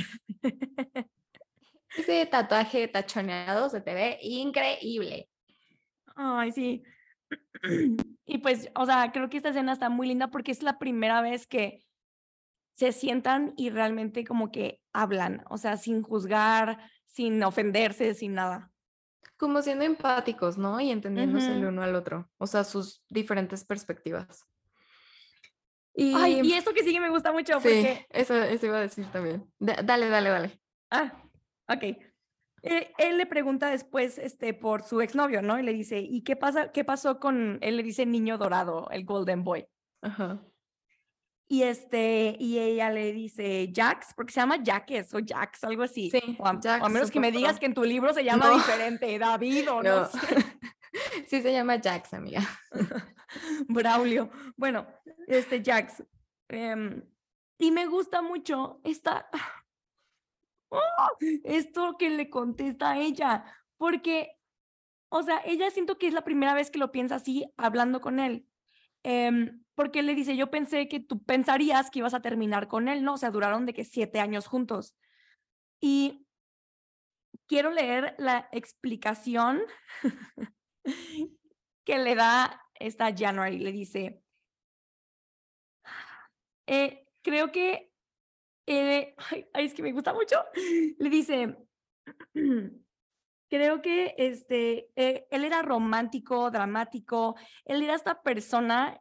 Ese 1.96 2.24
tatuaje 2.26 2.88
tachoneado 2.88 3.68
se 3.68 3.80
te 3.80 3.94
ve 3.94 4.18
increíble. 4.22 5.28
Ay, 6.14 6.52
sí. 6.52 6.82
Y 8.24 8.38
pues, 8.38 8.70
o 8.74 8.86
sea, 8.86 9.10
creo 9.12 9.28
que 9.28 9.36
esta 9.38 9.50
escena 9.50 9.72
está 9.72 9.88
muy 9.88 10.06
linda 10.06 10.28
porque 10.28 10.52
es 10.52 10.62
la 10.62 10.78
primera 10.78 11.20
vez 11.20 11.46
que 11.46 11.84
se 12.74 12.92
sientan 12.92 13.52
y 13.56 13.70
realmente 13.70 14.24
como 14.24 14.50
que 14.50 14.80
hablan, 14.92 15.44
o 15.50 15.58
sea, 15.58 15.76
sin 15.76 16.02
juzgar, 16.02 16.78
sin 17.06 17.42
ofenderse, 17.42 18.14
sin 18.14 18.34
nada. 18.34 18.70
Como 19.36 19.62
siendo 19.62 19.84
empáticos, 19.84 20.56
¿no? 20.58 20.80
Y 20.80 20.90
entendiéndose 20.90 21.52
el 21.52 21.64
uno 21.64 21.82
al 21.82 21.94
otro, 21.94 22.30
o 22.38 22.46
sea, 22.46 22.64
sus 22.64 23.04
diferentes 23.08 23.64
perspectivas. 23.64 24.46
Y, 25.94 26.14
Ay, 26.14 26.40
y 26.42 26.52
esto 26.52 26.72
que 26.72 26.84
sigue 26.84 27.00
me 27.00 27.10
gusta 27.10 27.32
mucho. 27.32 27.60
Sí, 27.60 27.86
eso, 28.10 28.34
eso 28.36 28.66
iba 28.66 28.78
a 28.78 28.82
decir 28.82 29.06
también. 29.06 29.44
dale, 29.58 30.08
dale, 30.08 30.30
dale. 30.30 30.60
Ah, 30.90 31.12
ok. 31.68 32.09
Eh, 32.62 32.92
él 32.98 33.18
le 33.18 33.26
pregunta 33.26 33.70
después 33.70 34.18
este, 34.18 34.52
por 34.54 34.82
su 34.82 35.00
exnovio, 35.00 35.42
¿no? 35.42 35.58
Y 35.58 35.62
le 35.62 35.72
dice, 35.72 35.98
¿y 35.98 36.22
qué, 36.22 36.36
pasa, 36.36 36.72
qué 36.72 36.84
pasó 36.84 37.18
con, 37.18 37.58
él 37.62 37.76
le 37.76 37.82
dice 37.82 38.06
niño 38.06 38.38
dorado, 38.38 38.88
el 38.90 39.04
Golden 39.04 39.44
Boy? 39.44 39.66
Ajá. 40.02 40.42
Y, 41.48 41.64
este, 41.64 42.36
y 42.38 42.60
ella 42.60 42.90
le 42.90 43.12
dice 43.12 43.72
Jax, 43.74 44.14
porque 44.14 44.32
se 44.32 44.38
llama 44.38 44.58
Jax 44.64 45.12
o 45.14 45.18
Jax, 45.26 45.64
algo 45.64 45.82
así. 45.82 46.08
Sí, 46.08 46.36
o 46.38 46.46
a, 46.46 46.88
menos 46.88 47.10
que 47.10 47.18
me 47.18 47.32
digas 47.32 47.58
que 47.58 47.66
en 47.66 47.74
tu 47.74 47.82
libro 47.82 48.14
se 48.14 48.22
llama 48.22 48.50
diferente, 48.50 49.18
David 49.18 49.68
o 49.72 49.82
no, 49.82 50.08
Sí 51.26 51.42
se 51.42 51.52
llama 51.52 51.80
Jax, 51.82 52.14
amiga. 52.14 52.40
Braulio. 53.68 54.30
Bueno, 54.56 54.86
este 55.26 55.60
Jax. 55.60 56.04
Em, 56.48 57.02
y 57.58 57.72
me 57.72 57.86
gusta 57.86 58.22
mucho 58.22 58.80
esta, 58.84 59.28
¡Oh! 60.70 61.16
esto 61.44 61.96
que 61.98 62.10
le 62.10 62.30
contesta 62.30 62.92
a 62.92 62.98
ella, 62.98 63.44
porque, 63.76 64.38
o 65.08 65.22
sea, 65.22 65.42
ella 65.44 65.70
siento 65.70 65.98
que 65.98 66.06
es 66.06 66.14
la 66.14 66.24
primera 66.24 66.54
vez 66.54 66.70
que 66.70 66.78
lo 66.78 66.92
piensa 66.92 67.16
así 67.16 67.52
hablando 67.56 68.00
con 68.00 68.20
él. 68.20 68.46
Em, 69.02 69.64
porque 69.74 70.02
le 70.02 70.14
dice, 70.14 70.36
yo 70.36 70.50
pensé 70.50 70.88
que 70.88 71.00
tú 71.00 71.22
pensarías 71.24 71.90
que 71.90 72.00
ibas 72.00 72.14
a 72.14 72.20
terminar 72.22 72.68
con 72.68 72.88
él, 72.88 73.02
¿no? 73.02 73.14
O 73.14 73.18
sea, 73.18 73.30
duraron 73.30 73.66
de 73.66 73.74
que 73.74 73.84
siete 73.84 74.20
años 74.20 74.46
juntos. 74.46 74.94
Y 75.80 76.26
quiero 77.46 77.70
leer 77.70 78.14
la 78.18 78.48
explicación 78.52 79.62
que 81.84 81.98
le 81.98 82.14
da 82.14 82.62
esta 82.74 83.14
January. 83.16 83.58
Le 83.58 83.72
dice, 83.72 84.22
eh, 86.66 87.06
creo 87.22 87.50
que 87.50 87.89
eh, 88.66 89.14
ay, 89.30 89.46
es 89.54 89.74
que 89.74 89.82
me 89.82 89.92
gusta 89.92 90.12
mucho, 90.12 90.36
le 90.98 91.10
dice, 91.10 91.56
creo 93.48 93.82
que 93.82 94.14
este, 94.16 94.90
eh, 94.96 95.26
él 95.30 95.44
era 95.44 95.62
romántico, 95.62 96.50
dramático, 96.50 97.36
él 97.64 97.82
era 97.82 97.94
esta 97.94 98.22
persona 98.22 99.00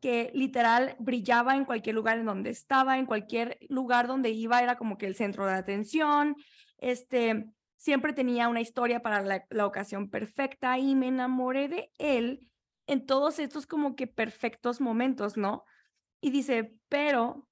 que 0.00 0.30
literal 0.34 0.94
brillaba 1.00 1.56
en 1.56 1.64
cualquier 1.64 1.96
lugar 1.96 2.18
en 2.18 2.26
donde 2.26 2.50
estaba, 2.50 2.98
en 2.98 3.06
cualquier 3.06 3.58
lugar 3.68 4.06
donde 4.06 4.30
iba, 4.30 4.62
era 4.62 4.76
como 4.76 4.96
que 4.96 5.06
el 5.06 5.16
centro 5.16 5.44
de 5.46 5.54
atención, 5.54 6.36
este, 6.78 7.50
siempre 7.76 8.12
tenía 8.12 8.48
una 8.48 8.60
historia 8.60 9.00
para 9.02 9.22
la, 9.22 9.44
la 9.50 9.66
ocasión 9.66 10.08
perfecta 10.08 10.78
y 10.78 10.94
me 10.94 11.08
enamoré 11.08 11.68
de 11.68 11.90
él 11.98 12.48
en 12.86 13.04
todos 13.04 13.40
estos 13.40 13.66
como 13.66 13.96
que 13.96 14.06
perfectos 14.06 14.80
momentos, 14.80 15.36
¿no? 15.36 15.64
Y 16.20 16.30
dice, 16.30 16.76
pero 16.88 17.47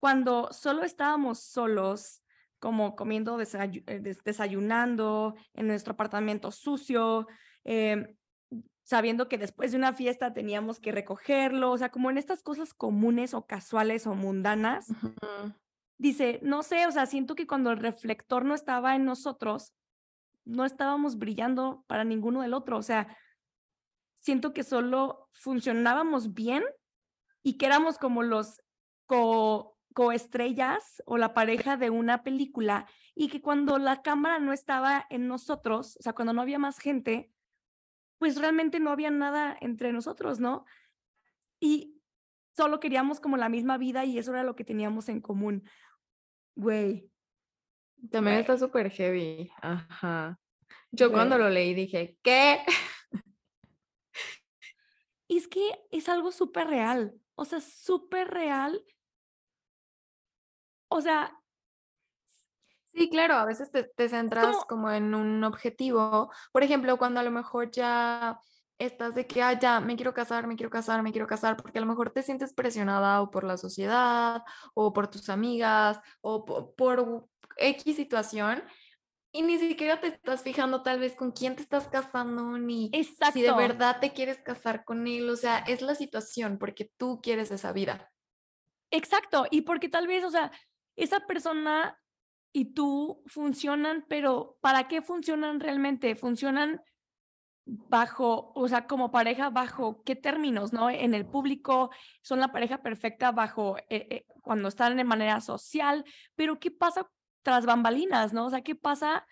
cuando 0.00 0.52
solo 0.52 0.82
estábamos 0.82 1.40
solos, 1.40 2.22
como 2.58 2.96
comiendo, 2.96 3.38
eh, 3.40 4.16
desayunando 4.24 5.34
en 5.54 5.66
nuestro 5.66 5.92
apartamento 5.92 6.50
sucio, 6.50 7.26
em, 7.64 8.16
sabiendo 8.82 9.28
que 9.28 9.38
después 9.38 9.70
de 9.70 9.78
una 9.78 9.92
fiesta 9.92 10.32
teníamos 10.32 10.80
que 10.80 10.90
recogerlo, 10.90 11.70
o 11.70 11.78
sea, 11.78 11.90
como 11.90 12.10
en 12.10 12.18
estas 12.18 12.42
cosas 12.42 12.74
comunes 12.74 13.34
o 13.34 13.46
casuales 13.46 14.06
o 14.06 14.14
mundanas. 14.14 14.88
Dice, 15.96 16.40
no 16.42 16.62
sé, 16.62 16.86
o 16.86 16.90
sea, 16.90 17.06
siento 17.06 17.34
que 17.34 17.46
cuando 17.46 17.70
el 17.70 17.76
reflector 17.76 18.44
no 18.44 18.54
estaba 18.54 18.96
en 18.96 19.04
nosotros, 19.04 19.74
no 20.44 20.64
estábamos 20.64 21.18
brillando 21.18 21.84
para 21.86 22.04
ninguno 22.04 22.40
del 22.40 22.54
otro, 22.54 22.78
o 22.78 22.82
sea, 22.82 23.16
siento 24.20 24.52
que 24.52 24.64
solo 24.64 25.28
funcionábamos 25.32 26.34
bien 26.34 26.64
y 27.42 27.58
que 27.58 27.66
éramos 27.66 27.98
como 27.98 28.22
los 28.22 28.60
co 29.06 29.76
coestrellas 29.94 31.02
o 31.06 31.18
la 31.18 31.34
pareja 31.34 31.76
de 31.76 31.90
una 31.90 32.22
película 32.22 32.86
y 33.14 33.28
que 33.28 33.40
cuando 33.40 33.78
la 33.78 34.02
cámara 34.02 34.38
no 34.38 34.52
estaba 34.52 35.06
en 35.10 35.26
nosotros, 35.26 35.96
o 35.98 36.02
sea, 36.02 36.12
cuando 36.12 36.32
no 36.32 36.42
había 36.42 36.58
más 36.58 36.78
gente, 36.78 37.32
pues 38.18 38.36
realmente 38.36 38.80
no 38.80 38.90
había 38.90 39.10
nada 39.10 39.56
entre 39.60 39.92
nosotros, 39.92 40.40
¿no? 40.40 40.64
Y 41.58 42.00
solo 42.56 42.80
queríamos 42.80 43.20
como 43.20 43.36
la 43.36 43.48
misma 43.48 43.78
vida 43.78 44.04
y 44.04 44.18
eso 44.18 44.32
era 44.32 44.42
lo 44.44 44.56
que 44.56 44.64
teníamos 44.64 45.08
en 45.08 45.20
común. 45.20 45.68
Güey. 46.54 47.10
También 48.10 48.36
está 48.36 48.58
súper 48.58 48.90
heavy. 48.90 49.50
Ajá. 49.60 50.38
Yo 50.90 51.12
cuando 51.12 51.38
lo 51.38 51.48
leí 51.48 51.74
dije, 51.74 52.18
¿qué? 52.22 52.60
Es 55.28 55.46
que 55.46 55.80
es 55.92 56.08
algo 56.08 56.32
súper 56.32 56.66
real, 56.66 57.14
o 57.36 57.44
sea, 57.44 57.60
súper 57.60 58.28
real. 58.28 58.84
O 60.90 61.00
sea, 61.00 61.34
Sí, 62.92 63.08
claro, 63.08 63.34
a 63.34 63.44
veces 63.44 63.70
te, 63.70 63.84
te 63.84 64.08
centras 64.08 64.56
como... 64.68 64.90
en 64.90 65.14
un 65.14 65.44
objetivo. 65.44 66.32
Por 66.52 66.62
ejemplo, 66.62 66.98
cuando 66.98 67.20
a 67.20 67.22
lo 67.22 67.30
mejor 67.30 67.70
ya 67.70 68.40
estás 68.78 69.14
de 69.14 69.26
que, 69.26 69.42
ah, 69.42 69.58
ya, 69.58 69.78
me 69.80 69.94
quiero 69.94 70.14
casar, 70.14 70.46
me 70.46 70.56
quiero 70.56 70.70
casar, 70.70 71.02
me 71.02 71.12
quiero 71.12 71.26
casar, 71.26 71.56
porque 71.56 71.78
a 71.78 71.82
lo 71.82 71.86
mejor 71.86 72.10
te 72.10 72.22
sientes 72.22 72.54
presionada 72.54 73.22
o 73.22 73.30
por 73.30 73.44
la 73.44 73.56
sociedad, 73.58 74.42
o 74.74 74.92
por 74.92 75.08
tus 75.08 75.28
amigas, 75.28 76.00
o 76.20 76.74
por, 76.74 77.28
X 77.56 77.96
situación, 77.96 78.62
y 79.32 79.42
ni 79.42 79.58
siquiera 79.58 80.00
te 80.00 80.08
estás 80.08 80.42
fijando 80.42 80.82
tal 80.82 80.98
vez 80.98 81.14
con 81.14 81.30
quién 81.30 81.54
te 81.56 81.62
estás 81.62 81.88
casando, 81.88 82.58
ni 82.58 82.90
si 83.32 83.42
de 83.42 83.52
verdad 83.52 83.98
te 84.00 84.12
quieres 84.12 84.38
casar 84.38 84.84
con 84.84 85.06
él. 85.06 85.28
O 85.28 85.36
sea, 85.36 85.58
es 85.58 85.82
la 85.82 85.94
situación 85.94 86.58
porque 86.58 86.90
tú 86.96 87.20
quieres 87.22 87.50
esa 87.50 87.72
vida. 87.72 88.10
Exacto. 88.90 89.46
Y 89.50 89.60
porque 89.62 89.88
tal 89.88 90.06
vez, 90.06 90.24
o 90.24 90.30
sea, 90.30 90.50
esa 90.96 91.20
persona 91.26 91.98
y 92.52 92.74
tú 92.74 93.22
funcionan, 93.26 94.04
pero 94.08 94.58
¿para 94.60 94.88
qué 94.88 95.02
funcionan 95.02 95.60
realmente? 95.60 96.16
Funcionan 96.16 96.82
bajo, 97.64 98.52
o 98.54 98.68
sea, 98.68 98.86
como 98.86 99.10
pareja, 99.10 99.50
bajo 99.50 100.02
qué 100.02 100.16
términos, 100.16 100.72
¿no? 100.72 100.90
En 100.90 101.14
el 101.14 101.26
público 101.26 101.90
son 102.22 102.40
la 102.40 102.52
pareja 102.52 102.82
perfecta 102.82 103.30
bajo 103.30 103.76
eh, 103.78 104.06
eh, 104.10 104.26
cuando 104.42 104.68
están 104.68 104.96
de 104.96 105.04
manera 105.04 105.40
social, 105.40 106.04
pero 106.34 106.58
¿qué 106.58 106.70
pasa 106.70 107.08
tras 107.42 107.66
bambalinas, 107.66 108.32
no? 108.32 108.46
O 108.46 108.50
sea, 108.50 108.62
¿qué 108.62 108.74
pasa 108.74 109.26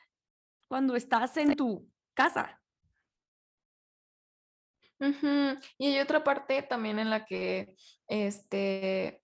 cuando 0.68 0.94
estás 0.94 1.36
en 1.36 1.56
tu 1.56 1.88
casa? 2.14 2.60
Y 5.78 5.86
hay 5.86 6.00
otra 6.00 6.24
parte 6.24 6.62
también 6.62 6.98
en 6.98 7.10
la 7.10 7.24
que 7.24 7.76
este, 8.06 9.22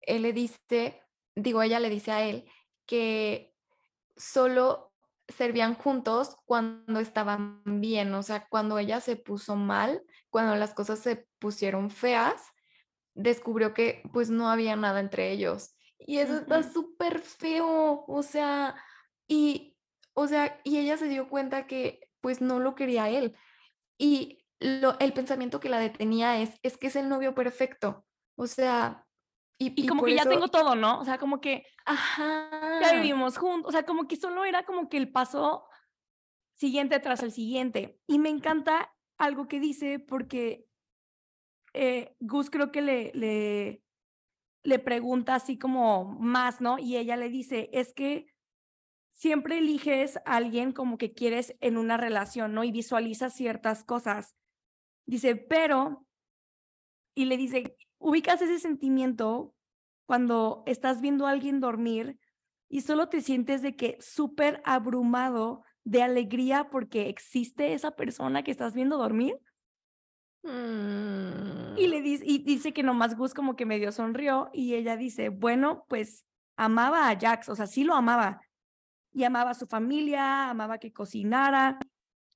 él 0.00 0.22
le 0.22 0.32
dice, 0.32 1.02
digo, 1.36 1.62
ella 1.62 1.78
le 1.78 1.90
dice 1.90 2.10
a 2.10 2.22
él 2.24 2.50
que 2.86 3.54
solo 4.16 4.92
servían 5.28 5.74
juntos 5.74 6.36
cuando 6.44 7.00
estaban 7.00 7.62
bien, 7.64 8.14
o 8.14 8.22
sea, 8.22 8.46
cuando 8.48 8.78
ella 8.78 9.00
se 9.00 9.16
puso 9.16 9.56
mal, 9.56 10.02
cuando 10.30 10.56
las 10.56 10.72
cosas 10.74 11.00
se 11.00 11.26
pusieron 11.38 11.90
feas, 11.90 12.42
descubrió 13.14 13.74
que 13.74 14.02
pues 14.12 14.30
no 14.30 14.48
había 14.48 14.76
nada 14.76 15.00
entre 15.00 15.32
ellos. 15.32 15.74
Y 15.98 16.18
eso 16.18 16.38
está 16.38 16.62
súper 16.62 17.20
feo, 17.20 18.04
o 18.06 18.22
sea, 18.22 18.76
y, 19.26 19.76
o 20.14 20.28
sea, 20.28 20.60
y 20.62 20.78
ella 20.78 20.96
se 20.96 21.08
dio 21.08 21.28
cuenta 21.28 21.66
que 21.66 22.08
pues 22.20 22.40
no 22.40 22.60
lo 22.60 22.74
quería 22.74 23.08
él. 23.08 23.36
Y 23.98 24.44
lo, 24.60 24.98
el 25.00 25.12
pensamiento 25.12 25.60
que 25.60 25.68
la 25.68 25.78
detenía 25.78 26.40
es, 26.40 26.50
es 26.62 26.76
que 26.76 26.88
es 26.88 26.96
el 26.96 27.08
novio 27.08 27.34
perfecto. 27.34 28.04
O 28.36 28.46
sea, 28.46 29.05
y, 29.58 29.86
como 29.86 30.04
que 30.04 30.14
ya 30.14 30.24
tengo 30.24 30.48
todo, 30.48 30.74
¿no? 30.74 31.00
O 31.00 31.04
sea, 31.04 31.18
como 31.18 31.40
que 31.40 31.66
ya 31.86 32.92
vivimos 32.94 33.38
juntos. 33.38 33.68
O 33.68 33.72
sea, 33.72 33.84
como 33.84 34.06
que 34.06 34.16
solo 34.16 34.44
era 34.44 34.64
como 34.64 34.88
que 34.88 34.98
el 34.98 35.10
paso 35.10 35.66
siguiente 36.56 37.00
tras 37.00 37.22
el 37.22 37.32
siguiente. 37.32 37.98
Y 38.06 38.18
me 38.18 38.28
encanta 38.28 38.94
algo 39.18 39.48
que 39.48 39.60
dice 39.60 39.98
porque 39.98 40.66
eh, 41.72 42.14
Gus 42.20 42.50
creo 42.50 42.70
que 42.70 42.82
le, 42.82 43.12
le, 43.14 43.82
le 44.62 44.78
pregunta 44.78 45.34
así 45.34 45.58
como 45.58 46.04
más, 46.04 46.60
¿no? 46.60 46.78
Y 46.78 46.96
ella 46.96 47.16
le 47.16 47.30
dice, 47.30 47.70
es 47.72 47.94
que 47.94 48.26
siempre 49.14 49.58
eliges 49.58 50.18
a 50.26 50.36
alguien 50.36 50.72
como 50.72 50.98
que 50.98 51.14
quieres 51.14 51.56
en 51.60 51.78
una 51.78 51.96
relación, 51.96 52.52
¿no? 52.52 52.62
Y 52.62 52.72
visualizas 52.72 53.34
ciertas 53.34 53.84
cosas. 53.84 54.36
Dice, 55.06 55.36
pero, 55.36 56.06
y 57.14 57.24
le 57.24 57.38
dice, 57.38 57.76
ubicas 58.06 58.40
ese 58.40 58.60
sentimiento 58.60 59.52
cuando 60.06 60.62
estás 60.66 61.00
viendo 61.00 61.26
a 61.26 61.30
alguien 61.30 61.58
dormir 61.58 62.20
y 62.68 62.82
solo 62.82 63.08
te 63.08 63.20
sientes 63.20 63.62
de 63.62 63.74
que 63.74 63.98
súper 64.00 64.62
abrumado 64.64 65.64
de 65.82 66.04
alegría 66.04 66.70
porque 66.70 67.08
existe 67.08 67.72
esa 67.72 67.96
persona 67.96 68.44
que 68.44 68.52
estás 68.52 68.74
viendo 68.74 68.96
dormir. 68.96 69.36
Y 70.44 70.48
mm. 70.48 71.74
le 71.74 72.00
dice, 72.00 72.24
y 72.24 72.38
dice 72.44 72.72
que 72.72 72.84
nomás 72.84 73.16
Gus 73.16 73.34
como 73.34 73.56
que 73.56 73.66
medio 73.66 73.90
sonrió 73.90 74.50
y 74.52 74.74
ella 74.74 74.96
dice, 74.96 75.28
bueno, 75.30 75.84
pues 75.88 76.24
amaba 76.56 77.10
a 77.10 77.18
Jax, 77.18 77.48
o 77.48 77.56
sea, 77.56 77.66
sí 77.66 77.82
lo 77.82 77.94
amaba. 77.94 78.40
Y 79.12 79.24
amaba 79.24 79.50
a 79.50 79.54
su 79.54 79.66
familia, 79.66 80.50
amaba 80.50 80.78
que 80.78 80.92
cocinara, 80.92 81.80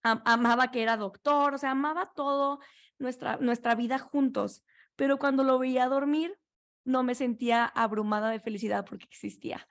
amaba 0.03 0.73
que 0.73 0.83
era 0.83 0.97
doctor, 0.97 1.55
o 1.55 1.59
sea, 1.59 1.71
amaba 1.71 2.11
todo 2.13 2.59
nuestra, 2.99 3.37
nuestra 3.37 3.77
vida 3.77 4.01
juntos 4.01 4.65
pero 5.01 5.19
cuando 5.19 5.45
lo 5.45 5.59
veía 5.59 5.89
dormir, 5.89 6.39
no 6.85 7.03
me 7.03 7.15
sentía 7.15 7.65
abrumada 7.65 8.29
de 8.29 8.39
felicidad 8.39 8.85
porque 8.85 9.07
existía. 9.07 9.67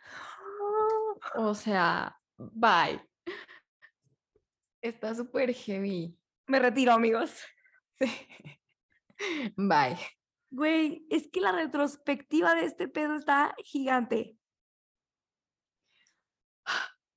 O 1.36 1.53
sea, 1.53 2.19
bye. 2.36 2.99
Está 4.82 5.13
súper 5.13 5.53
heavy. 5.53 6.17
Me 6.47 6.57
retiro, 6.57 6.93
amigos. 6.93 7.43
Sí. 7.99 8.07
Bye. 9.55 9.99
Güey, 10.49 11.05
es 11.11 11.30
que 11.32 11.41
la 11.41 11.51
retrospectiva 11.51 12.55
de 12.55 12.65
este 12.65 12.88
pedo 12.88 13.13
está 13.13 13.53
gigante. 13.59 14.36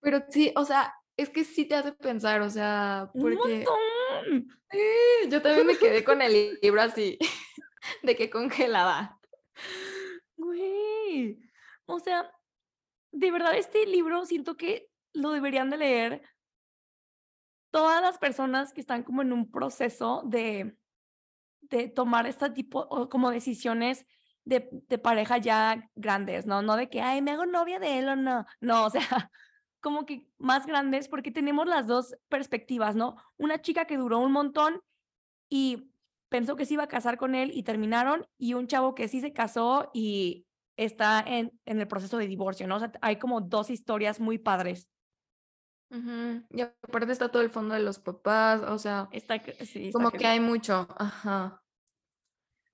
Pero 0.00 0.22
sí, 0.28 0.52
o 0.54 0.66
sea, 0.66 0.94
es 1.16 1.30
que 1.30 1.44
sí 1.44 1.64
te 1.64 1.76
hace 1.76 1.92
pensar, 1.92 2.42
o 2.42 2.50
sea, 2.50 3.10
porque... 3.14 3.64
¡Un 3.64 3.64
montón! 3.64 4.60
Sí, 4.70 5.30
yo 5.30 5.40
también 5.40 5.66
me 5.66 5.78
quedé 5.78 6.04
con 6.04 6.20
el 6.20 6.58
libro 6.60 6.82
así. 6.82 7.18
De 8.02 8.16
que 8.16 8.30
congelaba. 8.30 9.18
Güey, 10.36 11.38
o 11.86 11.98
sea, 12.00 12.30
de 13.12 13.30
verdad 13.30 13.56
este 13.56 13.86
libro 13.86 14.24
siento 14.24 14.56
que 14.56 14.88
lo 15.12 15.30
deberían 15.30 15.70
de 15.70 15.76
leer 15.76 16.22
todas 17.70 18.02
las 18.02 18.18
personas 18.18 18.72
que 18.72 18.80
están 18.80 19.02
como 19.02 19.22
en 19.22 19.32
un 19.32 19.50
proceso 19.50 20.22
de, 20.26 20.76
de 21.62 21.88
tomar 21.88 22.26
este 22.26 22.50
tipo 22.50 22.80
o 22.90 23.08
como 23.08 23.30
decisiones 23.30 24.04
de, 24.44 24.68
de, 24.88 24.98
pareja 24.98 25.38
ya 25.38 25.88
grandes, 25.94 26.46
¿no? 26.46 26.62
No 26.62 26.76
de 26.76 26.90
que, 26.90 27.00
ay, 27.00 27.22
me 27.22 27.30
hago 27.30 27.46
novia 27.46 27.78
de 27.78 27.98
él 27.98 28.08
o 28.08 28.16
no. 28.16 28.44
No, 28.60 28.86
o 28.86 28.90
sea, 28.90 29.00
como 29.80 30.04
que 30.04 30.28
más 30.38 30.66
grandes 30.66 31.08
porque 31.08 31.30
tenemos 31.30 31.66
las 31.66 31.86
dos 31.86 32.14
perspectivas, 32.28 32.94
¿no? 32.94 33.16
Una 33.36 33.60
chica 33.62 33.86
que 33.86 33.96
duró 33.96 34.18
un 34.18 34.32
montón 34.32 34.82
y 35.48 35.91
pensó 36.32 36.56
que 36.56 36.66
se 36.66 36.74
iba 36.74 36.84
a 36.84 36.88
casar 36.88 37.18
con 37.18 37.36
él 37.36 37.52
y 37.54 37.62
terminaron, 37.62 38.26
y 38.38 38.54
un 38.54 38.66
chavo 38.66 38.96
que 38.96 39.06
sí 39.06 39.20
se 39.20 39.32
casó 39.32 39.90
y 39.92 40.46
está 40.76 41.20
en, 41.20 41.52
en 41.66 41.78
el 41.78 41.86
proceso 41.86 42.16
de 42.16 42.26
divorcio, 42.26 42.66
¿no? 42.66 42.76
O 42.76 42.78
sea, 42.80 42.90
hay 43.02 43.16
como 43.16 43.40
dos 43.40 43.70
historias 43.70 44.18
muy 44.18 44.38
padres. 44.38 44.88
Y 45.90 46.62
aparte 46.62 47.12
está 47.12 47.28
todo 47.28 47.42
el 47.42 47.50
fondo 47.50 47.74
de 47.74 47.82
los 47.82 47.98
papás, 47.98 48.62
o 48.62 48.78
sea, 48.78 49.10
está, 49.12 49.38
sí, 49.60 49.92
como 49.92 50.10
que 50.10 50.26
hay 50.26 50.40
mucho, 50.40 50.88
ajá. 50.98 51.62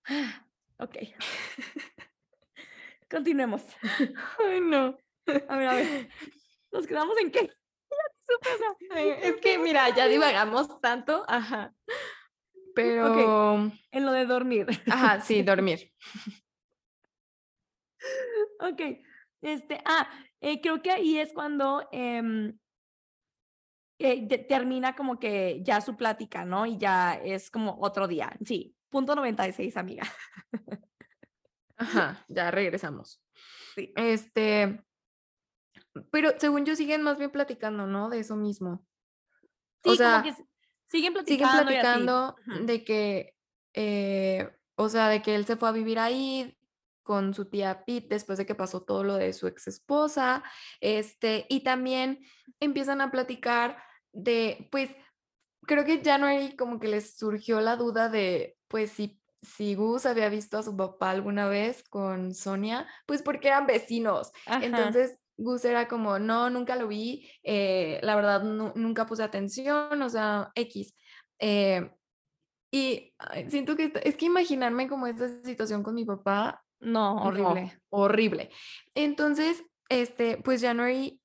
Ok. 0.80 0.96
Continuemos. 3.10 3.62
Ay, 4.38 4.60
no. 4.60 4.96
A 5.48 5.56
ver, 5.56 5.68
a 5.68 5.74
ver. 5.74 6.08
¿Nos 6.70 6.86
quedamos 6.86 7.18
en 7.18 7.32
qué? 7.32 7.50
es 9.22 9.36
que, 9.38 9.58
mira, 9.58 9.88
ya 9.96 10.06
divagamos 10.06 10.80
tanto, 10.80 11.24
ajá. 11.26 11.74
Pero. 12.78 13.72
En 13.90 14.06
lo 14.06 14.12
de 14.12 14.24
dormir. 14.24 14.66
Ajá, 14.88 15.20
sí, 15.20 15.42
dormir. 15.42 15.92
ok. 18.60 18.80
Este, 19.42 19.80
ah, 19.84 20.08
eh, 20.40 20.60
creo 20.60 20.80
que 20.80 20.92
ahí 20.92 21.18
es 21.18 21.32
cuando 21.32 21.88
em, 21.90 22.56
eh, 23.98 24.28
termina 24.48 24.94
como 24.94 25.18
que 25.18 25.60
ya 25.64 25.80
su 25.80 25.96
plática, 25.96 26.44
¿no? 26.44 26.66
Y 26.66 26.78
ya 26.78 27.14
es 27.14 27.50
como 27.50 27.76
otro 27.80 28.06
día. 28.06 28.36
Sí, 28.44 28.76
punto 28.90 29.16
96, 29.16 29.76
amiga. 29.76 30.04
Ajá, 31.76 32.24
ya 32.28 32.50
regresamos. 32.50 33.20
Sí. 33.74 33.92
Este, 33.94 34.82
pero 36.10 36.32
según 36.38 36.64
yo 36.64 36.74
siguen 36.74 37.02
más 37.02 37.16
bien 37.16 37.30
platicando, 37.30 37.86
¿no? 37.86 38.08
De 38.08 38.18
eso 38.18 38.34
mismo. 38.34 38.84
Sí, 39.84 39.90
o 39.90 39.94
sea, 39.94 40.22
como 40.22 40.34
que 40.34 40.42
siguen 40.88 41.12
platicando. 41.12 41.52
Siguen 41.52 41.66
platicando 41.66 42.36
de 42.64 42.84
que, 42.84 43.34
eh, 43.74 44.50
o 44.76 44.88
sea, 44.88 45.08
de 45.08 45.22
que 45.22 45.34
él 45.34 45.46
se 45.46 45.56
fue 45.56 45.68
a 45.68 45.72
vivir 45.72 45.98
ahí 45.98 46.56
con 47.02 47.32
su 47.32 47.46
tía 47.48 47.84
Pete 47.86 48.08
después 48.10 48.38
de 48.38 48.44
que 48.44 48.54
pasó 48.54 48.82
todo 48.82 49.02
lo 49.02 49.14
de 49.14 49.32
su 49.32 49.46
ex 49.46 49.66
esposa, 49.68 50.42
este, 50.80 51.46
y 51.48 51.60
también 51.60 52.20
empiezan 52.60 53.00
a 53.00 53.10
platicar 53.10 53.82
de, 54.12 54.68
pues, 54.70 54.90
creo 55.66 55.84
que 55.84 56.02
ya 56.02 56.18
no 56.18 56.26
hay 56.26 56.54
como 56.56 56.78
que 56.80 56.88
les 56.88 57.16
surgió 57.16 57.60
la 57.60 57.76
duda 57.76 58.08
de, 58.08 58.58
pues, 58.68 58.90
si, 58.92 59.22
si 59.42 59.74
Gus 59.74 60.04
había 60.04 60.28
visto 60.28 60.58
a 60.58 60.62
su 60.62 60.76
papá 60.76 61.10
alguna 61.10 61.48
vez 61.48 61.82
con 61.88 62.34
Sonia, 62.34 62.86
pues 63.06 63.22
porque 63.22 63.48
eran 63.48 63.66
vecinos. 63.66 64.32
Entonces, 64.46 65.18
Gus 65.38 65.64
era 65.64 65.86
como, 65.86 66.18
no, 66.18 66.50
nunca 66.50 66.76
lo 66.76 66.88
vi, 66.88 67.30
eh, 67.44 68.00
la 68.02 68.16
verdad 68.16 68.42
nunca 68.42 69.06
puse 69.06 69.22
atención, 69.22 70.02
o 70.02 70.08
sea, 70.10 70.50
X. 70.54 70.94
Eh, 71.38 71.90
y 72.70 73.14
siento 73.48 73.76
que 73.76 73.92
es 74.02 74.16
que 74.16 74.26
imaginarme 74.26 74.88
como 74.88 75.06
esta 75.06 75.28
situación 75.42 75.82
con 75.82 75.94
mi 75.94 76.04
papá. 76.04 76.62
No, 76.80 77.22
horrible. 77.22 77.80
horrible. 77.88 78.50
Entonces, 78.94 79.64
este, 79.88 80.36
pues 80.38 80.60
January 80.60 81.20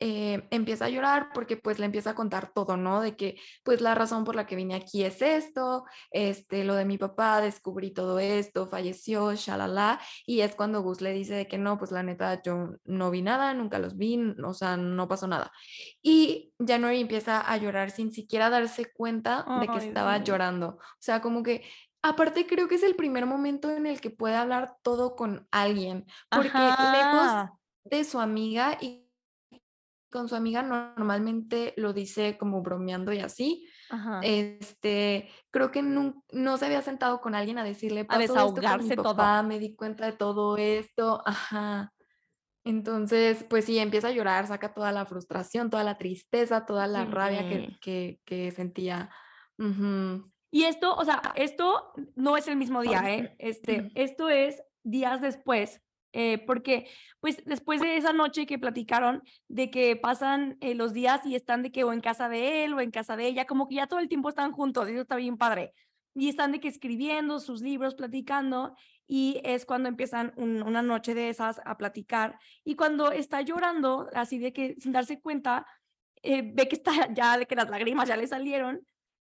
eh, 0.00 0.46
empieza 0.50 0.84
a 0.84 0.88
llorar 0.88 1.30
porque 1.34 1.56
pues 1.56 1.78
le 1.78 1.86
empieza 1.86 2.10
a 2.10 2.14
contar 2.14 2.52
todo, 2.52 2.76
¿no? 2.76 3.00
De 3.00 3.16
que 3.16 3.36
pues 3.64 3.80
la 3.80 3.94
razón 3.94 4.24
por 4.24 4.36
la 4.36 4.46
que 4.46 4.54
vine 4.54 4.74
aquí 4.74 5.02
es 5.02 5.20
esto, 5.22 5.84
este, 6.12 6.62
lo 6.64 6.74
de 6.74 6.84
mi 6.84 6.98
papá, 6.98 7.40
descubrí 7.40 7.92
todo 7.92 8.18
esto, 8.20 8.68
falleció, 8.68 9.34
shalala, 9.34 10.00
y 10.24 10.40
es 10.40 10.54
cuando 10.54 10.82
Gus 10.82 11.00
le 11.00 11.12
dice 11.12 11.34
de 11.34 11.48
que 11.48 11.58
no, 11.58 11.78
pues 11.78 11.90
la 11.90 12.02
neta 12.02 12.40
yo 12.42 12.70
no 12.84 13.10
vi 13.10 13.22
nada, 13.22 13.54
nunca 13.54 13.78
los 13.78 13.96
vi, 13.96 14.20
o 14.44 14.54
sea, 14.54 14.76
no 14.76 15.08
pasó 15.08 15.26
nada. 15.26 15.50
Y 16.00 16.52
January 16.64 17.00
empieza 17.00 17.40
a 17.40 17.56
llorar 17.56 17.90
sin 17.90 18.12
siquiera 18.12 18.50
darse 18.50 18.92
cuenta 18.92 19.44
de 19.60 19.66
que 19.66 19.86
estaba 19.86 20.22
llorando. 20.22 20.78
O 20.78 21.00
sea, 21.00 21.20
como 21.20 21.42
que 21.42 21.64
Aparte, 22.00 22.46
creo 22.46 22.68
que 22.68 22.76
es 22.76 22.84
el 22.84 22.94
primer 22.94 23.26
momento 23.26 23.70
en 23.72 23.84
el 23.84 24.00
que 24.00 24.10
puede 24.10 24.36
hablar 24.36 24.76
todo 24.82 25.16
con 25.16 25.48
alguien, 25.50 26.06
porque 26.30 26.56
lejos 26.56 27.50
de 27.84 28.04
su 28.04 28.20
amiga 28.20 28.78
y 28.80 29.07
con 30.10 30.28
su 30.28 30.34
amiga 30.34 30.62
normalmente 30.62 31.74
lo 31.76 31.92
dice 31.92 32.38
como 32.38 32.62
bromeando 32.62 33.12
y 33.12 33.20
así. 33.20 33.66
Este, 34.22 35.28
creo 35.50 35.70
que 35.70 35.82
no, 35.82 36.22
no, 36.32 36.56
se 36.56 36.66
había 36.66 36.82
sentado 36.82 37.20
con 37.20 37.34
alguien 37.34 37.58
a 37.58 37.64
decirle, 37.64 38.06
a 38.08 38.18
desahogarse 38.18 38.90
esto 38.90 39.02
papá, 39.02 39.42
me 39.42 39.58
di 39.58 39.74
cuenta 39.74 40.06
de 40.06 40.12
todo 40.12 40.56
esto, 40.56 41.22
ajá. 41.24 41.92
Entonces, 42.64 43.44
pues 43.48 43.64
sí, 43.64 43.78
empieza 43.78 44.08
a 44.08 44.12
llorar, 44.12 44.46
saca 44.46 44.74
toda 44.74 44.92
la 44.92 45.06
frustración, 45.06 45.70
toda 45.70 45.84
la 45.84 45.96
tristeza, 45.96 46.66
toda 46.66 46.86
la 46.86 47.06
rabia 47.06 47.48
que, 47.80 48.20
que, 48.24 48.50
sentía. 48.50 49.10
Y 50.50 50.64
esto, 50.64 50.94
o 50.94 51.04
sea, 51.04 51.22
esto 51.34 51.92
no 52.14 52.36
es 52.36 52.46
el 52.46 52.56
mismo 52.56 52.82
día, 52.82 53.02
¿eh? 53.06 53.34
Este, 53.38 53.90
esto 53.94 54.28
es 54.28 54.62
días 54.82 55.20
después, 55.22 55.82
eh, 56.12 56.38
porque 56.46 56.88
pues 57.20 57.42
después 57.44 57.80
de 57.80 57.96
esa 57.96 58.12
noche 58.12 58.46
que 58.46 58.58
platicaron 58.58 59.22
de 59.48 59.70
que 59.70 59.96
pasan 59.96 60.56
eh, 60.60 60.74
los 60.74 60.92
días 60.92 61.24
y 61.26 61.34
están 61.34 61.62
de 61.62 61.70
que 61.70 61.84
o 61.84 61.92
en 61.92 62.00
casa 62.00 62.28
de 62.28 62.64
él 62.64 62.74
o 62.74 62.80
en 62.80 62.90
casa 62.90 63.16
de 63.16 63.26
ella, 63.26 63.46
como 63.46 63.68
que 63.68 63.76
ya 63.76 63.86
todo 63.86 64.00
el 64.00 64.08
tiempo 64.08 64.28
están 64.28 64.52
juntos, 64.52 64.88
eso 64.88 65.02
está 65.02 65.16
bien 65.16 65.36
padre. 65.36 65.72
Y 66.14 66.28
están 66.28 66.52
de 66.52 66.60
que 66.60 66.68
escribiendo 66.68 67.38
sus 67.40 67.60
libros, 67.60 67.94
platicando, 67.94 68.74
y 69.06 69.40
es 69.44 69.64
cuando 69.64 69.88
empiezan 69.88 70.32
una 70.36 70.82
noche 70.82 71.14
de 71.14 71.28
esas 71.28 71.60
a 71.64 71.76
platicar. 71.76 72.38
Y 72.64 72.76
cuando 72.76 73.12
está 73.12 73.40
llorando, 73.40 74.08
así 74.14 74.38
de 74.38 74.52
que 74.52 74.76
sin 74.80 74.92
darse 74.92 75.20
cuenta, 75.20 75.66
eh, 76.22 76.42
ve 76.42 76.68
que 76.68 76.76
está 76.76 76.92
ya, 77.14 77.38
de 77.38 77.46
que 77.46 77.54
las 77.56 77.70
lágrimas 77.70 78.08
ya 78.08 78.16
le 78.16 78.26
salieron, 78.26 78.80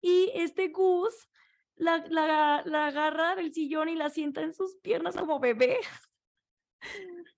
y 0.02 0.32
este 0.34 0.70
Gus 0.70 1.30
la, 1.76 2.04
la, 2.10 2.62
la 2.66 2.88
agarra 2.88 3.36
del 3.36 3.54
sillón 3.54 3.90
y 3.90 3.96
la 3.96 4.10
sienta 4.10 4.42
en 4.42 4.54
sus 4.54 4.76
piernas 4.78 5.16
como 5.16 5.40
bebé. 5.40 5.80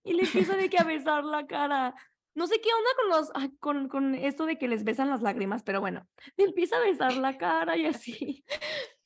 Y 0.03 0.13
le 0.13 0.23
empieza 0.23 0.55
de 0.55 0.69
que 0.69 0.77
a 0.77 0.83
besar 0.83 1.23
la 1.23 1.45
cara. 1.45 1.95
No 2.33 2.47
sé 2.47 2.61
qué 2.61 2.69
onda 2.73 2.89
con 2.95 3.09
los 3.09 3.31
con, 3.59 3.87
con 3.89 4.15
esto 4.15 4.45
de 4.45 4.57
que 4.57 4.67
les 4.67 4.83
besan 4.83 5.09
las 5.09 5.21
lágrimas, 5.21 5.63
pero 5.63 5.81
bueno, 5.81 6.07
le 6.37 6.45
empieza 6.45 6.77
a 6.77 6.81
besar 6.81 7.15
la 7.17 7.37
cara 7.37 7.75
y 7.77 7.85
así. 7.85 8.45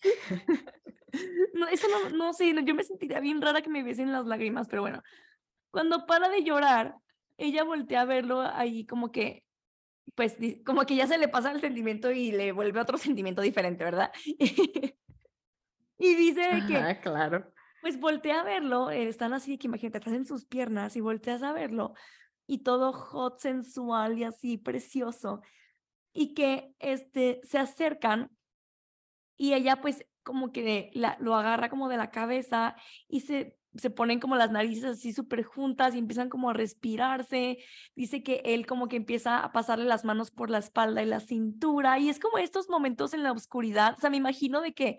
no, 1.54 1.68
eso 1.68 1.88
no, 1.90 2.10
no 2.12 2.34
sé, 2.34 2.54
yo 2.64 2.76
me 2.76 2.84
sentiría 2.84 3.20
bien 3.20 3.42
rara 3.42 3.62
que 3.62 3.70
me 3.70 3.84
besen 3.84 4.12
las 4.12 4.26
lágrimas, 4.26 4.68
pero 4.68 4.82
bueno. 4.82 5.02
Cuando 5.72 6.06
para 6.06 6.30
de 6.30 6.44
llorar, 6.44 6.96
ella 7.38 7.64
voltea 7.64 8.02
a 8.02 8.06
verlo 8.06 8.42
ahí 8.42 8.86
como 8.86 9.12
que, 9.12 9.44
pues, 10.14 10.38
como 10.66 10.86
que 10.86 10.96
ya 10.96 11.08
se 11.08 11.18
le 11.18 11.28
pasa 11.28 11.52
el 11.52 11.60
sentimiento 11.60 12.12
y 12.12 12.32
le 12.32 12.52
vuelve 12.52 12.80
otro 12.80 12.98
sentimiento 12.98 13.42
diferente, 13.42 13.84
¿verdad? 13.84 14.12
y 15.98 16.16
dice 16.16 16.64
que, 16.68 16.78
ah, 16.78 17.02
claro 17.02 17.55
pues 17.86 18.00
voltea 18.00 18.40
a 18.40 18.44
verlo, 18.44 18.90
eh, 18.90 19.08
están 19.08 19.34
así, 19.34 19.60
que 19.60 19.68
imagínate, 19.68 20.00
estás 20.00 20.16
en 20.16 20.26
sus 20.26 20.44
piernas 20.44 20.96
y 20.96 21.02
volteas 21.02 21.44
a 21.44 21.54
verlo 21.54 21.94
y 22.48 22.64
todo 22.64 22.92
hot, 22.92 23.40
sensual 23.40 24.18
y 24.18 24.24
así, 24.24 24.58
precioso. 24.58 25.44
Y 26.12 26.34
que 26.34 26.74
este, 26.80 27.42
se 27.44 27.60
acercan 27.60 28.32
y 29.38 29.54
ella 29.54 29.82
pues 29.82 30.04
como 30.24 30.52
que 30.52 30.90
la, 30.96 31.16
lo 31.20 31.36
agarra 31.36 31.70
como 31.70 31.88
de 31.88 31.98
la 31.98 32.10
cabeza 32.10 32.76
y 33.08 33.20
se, 33.20 33.56
se 33.76 33.92
ponen 33.92 34.20
como 34.20 34.36
las 34.36 34.50
narices 34.50 34.86
así 34.86 35.14
súper 35.14 35.44
juntas 35.44 35.94
y 35.94 36.00
empiezan 36.00 36.28
como 36.28 36.50
a 36.50 36.54
respirarse. 36.54 37.60
Dice 37.96 38.24
que 38.24 38.42
él 38.46 38.66
como 38.66 38.88
que 38.88 38.96
empieza 38.96 39.44
a 39.44 39.52
pasarle 39.52 39.86
las 39.86 40.06
manos 40.06 40.32
por 40.32 40.50
la 40.50 40.58
espalda 40.58 41.04
y 41.04 41.06
la 41.06 41.20
cintura 41.20 42.00
y 42.00 42.10
es 42.10 42.20
como 42.20 42.40
estos 42.40 42.68
momentos 42.68 43.14
en 43.14 43.22
la 43.22 43.32
oscuridad. 43.32 43.94
O 43.96 44.02
sea, 44.02 44.10
me 44.10 44.18
imagino 44.18 44.62
de 44.62 44.74
que 44.74 44.98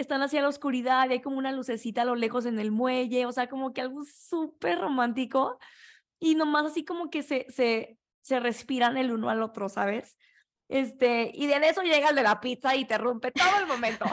están 0.00 0.22
hacia 0.22 0.42
la 0.42 0.48
oscuridad 0.48 1.08
y 1.08 1.14
hay 1.14 1.20
como 1.20 1.38
una 1.38 1.52
lucecita 1.52 2.02
a 2.02 2.04
lo 2.04 2.14
lejos 2.14 2.46
en 2.46 2.58
el 2.58 2.70
muelle, 2.70 3.26
o 3.26 3.32
sea, 3.32 3.48
como 3.48 3.72
que 3.72 3.80
algo 3.80 4.02
súper 4.04 4.78
romántico 4.78 5.58
y 6.20 6.34
nomás 6.34 6.66
así 6.66 6.84
como 6.84 7.10
que 7.10 7.22
se, 7.22 7.46
se, 7.50 7.98
se 8.22 8.40
respiran 8.40 8.96
el 8.96 9.10
uno 9.12 9.28
al 9.28 9.42
otro, 9.42 9.68
¿sabes? 9.68 10.16
Este, 10.68 11.32
y 11.34 11.46
de 11.46 11.56
eso 11.66 11.82
llega 11.82 12.10
el 12.10 12.16
de 12.16 12.22
la 12.22 12.40
pizza 12.40 12.76
y 12.76 12.84
te 12.84 12.96
rompe 12.96 13.32
todo 13.32 13.58
el 13.58 13.66
momento. 13.66 14.04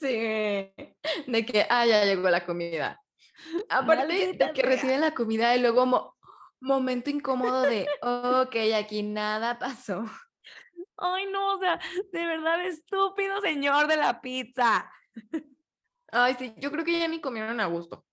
Sí, 0.00 0.06
de 0.06 1.44
que, 1.44 1.66
ah, 1.68 1.84
ya 1.84 2.04
llegó 2.04 2.30
la 2.30 2.46
comida. 2.46 3.02
Aparte 3.68 4.34
de 4.34 4.52
que 4.52 4.62
reciben 4.62 5.00
la 5.00 5.12
comida 5.12 5.56
y 5.56 5.60
luego 5.60 6.14
momento 6.60 7.10
incómodo 7.10 7.62
de, 7.62 7.88
ok, 8.02 8.56
aquí 8.76 9.02
nada 9.02 9.58
pasó. 9.58 10.04
Ay, 10.98 11.26
no, 11.30 11.54
o 11.54 11.58
sea, 11.60 11.78
de 12.12 12.26
verdad, 12.26 12.66
estúpido 12.66 13.40
señor 13.40 13.86
de 13.86 13.96
la 13.96 14.20
pizza. 14.20 14.90
Ay, 16.10 16.34
sí, 16.38 16.54
yo 16.58 16.70
creo 16.72 16.84
que 16.84 16.98
ya 16.98 17.06
ni 17.06 17.20
comieron 17.20 17.60
a 17.60 17.66
gusto. 17.66 18.04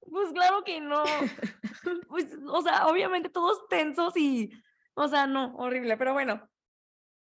Pues 0.00 0.32
claro 0.32 0.62
que 0.62 0.80
no. 0.80 1.04
pues, 2.08 2.36
o 2.46 2.62
sea, 2.62 2.86
obviamente 2.86 3.30
todos 3.30 3.66
tensos 3.68 4.16
y, 4.16 4.50
o 4.94 5.08
sea, 5.08 5.26
no, 5.26 5.54
horrible, 5.56 5.96
pero 5.96 6.12
bueno. 6.12 6.48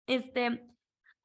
Este, 0.07 0.67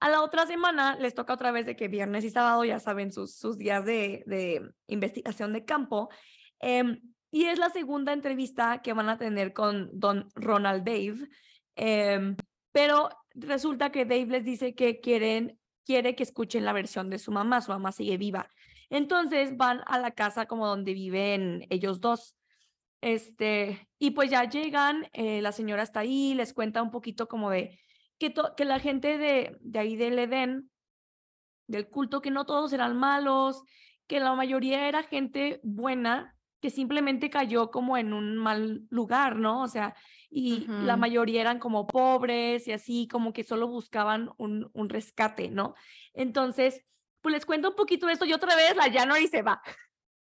a 0.01 0.09
la 0.09 0.23
otra 0.23 0.47
semana 0.47 0.97
les 0.97 1.15
toca 1.15 1.35
otra 1.35 1.51
vez 1.51 1.67
de 1.67 1.77
que 1.77 1.89
viernes 1.89 2.25
y 2.25 2.31
sábado, 2.31 2.65
ya 2.65 2.81
saben, 2.81 3.13
sus, 3.13 3.35
sus 3.37 3.59
días 3.59 3.85
de, 3.85 4.25
de 4.27 4.71
investigación 4.89 5.53
de 5.53 5.65
campo. 5.65 6.11
Em, 6.59 7.01
y 7.31 7.45
es 7.45 7.59
la 7.59 7.71
segunda 7.71 8.13
entrevista 8.13 8.83
que 8.83 8.93
van 8.93 9.09
a 9.09 9.19
tener 9.19 9.53
con 9.53 9.91
don 9.93 10.29
Ronald 10.35 10.85
Dave. 10.85 11.29
Eh, 11.77 12.35
pero 12.73 13.11
resulta 13.35 13.91
que 13.91 14.05
Dave 14.05 14.27
les 14.27 14.45
dice 14.45 14.75
que 14.75 15.01
quieren, 15.01 15.59
quiere 15.85 16.15
que 16.15 16.23
escuchen 16.23 16.65
la 16.65 16.73
versión 16.73 17.11
de 17.11 17.19
su 17.19 17.33
mamá, 17.33 17.61
su 17.61 17.73
mamá 17.73 17.93
sigue 17.93 18.17
viva. 18.17 18.49
Entonces 18.91 19.57
van 19.57 19.83
a 19.87 19.99
la 19.99 20.13
casa 20.13 20.47
como 20.47 20.67
donde 20.67 20.95
viven 20.95 21.67
ellos 21.71 22.01
dos. 22.01 22.37
Este, 23.01 23.89
y 23.99 24.11
pues 24.11 24.31
ya 24.31 24.45
llegan, 24.45 25.09
eh, 25.13 25.41
la 25.41 25.53
señora 25.53 25.83
está 25.83 26.01
ahí, 26.01 26.35
les 26.35 26.53
cuenta 26.53 26.83
un 26.83 26.91
poquito 26.91 27.29
como 27.29 27.51
de 27.51 27.81
que, 28.19 28.35
que 28.57 28.65
la 28.65 28.79
gente 28.79 29.17
de, 29.17 29.57
de 29.61 29.79
ahí 29.79 29.97
del 29.97 30.19
Edén, 30.19 30.71
del 31.67 31.89
culto, 31.89 32.21
que 32.21 32.31
no 32.31 32.45
todos 32.45 32.73
eran 32.73 32.97
malos, 32.97 33.63
que 34.07 34.21
la 34.21 34.35
mayoría 34.35 34.89
era 34.89 35.05
gente 35.05 35.61
buena, 35.63 36.37
que 36.61 36.69
simplemente 36.69 37.31
cayó 37.31 37.71
como 37.71 37.97
en 37.97 38.13
un 38.13 38.37
mal 38.37 38.83
lugar, 38.91 39.37
¿no? 39.37 39.63
O 39.63 39.69
sea, 39.69 39.95
y 40.31 40.67
la 40.69 40.97
mayoría 40.97 41.41
eran 41.41 41.59
como 41.59 41.89
pobres 41.89 42.69
y 42.69 42.73
así, 42.73 43.09
como 43.09 43.33
que 43.33 43.43
solo 43.43 43.67
buscaban 43.67 44.31
un, 44.39 44.71
un 44.75 44.89
rescate, 44.89 45.51
¿no? 45.51 45.75
Entonces, 46.15 46.85
pues 47.21 47.33
les 47.35 47.45
cuento 47.45 47.71
un 47.71 47.75
poquito 47.77 48.07
de 48.07 48.13
esto 48.13 48.25
y 48.25 48.33
otra 48.33 48.55
vez 48.55 48.77
la 48.77 48.91
January 48.91 49.27
se 49.27 49.43
va. 49.43 49.61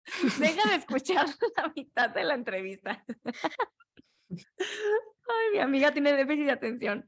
Deja 0.38 0.68
de 0.68 0.74
escuchar 0.76 1.26
la 1.57 1.72
mitad 1.74 2.11
de 2.11 2.24
la 2.24 2.34
entrevista. 2.34 3.05
Ay, 4.30 5.51
mi 5.53 5.59
amiga 5.59 5.92
tiene 5.92 6.12
déficit 6.12 6.47
de 6.47 6.53
atención. 6.53 7.07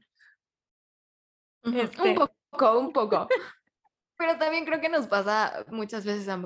Un 1.63 1.77
Este, 1.77 2.15
poco, 2.15 2.79
un 2.79 2.93
poco. 2.93 3.27
Pero 4.17 4.37
también 4.37 4.65
creo 4.65 4.79
que 4.79 4.89
nos 4.89 5.07
pasa 5.07 5.65
muchas 5.69 6.05
veces 6.05 6.27
a, 6.29 6.41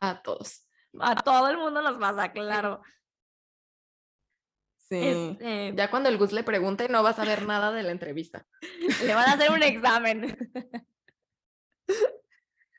a 0.00 0.22
todos. 0.22 0.68
a 1.00 1.16
todo 1.16 1.48
el 1.48 1.56
mundo 1.56 1.82
nos 1.82 1.96
pasa, 1.98 2.30
claro. 2.30 2.82
Sí. 4.88 4.96
Este, 4.96 5.74
Ya 5.76 5.90
cuando 5.90 6.08
el 6.08 6.16
Gus 6.16 6.32
le 6.32 6.42
pregunte, 6.42 6.88
no 6.88 7.02
vas 7.02 7.18
a 7.18 7.24
ver 7.24 7.46
nada 7.46 7.72
de 7.72 7.82
la 7.82 7.92
entrevista. 7.92 8.46
le 9.04 9.14
van 9.14 9.28
a 9.28 9.32
hacer 9.32 9.50
un 9.50 9.62
examen. 9.62 10.36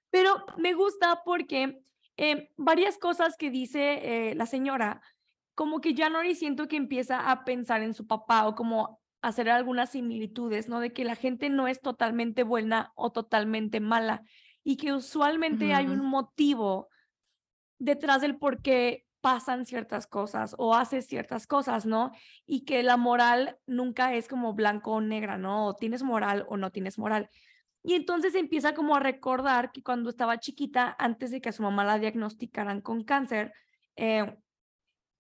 Pero 0.10 0.43
me 0.57 0.74
gusta 0.74 1.22
porque 1.24 1.84
eh, 2.18 2.49
varias 2.57 2.97
cosas 2.97 3.38
que 3.38 3.51
dice 3.51 4.30
eh, 4.32 4.36
la 4.36 4.47
señora, 4.47 5.01
como 5.53 5.82
que 5.82 5.95
January 5.95 6.34
siento 6.34 6.68
que 6.68 6.78
empieza 6.78 7.30
a 7.30 7.43
pensar 7.45 7.84
en 7.84 7.93
su 7.93 8.07
papá 8.07 8.47
o 8.47 8.55
como 8.55 8.99
hacer 9.22 9.49
algunas 9.49 9.91
similitudes, 9.91 10.68
¿no? 10.68 10.80
De 10.80 10.93
que 10.93 11.03
la 11.03 11.16
gente 11.16 11.49
no 11.49 11.68
es 11.68 11.82
totalmente 11.82 12.43
buena 12.43 12.91
o 12.95 13.12
totalmente 13.12 13.80
mala 13.80 14.24
y 14.64 14.78
que 14.78 14.93
usualmente 14.93 15.74
hay 15.74 15.88
un 15.88 16.05
motivo 16.05 16.89
detrás 17.78 18.22
del 18.22 18.38
por 18.38 18.62
qué 18.62 19.05
pasan 19.22 19.66
ciertas 19.66 20.08
cosas 20.08 20.56
o 20.58 20.76
haces 20.76 21.08
ciertas 21.08 21.48
cosas, 21.48 21.86
¿no? 21.86 22.12
Y 22.46 22.66
que 22.66 22.84
la 22.84 22.98
moral 22.98 23.58
nunca 23.66 24.14
es 24.14 24.28
como 24.28 24.54
blanco 24.54 24.92
o 24.94 25.02
negra, 25.02 25.38
¿no? 25.38 25.68
O 25.68 25.76
tienes 25.76 26.04
moral 26.04 26.46
o 26.48 26.58
no 26.58 26.72
tienes 26.72 26.98
moral. 26.98 27.30
Y 27.84 27.94
entonces 27.94 28.36
empieza 28.36 28.74
como 28.74 28.96
a 28.96 29.00
recordar 29.00 29.72
que 29.72 29.84
cuando 29.84 30.10
estaba 30.10 30.40
chiquita, 30.40 30.96
antes 31.00 31.32
de 31.32 31.42
que 31.42 31.50
a 31.50 31.54
su 31.54 31.64
mamá 31.64 31.86
la 31.86 32.00
diagnosticaran 32.00 32.82
con 32.82 33.04
cáncer, 33.04 33.54
eh, 33.96 34.38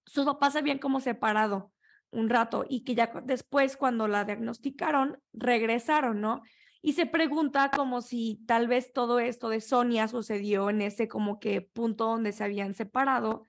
sus 0.05 0.25
papás 0.25 0.53
se 0.53 0.59
habían 0.59 0.79
como 0.79 0.99
separado 0.99 1.71
un 2.11 2.29
rato 2.29 2.65
y 2.67 2.83
que 2.83 2.95
ya 2.95 3.11
después 3.23 3.77
cuando 3.77 4.07
la 4.07 4.25
diagnosticaron, 4.25 5.21
regresaron, 5.33 6.21
¿no? 6.21 6.41
Y 6.81 6.93
se 6.93 7.05
pregunta 7.05 7.69
como 7.75 8.01
si 8.01 8.41
tal 8.47 8.67
vez 8.67 8.93
todo 8.93 9.19
esto 9.19 9.49
de 9.49 9.61
Sonia 9.61 10.07
sucedió 10.07 10.69
en 10.69 10.81
ese 10.81 11.07
como 11.07 11.39
que 11.39 11.61
punto 11.61 12.05
donde 12.05 12.31
se 12.31 12.43
habían 12.43 12.73
separado 12.73 13.47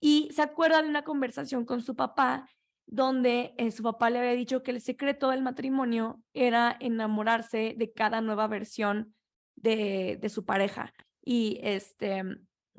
y 0.00 0.30
se 0.32 0.42
acuerda 0.42 0.82
de 0.82 0.88
una 0.88 1.04
conversación 1.04 1.64
con 1.64 1.82
su 1.82 1.94
papá 1.94 2.48
donde 2.86 3.54
eh, 3.56 3.70
su 3.70 3.82
papá 3.82 4.10
le 4.10 4.18
había 4.18 4.32
dicho 4.32 4.62
que 4.62 4.72
el 4.72 4.80
secreto 4.80 5.30
del 5.30 5.42
matrimonio 5.42 6.20
era 6.34 6.76
enamorarse 6.80 7.74
de 7.76 7.92
cada 7.92 8.20
nueva 8.20 8.48
versión 8.48 9.14
de, 9.54 10.18
de 10.20 10.28
su 10.28 10.44
pareja. 10.44 10.92
Y 11.22 11.60
este, 11.62 12.24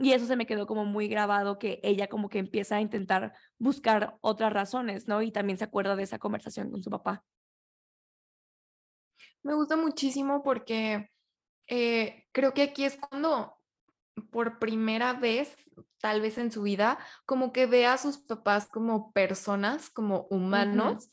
y 0.02 0.14
eso 0.14 0.26
se 0.26 0.36
me 0.36 0.48
quedó 0.48 0.66
como 0.66 0.84
muy 0.84 1.08
grabado 1.08 1.60
que 1.60 1.80
ella 1.84 2.08
como 2.08 2.28
que 2.28 2.40
empieza 2.40 2.78
a 2.78 2.82
intentar 2.82 3.34
buscar 3.60 4.18
otras 4.22 4.52
razones, 4.52 5.08
¿no? 5.08 5.22
Y 5.22 5.32
también 5.32 5.60
se 5.60 5.64
acuerda 5.64 5.96
de 5.96 6.04
esa 6.04 6.18
conversación 6.18 6.72
con 6.72 6.82
su 6.82 6.90
papá. 6.90 7.24
Me 9.44 9.54
gusta 9.54 9.78
muchísimo 9.78 10.42
porque 10.44 11.12
eh, 11.68 12.26
creo 12.32 12.54
que 12.54 12.64
aquí 12.64 12.84
es 12.84 12.98
cuando 12.98 13.56
por 14.32 14.60
primera 14.60 15.14
vez, 15.14 15.56
tal 16.02 16.22
vez 16.22 16.38
en 16.38 16.52
su 16.52 16.64
vida, 16.64 17.00
como 17.26 17.54
que 17.54 17.66
ve 17.66 17.86
a 17.86 17.98
sus 17.98 18.18
papás 18.18 18.68
como 18.68 19.12
personas, 19.14 19.90
como 19.90 20.28
humanos, 20.30 21.12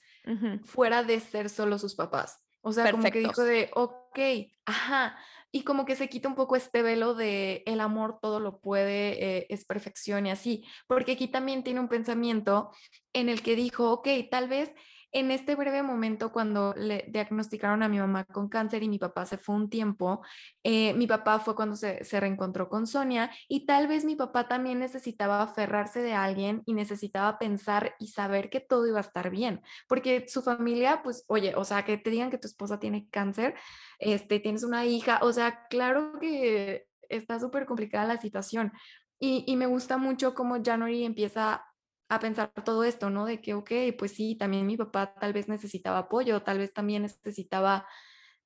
fuera 0.64 1.02
de 1.02 1.20
ser 1.20 1.48
solo 1.48 1.78
sus 1.78 1.94
papás. 1.94 2.42
O 2.60 2.72
sea, 2.72 2.90
como 2.90 3.04
que 3.04 3.20
dijo 3.20 3.44
de, 3.44 3.70
ok, 3.74 4.18
ajá, 4.66 5.16
y 5.50 5.62
como 5.62 5.86
que 5.86 5.96
se 5.96 6.08
quita 6.08 6.28
un 6.28 6.34
poco 6.34 6.56
este 6.56 6.82
velo 6.82 7.14
de 7.14 7.62
el 7.66 7.80
amor 7.80 8.18
todo 8.20 8.40
lo 8.40 8.60
puede, 8.60 9.38
eh, 9.38 9.46
es 9.48 9.64
perfección 9.64 10.26
y 10.26 10.30
así, 10.30 10.66
porque 10.86 11.12
aquí 11.12 11.28
también 11.28 11.62
tiene 11.62 11.80
un 11.80 11.88
pensamiento 11.88 12.70
en 13.12 13.28
el 13.28 13.42
que 13.42 13.56
dijo, 13.56 13.90
ok, 13.90 14.08
tal 14.30 14.48
vez 14.48 14.72
en 15.12 15.30
este 15.30 15.54
breve 15.54 15.82
momento 15.82 16.32
cuando 16.32 16.74
le 16.76 17.06
diagnosticaron 17.08 17.82
a 17.82 17.88
mi 17.88 17.98
mamá 17.98 18.24
con 18.24 18.48
cáncer 18.48 18.82
y 18.82 18.88
mi 18.88 18.98
papá 18.98 19.24
se 19.26 19.38
fue 19.38 19.54
un 19.54 19.70
tiempo, 19.70 20.22
eh, 20.62 20.92
mi 20.94 21.06
papá 21.06 21.38
fue 21.40 21.54
cuando 21.54 21.76
se, 21.76 22.02
reencontró 22.20 22.68
con 22.68 22.86
Sonia 22.86 23.30
y 23.48 23.64
tal 23.66 23.86
vez 23.86 24.04
mi 24.04 24.16
papá 24.16 24.48
también 24.48 24.78
necesitaba 24.78 25.42
aferrarse 25.42 26.00
de 26.02 26.12
alguien 26.12 26.62
y 26.66 26.74
necesitaba 26.74 27.38
pensar 27.38 27.94
y 27.98 28.08
saber 28.08 28.50
que 28.50 28.60
todo 28.60 28.86
iba 28.86 28.98
a 28.98 29.02
estar 29.02 29.30
bien, 29.30 29.62
porque 29.88 30.26
su 30.28 30.42
familia, 30.42 31.02
pues, 31.02 31.24
oye, 31.28 31.54
o 31.56 31.64
sea, 31.64 31.84
que 31.84 31.96
te 31.96 32.10
digan 32.10 32.30
que 32.30 32.38
tu 32.38 32.48
esposa 32.48 32.78
tiene 32.78 33.08
cáncer, 33.10 33.54
este, 33.98 34.40
tienes 34.40 34.64
una 34.64 34.84
hija, 34.84 35.20
o 35.22 35.32
sea, 35.32 35.66
claro 35.68 36.18
que 36.20 36.86
está 37.08 37.40
súper 37.40 37.66
complicada 37.66 38.06
la 38.06 38.20
situación. 38.20 38.72
Y, 39.20 39.44
y 39.48 39.56
me 39.56 39.66
gusta 39.66 39.96
mucho 39.96 40.34
cómo 40.34 40.62
January 40.62 41.04
empieza 41.04 41.67
a 42.08 42.20
pensar 42.20 42.52
todo 42.64 42.84
esto, 42.84 43.10
¿no? 43.10 43.26
De 43.26 43.40
que, 43.40 43.54
ok, 43.54 43.70
pues 43.98 44.12
sí, 44.12 44.34
también 44.36 44.66
mi 44.66 44.76
papá 44.76 45.14
tal 45.14 45.32
vez 45.32 45.48
necesitaba 45.48 45.98
apoyo, 45.98 46.42
tal 46.42 46.58
vez 46.58 46.72
también 46.72 47.02
necesitaba 47.02 47.86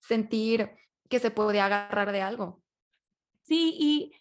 sentir 0.00 0.72
que 1.08 1.18
se 1.18 1.30
podía 1.30 1.66
agarrar 1.66 2.12
de 2.12 2.22
algo. 2.22 2.62
Sí, 3.42 3.76
y, 3.78 4.12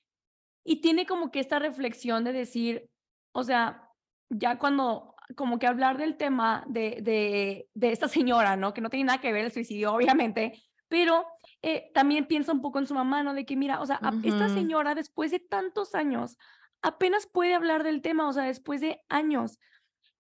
y 0.64 0.82
tiene 0.82 1.06
como 1.06 1.32
que 1.32 1.40
esta 1.40 1.60
reflexión 1.60 2.24
de 2.24 2.34
decir, 2.34 2.90
o 3.32 3.44
sea, 3.44 3.90
ya 4.30 4.60
cuando, 4.60 5.16
como 5.36 5.58
que 5.58 5.68
hablar 5.68 5.98
del 5.98 6.18
tema 6.18 6.64
de, 6.68 7.00
de, 7.02 7.70
de 7.74 7.92
esta 7.92 8.08
señora, 8.08 8.56
¿no? 8.56 8.74
Que 8.74 8.82
no 8.82 8.90
tiene 8.90 9.06
nada 9.06 9.22
que 9.22 9.34
ver 9.34 9.46
el 9.46 9.52
suicidio, 9.52 9.94
obviamente, 9.94 10.62
pero 10.88 11.26
eh, 11.62 11.90
también 11.94 12.28
piensa 12.28 12.52
un 12.52 12.62
poco 12.62 12.80
en 12.80 12.88
su 12.88 12.94
mamá, 12.94 13.24
¿no? 13.24 13.34
De 13.34 13.46
que, 13.46 13.56
mira, 13.56 13.82
o 13.82 13.86
sea, 13.86 14.00
esta 14.24 14.50
señora 14.50 14.94
después 14.94 15.32
de 15.32 15.40
tantos 15.40 15.96
años 15.96 16.38
apenas 16.82 17.28
puede 17.28 17.54
hablar 17.54 17.84
del 17.84 18.02
tema, 18.02 18.28
o 18.28 18.34
sea, 18.34 18.44
después 18.44 18.82
de 18.82 19.02
años. 19.10 19.60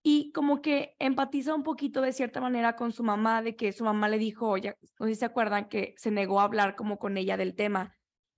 Y 0.03 0.31
como 0.31 0.61
que 0.61 0.95
empatiza 0.99 1.53
un 1.53 1.63
poquito 1.63 2.01
de 2.01 2.13
cierta 2.13 2.41
manera 2.41 2.75
con 2.75 2.91
su 2.91 3.03
mamá, 3.03 3.41
de 3.41 3.55
que 3.55 3.71
su 3.71 3.83
mamá 3.83 4.09
le 4.09 4.17
dijo, 4.17 4.57
ya, 4.57 4.75
no 4.99 5.05
sé 5.05 5.13
si 5.13 5.19
se 5.19 5.25
acuerdan, 5.25 5.69
que 5.69 5.93
se 5.97 6.09
negó 6.09 6.39
a 6.39 6.45
hablar 6.45 6.75
como 6.75 6.97
con 6.97 7.17
ella 7.17 7.37
del 7.37 7.55
tema. 7.55 7.95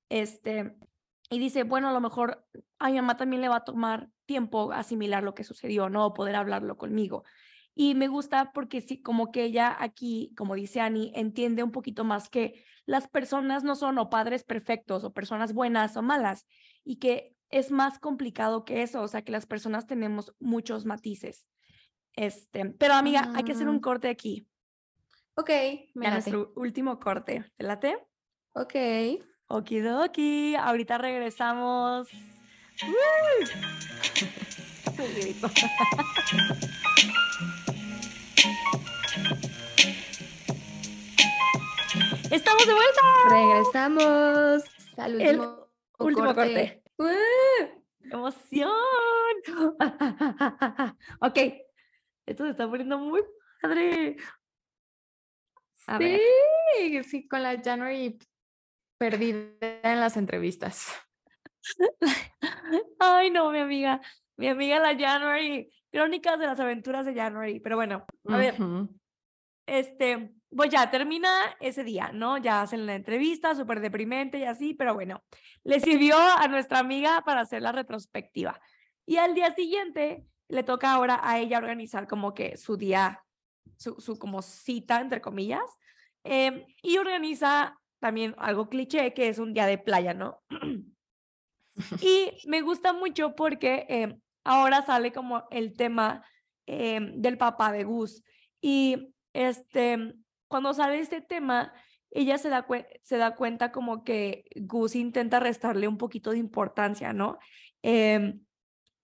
Este, 0.09 0.76
y 1.30 1.39
dice, 1.39 1.63
bueno, 1.63 1.89
a 1.89 1.93
lo 1.93 2.01
mejor 2.01 2.45
a 2.80 2.89
mi 2.89 2.95
mamá 2.95 3.15
también 3.15 3.41
le 3.41 3.49
va 3.49 3.57
a 3.57 3.63
tomar 3.63 4.09
tiempo 4.26 4.74
asimilar 4.74 5.24
lo 5.24 5.34
que 5.34 5.43
sucedió, 5.43 5.89
¿no? 5.89 6.13
Poder 6.13 6.36
hablarlo 6.36 6.78
conmigo. 6.78 7.24
Y 7.76 7.95
me 7.95 8.07
gusta 8.07 8.51
porque 8.53 8.82
sí, 8.82 9.01
como 9.01 9.32
que 9.32 9.43
ella 9.43 9.76
aquí, 9.80 10.34
como 10.38 10.55
dice 10.55 10.80
Annie, 10.80 11.11
entiende 11.15 11.63
un 11.63 11.71
poquito 11.71 12.03
más 12.03 12.30
que 12.30 12.63
las 12.86 13.07
personas 13.07 13.63
no 13.63 13.76
son 13.76 13.97
o 13.97 14.09
padres 14.09 14.43
perfectos 14.43 15.03
o 15.03 15.13
personas 15.13 15.53
buenas 15.53 15.97
o 15.97 16.01
malas 16.01 16.45
y 16.84 16.97
que 16.97 17.32
es 17.54 17.72
más 17.72 17.99
complicado 17.99 18.66
que 18.66 18.82
eso, 18.82 19.01
o 19.01 19.08
sea, 19.08 19.22
que 19.24 19.32
las 19.32 19.45
personas 19.45 19.86
tenemos 19.86 20.34
muchos 20.39 20.86
matices. 20.86 21.45
Este, 22.16 22.66
pero 22.66 22.93
amiga, 22.95 23.32
hay 23.36 23.43
que 23.43 23.51
hacer 23.54 23.70
un 23.70 23.78
Mm, 23.78 23.82
corte 23.82 24.10
aquí. 24.10 24.47
ok, 25.36 25.49
me 25.95 26.06
late. 26.10 26.12
nuestro 26.32 26.54
último 26.56 26.99
corte. 26.99 27.45
¿Te 27.58 27.64
late? 27.64 27.97
Ok. 28.54 28.74
Okidoki, 29.47 30.56
ahorita 30.56 30.97
regresamos. 30.97 32.08
¡Estamos 42.32 42.66
de 42.68 42.74
vuelta! 42.74 43.01
Regresamos 43.30 44.64
al 44.97 45.22
El 45.22 45.39
último, 45.39 45.68
último 45.99 46.36
corte. 46.36 46.82
¡Uh! 46.97 47.83
¡Emoción! 48.11 48.71
ok, 51.21 51.37
esto 52.25 52.43
se 52.43 52.51
está 52.51 52.70
poniendo 52.70 52.97
muy 52.97 53.21
padre. 53.61 54.17
A 55.87 55.97
ver. 55.97 56.20
Sí, 56.78 57.03
sí, 57.03 57.28
con 57.28 57.43
la 57.43 57.61
January 57.61 58.17
perdida 58.97 59.49
en 59.83 59.99
las 59.99 60.17
entrevistas. 60.17 60.91
Ay, 62.99 63.32
no, 63.32 63.51
mi 63.51 63.59
amiga. 63.59 64.01
Mi 64.37 64.47
amiga 64.47 64.79
la 64.79 64.97
January. 64.97 65.71
Crónicas 65.91 66.39
de 66.39 66.45
las 66.45 66.59
aventuras 66.59 67.05
de 67.05 67.13
January. 67.13 67.59
Pero 67.59 67.75
bueno, 67.75 68.05
a 68.28 68.37
ver, 68.37 68.55
este, 69.65 70.33
pues 70.55 70.70
ya 70.70 70.89
termina 70.89 71.30
ese 71.59 71.84
día, 71.84 72.12
¿no? 72.13 72.38
Ya 72.38 72.62
hacen 72.62 72.86
la 72.86 72.96
entrevista, 72.96 73.55
súper 73.55 73.80
deprimente 73.80 74.39
y 74.39 74.43
así, 74.43 74.74
pero 74.74 74.93
bueno, 74.93 75.24
le 75.63 75.80
sirvió 75.80 76.17
a 76.17 76.47
nuestra 76.47 76.80
amiga 76.80 77.24
para 77.25 77.42
hacer 77.42 77.62
la 77.62 77.71
retrospectiva. 77.71 78.59
Y 79.05 79.17
al 79.17 79.34
día 79.34 79.54
siguiente 79.54 80.25
le 80.47 80.63
toca 80.63 80.92
ahora 80.92 81.20
a 81.24 81.39
ella 81.39 81.58
organizar 81.58 82.08
como 82.08 82.34
que 82.34 82.58
su 82.58 82.78
día, 82.78 83.24
su, 83.78 84.00
su 84.00 84.17
como 84.17 84.42
cita, 84.42 85.01
entre 85.01 85.21
comillas, 85.21 85.63
em, 86.24 86.66
y 86.82 86.97
organiza 86.97 87.80
también 88.00 88.36
algo 88.38 88.70
cliché, 88.70 89.13
que 89.13 89.30
es 89.30 89.39
un 89.39 89.54
día 89.54 89.66
de 89.66 89.78
playa, 89.78 90.13
¿no? 90.13 90.42
Y 92.01 92.32
me 92.46 92.62
gusta 92.62 92.93
mucho 92.93 93.34
porque 93.36 93.88
em, 93.89 94.21
ahora 94.43 94.86
sale 94.86 95.12
como 95.12 95.46
el 95.50 95.75
tema 95.75 96.24
em, 96.67 97.20
del 97.20 97.38
papá 97.39 97.71
de 97.71 97.84
Gus. 97.84 98.21
Y 98.62 99.12
este, 99.34 100.13
cuando 100.54 100.71
sale 100.75 101.00
este 101.00 101.20
tema, 101.20 101.74
ella 102.12 102.38
se 102.38 102.47
da, 102.47 102.67
se 103.01 103.17
da 103.17 103.34
cuenta 103.34 103.71
como 103.71 104.04
que 104.04 104.46
Gus 104.55 104.96
intenta 104.96 105.39
restarle 105.39 105.88
un 105.88 105.97
poquito 105.97 106.30
de 106.30 106.38
importancia, 106.38 107.12
¿no? 107.12 107.39
Em, 107.82 108.39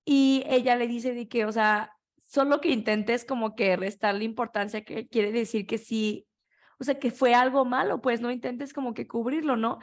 y 0.05 0.43
ella 0.45 0.75
le 0.75 0.85
dice 0.85 1.15
de 1.15 1.27
que, 1.27 1.45
o 1.45 1.51
sea, 1.51 1.97
solo 2.23 2.61
que 2.61 2.69
intentes 2.69 3.25
como 3.25 3.55
que 3.55 3.75
restarle 3.77 4.25
importancia, 4.25 4.83
que 4.85 5.07
quiere 5.07 5.31
decir 5.31 5.65
que 5.65 5.79
sí, 5.79 6.27
o 6.79 6.83
sea, 6.83 6.99
que 6.99 7.09
fue 7.09 7.33
algo 7.33 7.65
malo, 7.65 7.99
pues 7.99 8.21
no 8.21 8.29
intentes 8.29 8.71
como 8.71 8.93
que 8.93 9.07
cubrirlo, 9.07 9.55
¿no? 9.55 9.79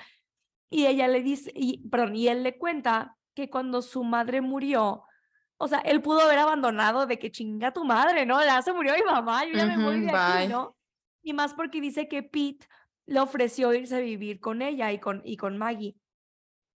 Y 0.70 0.86
ella 0.86 1.08
le 1.08 1.20
dice, 1.20 1.50
y, 1.52 1.88
perdón, 1.88 2.14
y 2.14 2.28
él 2.28 2.44
le 2.44 2.56
cuenta 2.58 3.16
que 3.34 3.50
cuando 3.50 3.82
su 3.82 4.04
madre 4.04 4.40
murió, 4.40 5.02
o 5.56 5.66
sea, 5.66 5.80
él 5.80 6.00
pudo 6.00 6.20
haber 6.20 6.38
abandonado 6.38 7.06
de 7.06 7.18
que 7.18 7.32
chinga 7.32 7.72
tu 7.72 7.84
madre, 7.84 8.24
¿no? 8.24 8.40
Ya 8.44 8.62
se 8.62 8.72
murió 8.72 8.94
mi 8.94 9.02
mamá, 9.02 9.44
yo 9.46 9.54
ya 9.54 9.66
me 9.66 9.82
voy 9.82 10.02
de 10.02 10.12
aquí, 10.12 10.46
¿no? 10.46 10.75
Y 11.26 11.32
más 11.32 11.54
porque 11.54 11.80
dice 11.80 12.06
que 12.06 12.22
Pete 12.22 12.68
le 13.04 13.18
ofreció 13.18 13.74
irse 13.74 13.96
a 13.96 13.98
vivir 13.98 14.38
con 14.38 14.62
ella 14.62 14.92
y 14.92 15.00
con, 15.00 15.22
y 15.24 15.36
con 15.36 15.58
Maggie, 15.58 15.96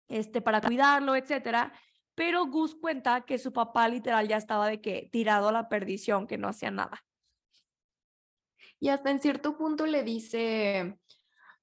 este, 0.09 0.41
para 0.41 0.63
cuidarlo, 0.63 1.17
etcétera. 1.17 1.71
Pero 2.15 2.47
Gus 2.47 2.75
cuenta 2.75 3.27
que 3.27 3.37
su 3.37 3.53
papá 3.53 3.87
literal 3.91 4.27
ya 4.27 4.39
estaba 4.39 4.67
de 4.67 4.81
que 4.81 5.11
tirado 5.13 5.49
a 5.49 5.53
la 5.53 5.69
perdición, 5.69 6.27
que 6.27 6.39
no 6.39 6.49
hacía 6.49 6.71
nada. 6.71 7.05
Y 8.81 8.89
hasta 8.89 9.11
en 9.11 9.21
cierto 9.21 9.59
punto 9.59 9.85
le 9.85 10.03
dice, 10.03 10.99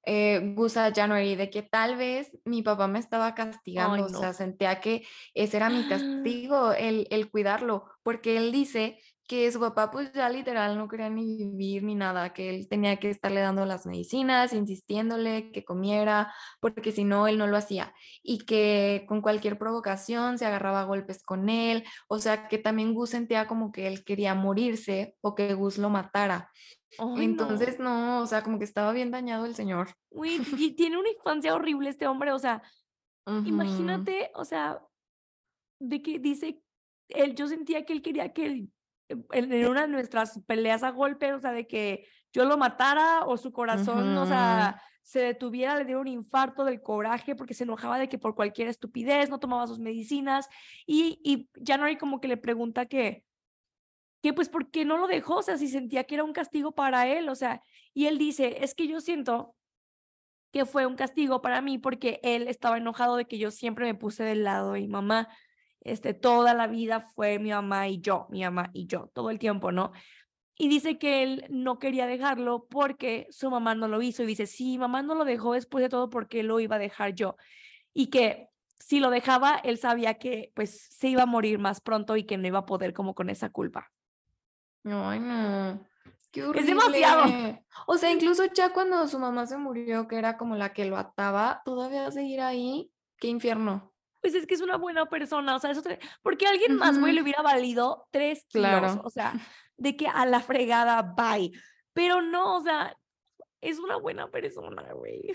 eh, 0.03 0.53
Gusa 0.55 0.93
January, 0.93 1.35
de 1.35 1.49
que 1.49 1.63
tal 1.63 1.95
vez 1.95 2.37
mi 2.45 2.61
papá 2.61 2.87
me 2.87 2.99
estaba 2.99 3.33
castigando, 3.33 4.05
o 4.05 4.09
sea, 4.09 4.33
sentía 4.33 4.79
que 4.79 5.07
ese 5.33 5.57
era 5.57 5.71
mi 5.71 5.87
castigo, 5.89 6.71
el, 6.71 7.07
el 7.09 7.31
cuidarlo, 7.31 7.89
porque 8.03 8.37
él 8.37 8.51
dice 8.51 8.99
que 9.27 9.51
su 9.51 9.59
papá 9.59 9.89
pues 9.89 10.11
ya 10.13 10.29
literal 10.29 10.77
no 10.77 10.87
quería 10.87 11.09
ni 11.09 11.37
vivir 11.37 11.83
ni 11.83 11.95
nada, 11.95 12.33
que 12.33 12.49
él 12.49 12.67
tenía 12.67 12.97
que 12.97 13.09
estarle 13.09 13.41
dando 13.41 13.65
las 13.65 13.85
medicinas, 13.85 14.53
insistiéndole 14.53 15.51
que 15.51 15.65
comiera, 15.65 16.33
porque 16.59 16.91
si 16.91 17.03
no, 17.03 17.27
él 17.27 17.37
no 17.37 17.47
lo 17.47 17.57
hacía. 17.57 17.93
Y 18.21 18.45
que 18.45 19.05
con 19.07 19.21
cualquier 19.21 19.57
provocación 19.57 20.37
se 20.37 20.45
agarraba 20.45 20.81
a 20.81 20.85
golpes 20.85 21.23
con 21.23 21.49
él, 21.49 21.83
o 22.07 22.19
sea, 22.19 22.47
que 22.47 22.57
también 22.57 22.93
Gus 22.93 23.11
sentía 23.11 23.47
como 23.47 23.71
que 23.71 23.87
él 23.87 24.03
quería 24.03 24.35
morirse 24.35 25.15
o 25.21 25.33
que 25.33 25.53
Gus 25.53 25.77
lo 25.77 25.89
matara. 25.89 26.51
Entonces, 27.17 27.79
no. 27.79 28.21
o 28.21 28.25
sea, 28.25 28.43
como 28.43 28.57
que 28.57 28.63
estaba 28.63 28.93
bien 28.93 29.11
dañado 29.11 29.45
el 29.45 29.55
señor. 29.55 29.89
Uy, 30.09 30.41
y 30.57 30.75
tiene 30.75 30.97
una 30.97 31.09
infancia 31.09 31.53
horrible 31.53 31.89
este 31.89 32.07
hombre, 32.07 32.31
o 32.31 32.39
sea, 32.39 32.61
imagínate, 33.43 34.31
o 34.35 34.45
sea, 34.45 34.81
de 35.79 36.01
que 36.01 36.19
dice, 36.19 36.61
él, 37.09 37.35
yo 37.35 37.47
sentía 37.47 37.85
que 37.85 37.93
él 37.93 38.01
quería 38.01 38.33
que 38.33 38.67
en 39.09 39.67
una 39.67 39.81
de 39.81 39.87
nuestras 39.87 40.41
peleas 40.45 40.83
a 40.83 40.91
golpe, 40.91 41.33
o 41.33 41.39
sea, 41.39 41.51
de 41.51 41.67
que 41.67 42.07
yo 42.33 42.45
lo 42.45 42.57
matara 42.57 43.25
o 43.25 43.37
su 43.37 43.51
corazón, 43.51 44.17
o 44.17 44.25
sea, 44.25 44.81
se 45.01 45.19
detuviera, 45.19 45.77
le 45.77 45.85
diera 45.85 46.01
un 46.01 46.07
infarto 46.07 46.65
del 46.65 46.81
coraje 46.81 47.35
porque 47.35 47.53
se 47.53 47.63
enojaba 47.63 47.99
de 47.99 48.09
que 48.09 48.17
por 48.17 48.35
cualquier 48.35 48.67
estupidez 48.67 49.29
no 49.29 49.39
tomaba 49.39 49.67
sus 49.67 49.79
medicinas 49.79 50.49
y, 50.85 51.19
y 51.23 51.49
January 51.65 51.97
como 51.97 52.19
que 52.19 52.27
le 52.27 52.37
pregunta 52.37 52.87
que, 52.87 53.23
que 54.21 54.33
pues, 54.33 54.49
¿por 54.49 54.71
qué 54.71 54.83
no 54.85 54.97
lo 54.97 55.07
dejó? 55.07 55.35
O 55.35 55.41
sea, 55.43 55.57
si 55.57 55.67
sentía 55.67 56.05
que 56.05 56.15
era 56.15 56.23
un 56.23 56.33
castigo 56.33 56.71
para 56.73 57.07
él, 57.07 57.29
o 57.29 57.35
sea, 57.35 57.61
y 57.93 58.07
él 58.07 58.17
dice, 58.17 58.63
es 58.63 58.73
que 58.73 58.87
yo 58.87 58.99
siento 58.99 59.55
que 60.51 60.65
fue 60.65 60.85
un 60.85 60.95
castigo 60.95 61.41
para 61.41 61.61
mí 61.61 61.77
porque 61.77 62.19
él 62.23 62.47
estaba 62.47 62.77
enojado 62.77 63.17
de 63.17 63.25
que 63.25 63.37
yo 63.37 63.51
siempre 63.51 63.85
me 63.85 63.93
puse 63.93 64.23
del 64.23 64.43
lado 64.43 64.71
de 64.71 64.81
mi 64.81 64.87
mamá. 64.87 65.29
Este, 65.85 66.15
toda 66.15 66.55
la 66.55 66.65
vida 66.65 66.99
fue 66.99 67.37
mi 67.37 67.51
mamá 67.51 67.87
y 67.87 68.01
yo, 68.01 68.25
mi 68.31 68.41
mamá 68.41 68.71
y 68.73 68.87
yo, 68.87 69.11
todo 69.13 69.29
el 69.29 69.37
tiempo, 69.37 69.71
¿no? 69.71 69.91
Y 70.57 70.67
dice 70.67 70.97
que 70.97 71.21
él 71.21 71.45
no 71.49 71.77
quería 71.77 72.07
dejarlo 72.07 72.65
porque 72.69 73.27
su 73.29 73.51
mamá 73.51 73.75
no 73.75 73.87
lo 73.87 74.01
hizo. 74.01 74.23
Y 74.23 74.25
dice, 74.25 74.47
sí, 74.47 74.79
mamá 74.79 75.03
no 75.03 75.13
lo 75.13 75.25
dejó 75.25 75.53
después 75.53 75.83
de 75.83 75.89
todo 75.89 76.09
porque 76.09 76.41
lo 76.41 76.59
iba 76.59 76.77
a 76.77 76.79
dejar 76.79 77.13
yo. 77.13 77.35
Y 77.93 78.07
que 78.07 78.49
si 78.79 78.99
lo 78.99 79.11
dejaba, 79.11 79.57
él 79.63 79.77
sabía 79.77 80.15
que 80.15 80.51
pues 80.55 80.87
se 80.89 81.09
iba 81.09 81.23
a 81.23 81.27
morir 81.27 81.59
más 81.59 81.81
pronto 81.81 82.17
y 82.17 82.23
que 82.23 82.37
no 82.37 82.47
iba 82.47 82.59
a 82.59 82.65
poder 82.65 82.93
como 82.93 83.13
con 83.13 83.29
esa 83.29 83.49
culpa. 83.49 83.91
Ay, 84.85 85.19
no. 85.19 85.85
Qué 86.31 86.49
Es 86.55 86.65
demasiado. 86.65 87.25
O 87.85 87.97
sea, 87.97 88.11
incluso 88.11 88.45
ya 88.45 88.73
cuando 88.73 89.07
su 89.07 89.19
mamá 89.19 89.45
se 89.45 89.57
murió, 89.57 90.07
que 90.07 90.17
era 90.17 90.35
como 90.35 90.55
la 90.55 90.73
que 90.73 90.85
lo 90.85 90.97
ataba, 90.97 91.61
todavía 91.63 92.09
seguir 92.11 92.41
ahí, 92.41 92.91
qué 93.19 93.27
infierno. 93.27 93.94
Pues 94.25 94.33
es 94.33 94.47
que 94.47 94.55
es 94.55 94.61
una 94.61 94.77
buena 94.77 95.05
persona, 95.05 95.55
o 95.55 95.59
sea, 95.59 95.69
eso 95.69 95.83
porque 96.23 96.47
alguien 96.47 96.77
más, 96.77 96.99
güey, 96.99 97.13
le 97.13 97.21
hubiera 97.21 97.43
valido 97.43 98.07
tres 98.09 98.43
kilos, 98.45 98.67
claro. 98.67 99.01
o 99.03 99.11
sea, 99.11 99.33
de 99.77 99.95
que 99.95 100.07
a 100.07 100.25
la 100.25 100.39
fregada, 100.39 101.03
bye. 101.03 101.51
Pero 101.93 102.23
no, 102.23 102.57
o 102.57 102.61
sea, 102.63 102.97
es 103.61 103.77
una 103.77 103.97
buena 103.97 104.31
persona, 104.31 104.91
güey. 104.93 105.31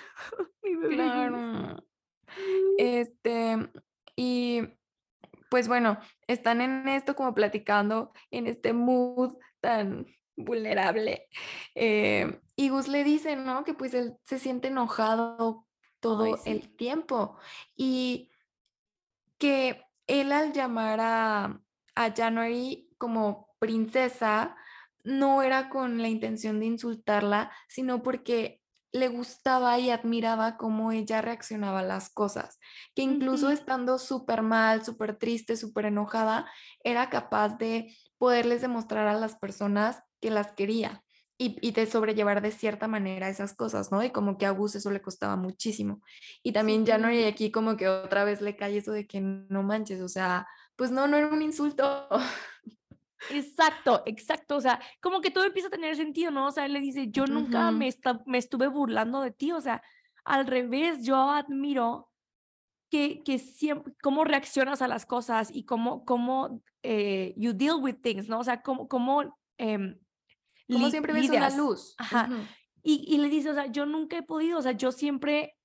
Claro. 0.91 1.85
Este, 2.79 3.71
y 4.17 4.62
pues 5.51 5.69
bueno, 5.69 5.97
están 6.27 6.61
en 6.61 6.89
esto 6.89 7.15
como 7.15 7.33
platicando, 7.33 8.12
en 8.33 8.49
este 8.49 8.73
mood 8.73 9.37
tan 9.61 10.05
vulnerable. 10.35 11.29
Eh, 11.77 12.41
y 12.57 12.71
Gus 12.71 12.89
le 12.89 13.05
dice, 13.05 13.37
¿no? 13.37 13.62
Que 13.62 13.75
pues 13.75 13.95
él 13.95 14.17
se 14.25 14.41
siente 14.41 14.67
enojado 14.67 15.65
todo 16.01 16.41
el 16.45 16.75
tiempo 16.75 17.39
y 17.77 18.30
que 19.41 19.83
él 20.07 20.31
al 20.31 20.53
llamar 20.53 21.01
a, 21.01 21.61
a 21.97 22.15
January 22.15 22.89
como 22.99 23.49
princesa, 23.59 24.55
no 25.03 25.43
era 25.43 25.71
con 25.71 26.03
la 26.03 26.09
intención 26.09 26.61
de 26.61 26.67
insultarla, 26.67 27.51
sino 27.67 28.03
porque 28.03 28.61
le 28.93 29.09
gustaba 29.09 29.79
y 29.79 29.91
admiraba 29.91 30.57
cómo 30.57 30.93
ella 30.93 31.23
reaccionaba 31.23 31.81
a 31.81 31.85
las 31.85 32.11
cosas, 32.11 32.59
que 32.95 33.03
incluso 33.03 33.51
estando 33.51 33.99
súper 33.99 34.43
mal, 34.43 34.85
súper 34.85 35.17
triste, 35.17 35.57
súper 35.57 35.87
enojada, 35.87 36.51
era 36.85 37.09
capaz 37.09 37.57
de 37.57 37.97
poderles 38.19 38.61
demostrar 38.61 39.07
a 39.07 39.15
las 39.15 39.37
personas 39.37 40.03
que 40.21 40.31
las 40.31 40.53
quería 40.53 41.03
y, 41.43 41.71
de 41.73 41.87
sobrellevar 41.87 42.43
de 42.43 42.51
cierta 42.51 42.87
manera 42.87 43.31
esas 43.31 43.55
cosas, 43.55 43.91
¿no? 43.91 44.05
Y 44.05 44.11
como 44.11 44.37
que 44.37 44.45
a 44.45 44.51
Gus 44.51 44.75
eso 44.75 44.91
le 44.91 45.01
costaba 45.01 45.37
muchísimo. 45.37 46.03
Y 46.43 46.53
también 46.53 46.85
ya 46.85 46.99
no 46.99 47.09
hay 47.09 47.25
aquí 47.25 47.51
como 47.51 47.79
que 47.79 47.89
otra 47.89 48.25
vez 48.25 48.43
le 48.43 48.57
cae 48.57 48.77
eso 48.77 48.93
de 48.93 49.07
que 49.07 49.23
no 49.23 49.62
manches, 49.62 50.03
o 50.03 50.09
sea, 50.09 50.47
pues 50.77 50.91
no, 50.91 51.07
no 51.07 51.17
era 51.17 51.29
un 51.29 51.41
insulto. 51.41 52.09
Exacto, 53.31 54.03
exacto. 54.05 54.57
O 54.57 54.61
sea, 54.61 54.81
como 55.01 55.23
que 55.23 55.31
todo 55.31 55.45
empieza 55.45 55.69
a 55.69 55.71
tener 55.71 55.97
sentido, 55.97 56.31
¿no? 56.31 56.49
O 56.49 56.51
sea, 56.51 56.67
él 56.67 56.75
le 56.75 56.81
dice, 56.81 57.09
yo 57.11 57.27
nunca 57.27 57.71
me, 57.71 57.91
me 58.27 58.39
estuve 58.39 58.69
burlando 58.69 59.23
de 59.23 59.31
ti. 59.31 59.53
O 59.53 59.61
sea, 59.62 59.83
al 60.25 60.47
revés, 60.47 61.03
yo 61.03 61.17
admiro 61.31 62.11
que, 62.91 63.23
que 63.23 63.39
siempre, 63.39 63.95
cómo 64.03 64.25
reaccionas 64.25 64.83
a 64.83 64.89
las 64.89 65.07
cosas 65.07 65.51
y 65.51 65.65
cómo, 65.65 66.05
cómo 66.05 66.62
eh, 66.83 67.33
you 67.37 67.53
deal 67.53 67.77
with 67.81 67.97
things, 68.03 68.29
¿no? 68.29 68.41
O 68.41 68.45
sea, 68.45 68.62
cómo, 68.62 68.89
cómo, 68.89 69.39
eh, 69.59 69.99
siempre 70.91 71.13
ves 71.13 71.31
una 71.31 71.51
luz. 71.51 71.95
Ajá. 71.99 72.29
y, 72.83 73.05
y, 73.07 73.19
le 73.19 73.29
dice, 73.29 73.51
o 73.51 73.55
sea, 73.55 73.67
yo 73.67 73.87
nunca 73.87 74.19
he 74.19 74.23
podido, 74.23 74.59
o 74.59 74.63
sea, 74.63 74.73
yo 74.73 74.93
siempre 74.93 75.57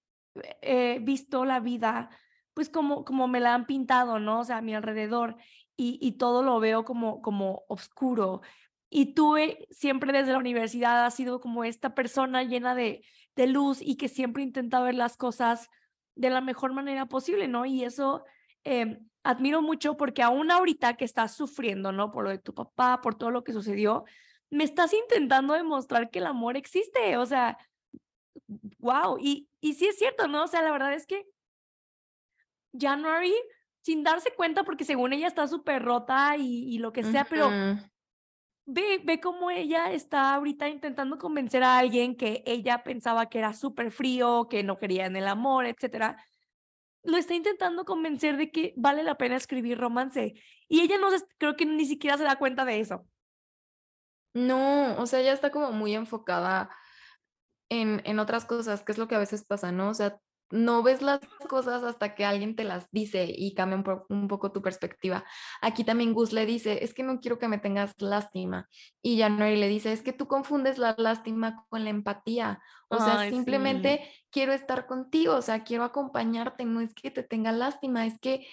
he 0.61 0.99
visto 0.99 1.45
la 1.45 1.59
vida 1.59 2.09
pues 2.55 2.69
como, 2.69 3.03
como 3.05 3.27
me 3.27 3.41
la 3.41 3.53
han 3.53 3.67
pintado, 3.67 4.17
¿no? 4.17 4.39
O 4.39 4.43
sea, 4.45 4.57
a 4.57 4.61
mi 4.61 4.73
alrededor 4.73 5.35
y, 5.77 6.13
todo 6.13 6.41
lo 6.41 6.61
veo 6.61 6.85
como, 6.85 7.21
como 7.21 7.65
oscuro. 7.67 8.41
Y 8.89 9.13
tú 9.13 9.35
eh, 9.35 9.67
siempre 9.71 10.13
desde 10.13 10.31
la 10.31 10.37
universidad 10.37 11.05
has 11.05 11.15
sido 11.15 11.41
como 11.41 11.65
esta 11.65 11.93
persona 11.93 12.43
llena 12.43 12.73
de, 12.73 13.03
de 13.35 13.47
luz 13.47 13.81
y 13.81 13.97
que 13.97 14.07
siempre 14.07 14.41
intenta 14.41 14.79
ver 14.79 14.95
las 14.95 15.17
cosas 15.17 15.69
de 16.15 16.29
la 16.29 16.39
mejor 16.39 16.71
manera 16.71 17.07
posible, 17.07 17.49
¿no? 17.49 17.65
Y 17.65 17.83
eso 17.83 18.23
em, 18.63 19.05
admiro 19.23 19.61
mucho 19.61 19.97
porque 19.97 20.23
aún 20.23 20.49
ahorita 20.49 20.95
que 20.95 21.03
estás 21.03 21.35
sufriendo, 21.35 21.91
¿no? 21.91 22.09
Por 22.09 22.23
lo 22.23 22.29
de 22.29 22.37
tu 22.37 22.53
papá, 22.53 23.01
por 23.01 23.15
todo 23.15 23.31
lo 23.31 23.43
que 23.43 23.51
sucedió, 23.51 24.05
me 24.49 24.63
estás 24.63 24.93
intentando 24.93 25.53
demostrar 25.53 26.09
que 26.09 26.19
el 26.19 26.27
amor 26.27 26.57
existe, 26.57 27.17
o 27.17 27.25
sea, 27.25 27.57
wow, 28.79 29.17
y, 29.19 29.49
y 29.59 29.73
sí 29.73 29.87
es 29.87 29.97
cierto, 29.97 30.27
¿no? 30.27 30.43
O 30.43 30.47
sea, 30.47 30.61
la 30.61 30.71
verdad 30.71 30.93
es 30.93 31.05
que 31.05 31.25
January 32.77 33.33
sin 33.85 34.03
darse 34.03 34.31
cuenta 34.31 34.63
porque 34.63 34.83
según 34.83 35.13
ella 35.13 35.27
está 35.27 35.47
súper 35.47 35.83
rota 35.83 36.35
y, 36.37 36.79
lo 36.79 36.91
que 36.91 37.03
sea, 37.03 37.23
pero 37.23 37.51
ve, 38.65 38.99
ve 39.03 39.19
cómo 39.19 39.51
ella 39.51 39.91
está 39.91 40.33
ahorita 40.33 40.67
intentando 40.69 41.19
convencer 41.19 41.61
a 41.61 41.77
alguien 41.77 42.15
que 42.15 42.41
ella 42.47 42.83
pensaba 42.83 43.29
que 43.29 43.37
era 43.37 43.53
súper 43.53 43.91
frío, 43.91 44.47
que 44.49 44.63
no 44.63 44.79
quería 44.79 45.05
en 45.05 45.15
el 45.15 45.27
amor, 45.27 45.67
etcétera. 45.67 46.17
Lo 47.03 47.15
está 47.17 47.35
intentando 47.35 47.85
convencer 47.85 48.37
de 48.37 48.49
que 48.49 48.73
vale 48.75 49.03
la 49.03 49.19
pena 49.19 49.35
escribir 49.35 49.77
romance. 49.77 50.33
Y 50.67 50.81
ella 50.81 50.97
no 50.97 51.09
creo 51.37 51.55
que 51.55 51.67
ni 51.67 51.85
siquiera 51.85 52.17
se 52.17 52.23
da 52.23 52.37
cuenta 52.37 52.65
de 52.65 52.79
eso. 52.79 53.05
No, 54.35 54.97
o 54.97 55.07
sea, 55.07 55.21
ella 55.21 55.33
está 55.33 55.49
como 55.49 55.71
muy 55.71 55.95
enfocada 55.95 56.69
en, 57.69 58.01
en 58.05 58.19
otras 58.19 58.45
cosas, 58.45 58.83
que 58.83 58.91
es 58.91 58.99
lo 58.99 59.07
que 59.07 59.15
a 59.15 59.19
veces 59.19 59.45
pasa, 59.45 59.71
¿no? 59.71 59.89
O 59.89 59.93
sea, 59.95 60.19
no 60.51 60.83
ves 60.83 61.01
las 61.01 61.19
cosas 61.49 61.83
hasta 61.83 62.13
que 62.13 62.23
alguien 62.23 62.55
te 62.55 62.63
las 62.63 62.87
dice 62.91 63.25
y 63.35 63.53
cambia 63.55 64.03
un, 64.09 64.27
poco 64.27 64.51
tu 64.51 64.61
perspectiva. 64.61 65.23
Aquí 65.61 65.83
también 65.83 66.13
Gus 66.13 66.33
le 66.33 66.45
dice, 66.45 66.83
es 66.83 66.93
que 66.93 67.03
no 67.03 67.19
quiero 67.19 67.39
que 67.39 67.47
me 67.47 67.57
tengas 67.57 67.99
lástima. 67.99 68.69
Y 69.01 69.19
January 69.19 69.57
le 69.57 69.67
dice, 69.67 69.91
es 69.91 70.01
que 70.01 70.13
tú 70.13 70.27
confundes 70.27 70.77
la 70.77 70.95
lástima 70.97 71.65
con 71.69 71.83
la 71.83 71.89
empatía. 71.89 72.61
O 72.89 72.97
sea, 72.99 73.29
simplemente 73.29 74.07
quiero 74.29 74.53
estar 74.53 74.85
contigo, 74.85 75.35
o 75.35 75.41
sea, 75.41 75.63
quiero 75.63 75.83
acompañarte, 75.83 76.65
no 76.65 76.81
es 76.81 76.93
que 76.93 77.09
te 77.09 77.23
tenga 77.23 77.51
lástima, 77.51 78.05
es 78.05 78.19
que 78.19 78.47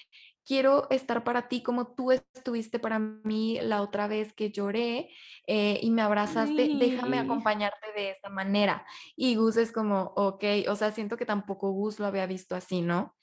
quiero 0.44 0.88
estar 0.90 1.24
para 1.24 1.48
ti 1.48 1.62
como 1.62 1.94
tú 1.94 2.10
estuviste 2.12 2.78
para 2.78 2.98
mí 2.98 3.58
la 3.62 3.82
otra 3.82 4.08
vez 4.08 4.32
que 4.32 4.50
lloré 4.50 5.10
eh, 5.46 5.78
y 5.82 5.90
me 5.90 6.02
abrazaste, 6.02 6.76
déjame 6.78 7.18
acompañarte 7.18 7.92
de 7.94 8.10
esa 8.10 8.28
manera. 8.28 8.86
Y 9.16 9.36
Gus 9.36 9.56
es 9.56 9.72
como, 9.72 10.12
ok, 10.16 10.44
o 10.68 10.76
sea, 10.76 10.92
siento 10.92 11.16
que 11.16 11.26
tampoco 11.26 11.70
Gus 11.70 11.98
lo 11.98 12.06
había 12.06 12.26
visto 12.26 12.54
así, 12.54 12.80
¿no? 12.82 13.14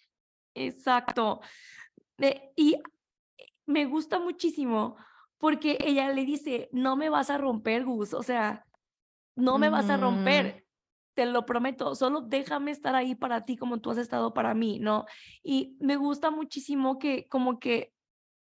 Exacto. 0.55 1.41
y 2.55 2.77
me 3.65 3.85
gusta 3.85 4.19
muchísimo 4.19 4.97
porque 5.37 5.77
ella 5.79 6.11
le 6.11 6.25
dice, 6.25 6.69
no 6.71 6.95
me 6.95 7.09
vas 7.09 7.29
a 7.29 7.37
romper, 7.37 7.85
Gus, 7.85 8.13
o 8.13 8.23
sea, 8.23 8.65
no 9.35 9.57
me 9.57 9.69
vas 9.69 9.89
a 9.89 9.97
romper, 9.97 10.65
te 11.19 11.25
lo 11.25 11.45
prometo, 11.45 11.95
solo 11.95 12.21
déjame 12.21 12.71
estar 12.71 12.95
ahí 12.95 13.13
para 13.13 13.43
ti 13.43 13.57
como 13.57 13.81
tú 13.81 13.91
has 13.91 13.97
estado 13.97 14.33
para 14.33 14.53
mí, 14.53 14.79
¿no? 14.79 15.05
Y 15.43 15.75
me 15.81 15.97
gusta 15.97 16.31
muchísimo 16.31 16.97
que 16.97 17.27
como 17.27 17.59
que 17.59 17.91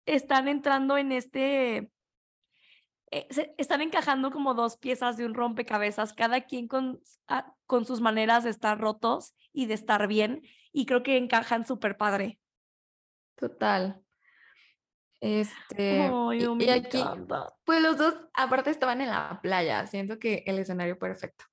están 0.07 0.49
entrando 0.49 0.97
en 0.97 1.13
este, 1.13 1.91
eh, 3.11 3.29
están 3.59 3.83
encajando 3.83 4.31
como 4.31 4.55
dos 4.55 4.79
piezas 4.79 5.19
de 5.19 5.27
un 5.27 5.35
rompecabezas, 5.35 6.15
cada 6.15 6.47
quien 6.47 6.67
con, 6.67 7.03
ah, 7.29 7.53
con 7.67 7.85
sus 7.85 8.01
maneras 8.01 8.43
de 8.43 8.49
estar 8.49 8.81
rotos 8.81 9.35
y 9.53 9.67
de 9.67 9.75
estar 9.75 10.07
bien, 10.07 10.41
y 10.73 10.87
creo 10.87 11.03
que 11.03 11.19
encajan 11.19 11.67
súper 11.67 11.99
padre. 11.99 12.41
Total. 13.37 14.03
Este, 15.21 16.11
y, 16.59 16.71
aquí, 16.71 17.05
pues 17.67 17.83
los 17.83 17.99
dos, 17.99 18.17
aparte 18.33 18.71
estaban 18.71 19.03
en 19.03 19.11
la 19.11 19.41
playa, 19.43 19.87
siento 19.87 20.19
que 20.19 20.43
el 20.47 20.59
escenario 20.59 20.99
perfecto. 20.99 21.45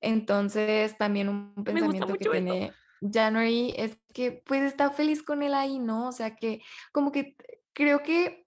Entonces, 0.00 0.96
también 0.96 1.28
un 1.28 1.54
pensamiento 1.64 2.14
que 2.14 2.28
tiene 2.28 2.72
January 3.00 3.74
es 3.76 3.98
que 4.12 4.42
pues 4.46 4.62
está 4.62 4.90
feliz 4.90 5.22
con 5.22 5.42
él 5.42 5.54
ahí, 5.54 5.78
¿no? 5.78 6.08
O 6.08 6.12
sea 6.12 6.36
que 6.36 6.62
como 6.92 7.12
que 7.12 7.36
creo 7.72 8.02
que 8.02 8.46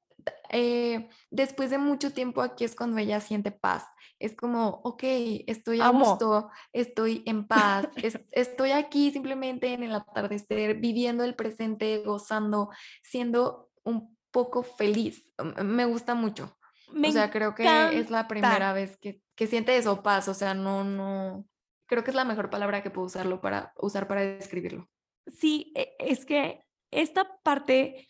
eh, 0.50 1.10
después 1.30 1.70
de 1.70 1.78
mucho 1.78 2.14
tiempo 2.14 2.42
aquí 2.42 2.64
es 2.64 2.76
cuando 2.76 2.98
ella 2.98 3.20
siente 3.20 3.52
paz. 3.52 3.86
Es 4.20 4.36
como, 4.36 4.82
ok, 4.84 5.04
estoy 5.48 5.82
a 5.82 5.90
gusto, 5.90 6.50
estoy 6.74 7.24
en 7.26 7.48
paz, 7.48 7.88
estoy 8.32 8.72
aquí 8.72 9.12
simplemente 9.12 9.74
en 9.74 9.84
el 9.84 9.96
atardecer, 9.96 10.76
viviendo 10.76 11.24
el 11.24 11.36
presente, 11.36 12.04
gozando, 12.06 12.70
siendo 13.02 13.72
un 13.84 14.16
poco 14.30 14.62
feliz. 14.64 15.26
Me 15.64 15.86
gusta 15.86 16.14
mucho 16.14 16.56
o 16.94 17.12
sea, 17.12 17.32
creo 17.32 17.56
que 17.56 18.00
es 18.00 18.10
la 18.10 18.28
primera 18.28 18.74
vez 18.74 18.98
que, 18.98 19.22
que 19.42 19.48
siente 19.48 19.76
eso, 19.76 20.04
paz. 20.04 20.28
O 20.28 20.36
sea, 20.36 20.54
no, 20.54 20.84
no. 20.84 21.48
Creo 21.88 22.04
que 22.04 22.12
es 22.12 22.16
la 22.16 22.26
mejor 22.26 22.52
palabra 22.52 22.84
que 22.84 22.92
puedo 22.92 23.08
usarlo 23.08 23.42
para, 23.42 23.74
usar 23.76 24.08
para 24.08 24.22
describirlo. 24.22 24.88
Sí, 25.26 25.74
e, 25.76 25.96
es 25.98 26.28
que 26.28 26.64
esta 26.92 27.28
parte 27.42 28.08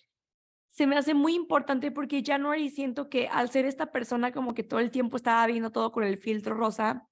se 0.71 0.87
me 0.87 0.97
hace 0.97 1.13
muy 1.13 1.33
importante 1.33 1.89
porque 1.89 2.21
January 2.21 2.69
siento 2.69 3.07
que 3.07 3.29
al 3.29 3.49
ser 3.49 3.63
esta 3.63 3.93
persona 3.93 4.33
como 4.33 4.53
que 4.53 4.63
todo 4.63 4.81
el 4.81 4.91
tiempo 4.91 5.15
estaba 5.15 5.47
viendo 5.47 5.71
todo 5.71 5.93
con 5.93 6.03
el 6.03 6.17
filtro 6.17 6.53
rosa, 6.53 7.07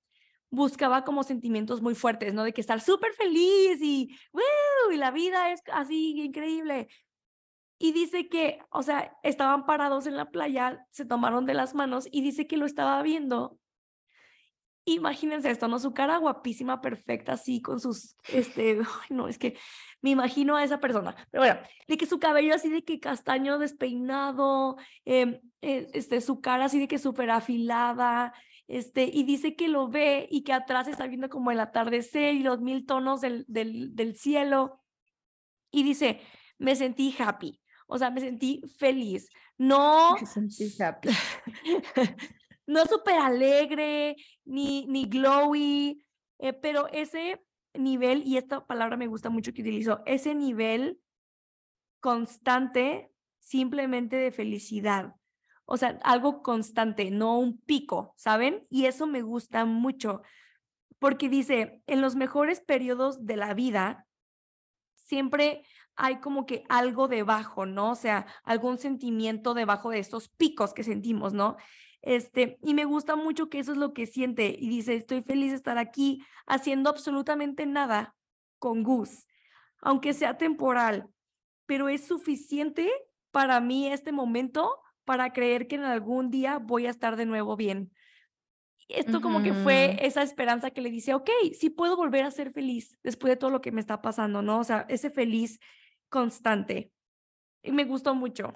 buscaba 0.50 1.06
como 1.06 1.24
sentimientos 1.24 1.82
muy 1.82 1.96
fuertes, 1.96 2.34
¿no? 2.34 2.44
De 2.44 2.52
que 2.52 2.60
estar 2.60 2.82
súper 2.82 3.14
feliz 3.14 3.80
y, 3.82 4.14
¡wow! 4.34 4.92
y 4.92 4.98
la 4.98 5.12
vida 5.12 5.54
es 5.54 5.62
así 5.72 6.20
increíble. 6.20 6.90
Y 7.78 7.94
dice 7.94 8.28
que, 8.28 8.60
o 8.70 8.84
sea, 8.84 9.18
estaban 9.24 9.66
parados 9.66 10.08
en 10.08 10.18
la 10.18 10.30
playa, 10.30 10.86
se 10.92 11.06
tomaron 11.06 11.46
de 11.46 11.54
las 11.54 11.74
manos 11.74 12.10
y 12.12 12.22
dice 12.22 12.48
que 12.48 12.58
lo 12.58 12.66
estaba 12.66 13.02
viendo. 13.02 13.58
Imagínense 14.96 15.50
esto, 15.50 15.68
¿no? 15.68 15.80
Su 15.80 15.94
cara 15.94 16.18
guapísima, 16.18 16.82
perfecta, 16.82 17.34
así, 17.34 17.62
con 17.62 17.80
sus, 17.80 18.16
este, 18.28 18.80
no, 19.10 19.28
es 19.28 19.38
que 19.38 19.58
me 20.02 20.12
imagino 20.12 20.56
a 20.56 20.64
esa 20.64 20.80
persona. 20.80 21.16
Pero 21.32 21.44
bueno, 21.44 21.60
de 21.88 21.98
que 21.98 22.06
su 22.06 22.20
cabello 22.20 22.54
así 22.56 22.70
de 22.70 22.84
que 22.84 23.00
castaño 23.00 23.60
despeinado, 23.60 24.78
em, 25.06 25.40
eh, 25.62 25.88
este, 25.94 26.22
su 26.22 26.42
cara 26.42 26.66
así 26.66 26.80
de 26.80 26.88
que 26.88 26.98
súper 26.98 27.30
afilada, 27.32 28.34
este, 28.68 29.10
y 29.12 29.24
dice 29.24 29.56
que 29.56 29.68
lo 29.68 29.90
ve 29.90 30.28
y 30.30 30.44
que 30.44 30.54
atrás 30.54 30.88
está 30.88 31.08
viendo 31.08 31.28
como 31.30 31.52
el 31.52 31.60
atardecer 31.60 32.36
y 32.36 32.44
los 32.44 32.62
mil 32.62 32.86
tonos 32.86 33.20
del, 33.20 33.44
del, 33.48 33.96
del 33.96 34.16
cielo. 34.16 34.84
Y 35.72 35.84
dice, 35.84 36.22
me 36.60 36.76
sentí 36.76 37.16
happy. 37.18 37.60
O 37.88 37.98
sea, 37.98 38.12
me 38.12 38.22
sentí 38.22 38.62
feliz. 38.78 39.30
No. 39.58 40.16
Me 40.22 40.26
sentí 40.28 40.72
happy. 40.82 41.10
no 42.68 42.86
súper 42.86 43.16
alegre, 43.16 44.16
ni, 44.50 44.86
ni 44.88 45.06
glowy, 45.06 46.06
eh, 46.40 46.54
pero 46.54 46.88
ese 46.88 47.46
nivel, 47.74 48.24
y 48.26 48.38
esta 48.38 48.66
palabra 48.66 48.98
me 48.98 49.08
gusta 49.08 49.30
mucho 49.30 49.54
que 49.54 49.62
utilizo, 49.62 50.02
ese 50.06 50.34
nivel 50.36 51.00
constante 52.00 53.12
simplemente 53.40 54.16
de 54.16 54.32
felicidad. 54.32 55.16
O 55.66 55.78
sea, 55.78 56.00
algo 56.04 56.42
constante, 56.42 57.12
no 57.12 57.38
un 57.38 57.60
pico, 57.60 58.14
¿saben? 58.18 58.66
Y 58.70 58.86
eso 58.86 59.06
me 59.06 59.22
gusta 59.22 59.66
mucho, 59.66 60.24
porque 60.98 61.30
dice, 61.30 61.84
en 61.86 62.02
los 62.02 62.16
mejores 62.16 62.60
periodos 62.60 63.26
de 63.26 63.38
la 63.38 63.54
vida, 63.54 64.08
siempre 64.96 65.64
hay 65.96 66.20
como 66.22 66.46
que 66.46 66.64
algo 66.70 67.08
debajo, 67.08 67.66
¿no? 67.66 67.92
O 67.92 67.96
sea, 67.96 68.26
algún 68.44 68.80
sentimiento 68.80 69.54
debajo 69.54 69.92
de 69.92 70.00
estos 70.00 70.30
picos 70.30 70.74
que 70.74 70.84
sentimos, 70.84 71.34
¿no? 71.34 71.58
Este, 72.02 72.58
y 72.62 72.74
me 72.74 72.86
gusta 72.86 73.16
mucho 73.16 73.50
que 73.50 73.60
eso 73.60 73.74
es 73.74 73.78
lo 73.78 73.94
que 73.94 74.08
siente 74.08 74.56
y 74.58 74.70
dice, 74.70 74.96
estoy 74.96 75.22
feliz 75.22 75.52
de 75.52 75.58
estar 75.58 75.78
aquí 75.78 76.24
haciendo 76.48 76.90
absolutamente 76.90 77.66
nada 77.66 78.16
con 78.58 78.84
Gus, 78.84 79.28
aunque 79.82 80.14
sea 80.14 80.38
temporal, 80.38 81.10
pero 81.66 81.90
es 81.90 82.06
suficiente 82.06 82.90
para 83.32 83.60
mí 83.60 83.88
este 83.88 84.12
momento 84.12 84.82
para 85.06 85.34
creer 85.34 85.68
que 85.68 85.76
en 85.76 85.84
algún 85.84 86.30
día 86.30 86.60
voy 86.60 86.86
a 86.86 86.90
estar 86.90 87.16
de 87.16 87.26
nuevo 87.26 87.56
bien. 87.56 87.92
Esto 88.88 89.22
como 89.22 89.44
que 89.44 89.54
fue 89.54 89.98
esa 90.02 90.24
esperanza 90.24 90.72
que 90.72 90.82
le 90.82 90.90
dice, 90.90 91.14
ok, 91.14 91.30
sí 91.54 91.70
puedo 91.70 91.96
volver 91.96 92.26
a 92.26 92.32
ser 92.32 92.52
feliz 92.52 92.98
después 93.04 93.30
de 93.30 93.38
todo 93.38 93.52
lo 93.52 93.62
que 93.62 93.72
me 93.72 93.82
está 93.82 94.02
pasando, 94.02 94.42
¿no? 94.42 94.60
O 94.60 94.64
sea, 94.64 94.88
ese 94.90 95.12
feliz 95.12 95.60
constante. 96.10 96.92
Y 97.62 97.72
me 97.72 97.86
gustó 97.86 98.16
mucho. 98.16 98.54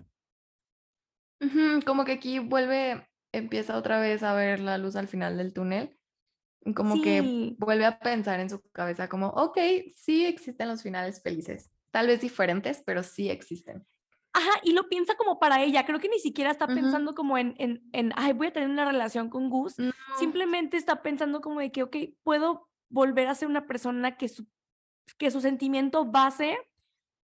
como 1.86 2.04
que 2.04 2.14
aquí 2.14 2.40
vuelve, 2.40 3.08
empieza 3.34 3.78
otra 3.78 4.00
vez 4.00 4.24
a 4.24 4.34
ver 4.34 4.62
la 4.62 4.78
luz 4.78 4.96
al 4.96 5.10
final 5.10 5.38
del 5.38 5.54
túnel. 5.54 5.98
Como 6.76 7.02
que 7.02 7.56
vuelve 7.58 7.86
a 7.86 8.00
pensar 8.00 8.40
en 8.40 8.50
su 8.50 8.62
cabeza 8.72 9.10
como, 9.10 9.28
ok, 9.28 9.58
sí 9.98 10.26
existen 10.26 10.70
los 10.70 10.82
finales 10.82 11.22
felices. 11.22 11.72
Tal 11.92 12.08
vez 12.08 12.22
diferentes, 12.22 12.82
pero 12.86 13.04
sí 13.04 13.30
existen. 13.30 13.86
Ajá, 14.32 14.62
y 14.64 14.72
lo 14.72 14.88
piensa 14.88 15.16
como 15.16 15.40
para 15.40 15.62
ella. 15.62 15.86
Creo 15.86 16.00
que 16.00 16.08
ni 16.08 16.20
siquiera 16.20 16.52
está 16.52 16.66
pensando 16.66 17.14
como 17.14 17.38
en, 17.38 17.54
en, 17.60 17.84
en, 17.92 18.14
ay, 18.16 18.32
voy 18.34 18.48
a 18.48 18.54
tener 18.54 18.70
una 18.70 18.86
relación 18.86 19.30
con 19.30 19.50
Gus. 19.50 19.76
Simplemente 20.18 20.78
está 20.78 21.04
pensando 21.04 21.42
como 21.42 21.60
de 21.60 21.72
que, 21.72 21.84
ok, 21.84 21.98
puedo 22.24 22.70
volver 22.90 23.28
a 23.28 23.36
ser 23.36 23.50
una 23.50 23.68
persona 23.68 24.18
que 24.18 24.30
su, 24.30 24.48
que 25.18 25.30
su 25.32 25.42
sentimiento 25.42 26.06
base 26.06 26.58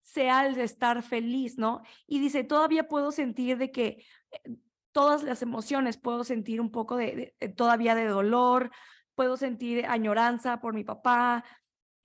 sea 0.04 0.46
el 0.46 0.54
de 0.56 0.64
estar 0.64 1.02
feliz, 1.02 1.58
¿no? 1.58 1.82
Y 2.06 2.20
dice, 2.20 2.44
todavía 2.44 2.88
puedo 2.88 3.12
sentir 3.12 3.58
de 3.58 3.72
que 3.72 4.06
eh, 4.32 4.56
todas 4.96 5.24
las 5.24 5.42
emociones, 5.42 5.98
puedo 5.98 6.24
sentir 6.24 6.62
un 6.62 6.72
poco 6.72 6.96
de, 6.96 7.36
todavía 7.58 7.96
de 7.96 8.08
dolor, 8.08 8.72
puedo 9.14 9.36
sentir 9.36 9.86
añoranza 9.88 10.62
por 10.62 10.74
mi 10.74 10.86
papá, 10.86 11.44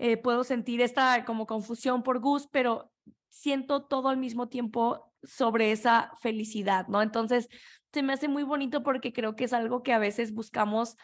eh, 0.01 0.17
puedo 0.17 0.43
sentir 0.43 0.81
esta 0.81 1.25
como 1.25 1.47
confusión 1.47 2.03
por 2.03 2.19
Gus, 2.19 2.49
pero 2.51 2.91
siento 3.29 3.85
todo 3.85 4.09
al 4.09 4.17
mismo 4.17 4.49
tiempo 4.49 5.15
sobre 5.23 5.71
esa 5.71 6.11
felicidad, 6.21 6.89
¿no? 6.89 7.01
Entonces, 7.01 7.49
se 7.93 8.03
me 8.03 8.13
hace 8.13 8.27
muy 8.27 8.43
bonito 8.43 8.83
porque 8.83 9.13
creo 9.13 9.37
que 9.37 9.45
es 9.45 9.53
algo 9.53 9.85
que 9.85 9.93
a 9.93 10.01
veces 10.01 10.35
buscamos 10.35 10.97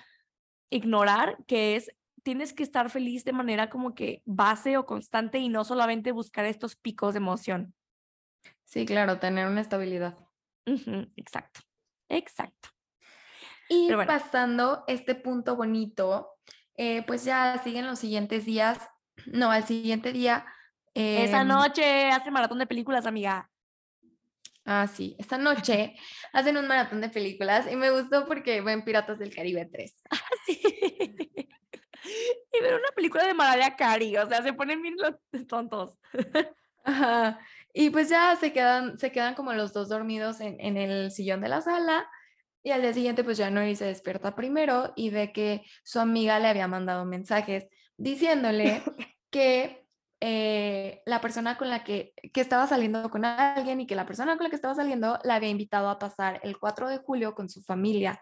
ignorar, 0.71 1.39
que 1.47 1.77
es 1.77 1.93
tienes 2.25 2.53
que 2.53 2.65
estar 2.65 2.91
feliz 2.91 3.25
de 3.25 3.33
manera 3.33 3.71
como 3.71 3.95
que 3.95 4.23
base 4.25 4.77
o 4.77 4.87
constante 4.87 5.39
y 5.39 5.49
no 5.49 5.63
solamente 5.63 6.11
buscar 6.11 6.47
estos 6.47 6.75
picos 6.75 7.15
de 7.15 7.19
emoción. 7.19 7.75
Sí, 8.65 8.87
claro, 8.87 9.21
tener 9.21 9.47
una 9.47 9.61
estabilidad. 9.61 10.19
exacto, 11.15 11.61
exacto. 12.09 12.71
Y 13.69 13.93
pasando 14.07 14.85
este 14.87 15.15
punto 15.15 15.57
bonito, 15.57 16.35
eh, 16.77 17.03
pues 17.07 17.25
ya 17.25 17.61
siguen 17.65 17.87
los 17.87 17.99
siguientes 17.99 18.45
días, 18.45 18.79
no, 19.27 19.51
al 19.51 19.65
siguiente 19.67 20.13
día. 20.13 20.47
Esa 20.95 21.43
em, 21.43 21.49
noche 21.49 22.11
hace 22.11 22.31
maratón 22.31 22.59
de 22.59 22.67
películas, 22.67 23.07
amiga. 23.07 23.51
Ah, 24.65 24.87
sí, 24.87 25.17
esta 25.19 25.39
noche 25.39 25.97
hacen 26.33 26.57
un 26.57 26.67
maratón 26.67 27.01
de 27.01 27.09
películas 27.09 27.71
y 27.71 27.77
me 27.77 27.91
gustó 27.91 28.27
porque 28.27 28.61
ven 28.61 28.85
Piratas 28.85 29.19
del 29.19 29.35
Caribe 29.35 29.67
3. 29.67 30.03
Ah, 30.11 30.21
sí 30.47 30.61
y 32.53 32.63
ver 32.63 32.75
una 32.75 32.91
película 32.95 33.27
de 33.27 33.35
Mariah 33.35 33.77
Carey, 33.77 34.17
o 34.17 34.29
sea, 34.29 34.43
se 34.43 34.53
ponen 34.53 34.83
bien 34.83 34.97
los 34.97 35.47
tontos. 35.47 35.99
Ajá. 36.85 37.41
Y 37.79 37.91
pues 37.91 38.09
ya 38.09 38.35
se 38.37 38.55
quedan, 38.55 38.99
se 38.99 39.13
quedan 39.13 39.35
como 39.35 39.53
los 39.53 39.75
dos 39.75 39.91
dormidos 39.91 40.41
en, 40.41 40.59
en 40.61 40.79
el 40.79 41.11
sillón 41.11 41.43
de 41.43 41.51
la 41.51 41.61
sala. 41.61 42.09
Y 42.63 42.71
al 42.71 42.81
día 42.81 42.95
siguiente, 42.95 43.23
pues 43.23 43.37
January 43.37 43.77
se 43.77 43.85
despierta 43.85 44.35
primero 44.35 44.95
y 44.97 45.11
ve 45.11 45.31
que 45.31 45.63
su 45.85 46.01
amiga 46.01 46.41
le 46.41 46.49
había 46.49 46.69
mandado 46.69 47.05
mensajes 47.05 47.67
diciéndole 47.99 48.83
que 49.31 49.86
eh, 50.21 51.03
la 51.05 51.21
persona 51.21 51.59
con 51.59 51.69
la 51.69 51.85
que, 51.85 52.15
que 52.33 52.41
estaba 52.41 52.67
saliendo 52.67 53.11
con 53.11 53.25
alguien 53.25 53.81
y 53.81 53.87
que 53.87 53.95
la 53.95 54.07
persona 54.07 54.37
con 54.37 54.45
la 54.45 54.51
que 54.51 54.57
estaba 54.57 54.75
saliendo 54.75 55.19
la 55.25 55.35
había 55.35 55.51
invitado 55.51 55.91
a 55.91 55.99
pasar 55.99 56.41
el 56.43 56.59
4 56.59 56.89
de 56.89 56.99
julio 56.99 57.35
con 57.35 57.49
su 57.49 57.63
familia. 57.63 58.21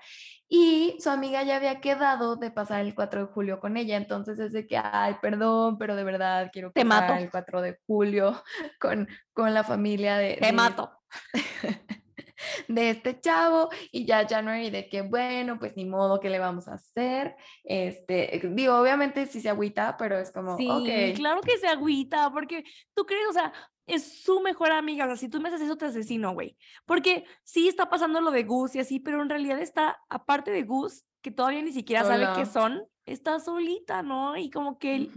Y 0.49 0.97
su 1.01 1.11
amiga 1.11 1.43
ya 1.43 1.57
había 1.57 1.81
quedado 1.81 2.37
de 2.37 2.51
pasar 2.51 2.81
el 2.81 2.95
4 2.95 3.27
de 3.27 3.33
julio 3.33 3.61
con 3.61 3.77
ella, 3.77 3.97
entonces 3.97 4.39
es 4.39 4.53
de 4.53 4.67
que, 4.67 4.77
ay, 4.77 5.17
perdón, 5.23 5.79
pero 5.79 5.97
de 5.97 6.05
verdad 6.05 6.51
quiero 6.53 6.73
pasar 6.73 7.21
el 7.21 7.31
4 7.31 7.63
de 7.63 7.79
julio 7.87 8.43
con, 8.81 9.09
con 9.33 9.55
la 9.55 9.65
familia 9.65 10.17
de... 10.19 10.39
Te 10.41 10.53
mato. 10.53 10.91
de 12.69 12.91
este 12.91 13.21
chavo 13.21 13.69
y 13.91 14.07
ya 14.07 14.27
January 14.27 14.71
de 14.71 14.89
que 14.89 15.03
bueno, 15.03 15.59
pues 15.59 15.77
ni 15.77 15.85
modo, 15.85 16.21
¿qué 16.21 16.31
le 16.31 16.39
vamos 16.39 16.69
a 16.69 16.75
hacer? 16.75 17.37
Este, 17.63 18.41
digo, 18.53 18.77
obviamente 18.77 19.27
sí 19.27 19.41
se 19.41 19.51
agüita, 19.51 19.97
pero 19.97 20.19
es 20.19 20.31
como, 20.33 20.57
sí, 20.57 20.69
claro 21.17 21.41
que 21.41 21.59
se 21.59 21.69
agüita, 21.69 22.31
porque 22.33 22.65
tú 22.95 23.05
crees, 23.05 23.29
o 23.29 23.33
sea, 23.33 23.53
es 23.87 24.23
su 24.23 24.41
mejor 24.41 24.73
amiga, 24.73 25.05
o 25.05 25.09
sea, 25.09 25.17
si 25.17 25.29
tú 25.29 25.41
me 25.41 25.49
haces 25.49 25.63
eso 25.63 25.77
te 25.77 25.87
asesino, 25.87 26.33
güey, 26.33 26.57
porque 26.87 27.25
sí 27.43 27.69
está 27.69 27.89
pasando 27.89 28.21
lo 28.21 28.31
de 28.31 28.45
Gus 28.45 28.75
y 28.75 28.81
así, 28.81 29.01
pero 29.01 29.21
en 29.23 29.29
realidad 29.29 29.61
está, 29.61 29.99
aparte 30.09 30.51
de 30.51 30.63
Gus, 30.63 31.05
que 31.21 31.31
todavía 31.31 31.63
ni 31.63 31.73
siquiera 31.73 32.05
sabe 32.05 32.27
qué 32.37 32.47
son, 32.47 32.85
está 33.07 33.41
solita, 33.41 34.03
¿no? 34.03 34.37
Y 34.37 34.51
como 34.51 34.79
que, 34.79 35.11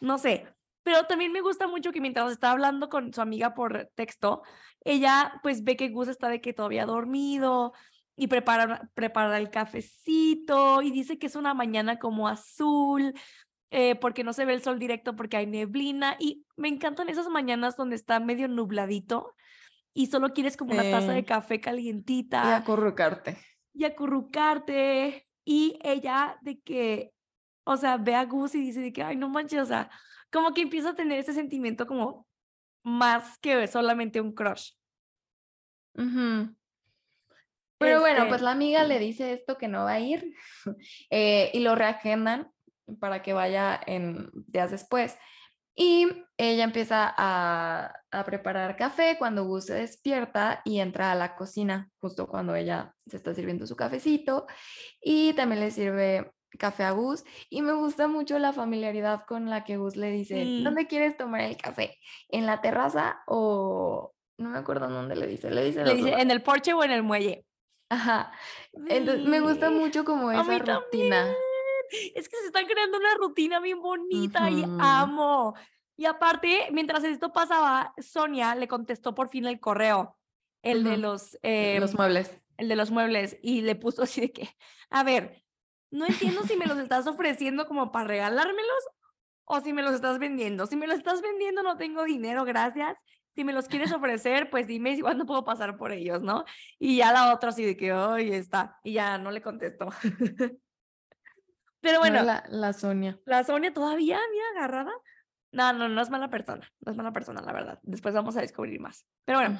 no 0.00 0.18
sé, 0.18 0.46
pero 0.82 1.04
también 1.04 1.32
me 1.32 1.40
gusta 1.40 1.66
mucho 1.66 1.92
que 1.92 2.00
mientras 2.00 2.32
está 2.32 2.50
hablando 2.50 2.88
con 2.88 3.12
su 3.12 3.20
amiga 3.20 3.54
por 3.54 3.90
texto, 3.94 4.42
ella 4.82 5.40
pues 5.42 5.64
ve 5.64 5.76
que 5.76 5.88
Gus 5.88 6.08
está 6.08 6.28
de 6.28 6.40
que 6.40 6.52
todavía 6.52 6.86
dormido 6.86 7.72
y 8.16 8.26
prepara, 8.26 8.90
prepara 8.94 9.38
el 9.38 9.50
cafecito 9.50 10.82
y 10.82 10.90
dice 10.90 11.18
que 11.18 11.26
es 11.26 11.36
una 11.36 11.54
mañana 11.54 11.98
como 11.98 12.28
azul, 12.28 13.14
eh, 13.70 13.94
porque 13.94 14.24
no 14.24 14.32
se 14.32 14.44
ve 14.44 14.54
el 14.54 14.62
sol 14.62 14.78
directo 14.78 15.16
porque 15.16 15.36
hay 15.36 15.46
neblina 15.46 16.16
y 16.18 16.44
me 16.56 16.68
encantan 16.68 17.08
esas 17.08 17.28
mañanas 17.28 17.76
donde 17.76 17.96
está 17.96 18.20
medio 18.20 18.48
nubladito 18.48 19.34
y 19.92 20.06
solo 20.06 20.30
quieres 20.30 20.56
como 20.56 20.72
una 20.72 20.82
taza 20.82 21.12
de 21.12 21.24
café 21.24 21.60
calientita. 21.60 22.42
Y 22.44 22.52
acurrucarte. 22.52 23.38
Y 23.72 23.84
acurrucarte. 23.84 25.26
Y 25.44 25.78
ella 25.82 26.38
de 26.42 26.60
que, 26.60 27.12
o 27.64 27.76
sea, 27.76 27.96
ve 27.96 28.14
a 28.14 28.24
Gus 28.24 28.54
y 28.54 28.60
dice 28.60 28.80
de 28.80 28.92
que, 28.92 29.02
ay, 29.02 29.16
no 29.16 29.28
manches, 29.28 29.60
o 29.62 29.66
sea, 29.66 29.90
como 30.30 30.52
que 30.54 30.62
empieza 30.62 30.90
a 30.90 30.94
tener 30.94 31.18
ese 31.18 31.32
sentimiento 31.32 31.86
como 31.86 32.26
más 32.82 33.38
que 33.38 33.66
solamente 33.66 34.20
un 34.20 34.32
crush. 34.32 34.72
Pero 37.78 38.00
bueno, 38.00 38.22
pues 38.24 38.34
este 38.34 38.44
la 38.44 38.50
amiga 38.52 38.84
le 38.84 38.98
dice 38.98 39.32
esto 39.32 39.56
que 39.56 39.68
no 39.68 39.84
va 39.84 39.92
a 39.92 40.00
ir 40.00 40.34
eh, 41.10 41.50
y 41.54 41.60
lo 41.60 41.74
reagendan 41.74 42.50
para 42.98 43.22
que 43.22 43.32
vaya 43.32 43.80
en 43.86 44.30
días 44.32 44.70
después. 44.70 45.16
Y 45.74 46.08
ella 46.36 46.64
empieza 46.64 47.14
a, 47.16 47.94
a, 48.10 48.24
preparar 48.24 48.76
café 48.76 49.16
cuando 49.18 49.44
Gus 49.44 49.66
se 49.66 49.74
despierta 49.74 50.60
y 50.64 50.80
entra 50.80 51.12
a 51.12 51.14
la 51.14 51.36
cocina, 51.36 51.88
justo 52.00 52.26
cuando 52.26 52.54
ella 52.54 52.94
se 53.06 53.16
está 53.16 53.34
sirviendo 53.34 53.66
su 53.66 53.76
cafecito. 53.76 54.46
Y 55.00 55.32
también 55.34 55.60
le 55.60 55.70
sirve 55.70 56.32
café 56.58 56.84
a 56.84 56.90
Gus 56.92 57.24
y 57.48 57.62
me 57.62 57.72
gusta 57.72 58.08
mucho 58.08 58.38
la 58.38 58.52
familiaridad 58.52 59.24
con 59.26 59.48
la 59.50 59.64
que 59.64 59.76
Gus 59.76 59.96
le 59.96 60.10
dice, 60.10 60.60
¿dónde 60.62 60.86
quieres 60.86 61.16
tomar 61.16 61.42
el 61.42 61.56
café? 61.56 61.98
¿En 62.28 62.46
la 62.46 62.60
terraza 62.60 63.22
o 63.26 64.14
no 64.38 64.48
me 64.48 64.58
acuerdo 64.58 64.88
dónde 64.88 65.16
le 65.16 65.26
dice? 65.26 65.50
Le 65.50 65.64
dice, 65.64 65.82
en 65.82 66.30
el 66.30 66.42
porche 66.42 66.72
o 66.72 66.82
en 66.82 66.90
el 66.90 67.02
muelle. 67.02 67.44
Ajá. 67.90 68.32
Entonces, 68.88 69.26
me 69.26 69.40
gusta 69.40 69.70
mucho 69.70 70.04
como 70.04 70.30
esa 70.32 70.58
rutina. 70.58 71.30
Es 72.14 72.28
que 72.28 72.36
se 72.36 72.46
están 72.46 72.66
creando 72.66 72.98
una 72.98 73.14
rutina 73.16 73.60
bien 73.60 73.82
bonita 73.82 74.48
y 74.48 74.64
amo. 74.78 75.54
Y 75.96 76.06
aparte, 76.06 76.68
mientras 76.72 77.04
esto 77.04 77.32
pasaba, 77.32 77.92
Sonia 77.98 78.54
le 78.54 78.68
contestó 78.68 79.14
por 79.14 79.28
fin 79.28 79.44
el 79.44 79.60
correo, 79.60 80.16
el 80.62 80.84
de 80.84 80.96
los, 80.96 81.32
los 81.32 81.40
em, 81.42 81.96
muebles. 81.96 82.38
El 82.56 82.68
de 82.68 82.76
los 82.76 82.90
muebles, 82.90 83.36
y 83.42 83.60
le 83.60 83.74
puso 83.74 84.02
así 84.04 84.22
de 84.22 84.32
que, 84.32 84.48
a 84.88 85.02
ver, 85.02 85.42
no 85.90 86.06
entiendo 86.06 86.42
si 86.44 86.56
me 86.56 86.66
los 86.66 86.78
estás 86.78 87.06
ofreciendo 87.06 87.66
como 87.66 87.92
para 87.92 88.06
regalármelos 88.06 88.88
o 89.44 89.60
si 89.60 89.72
me 89.72 89.82
los 89.82 89.94
estás 89.94 90.18
vendiendo. 90.18 90.66
Si 90.66 90.76
me 90.76 90.86
los 90.86 90.98
estás 90.98 91.20
vendiendo, 91.22 91.62
no 91.62 91.76
tengo 91.76 92.04
dinero, 92.04 92.44
gracias. 92.44 92.96
Si 93.34 93.44
me 93.44 93.52
los 93.52 93.66
quieres 93.68 93.92
ofrecer, 93.92 94.50
pues 94.50 94.66
dime 94.66 94.94
si 94.94 95.02
cuándo 95.02 95.26
puedo 95.26 95.44
pasar 95.44 95.76
por 95.76 95.92
ellos, 95.92 96.22
¿no? 96.22 96.44
Y 96.78 96.98
ya 96.98 97.12
la 97.12 97.34
otra 97.34 97.50
así 97.50 97.64
de 97.64 97.76
que, 97.76 97.92
hoy 97.92 98.32
está. 98.32 98.78
Y 98.84 98.94
ya 98.94 99.18
no 99.18 99.30
le 99.30 99.42
contestó. 99.42 99.88
Pero 101.80 101.98
bueno. 101.98 102.22
la, 102.22 102.72
Sonia. 102.72 103.18
La 103.24 103.42
Sonia 103.42 103.72
todavía, 103.72 104.20
mira, 104.30 104.44
agarrada. 104.56 104.92
No, 105.52 105.72
no, 105.72 105.88
no 105.88 106.00
es 106.00 106.10
mala 106.10 106.28
persona. 106.28 106.70
No 106.80 106.92
es 106.92 106.96
mala 106.96 107.12
persona, 107.12 107.40
la 107.40 107.52
verdad. 107.52 107.78
Después 107.82 108.14
vamos 108.14 108.36
a 108.36 108.40
descubrir 108.40 108.80
más. 108.80 109.06
Pero 109.24 109.40
bueno, 109.40 109.58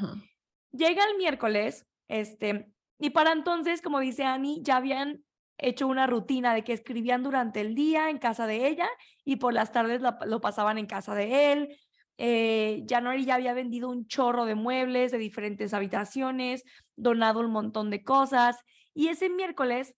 llega 0.70 1.04
el 1.04 1.16
miércoles, 1.16 1.86
este, 2.08 2.70
y 2.98 3.10
para 3.10 3.32
entonces, 3.32 3.82
como 3.82 3.98
dice 3.98 4.24
Annie, 4.24 4.60
ya 4.62 4.76
habían 4.76 5.24
hecho 5.60 5.86
una 5.86 6.06
rutina 6.06 6.54
de 6.54 6.64
que 6.64 6.72
escribían 6.72 7.22
durante 7.22 7.60
el 7.60 7.74
día 7.74 8.10
en 8.10 8.18
casa 8.18 8.46
de 8.46 8.66
ella 8.66 8.88
y 9.24 9.36
por 9.36 9.52
las 9.52 9.72
tardes 9.72 10.00
lo, 10.00 10.40
pasaban 10.40 10.78
en 10.78 10.86
casa 10.86 11.14
de 11.14 11.52
él. 11.52 11.78
Eh, 12.18 12.84
January 12.88 13.24
ya 13.24 13.36
había 13.36 13.54
vendido 13.54 13.88
un 13.88 14.06
chorro 14.06 14.44
de 14.44 14.54
muebles 14.54 15.12
de 15.12 15.18
diferentes 15.18 15.72
habitaciones, 15.72 16.64
donado 16.96 17.40
un 17.40 17.50
montón 17.50 17.90
de 17.90 18.02
cosas 18.02 18.58
y 18.94 19.08
ese 19.08 19.30
miércoles 19.30 19.94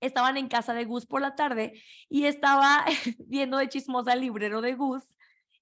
estaban 0.00 0.36
en 0.36 0.48
casa 0.48 0.72
de 0.72 0.84
Gus 0.84 1.06
por 1.06 1.20
la 1.20 1.34
tarde 1.34 1.74
y 2.08 2.24
estaba 2.24 2.84
viendo 3.26 3.58
de 3.58 3.68
chismosa 3.68 4.14
el 4.14 4.20
librero 4.20 4.62
de 4.62 4.74
Gus 4.74 5.04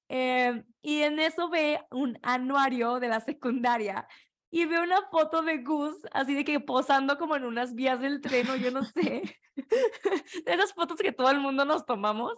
eh, 0.09 0.63
y 0.81 1.03
en 1.03 1.19
eso 1.19 1.51
ve 1.51 1.81
un 1.91 2.19
anuario 2.23 2.99
de 2.99 3.09
la 3.09 3.21
secundaria 3.21 4.09
y 4.51 4.65
veo 4.65 4.83
una 4.83 5.03
foto 5.11 5.43
de 5.43 5.59
Gus, 5.59 5.97
así 6.13 6.35
de 6.35 6.45
que 6.45 6.61
posando 6.61 7.19
como 7.19 7.37
en 7.37 7.45
unas 7.45 7.75
vías 7.75 8.01
del 8.01 8.21
tren 8.21 8.49
o 8.51 8.57
yo 8.57 8.71
no 8.71 8.83
sé, 8.85 9.23
de 10.45 10.53
esas 10.53 10.73
fotos 10.73 10.99
que 10.99 11.13
todo 11.13 11.31
el 11.31 11.41
mundo 11.41 11.65
nos 11.65 11.85
tomamos. 11.85 12.35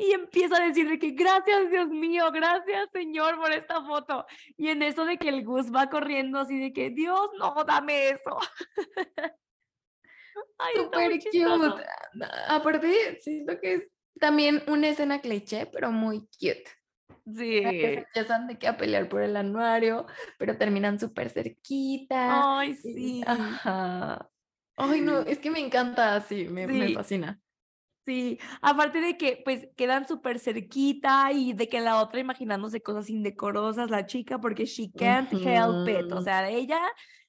Y 0.00 0.12
empieza 0.12 0.56
a 0.56 0.64
decirle 0.64 1.00
que 1.00 1.10
gracias 1.10 1.70
Dios 1.70 1.88
mío, 1.88 2.30
gracias 2.30 2.88
Señor 2.92 3.36
por 3.36 3.52
esta 3.52 3.84
foto. 3.84 4.24
Y 4.56 4.68
en 4.68 4.82
eso 4.82 5.04
de 5.04 5.18
que 5.18 5.28
el 5.28 5.44
Gus 5.44 5.74
va 5.74 5.90
corriendo 5.90 6.38
así 6.38 6.56
de 6.58 6.72
que 6.72 6.90
Dios 6.90 7.30
no, 7.36 7.64
dame 7.66 8.10
eso. 8.10 8.38
Ay, 10.58 10.74
Super 10.76 11.18
cute. 11.18 11.84
Aparte, 12.46 13.18
siento 13.20 13.58
que 13.60 13.74
es 13.74 13.88
también 14.20 14.62
una 14.68 14.88
escena 14.88 15.20
cliché, 15.20 15.66
pero 15.66 15.90
muy 15.90 16.20
cute. 16.20 16.77
Sí. 17.36 17.60
Empiezan 17.62 18.46
de 18.46 18.58
que 18.58 18.68
a 18.68 18.76
pelear 18.76 19.08
por 19.08 19.22
el 19.22 19.36
anuario, 19.36 20.06
pero 20.38 20.56
terminan 20.56 20.98
súper 20.98 21.30
cerquita. 21.30 22.58
Ay, 22.58 22.74
sí. 22.82 23.22
Ajá. 23.26 24.28
Ay, 24.76 25.00
no, 25.00 25.20
es 25.20 25.38
que 25.38 25.50
me 25.50 25.58
encanta 25.58 26.14
así, 26.14 26.44
me, 26.44 26.66
me 26.66 26.92
fascina. 26.94 27.40
Sí, 28.06 28.38
aparte 28.62 29.02
de 29.02 29.18
que 29.18 29.42
pues 29.44 29.68
quedan 29.76 30.08
súper 30.08 30.38
cerquita 30.38 31.30
y 31.32 31.52
de 31.52 31.68
que 31.68 31.80
la 31.80 32.00
otra 32.00 32.20
imaginándose 32.20 32.80
cosas 32.80 33.10
indecorosas, 33.10 33.90
la 33.90 34.06
chica, 34.06 34.40
porque 34.40 34.64
she 34.64 34.90
can't 34.90 35.30
help 35.30 35.86
it, 35.86 36.10
o 36.10 36.22
sea, 36.22 36.48
ella 36.48 36.80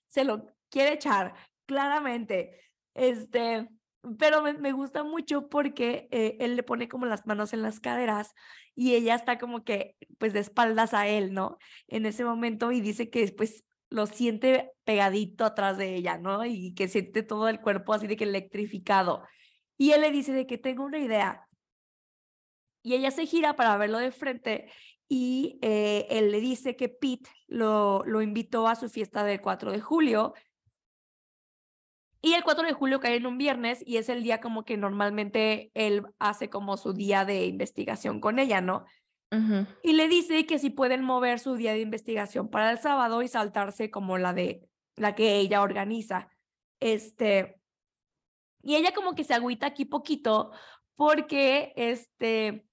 se 0.07 0.23
lo 0.23 0.45
quiere 0.69 0.93
echar, 0.93 1.33
claramente. 1.65 2.61
Este, 2.93 3.67
pero 4.17 4.41
me, 4.41 4.71
gusta 4.71 5.03
mucho 5.03 5.49
porque 5.49 6.07
eh, 6.11 6.37
él 6.39 6.55
le 6.55 6.63
pone 6.63 6.87
como 6.87 7.05
las 7.05 7.25
manos 7.25 7.53
en 7.53 7.61
las 7.61 7.79
caderas 7.79 8.33
y 8.75 8.95
ella 8.95 9.15
está 9.15 9.37
como 9.37 9.63
que 9.63 9.97
pues 10.17 10.33
de 10.33 10.39
espaldas 10.39 10.93
a 10.93 11.07
él, 11.07 11.33
¿no? 11.33 11.57
En 11.87 12.05
ese 12.05 12.23
momento 12.23 12.71
y 12.71 12.81
dice 12.81 13.09
que 13.09 13.27
pues 13.35 13.63
lo 13.89 14.05
siente 14.05 14.71
pegadito 14.85 15.45
atrás 15.45 15.77
de 15.77 15.95
ella, 15.95 16.17
¿no? 16.17 16.45
Y 16.45 16.73
que 16.75 16.87
siente 16.87 17.23
todo 17.23 17.49
el 17.49 17.59
cuerpo 17.59 17.93
así 17.93 18.07
de 18.07 18.15
que 18.15 18.23
electrificado. 18.23 19.23
Y 19.77 19.91
él 19.91 20.01
le 20.01 20.11
dice 20.11 20.31
de 20.33 20.47
que 20.47 20.57
tengo 20.57 20.85
una 20.85 20.99
idea. 20.99 21.47
Y 22.81 22.93
ella 22.95 23.11
se 23.11 23.25
gira 23.25 23.55
para 23.55 23.75
verlo 23.77 23.97
de 23.97 24.11
frente 24.11 24.71
y 25.09 25.57
eh, 25.61 26.05
él 26.11 26.31
le 26.31 26.39
dice 26.39 26.75
que 26.75 26.87
Pete 26.87 27.29
lo, 27.47 28.03
lo 28.05 28.21
invitó 28.21 28.67
a 28.67 28.75
su 28.75 28.89
fiesta 28.89 29.23
del 29.23 29.41
4 29.41 29.71
de 29.71 29.81
julio 29.81 30.33
y 32.21 32.33
el 32.33 32.43
4 32.43 32.65
de 32.65 32.73
julio 32.73 32.99
cae 32.99 33.15
en 33.15 33.25
un 33.25 33.37
viernes 33.37 33.81
y 33.85 33.97
es 33.97 34.09
el 34.09 34.23
día 34.23 34.41
como 34.41 34.65
que 34.65 34.77
normalmente 34.77 35.71
él 35.73 36.05
hace 36.19 36.49
como 36.49 36.75
su 36.77 36.93
día 36.93 37.23
de 37.23 37.45
investigación 37.45 38.19
con 38.19 38.39
ella, 38.39 38.61
¿no? 38.61 38.85
Y 39.83 39.93
le 39.93 40.07
dice 40.07 40.47
que 40.47 40.57
si 40.57 40.71
pueden 40.71 41.03
mover 41.03 41.39
su 41.39 41.53
día 41.55 41.73
de 41.73 41.81
investigación 41.81 42.49
para 42.49 42.71
el 42.71 42.79
sábado 42.79 43.21
y 43.21 43.27
saltarse 43.27 43.91
como 43.91 44.17
la 44.17 44.33
de 44.33 44.67
la 44.95 45.13
que 45.13 45.37
ella 45.37 45.61
organiza. 45.61 46.29
Este, 46.79 47.61
y 48.63 48.75
ella 48.75 48.91
como 48.91 49.13
que 49.13 49.23
se 49.23 49.35
agüita 49.35 49.67
aquí 49.67 49.85
poquito 49.85 50.51
porque 50.95 51.73
este, 51.75 52.65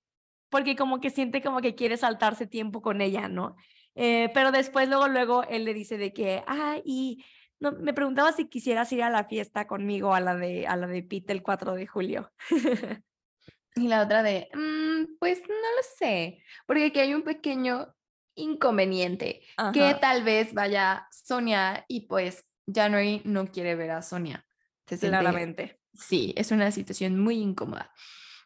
porque 0.48 0.76
como 0.76 0.98
que 0.98 1.10
siente 1.10 1.42
como 1.42 1.60
que 1.60 1.74
quiere 1.74 1.96
saltarse 1.96 2.46
tiempo 2.46 2.80
con 2.80 3.02
ella, 3.02 3.28
¿no? 3.28 3.56
Eh, 3.94 4.30
pero 4.34 4.50
después 4.50 4.88
luego, 4.88 5.08
luego 5.08 5.42
él 5.44 5.64
le 5.64 5.74
dice 5.74 5.98
de 5.98 6.12
que, 6.12 6.42
ah, 6.46 6.78
y 6.84 7.24
no, 7.60 7.72
me 7.72 7.94
preguntaba 7.94 8.32
si 8.32 8.48
quisieras 8.48 8.92
ir 8.92 9.02
a 9.02 9.10
la 9.10 9.24
fiesta 9.24 9.66
conmigo, 9.66 10.14
a 10.14 10.20
la 10.20 10.34
de, 10.34 10.66
a 10.66 10.76
la 10.76 10.86
de 10.86 11.02
Pete 11.02 11.32
el 11.32 11.42
4 11.42 11.74
de 11.74 11.86
julio. 11.86 12.32
Y 13.78 13.88
la 13.88 14.02
otra 14.02 14.22
de, 14.22 14.48
"Mm, 14.54 15.18
pues 15.18 15.40
no 15.40 15.54
lo 15.54 15.82
sé, 15.98 16.42
porque 16.66 16.86
aquí 16.86 16.98
hay 16.98 17.12
un 17.12 17.22
pequeño 17.22 17.94
inconveniente, 18.34 19.42
que 19.74 19.94
tal 20.00 20.22
vez 20.24 20.54
vaya 20.54 21.06
Sonia 21.10 21.84
y 21.86 22.06
pues 22.06 22.48
January 22.66 23.20
no 23.24 23.46
quiere 23.48 23.74
ver 23.74 23.90
a 23.90 24.00
Sonia. 24.00 24.46
Se 24.86 24.96
siente, 24.96 25.18
Claramente. 25.18 25.80
sí, 25.92 26.32
es 26.38 26.52
una 26.52 26.70
situación 26.70 27.20
muy 27.20 27.36
incómoda. 27.36 27.92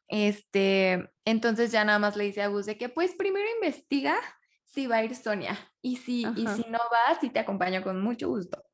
Este, 0.09 1.09
entonces 1.25 1.71
ya 1.71 1.85
nada 1.85 2.01
más 2.01 2.17
le 2.17 2.25
dice 2.25 2.43
a 2.43 2.49
Gus 2.49 2.67
de 2.67 2.77
que 2.77 2.89
pues 2.89 3.15
primero 3.15 3.47
investiga 3.61 4.17
si 4.65 4.87
va 4.89 4.97
a 4.97 5.05
ir 5.05 5.15
Sonia 5.15 5.57
y 5.81 5.97
si, 5.97 6.23
y 6.37 6.47
si 6.49 6.65
no 6.69 6.79
va, 6.93 7.19
sí 7.21 7.31
te 7.31 7.39
acompaño 7.39 7.83
con 7.83 8.01
mucho 8.01 8.29
gusto. 8.29 8.65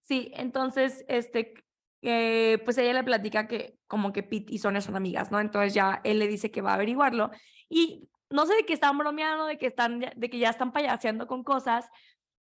Sí, 0.00 0.32
entonces, 0.34 1.04
este, 1.08 1.54
eh, 2.02 2.58
pues 2.64 2.78
ella 2.78 2.92
le 2.94 3.04
platica 3.04 3.46
que 3.46 3.78
como 3.86 4.12
que 4.12 4.22
Pete 4.22 4.54
y 4.54 4.58
Sonia 4.58 4.80
son 4.80 4.96
amigas, 4.96 5.30
¿no? 5.30 5.40
Entonces 5.40 5.74
ya 5.74 6.00
él 6.04 6.18
le 6.18 6.26
dice 6.28 6.50
que 6.50 6.62
va 6.62 6.72
a 6.72 6.74
averiguarlo 6.74 7.30
y 7.68 8.08
no 8.30 8.46
sé 8.46 8.54
de 8.54 8.64
qué 8.64 8.72
están 8.72 8.96
bromeando, 8.98 9.46
de 9.46 9.58
que 9.58 9.66
están, 9.66 10.00
de 10.00 10.30
que 10.30 10.38
ya 10.38 10.50
están 10.50 10.72
payaseando 10.72 11.26
con 11.26 11.44
cosas 11.44 11.88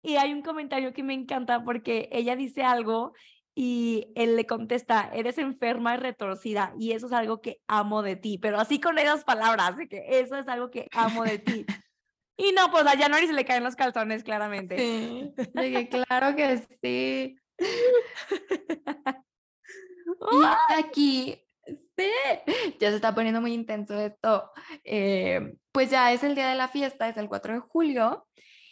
y 0.01 0.15
hay 0.15 0.33
un 0.33 0.41
comentario 0.41 0.93
que 0.93 1.03
me 1.03 1.13
encanta 1.13 1.63
porque 1.63 2.09
ella 2.11 2.35
dice 2.35 2.63
algo 2.63 3.13
y 3.55 4.13
él 4.15 4.35
le 4.35 4.45
contesta, 4.45 5.11
eres 5.13 5.37
enferma 5.37 5.95
y 5.95 5.97
retorcida 5.97 6.73
y 6.79 6.93
eso 6.93 7.07
es 7.07 7.13
algo 7.13 7.41
que 7.41 7.61
amo 7.67 8.03
de 8.03 8.15
ti, 8.15 8.37
pero 8.37 8.59
así 8.59 8.79
con 8.79 8.97
esas 8.97 9.25
palabras, 9.25 9.75
de 9.77 9.87
que 9.89 10.19
eso 10.19 10.37
es 10.37 10.47
algo 10.47 10.71
que 10.71 10.87
amo 10.93 11.23
de 11.23 11.39
ti. 11.39 11.65
Y 12.39 12.53
no, 12.53 12.71
pues 12.71 12.87
a 12.87 12.97
January 12.97 13.27
se 13.27 13.33
le 13.33 13.43
caen 13.43 13.65
los 13.65 13.75
calzones, 13.75 14.23
claramente. 14.23 14.77
Sí, 14.77 15.33
de 15.53 15.71
que 15.71 15.89
claro 15.89 16.35
que 16.35 16.63
sí. 16.81 17.37
Y 20.31 20.75
aquí, 20.77 21.45
sí, 21.65 22.09
ya 22.79 22.89
se 22.89 22.95
está 22.95 23.13
poniendo 23.13 23.39
muy 23.41 23.53
intenso 23.53 23.97
esto. 23.97 24.51
eh, 24.83 25.53
pues 25.71 25.91
ya 25.91 26.11
es 26.11 26.23
el 26.23 26.35
día 26.35 26.49
de 26.49 26.55
la 26.55 26.67
fiesta, 26.67 27.07
es 27.07 27.15
el 27.17 27.29
4 27.29 27.53
de 27.53 27.59
julio. 27.59 28.27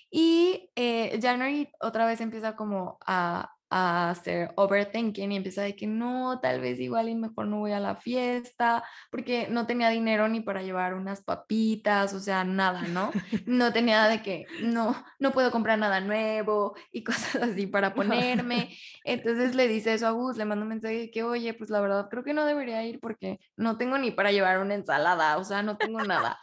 Y 0.09 0.71
eh, 0.75 1.19
January 1.21 1.69
otra 1.79 2.05
vez 2.05 2.19
empieza 2.21 2.55
como 2.55 2.97
a, 3.05 3.53
a 3.69 4.11
hacer 4.11 4.51
overthinking 4.55 5.31
y 5.31 5.35
empieza 5.37 5.61
de 5.61 5.75
que 5.75 5.87
no, 5.87 6.39
tal 6.39 6.61
vez 6.61 6.79
igual 6.79 7.09
y 7.09 7.15
mejor 7.15 7.47
no 7.47 7.59
voy 7.59 7.73
a 7.73 7.79
la 7.79 7.95
fiesta, 7.95 8.83
porque 9.11 9.47
no 9.49 9.67
tenía 9.67 9.89
dinero 9.89 10.27
ni 10.27 10.39
para 10.39 10.61
llevar 10.61 10.93
unas 10.93 11.21
papitas, 11.21 12.13
o 12.13 12.19
sea, 12.19 12.43
nada, 12.43 12.83
¿no? 12.83 13.11
No 13.45 13.73
tenía 13.73 14.07
de 14.07 14.21
que 14.21 14.45
no, 14.61 14.95
no 15.19 15.31
puedo 15.31 15.51
comprar 15.51 15.79
nada 15.79 15.99
nuevo 15.99 16.75
y 16.91 17.03
cosas 17.03 17.35
así 17.35 17.67
para 17.67 17.93
ponerme. 17.93 18.75
Entonces 19.03 19.55
le 19.55 19.67
dice 19.67 19.93
eso 19.93 20.07
a 20.07 20.11
Gus, 20.11 20.37
le 20.37 20.45
manda 20.45 20.63
un 20.63 20.69
mensaje 20.69 20.97
de 20.97 21.11
que, 21.11 21.23
oye, 21.23 21.53
pues 21.53 21.69
la 21.69 21.81
verdad 21.81 22.07
creo 22.09 22.23
que 22.23 22.33
no 22.33 22.45
debería 22.45 22.83
ir 22.85 22.99
porque 22.99 23.39
no 23.55 23.77
tengo 23.77 23.97
ni 23.97 24.11
para 24.11 24.31
llevar 24.31 24.59
una 24.59 24.75
ensalada, 24.75 25.37
o 25.37 25.43
sea, 25.43 25.63
no 25.63 25.77
tengo 25.77 26.03
nada. 26.03 26.39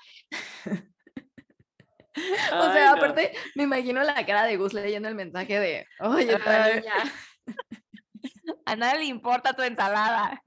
O 2.52 2.62
Ay, 2.62 2.72
sea, 2.72 2.90
no. 2.90 2.96
aparte, 2.96 3.32
me 3.54 3.64
imagino 3.64 4.02
la 4.02 4.24
cara 4.24 4.44
de 4.44 4.56
Gus 4.56 4.72
leyendo 4.72 5.08
el 5.08 5.14
mensaje 5.14 5.58
de, 5.58 5.86
oye, 6.00 6.26
niña. 6.26 6.94
A 8.66 8.76
nadie 8.76 9.00
le 9.00 9.04
importa 9.06 9.52
tu 9.54 9.62
ensalada. 9.62 10.42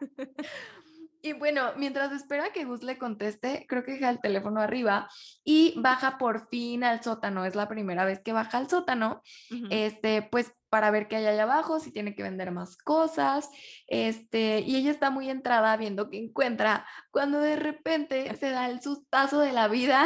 Y 1.22 1.34
bueno, 1.34 1.73
mientras 1.76 2.11
espera 2.11 2.52
que 2.53 2.64
Gus 2.64 2.84
le 2.84 2.98
conteste, 2.98 3.65
creo 3.68 3.84
que 3.84 3.94
deja 3.94 4.10
el 4.10 4.22
teléfono 4.22 4.61
arriba 4.61 5.10
y 5.44 5.73
baja 5.77 6.18
por 6.18 6.48
fin 6.48 6.84
al 6.84 7.03
sótano. 7.03 7.44
Es 7.44 7.56
la 7.56 7.68
primera 7.68 8.06
vez 8.06 8.22
que 8.22 8.34
baja 8.34 8.57
al 8.60 8.69
sótano, 8.69 9.22
este, 9.69 10.22
pues 10.22 10.53
para 10.69 10.91
ver 10.91 11.07
qué 11.07 11.18
hay 11.18 11.26
allá 11.26 11.44
abajo, 11.44 11.80
si 11.80 11.91
tiene 11.91 12.15
que 12.15 12.23
vender 12.23 12.52
más 12.52 12.77
cosas, 12.77 13.49
este, 13.88 14.60
y 14.61 14.76
ella 14.76 14.91
está 14.91 15.10
muy 15.10 15.30
entrada 15.30 15.76
viendo 15.76 16.10
qué 16.10 16.18
encuentra, 16.18 16.85
cuando 17.11 17.39
de 17.39 17.56
repente 17.56 18.34
se 18.35 18.49
da 18.49 18.69
el 18.69 18.81
sustazo 18.81 19.39
de 19.39 19.53
la 19.53 19.68
vida 19.68 20.06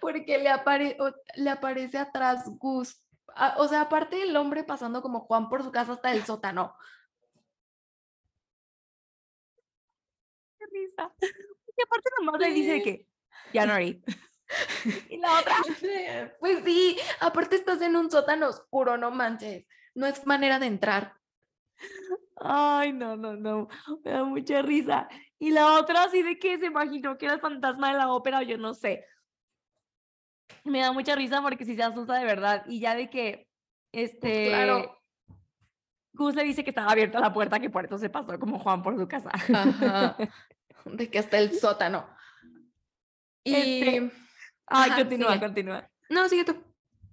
porque 0.00 0.38
le, 0.38 0.50
apare- 0.50 0.96
le 1.36 1.50
aparece 1.50 1.98
atrás 1.98 2.44
Gus. 2.58 3.02
O 3.58 3.68
sea, 3.68 3.82
aparte 3.82 4.22
el 4.22 4.36
hombre 4.36 4.64
pasando 4.64 5.02
como 5.02 5.20
Juan 5.20 5.48
por 5.48 5.62
su 5.62 5.70
casa 5.70 5.92
hasta 5.92 6.12
el 6.12 6.24
sótano. 6.24 6.74
Qué 10.58 10.66
risa. 10.72 11.12
Y 11.20 11.82
aparte 11.82 12.10
nomás 12.18 12.40
le 12.40 12.50
dice 12.50 12.72
de 12.72 12.78
Sí. 12.78 12.84
que, 12.84 13.06
January. 13.52 14.02
y 15.10 15.18
la 15.18 15.38
otra, 15.40 15.54
Pues 16.40 16.64
sí, 16.64 16.96
aparte 17.20 17.56
estás 17.56 17.80
en 17.82 17.96
un 17.96 18.10
sótano 18.10 18.48
oscuro, 18.48 18.96
no 18.96 19.10
manches. 19.10 19.66
No 19.94 20.06
es 20.06 20.26
manera 20.26 20.58
de 20.58 20.66
entrar. 20.66 21.14
ay, 22.36 22.92
no, 22.92 23.16
no, 23.16 23.36
no, 23.36 23.68
me 24.04 24.10
da 24.10 24.24
mucha 24.24 24.62
risa. 24.62 25.08
Y 25.38 25.50
la 25.50 25.74
otra 25.78 26.04
así 26.04 26.22
de 26.22 26.38
que 26.38 26.58
se 26.58 26.66
imaginó 26.66 27.16
que 27.18 27.26
era 27.26 27.34
el 27.34 27.40
fantasma 27.40 27.92
de 27.92 27.98
la 27.98 28.12
ópera 28.12 28.38
o 28.40 28.42
yo 28.42 28.58
no 28.58 28.74
sé. 28.74 29.04
Me 30.64 30.80
da 30.80 30.92
mucha 30.92 31.14
risa 31.14 31.40
porque 31.42 31.64
si 31.64 31.74
se 31.74 31.82
asusta 31.82 32.14
de 32.14 32.24
verdad. 32.24 32.64
Y 32.66 32.80
ya 32.80 32.94
de 32.94 33.08
que, 33.10 33.48
este, 33.92 34.48
Claro. 34.48 34.94
Gus 36.12 36.34
le 36.34 36.42
dice 36.44 36.64
que 36.64 36.70
estaba 36.70 36.90
abierta 36.90 37.20
la 37.20 37.32
puerta, 37.32 37.60
que 37.60 37.70
por 37.70 37.84
eso 37.84 37.96
se 37.96 38.10
pasó 38.10 38.38
como 38.38 38.58
Juan 38.58 38.82
por 38.82 38.96
su 38.98 39.06
casa. 39.06 39.30
Ajá. 39.32 40.16
De 40.84 41.10
que 41.10 41.18
hasta 41.18 41.38
el 41.38 41.52
sótano. 41.58 42.08
Y. 43.44 43.54
Este, 43.54 44.12
Ay, 44.66 44.90
Ajá, 44.90 44.96
continúa, 44.96 45.32
sigue. 45.32 45.40
continúa. 45.40 45.90
No, 46.10 46.28
sigue 46.28 46.44
tú. 46.44 46.56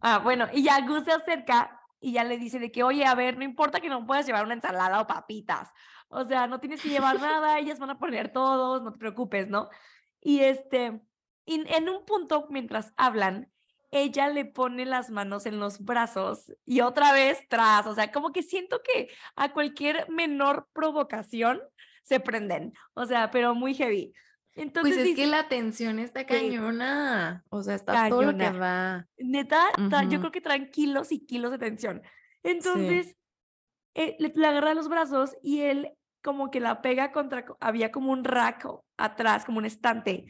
Ah, 0.01 0.19
bueno, 0.19 0.47
y 0.53 0.63
ya 0.63 0.79
Gus 0.85 1.03
se 1.03 1.11
acerca 1.11 1.81
y 1.99 2.13
ya 2.13 2.23
le 2.23 2.37
dice 2.37 2.59
de 2.59 2.71
que, 2.71 2.83
oye, 2.83 3.05
a 3.05 3.15
ver, 3.15 3.37
no 3.37 3.43
importa 3.43 3.79
que 3.79 3.89
no 3.89 4.05
puedas 4.05 4.25
llevar 4.25 4.43
una 4.45 4.53
ensalada 4.53 5.01
o 5.01 5.07
papitas. 5.07 5.71
O 6.07 6.25
sea, 6.25 6.47
no 6.47 6.59
tienes 6.59 6.81
que 6.81 6.89
llevar 6.89 7.15
nada, 7.21 7.59
ellas 7.59 7.79
van 7.79 7.89
a 7.91 7.99
poner 7.99 8.31
todos, 8.31 8.81
no 8.83 8.91
te 8.91 8.99
preocupes, 8.99 9.47
¿no? 9.47 9.69
Y 10.21 10.41
este, 10.41 11.01
y 11.45 11.63
en 11.73 11.89
un 11.89 12.05
punto, 12.05 12.47
mientras 12.49 12.93
hablan, 12.97 13.51
ella 13.91 14.27
le 14.29 14.45
pone 14.45 14.85
las 14.85 15.09
manos 15.09 15.45
en 15.45 15.59
los 15.59 15.79
brazos 15.85 16.51
y 16.65 16.81
otra 16.81 17.13
vez 17.13 17.39
tras, 17.47 17.85
o 17.87 17.95
sea, 17.95 18.11
como 18.11 18.31
que 18.33 18.43
siento 18.43 18.81
que 18.83 19.09
a 19.35 19.53
cualquier 19.53 20.09
menor 20.09 20.67
provocación 20.73 21.61
se 22.03 22.19
prenden, 22.19 22.73
o 22.93 23.05
sea, 23.05 23.31
pero 23.31 23.55
muy 23.55 23.73
heavy. 23.73 24.13
Entonces, 24.53 24.95
Pues 24.95 24.97
es 24.99 25.03
dice- 25.15 25.21
que 25.21 25.27
la 25.27 25.47
tensión 25.49 25.99
está 25.99 26.21
Sí. 26.21 26.25
cañona. 26.27 27.43
O 27.49 27.61
sea, 27.61 27.75
está 27.75 28.07
todo 28.09 28.21
lo 28.23 28.31
que 28.31 28.37
Cañona. 28.45 28.59
va. 28.59 29.07
Neta, 29.17 29.71
tra- 29.89 30.07
yo 30.09 30.19
creo 30.19 30.31
que 30.31 30.41
traen 30.41 30.71
kilos 30.71 31.11
y 31.11 31.25
kilos 31.25 31.51
de 31.51 31.57
tensión. 31.59 32.01
Entonces, 32.43 33.15
eh, 33.95 34.15
le, 34.19 34.31
le 34.35 34.47
agarra 34.47 34.73
los 34.73 34.87
brazos 34.89 35.35
y 35.41 35.61
él 35.61 35.91
como 36.23 36.51
que 36.51 36.59
la 36.59 36.81
pega 36.81 37.11
contra, 37.11 37.45
co- 37.45 37.57
había 37.59 37.91
como 37.91 38.11
un 38.11 38.23
rack 38.23 38.67
atrás, 38.97 39.45
como 39.45 39.57
un 39.59 39.65
estante, 39.65 40.25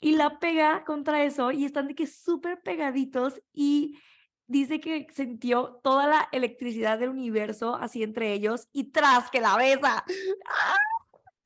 y 0.00 0.12
la 0.12 0.38
pega 0.38 0.84
contra 0.84 1.24
eso 1.24 1.52
y 1.52 1.64
están 1.64 1.88
de 1.88 1.94
que 1.94 2.06
súper 2.06 2.62
pegaditos 2.62 3.40
y 3.52 3.98
dice 4.46 4.80
que 4.80 5.06
sintió 5.14 5.80
toda 5.84 6.06
la 6.08 6.28
electricidad 6.32 6.98
del 6.98 7.10
universo 7.10 7.76
así 7.76 8.02
entre 8.02 8.32
ellos 8.32 8.68
y 8.72 8.90
tras 8.90 9.30
que 9.30 9.40
la 9.40 9.56
besa. 9.56 10.04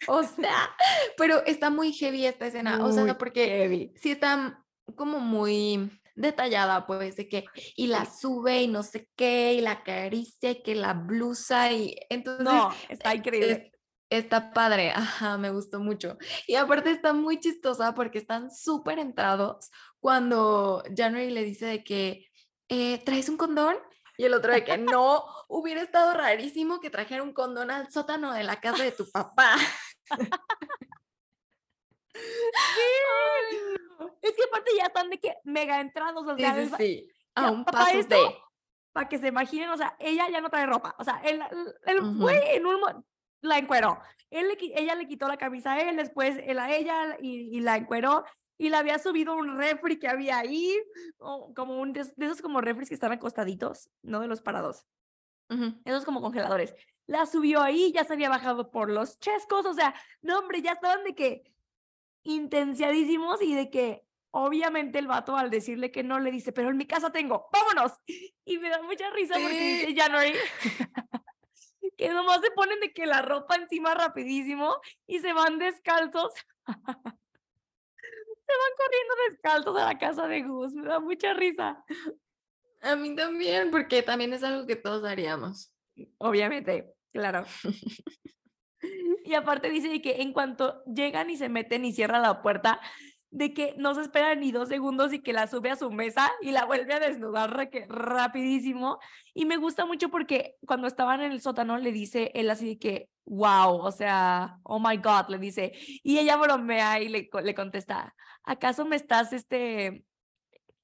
O 0.09 0.23
sea, 0.23 0.71
pero 1.17 1.45
está 1.45 1.71
muy 1.71 1.93
heavy 1.93 2.27
esta 2.27 2.47
escena. 2.47 2.85
o 2.85 2.93
sea, 2.93 3.05
Muy 3.05 3.15
porque 3.15 3.47
heavy. 3.47 3.93
sí 3.97 4.13
está 4.13 4.65
como 4.97 5.19
muy 5.19 5.91
detallada, 6.15 6.87
pues, 6.87 7.17
de 7.17 7.29
que, 7.29 7.45
y 7.77 7.89
la 7.89 8.07
sube 8.07 8.63
y 8.63 8.69
no 8.69 8.83
sé 8.83 9.09
qué, 9.17 9.55
y 9.55 9.61
la 9.61 9.73
acaricia, 9.73 10.53
y 10.53 10.63
que 10.63 10.75
la 10.75 10.95
blusa, 10.95 11.73
y 11.73 11.97
entonces 12.09 12.45
No, 12.45 12.71
está 12.89 13.15
increíble. 13.15 13.73
Es- 14.19 14.25
está 14.25 14.53
padre, 14.53 14.91
ajá, 14.91 15.37
me 15.39 15.51
gustó 15.51 15.81
mucho. 15.81 16.17
Y 16.47 16.55
aparte 16.57 16.91
está 16.91 17.13
muy 17.13 17.39
chistosa 17.41 17.95
porque 17.95 18.19
están 18.19 18.51
súper 18.55 18.99
entrados 18.99 19.71
cuando 20.01 20.83
January 20.97 21.31
le 21.31 21.45
dice 21.45 21.67
de 21.67 21.85
que, 21.85 22.27
eh, 22.69 23.03
¿traes 23.05 23.29
un 23.29 23.37
condón? 23.37 23.77
Y 24.17 24.25
el 24.25 24.35
otro 24.35 24.53
de 24.53 24.65
que 24.65 24.77
no, 25.01 25.25
hubiera 25.49 25.83
estado 25.83 26.15
rarísimo 26.15 26.81
que 26.81 26.91
trajera 26.91 27.23
un 27.23 27.33
condón 27.33 27.71
al 27.71 27.91
sótano 27.91 28.33
de 28.33 28.45
la 28.45 28.61
casa 28.61 28.83
de 28.85 28.93
tu 28.93 29.11
papá. 29.11 29.57
Es 34.23 34.33
que 34.37 34.43
aparte 34.49 34.71
ya 34.77 34.85
están 34.87 35.11
de 35.11 35.19
que 35.19 35.35
mega 35.45 35.81
entrados, 35.81 36.27
o 36.27 36.37
sea, 36.37 36.77
sí. 36.77 37.09
A 37.35 37.51
un 37.51 37.65
paso 37.65 37.99
esto- 37.99 38.15
de. 38.29 38.37
para 38.93 39.09
que 39.09 39.19
se 39.19 39.29
imaginen, 39.29 39.71
o 39.71 39.77
sea, 39.77 39.97
ella 39.99 40.29
ya 40.31 40.41
no 40.41 40.49
trae 40.51 40.67
ropa, 40.67 40.95
o 40.99 41.05
sea, 41.05 41.21
el, 41.25 41.41
el- 41.43 41.75
el 41.87 42.01
Ujú. 42.01 42.21
güey 42.21 42.39
en 42.57 42.65
un 42.67 43.05
la 43.45 43.59
encueró, 43.59 44.01
él 44.31 44.49
le 44.49 44.57
ella 44.81 44.95
le 44.95 45.07
quitó 45.07 45.29
la 45.29 45.37
camisa 45.37 45.73
a 45.75 45.81
él, 45.81 45.97
después 45.97 46.37
él 46.45 46.59
a 46.59 46.75
ella 46.75 47.17
y, 47.21 47.57
y 47.57 47.61
la 47.61 47.77
encueró 47.77 48.25
y 48.59 48.69
le 48.71 48.77
había 48.77 48.99
subido 48.99 49.33
a 49.33 49.37
un 49.37 49.57
refri 49.59 49.99
que 49.99 50.09
había 50.09 50.39
ahí, 50.39 50.77
o 51.19 51.53
como 51.55 51.79
un 51.81 51.93
de, 51.93 52.01
es- 52.01 52.15
de 52.17 52.27
esos 52.27 52.41
como 52.43 52.61
refris 52.61 52.89
que 52.89 52.95
están 52.95 53.13
acostaditos, 53.13 53.91
no 54.03 54.21
de 54.21 54.29
los 54.29 54.43
parados, 54.43 54.87
Ujú. 55.51 55.81
esos 55.85 56.05
como 56.05 56.21
congeladores. 56.21 56.75
La 57.07 57.27
subió 57.27 57.61
ahí, 57.63 57.93
ya 57.93 58.05
se 58.05 58.13
había 58.15 58.29
bajado 58.31 58.71
por 58.71 58.91
los 58.91 59.19
chescos, 59.19 59.67
o 59.67 59.75
sea, 59.75 59.95
no 60.23 60.39
hombre, 60.39 60.63
ya 60.63 60.73
estaban 60.73 61.05
de 61.05 61.15
que 61.15 61.53
intensiadísimos 62.25 63.43
y 63.43 63.55
de 63.55 63.71
que 63.71 64.03
obviamente 64.31 64.99
el 64.99 65.07
vato 65.07 65.37
al 65.37 65.51
decirle 65.51 65.91
que 65.93 66.03
no 66.03 66.19
le 66.19 66.31
dice, 66.31 66.53
pero 66.53 66.71
en 66.71 66.77
mi 66.77 66.87
casa 66.87 67.11
tengo, 67.13 67.49
vámonos. 67.53 67.93
Y 68.45 68.59
me 68.59 68.69
da 68.71 68.83
mucha 68.83 69.11
risa 69.11 69.35
porque 69.41 69.59
Sí. 69.59 69.87
dice 69.87 70.01
January 70.01 70.35
que 71.97 72.11
nomás 72.11 72.41
se 72.41 72.51
ponen 72.51 72.81
de 72.81 72.93
que 72.93 73.07
la 73.07 73.23
ropa 73.23 73.57
encima 73.57 73.95
rapidísimo 73.95 74.77
y 75.07 75.21
se 75.21 75.33
van 75.33 75.59
descalzos. 75.59 76.35
se 78.47 78.53
van 78.53 78.73
corriendo 78.77 79.15
descalzos 79.31 79.77
a 79.79 79.87
la 79.87 79.99
casa 79.99 80.27
de 80.29 80.43
Gus, 80.43 80.73
me 80.75 80.87
da 80.87 81.01
mucha 81.01 81.35
risa. 81.35 81.85
A 82.83 82.97
mí 82.97 83.15
también, 83.15 83.71
porque 83.71 84.03
también 84.03 84.33
es 84.33 84.43
algo 84.43 84.67
que 84.67 84.77
todos 84.77 85.05
haríamos. 85.05 85.73
Obviamente, 86.19 86.93
claro. 87.13 87.45
y 89.25 89.35
aparte 89.35 89.71
dice 89.71 90.03
que 90.03 90.23
en 90.23 90.33
cuanto 90.33 90.85
llegan 90.85 91.31
y 91.31 91.37
se 91.37 91.49
meten 91.49 91.85
y 91.85 91.93
cierran 91.93 92.23
la 92.23 92.43
puerta, 92.43 92.81
de 93.35 93.53
que 93.53 93.75
no 93.77 93.97
se 93.97 94.03
espera 94.03 94.37
ni 94.37 94.53
dos 94.53 94.69
segundos 94.69 95.13
y 95.13 95.19
que 95.19 95.33
la 95.33 95.49
sube 95.49 95.69
a 95.69 95.75
su 95.75 95.91
mesa 95.91 96.31
y 96.41 96.53
la 96.53 96.67
vuelve 96.67 96.95
a 96.95 97.01
desnudar 97.01 97.53
rapidísimo. 97.89 99.01
Y 99.35 99.45
me 99.45 99.57
gusta 99.57 99.85
mucho 99.87 100.09
porque 100.09 100.55
cuando 100.65 100.87
estaban 100.87 101.21
en 101.21 101.33
el 101.33 101.41
sótano 101.41 101.77
le 101.79 101.91
dice 101.91 102.31
él 102.35 102.49
así 102.49 102.65
de 102.65 102.79
que, 102.79 103.09
wow, 103.25 103.77
o 103.79 103.91
sea, 103.91 104.59
oh 104.63 104.79
my 104.79 104.99
God, 104.99 105.31
le 105.31 105.39
dice. 105.39 105.73
Y 106.05 106.19
ella 106.19 106.37
bromea 106.37 107.01
y 107.01 107.09
le, 107.09 107.29
le 107.43 107.55
contesta, 107.57 108.15
¿acaso 108.45 108.85
me 108.85 108.95
estás, 108.95 109.33
este, 109.33 110.05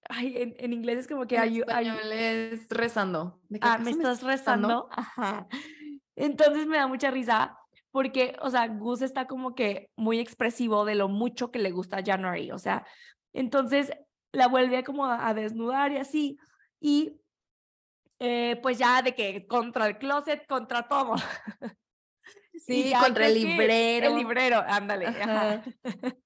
Ay, 0.08 0.56
en, 0.58 0.72
inglés 0.72 0.98
es 0.98 1.06
como 1.06 1.24
que... 1.28 1.36
En 1.36 1.54
español 1.54 2.12
es 2.12 2.66
rezando. 2.68 3.40
ah, 3.60 3.78
¿me 3.78 3.92
estás 3.92 4.24
rezando? 4.24 4.88
Ajá. 4.90 5.46
Entonces 6.16 6.66
me 6.66 6.78
da 6.78 6.88
mucha 6.88 7.12
risa 7.12 7.59
porque, 7.90 8.36
o 8.40 8.50
sea, 8.50 8.66
Gus 8.68 9.02
está 9.02 9.26
como 9.26 9.54
que 9.54 9.90
muy 9.96 10.18
expresivo 10.18 10.84
de 10.84 10.94
lo 10.94 11.08
mucho 11.08 11.50
que 11.50 11.58
le 11.58 11.70
gusta 11.70 11.98
a 11.98 12.04
January, 12.04 12.50
o 12.52 12.58
sea, 12.58 12.86
entonces 13.32 13.92
la 14.32 14.48
vuelve 14.48 14.84
como 14.84 15.06
a, 15.06 15.34
desnudar 15.34 15.92
y 15.92 15.96
así, 15.96 16.38
y 16.80 17.20
eh, 18.18 18.58
pues 18.62 18.78
ya 18.78 19.02
de 19.02 19.14
que 19.14 19.46
contra 19.46 19.86
el 19.86 19.98
closet, 19.98 20.46
contra 20.46 20.86
todo. 20.88 21.14
Sí, 22.66 22.92
contra 22.92 23.26
el 23.26 23.34
librero. 23.34 24.08
El 24.08 24.16
librero, 24.16 24.62
ándale. 24.66 25.06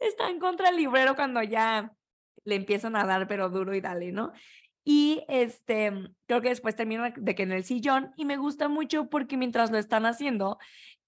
Está 0.00 0.28
en 0.28 0.40
contra 0.40 0.70
el 0.70 0.76
librero 0.76 1.14
cuando 1.14 1.42
ya 1.42 1.92
le 2.44 2.54
empiezan 2.54 2.96
a 2.96 3.04
dar, 3.04 3.28
pero 3.28 3.48
duro 3.50 3.74
y 3.74 3.80
dale, 3.80 4.12
¿no? 4.12 4.32
Y 4.84 5.24
este, 5.28 5.92
creo 6.26 6.40
que 6.40 6.48
después 6.48 6.74
termina 6.74 7.12
de 7.16 7.34
que 7.34 7.42
en 7.42 7.52
el 7.52 7.64
sillón, 7.64 8.12
y 8.16 8.24
me 8.24 8.36
gusta 8.36 8.68
mucho 8.68 9.08
porque 9.10 9.36
mientras 9.36 9.70
lo 9.70 9.78
están 9.78 10.06
haciendo, 10.06 10.58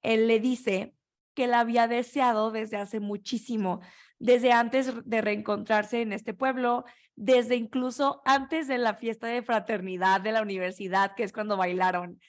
él 0.03 0.29
le 0.29 0.41
dice 0.41 0.95
que 1.35 1.47
la 1.47 1.61
había 1.61 1.89
deseado 1.89 2.51
desde 2.51 2.77
hace 2.77 3.01
muchísimo, 3.01 3.81
desde 4.19 4.53
antes 4.53 4.93
de 5.05 5.21
reencontrarse 5.21 6.03
en 6.03 6.13
este 6.13 6.35
pueblo, 6.35 6.85
desde 7.17 7.57
incluso 7.57 8.23
antes 8.25 8.69
de 8.69 8.79
la 8.79 8.95
fiesta 8.95 9.27
de 9.27 9.43
fraternidad 9.43 10.21
de 10.21 10.33
la 10.33 10.43
universidad, 10.43 11.15
que 11.15 11.25
es 11.25 11.33
cuando 11.33 11.57
bailaron. 11.57 12.21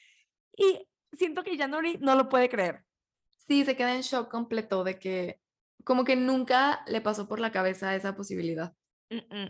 Y 0.56 0.88
siento 1.11 1.44
que 1.44 1.57
ya 1.57 1.68
no, 1.68 1.80
no 1.99 2.15
lo 2.15 2.30
puede 2.30 2.49
creer. 2.49 2.84
Sí, 3.48 3.65
se 3.65 3.76
queda 3.76 3.95
en 3.95 4.02
shock 4.02 4.30
completo 4.30 4.84
de 4.84 4.98
que 4.98 5.40
como 5.84 6.06
que 6.06 6.15
nunca 6.15 6.84
le 6.88 7.02
pasó 7.02 7.28
por 7.28 7.40
la 7.40 7.52
cabeza 7.52 7.95
esa 7.95 8.15
posibilidad. 8.15 8.74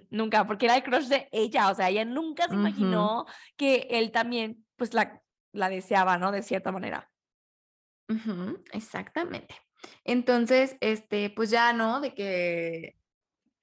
Nunca, 0.10 0.45
porque 0.45 0.65
era 0.65 0.76
el 0.76 0.84
crush 0.84 1.07
de 1.07 1.30
ella, 1.31 1.69
o 1.69 1.76
sea, 1.76 1.90
ella 1.90 2.06
nunca 2.06 2.48
se 2.48 2.56
imaginó 2.56 3.26
que 3.57 3.88
él 3.90 4.11
también, 4.11 4.65
pues, 4.76 4.94
la, 4.94 5.22
la 5.52 5.69
deseaba, 5.69 6.18
¿no? 6.18 6.31
De 6.31 6.41
cierta 6.44 6.72
manera. 6.72 7.10
exactamente. 8.72 9.56
Entonces, 10.03 10.77
este, 10.81 11.30
pues 11.30 11.49
ya, 11.49 11.73
¿no? 11.73 11.99
De 11.99 12.14
que 12.14 12.95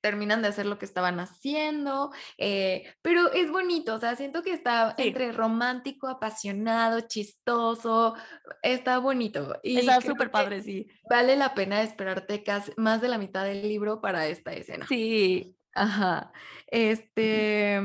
terminan 0.00 0.42
de 0.42 0.48
hacer 0.48 0.66
lo 0.66 0.78
que 0.78 0.86
estaban 0.86 1.20
haciendo, 1.20 2.10
eh, 2.38 2.92
pero 3.02 3.32
es 3.32 3.50
bonito, 3.50 3.94
o 3.94 3.98
sea, 3.98 4.16
siento 4.16 4.42
que 4.42 4.52
está 4.52 4.94
entre 4.96 5.32
romántico, 5.32 6.08
apasionado, 6.08 7.00
chistoso, 7.02 8.14
está 8.62 8.98
bonito. 8.98 9.58
Y 9.62 9.78
está 9.78 10.00
súper 10.00 10.30
padre, 10.30 10.62
sí. 10.62 10.88
Vale 11.08 11.36
la 11.36 11.54
pena 11.54 11.82
esperarte 11.82 12.42
casi 12.42 12.72
más 12.76 13.00
de 13.00 13.08
la 13.08 13.18
mitad 13.18 13.44
del 13.44 13.62
libro 13.62 14.00
para 14.00 14.26
esta 14.26 14.52
escena. 14.52 14.86
Sí, 14.86 15.54
Ajá. 15.74 16.32
Este, 16.66 17.80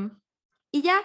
y 0.72 0.82
ya 0.82 1.02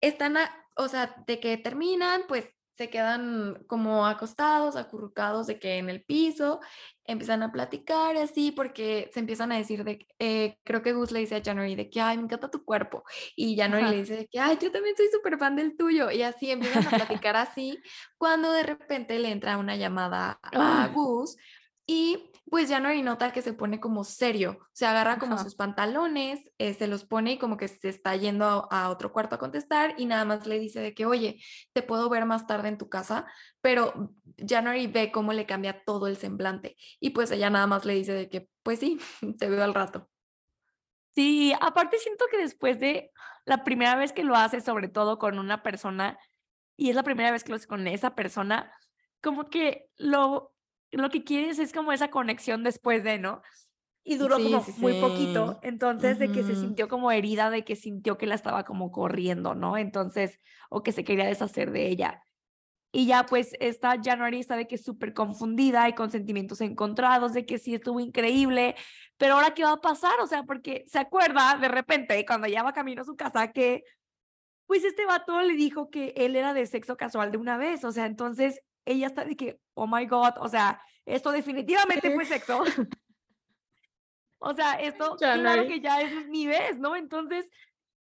están, 0.00 0.36
o 0.76 0.88
sea, 0.88 1.14
de 1.26 1.40
que 1.40 1.56
terminan, 1.56 2.22
pues 2.28 2.46
se 2.76 2.88
quedan 2.88 3.64
como 3.66 4.06
acostados, 4.06 4.76
acurrucados 4.76 5.46
de 5.46 5.58
que 5.58 5.76
en 5.76 5.90
el 5.90 6.02
piso, 6.02 6.60
empiezan 7.04 7.42
a 7.42 7.52
platicar 7.52 8.16
así 8.16 8.50
porque 8.50 9.10
se 9.12 9.20
empiezan 9.20 9.52
a 9.52 9.58
decir 9.58 9.84
de, 9.84 10.06
eh, 10.18 10.58
creo 10.64 10.82
que 10.82 10.94
Gus 10.94 11.12
le 11.12 11.20
dice 11.20 11.36
a 11.36 11.42
January 11.44 11.74
de 11.74 11.90
que, 11.90 12.00
ay, 12.00 12.16
me 12.16 12.24
encanta 12.24 12.50
tu 12.50 12.64
cuerpo, 12.64 13.04
y 13.36 13.56
January 13.56 13.88
le 13.90 13.96
dice 13.98 14.16
de 14.16 14.26
que, 14.26 14.40
ay, 14.40 14.56
yo 14.60 14.72
también 14.72 14.96
soy 14.96 15.06
súper 15.12 15.38
fan 15.38 15.54
del 15.54 15.76
tuyo, 15.76 16.10
y 16.10 16.22
así 16.22 16.50
empiezan 16.50 16.86
a 16.86 16.90
platicar 16.90 17.36
así, 17.36 17.78
cuando 18.16 18.50
de 18.50 18.62
repente 18.62 19.18
le 19.18 19.30
entra 19.30 19.58
una 19.58 19.76
llamada 19.76 20.40
a 20.42 20.88
Gus 20.88 21.36
y 21.92 22.30
pues 22.48 22.70
ya 22.70 22.80
no 22.80 22.90
nota 23.02 23.34
que 23.34 23.42
se 23.42 23.52
pone 23.52 23.78
como 23.78 24.02
serio, 24.02 24.58
se 24.72 24.86
agarra 24.86 25.18
como 25.18 25.36
sus 25.36 25.54
pantalones, 25.54 26.40
eh, 26.56 26.72
se 26.72 26.86
los 26.86 27.04
pone 27.04 27.32
y 27.32 27.38
como 27.38 27.58
que 27.58 27.68
se 27.68 27.90
está 27.90 28.16
yendo 28.16 28.66
a, 28.70 28.88
otro 28.88 29.12
cuarto 29.12 29.34
a 29.34 29.38
contestar 29.38 29.94
y 29.98 30.06
nada 30.06 30.24
más 30.24 30.46
le 30.46 30.58
dice 30.58 30.80
de 30.80 30.94
que, 30.94 31.04
oye, 31.04 31.38
te 31.74 31.82
puedo 31.82 32.08
ver 32.08 32.24
más 32.24 32.46
tarde 32.46 32.68
en 32.68 32.78
tu 32.78 32.88
casa, 32.88 33.26
pero 33.60 34.14
January 34.38 34.86
ve 34.86 35.12
cómo 35.12 35.34
le 35.34 35.44
cambia 35.44 35.84
todo 35.84 36.06
el 36.06 36.16
semblante 36.16 36.76
y 36.98 37.10
pues 37.10 37.30
ella 37.30 37.50
nada 37.50 37.66
más 37.66 37.84
le 37.84 37.92
dice 37.92 38.14
de 38.14 38.30
que, 38.30 38.48
pues 38.62 38.78
sí, 38.78 38.98
te 39.38 39.50
veo 39.50 39.62
al 39.62 39.74
rato. 39.74 40.08
Sí, 41.14 41.52
aparte 41.60 41.98
siento 41.98 42.24
que 42.30 42.38
después 42.38 42.80
de 42.80 43.10
la 43.44 43.64
primera 43.64 43.96
vez 43.96 44.14
que 44.14 44.24
lo 44.24 44.34
hace, 44.34 44.62
sobre 44.62 44.88
todo 44.88 45.18
con 45.18 45.38
una 45.38 45.62
persona, 45.62 46.18
y 46.74 46.88
es 46.88 46.96
la 46.96 47.02
primera 47.02 47.30
vez 47.30 47.44
que 47.44 47.50
lo 47.50 47.56
hace 47.56 47.66
con 47.66 47.86
esa 47.86 48.14
persona, 48.14 48.72
como 49.20 49.50
que 49.50 49.90
lo 49.98 50.52
lo 50.92 51.10
que 51.10 51.24
quieres 51.24 51.58
es 51.58 51.72
como 51.72 51.92
esa 51.92 52.10
conexión 52.10 52.62
después 52.62 53.02
de, 53.02 53.18
¿no? 53.18 53.42
Y 54.04 54.16
duró 54.16 54.36
como 54.36 54.64
muy 54.78 55.00
poquito, 55.00 55.60
entonces 55.62 56.18
de 56.18 56.32
que 56.32 56.42
se 56.42 56.56
sintió 56.56 56.88
como 56.88 57.12
herida, 57.12 57.50
de 57.50 57.64
que 57.64 57.76
sintió 57.76 58.18
que 58.18 58.26
la 58.26 58.34
estaba 58.34 58.64
como 58.64 58.90
corriendo, 58.90 59.54
¿no? 59.54 59.76
Entonces, 59.76 60.40
o 60.70 60.82
que 60.82 60.90
se 60.90 61.04
quería 61.04 61.26
deshacer 61.26 61.70
de 61.70 61.86
ella. 61.86 62.22
Y 62.90 63.06
ya 63.06 63.24
pues 63.24 63.54
esta 63.58 63.96
January 64.02 64.40
está 64.40 64.56
de 64.56 64.66
que 64.66 64.74
es 64.74 64.84
súper 64.84 65.14
confundida 65.14 65.88
y 65.88 65.94
con 65.94 66.10
sentimientos 66.10 66.60
encontrados, 66.60 67.32
de 67.32 67.46
que 67.46 67.58
sí 67.58 67.74
estuvo 67.74 68.00
increíble, 68.00 68.74
pero 69.16 69.34
ahora 69.34 69.54
qué 69.54 69.64
va 69.64 69.72
a 69.72 69.80
pasar, 69.80 70.20
o 70.20 70.26
sea, 70.26 70.42
porque 70.42 70.84
se 70.88 70.98
acuerda 70.98 71.56
de 71.58 71.68
repente 71.68 72.24
cuando 72.26 72.48
ya 72.48 72.62
va 72.62 72.72
camino 72.72 73.02
a 73.02 73.06
su 73.06 73.16
casa 73.16 73.52
que 73.52 73.84
pues 74.66 74.84
este 74.84 75.06
vato 75.06 75.40
le 75.42 75.54
dijo 75.54 75.90
que 75.90 76.12
él 76.16 76.34
era 76.36 76.54
de 76.54 76.66
sexo 76.66 76.96
casual 76.96 77.30
de 77.30 77.38
una 77.38 77.56
vez, 77.56 77.84
o 77.84 77.92
sea, 77.92 78.06
entonces 78.06 78.60
ella 78.84 79.06
está 79.06 79.24
de 79.24 79.36
que, 79.36 79.60
oh 79.74 79.86
my 79.86 80.06
God, 80.06 80.34
o 80.38 80.48
sea, 80.48 80.80
esto 81.04 81.30
definitivamente 81.32 82.12
fue 82.14 82.24
sexo. 82.24 82.62
o 84.38 84.54
sea, 84.54 84.74
esto 84.74 85.16
claro 85.16 85.66
que 85.66 85.80
ya 85.80 86.00
es 86.00 86.26
mi 86.28 86.46
vez, 86.46 86.78
¿no? 86.78 86.96
Entonces, 86.96 87.50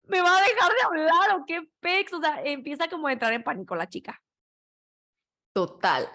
¿me 0.04 0.20
va 0.20 0.36
a 0.36 0.42
dejar 0.42 0.72
de 0.72 0.82
hablar 0.84 1.38
o 1.38 1.44
qué 1.46 1.62
pex? 1.80 2.12
O 2.12 2.20
sea, 2.20 2.42
empieza 2.42 2.88
como 2.88 3.08
a 3.08 3.12
entrar 3.12 3.32
en 3.32 3.42
pánico 3.42 3.76
la 3.76 3.88
chica. 3.88 4.20
Total. 5.52 6.08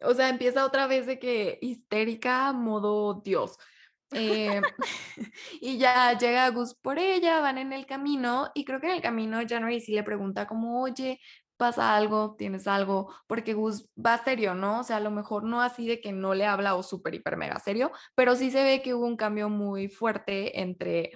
O 0.00 0.14
sea, 0.14 0.28
empieza 0.28 0.64
otra 0.64 0.86
vez 0.86 1.06
de 1.06 1.18
que 1.18 1.58
histérica, 1.60 2.52
modo 2.52 3.22
Dios. 3.24 3.56
Eh, 4.12 4.60
y 5.60 5.78
ya 5.78 6.16
llega 6.18 6.50
Gus 6.50 6.74
por 6.74 6.98
ella, 6.98 7.40
van 7.40 7.58
en 7.58 7.72
el 7.72 7.86
camino 7.86 8.50
y 8.54 8.64
creo 8.64 8.80
que 8.80 8.88
en 8.88 8.96
el 8.96 9.02
camino 9.02 9.40
January 9.46 9.80
sí 9.80 9.92
le 9.92 10.02
pregunta 10.02 10.46
como, 10.46 10.82
oye, 10.82 11.20
pasa 11.62 11.94
algo, 11.94 12.34
tienes 12.36 12.66
algo, 12.66 13.14
porque 13.28 13.54
Gus 13.54 13.88
va 13.94 14.18
serio, 14.24 14.52
¿no? 14.56 14.80
O 14.80 14.82
sea, 14.82 14.96
a 14.96 15.00
lo 15.00 15.12
mejor 15.12 15.44
no 15.44 15.62
así 15.62 15.86
de 15.86 16.00
que 16.00 16.10
no 16.10 16.34
le 16.34 16.44
habla 16.44 16.74
o 16.74 16.82
súper, 16.82 17.14
hiper, 17.14 17.36
mega 17.36 17.60
serio, 17.60 17.92
pero 18.16 18.34
sí 18.34 18.50
se 18.50 18.64
ve 18.64 18.82
que 18.82 18.94
hubo 18.94 19.06
un 19.06 19.16
cambio 19.16 19.48
muy 19.48 19.86
fuerte 19.86 20.60
entre 20.60 21.12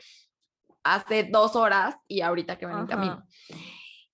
hace 0.84 1.24
dos 1.24 1.56
horas 1.56 1.96
y 2.06 2.20
ahorita 2.20 2.58
que 2.58 2.66
van 2.66 2.78
en 2.78 2.86
camino. 2.86 3.26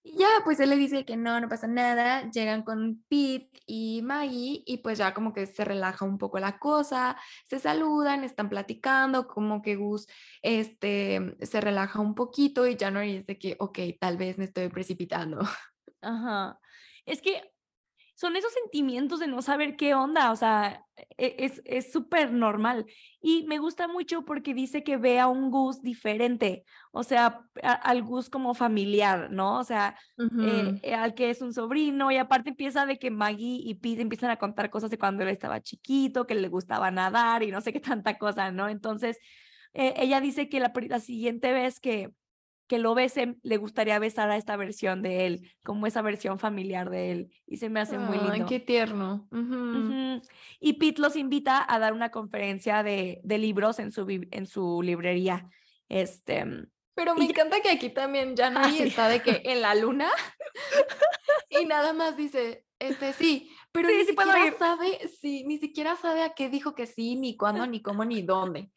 Y 0.03 0.17
ya, 0.17 0.27
pues 0.43 0.59
él 0.59 0.71
le 0.71 0.77
dice 0.77 1.05
que 1.05 1.19
no, 1.19 1.39
no 1.39 1.51
pasa 1.51 1.67
nada, 1.67 2.31
llegan 2.31 2.63
con 2.63 3.05
Pete 3.11 3.61
y 3.67 4.01
Maggie 4.03 4.63
y 4.65 4.79
pues 4.79 4.97
ya 4.97 5.13
como 5.13 5.35
que 5.35 5.45
se 5.45 5.67
relaja 5.67 6.07
un 6.07 6.17
poco 6.17 6.39
la 6.39 6.59
cosa, 6.59 7.19
se 7.45 7.59
saludan, 7.59 8.25
están 8.25 8.49
platicando, 8.49 9.29
como 9.29 9.61
que 9.61 9.77
Gus 9.77 10.07
este, 10.41 11.37
se 11.43 11.61
relaja 11.61 12.01
un 12.01 12.15
poquito 12.15 12.67
y 12.67 12.75
no 12.91 13.01
dice 13.01 13.39
que, 13.39 13.55
ok, 13.59 13.79
tal 14.01 14.17
vez 14.17 14.39
me 14.39 14.47
estoy 14.47 14.71
precipitando. 14.71 15.41
Ajá. 16.03 16.61
Es 17.07 17.23
que 17.23 17.53
son 18.15 18.37
esos 18.37 18.53
sentimientos 18.53 19.19
de 19.21 19.27
no 19.27 19.43
saber 19.43 19.75
qué 19.77 19.95
onda, 19.95 20.31
o 20.31 20.37
sea, 20.37 20.85
e, 21.19 21.51
es 21.65 21.91
súper 21.91 22.33
normal. 22.33 22.87
Y 23.21 23.45
me 23.49 23.59
gusta 23.59 23.89
mucho 23.89 24.25
porque 24.25 24.55
dice 24.55 24.85
que 24.85 24.97
ve 24.97 25.19
a 25.19 25.27
un 25.29 25.51
Gus 25.51 25.83
diferente, 25.83 26.65
o 26.93 27.03
sea, 27.03 27.47
al 27.63 28.03
Gus 28.03 28.31
como 28.31 28.55
familiar, 28.55 29.31
¿no? 29.33 29.59
O 29.59 29.65
sea, 29.65 29.97
eh, 30.19 30.79
eh, 30.83 30.95
al 30.95 31.15
que 31.15 31.31
es 31.31 31.43
un 31.43 31.53
sobrino, 31.53 32.13
y 32.13 32.17
aparte 32.17 32.51
empieza 32.51 32.87
de 32.87 32.99
que 32.99 33.11
Maggie 33.11 33.61
y 33.65 33.75
Pete 33.75 34.03
empiezan 34.03 34.31
a 34.31 34.39
contar 34.39 34.71
cosas 34.71 34.91
de 34.91 34.99
cuando 34.99 35.23
él 35.25 35.31
estaba 35.31 35.61
chiquito, 35.61 36.27
que 36.27 36.35
le 36.35 36.49
gustaba 36.49 36.91
nadar 36.91 37.43
y 37.43 37.51
no 37.51 37.61
sé 37.61 37.73
qué 37.73 37.81
tanta 37.81 38.19
cosa, 38.19 38.53
¿no? 38.53 38.69
Entonces, 38.69 39.19
eh, 39.75 39.95
ella 39.97 40.21
dice 40.21 40.49
que 40.49 40.61
la, 40.61 40.73
la 40.89 41.01
siguiente 41.01 41.53
vez 41.53 41.81
que 41.81 42.13
que 42.67 42.79
lo 42.79 42.95
besen, 42.95 43.39
le 43.43 43.57
gustaría 43.59 43.99
besar 43.99 44.31
a 44.31 44.37
esta 44.37 44.57
versión 44.57 45.03
de 45.03 45.27
él, 45.27 45.51
como 45.65 45.87
esa 45.87 46.01
versión 46.03 46.39
familiar 46.39 46.89
de 46.91 47.11
él. 47.13 47.31
Y 47.47 47.59
se 47.59 47.69
me 47.69 47.81
hace 47.81 47.99
muy 47.99 48.17
lindo. 48.19 48.47
qué 48.47 48.61
tierno. 48.61 49.29
Y 50.61 50.75
Pete 50.75 51.01
los 51.03 51.17
invita 51.17 51.65
a 51.69 51.79
dar 51.79 51.93
una 51.93 52.11
conferencia 52.11 52.83
de, 52.83 53.21
de 53.25 53.39
libros 53.39 53.79
en 53.79 53.93
su, 53.93 54.07
en 54.31 54.47
su 54.47 54.81
librería. 54.83 55.49
Este, 55.89 56.45
Pero 56.95 57.15
me 57.15 57.25
encanta 57.27 57.61
que 57.61 57.71
aquí 57.71 57.91
también 57.91 58.35
ya 58.37 58.53
Ah, 58.55 58.71
sí. 58.71 58.83
está 58.83 59.09
de 59.09 59.21
que 59.23 59.43
en 59.45 59.61
la 59.61 59.75
luna 59.75 60.09
y 61.51 61.67
nada 61.67 61.93
más 61.93 62.17
dice, 62.17 62.65
este 62.79 63.13
sí, 63.13 63.51
pero 63.73 63.89
Sí, 63.89 63.95
ni 63.97 64.01
sí 64.05 64.09
siquiera 64.11 64.59
sabe, 64.59 65.09
sí, 65.21 65.45
ni 65.47 65.59
siquiera 65.59 65.97
sabe 65.97 66.23
a 66.23 66.35
qué 66.35 66.49
dijo 66.49 66.75
que 66.75 66.87
sí, 66.87 67.17
ni 67.17 67.37
cuándo, 67.37 67.67
ni 67.67 67.83
cómo, 67.83 68.05
ni 68.05 68.23
dónde. 68.23 68.71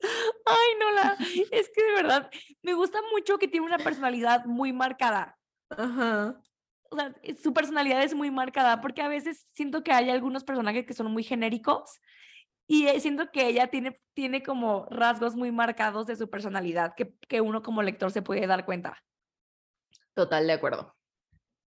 Ay, 0.00 0.68
no, 0.78 0.90
la, 0.92 1.16
es 1.50 1.70
que 1.74 1.82
de 1.82 1.92
verdad 1.92 2.30
me 2.62 2.74
gusta 2.74 3.00
mucho 3.12 3.38
que 3.38 3.48
tiene 3.48 3.66
una 3.66 3.78
personalidad 3.78 4.44
muy 4.44 4.72
marcada. 4.72 5.36
Ajá. 5.70 6.40
O 6.90 6.96
sea, 6.96 7.14
su 7.42 7.52
personalidad 7.52 8.02
es 8.02 8.14
muy 8.14 8.30
marcada 8.30 8.80
porque 8.80 9.02
a 9.02 9.08
veces 9.08 9.46
siento 9.52 9.82
que 9.82 9.92
hay 9.92 10.10
algunos 10.10 10.44
personajes 10.44 10.86
que 10.86 10.94
son 10.94 11.10
muy 11.10 11.24
genéricos 11.24 12.00
y 12.68 12.86
eh, 12.86 13.00
siento 13.00 13.30
que 13.30 13.48
ella 13.48 13.68
tiene, 13.68 14.00
tiene 14.14 14.42
como 14.42 14.86
rasgos 14.90 15.34
muy 15.34 15.52
marcados 15.52 16.06
de 16.06 16.16
su 16.16 16.28
personalidad 16.30 16.94
que, 16.96 17.14
que 17.28 17.40
uno 17.40 17.62
como 17.62 17.82
lector 17.82 18.10
se 18.10 18.22
puede 18.22 18.46
dar 18.46 18.64
cuenta. 18.64 19.02
Total 20.14 20.46
de 20.46 20.52
acuerdo. 20.52 20.96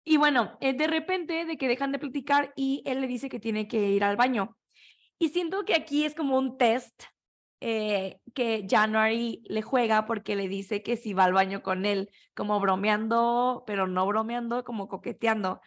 Y 0.04 0.18
bueno, 0.18 0.58
eh, 0.60 0.74
de 0.74 0.88
repente 0.88 1.46
de 1.46 1.58
que 1.58 1.68
dejan 1.68 1.92
de 1.92 2.00
platicar 2.00 2.54
y 2.56 2.82
él 2.86 3.02
le 3.02 3.08
dice 3.08 3.30
que 3.30 3.40
tiene 3.40 3.68
que 3.68 3.90
ir 3.90 4.04
al 4.04 4.18
baño. 4.18 4.58
Y 5.20 5.30
siento 5.30 5.66
que 5.66 5.76
aquí 5.76 6.06
es 6.06 6.16
como 6.16 6.38
un 6.38 6.58
test 6.58 7.04
eh, 7.62 8.20
que 8.34 8.66
January 8.70 9.44
le 9.46 9.62
juega 9.62 10.06
porque 10.06 10.36
le 10.36 10.48
dice 10.48 10.82
que 10.84 10.98
si 10.98 11.14
va 11.14 11.26
al 11.26 11.34
baño 11.34 11.62
con 11.62 11.86
él, 11.86 12.10
como 12.34 12.60
bromeando, 12.60 13.64
pero 13.68 13.88
no 13.88 14.06
bromeando, 14.08 14.64
como 14.64 14.88
coqueteando. 14.88 15.62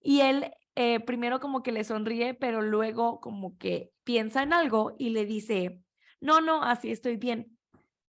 Y 0.00 0.20
él 0.20 0.52
eh, 0.80 1.00
primero 1.00 1.40
como 1.40 1.62
que 1.62 1.72
le 1.72 1.82
sonríe, 1.84 2.34
pero 2.34 2.62
luego 2.62 3.20
como 3.20 3.58
que 3.58 3.92
piensa 4.04 4.42
en 4.42 4.52
algo 4.52 4.94
y 4.98 5.10
le 5.10 5.26
dice, 5.26 5.82
no, 6.20 6.40
no, 6.40 6.62
así 6.62 6.92
estoy 6.92 7.16
bien, 7.16 7.58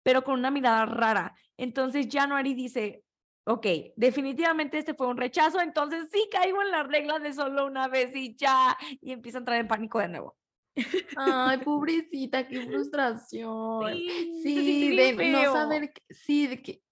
pero 0.02 0.24
con 0.24 0.40
una 0.40 0.52
mirada 0.52 0.86
rara. 0.86 1.36
Entonces 1.58 2.08
January 2.10 2.54
dice, 2.54 3.04
ok, 3.46 3.68
definitivamente 3.96 4.78
este 4.78 4.94
fue 4.94 5.08
un 5.08 5.18
rechazo, 5.18 5.60
entonces 5.60 6.08
sí 6.12 6.30
caigo 6.32 6.62
en 6.62 6.72
la 6.72 6.84
regla 6.84 7.20
de 7.20 7.34
solo 7.34 7.66
una 7.66 7.88
vez 7.88 8.16
y 8.16 8.36
ya, 8.36 8.78
y 9.02 9.12
empieza 9.12 9.40
a 9.40 9.42
entrar 9.42 9.60
en 9.60 9.68
pánico 9.68 10.00
de 10.00 10.08
nuevo. 10.08 10.38
Ay, 11.16 11.58
pobrecita, 11.60 12.48
qué 12.48 12.62
frustración. 12.66 13.94
Sí, 13.94 14.41
Sí, 14.44 14.95
de 14.95 15.12
no 15.14 15.18
feo. 15.18 15.54
saber, 15.54 15.94
que- 15.94 16.14
sí, 16.14 16.48
de 16.48 16.62
que, 16.62 16.84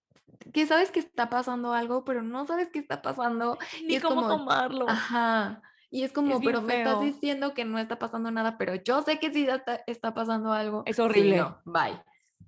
que 0.53 0.65
sabes 0.67 0.91
que 0.91 0.99
está 0.99 1.29
pasando 1.29 1.73
algo, 1.73 2.03
pero 2.03 2.21
no 2.21 2.45
sabes 2.45 2.69
qué 2.71 2.79
está 2.79 3.01
pasando. 3.01 3.57
Ni 3.85 3.95
es 3.95 4.03
cómo 4.03 4.21
como, 4.21 4.37
tomarlo. 4.37 4.87
Ajá. 4.89 5.61
Y 5.89 6.03
es 6.03 6.11
como, 6.13 6.39
bien 6.39 6.41
pero 6.43 6.61
me 6.61 6.77
estás 6.77 6.93
feo. 6.99 7.03
diciendo 7.03 7.53
que 7.53 7.65
no 7.65 7.77
está 7.79 7.99
pasando 7.99 8.31
nada, 8.31 8.57
pero 8.57 8.75
yo 8.75 9.01
sé 9.01 9.19
que 9.19 9.33
sí 9.33 9.45
está, 9.47 9.81
está 9.87 10.13
pasando 10.13 10.53
algo. 10.53 10.83
Es 10.85 10.95
Sí, 10.95 11.01
horrible. 11.01 11.37
no, 11.37 11.61
bye. 11.65 11.99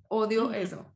Odio 0.08 0.44
Ujú. 0.46 0.54
eso. 0.54 0.94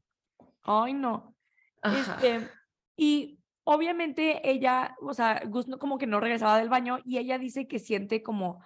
Ay, 0.62 0.94
no. 0.94 1.34
Este, 1.82 2.48
y 2.96 3.38
obviamente 3.64 4.48
ella, 4.50 4.96
o 5.02 5.14
sea, 5.14 5.42
Gus 5.46 5.68
no, 5.68 5.78
como 5.78 5.98
que 5.98 6.06
no 6.06 6.20
regresaba 6.20 6.58
del 6.58 6.68
baño 6.68 6.98
y 7.04 7.18
ella 7.18 7.38
dice 7.38 7.68
que 7.68 7.78
siente 7.78 8.22
como 8.22 8.62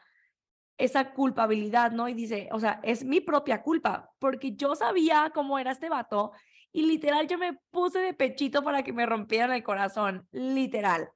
esa 0.79 1.13
culpabilidad, 1.13 1.93
¿no? 1.93 2.09
Y 2.09 2.15
dice, 2.15 2.49
o 2.53 2.61
sea, 2.61 2.81
es 2.83 3.05
mi 3.05 3.21
propia 3.21 3.63
culpa, 3.63 4.11
porque 4.19 4.55
yo 4.55 4.75
sabía 4.75 5.31
cómo 5.35 5.59
era 5.59 5.73
este 5.73 5.89
vato 5.89 6.33
y 6.73 6.87
literal 6.87 7.29
yo 7.29 7.39
me 7.39 7.59
puse 7.71 7.99
de 7.99 8.15
pechito 8.15 8.63
para 8.65 8.83
que 8.83 8.93
me 8.93 9.07
rompieran 9.07 9.53
el 9.53 9.63
corazón, 9.63 10.27
literal. 10.33 11.11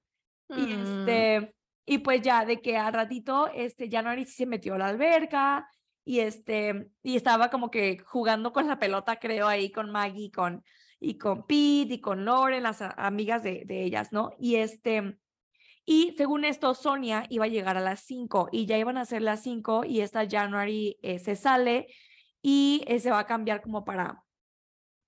Y 0.49 0.67
Mm, 0.67 0.83
este, 0.83 1.55
y 1.87 1.99
pues 1.99 2.23
ya, 2.23 2.45
de 2.45 2.61
que 2.61 2.77
al 2.77 2.93
ratito, 2.93 3.49
este, 3.55 3.89
January 3.91 4.27
sí 4.27 4.33
se 4.35 4.47
metió 4.47 4.75
a 4.75 4.79
la 4.79 4.89
alberca 4.89 5.69
y 6.05 6.21
este, 6.21 6.91
y 7.03 7.17
estaba 7.17 7.51
como 7.51 7.71
que 7.71 7.99
jugando 7.99 8.53
con 8.53 8.69
la 8.69 8.79
pelota, 8.79 9.17
creo, 9.19 9.49
ahí 9.49 9.73
con 9.73 9.91
Maggie, 9.91 10.31
con, 10.31 10.63
y 11.01 11.19
con 11.19 11.47
Pete 11.47 11.95
y 11.95 12.01
con 12.01 12.25
Lauren, 12.25 12.63
las 12.63 12.81
amigas 12.83 13.43
de, 13.43 13.65
de 13.67 13.83
ellas, 13.85 14.13
¿no? 14.13 14.31
Y 14.39 14.57
este, 14.57 15.19
y 15.87 16.13
según 16.17 16.45
esto, 16.45 16.75
Sonia 16.75 17.27
iba 17.31 17.45
a 17.45 17.49
llegar 17.49 17.77
a 17.77 17.81
las 17.81 18.01
5 18.01 18.49
y 18.51 18.67
ya 18.67 18.77
iban 18.77 18.99
a 18.99 19.05
ser 19.05 19.23
las 19.23 19.41
5 19.45 19.85
y 19.85 20.01
esta 20.01 20.29
January 20.29 20.99
eh, 21.01 21.21
se 21.21 21.37
sale 21.37 21.87
y 22.43 22.83
eh, 22.89 22.99
se 22.99 23.13
va 23.13 23.21
a 23.21 23.27
cambiar 23.27 23.63
como 23.63 23.85
para, 23.85 24.25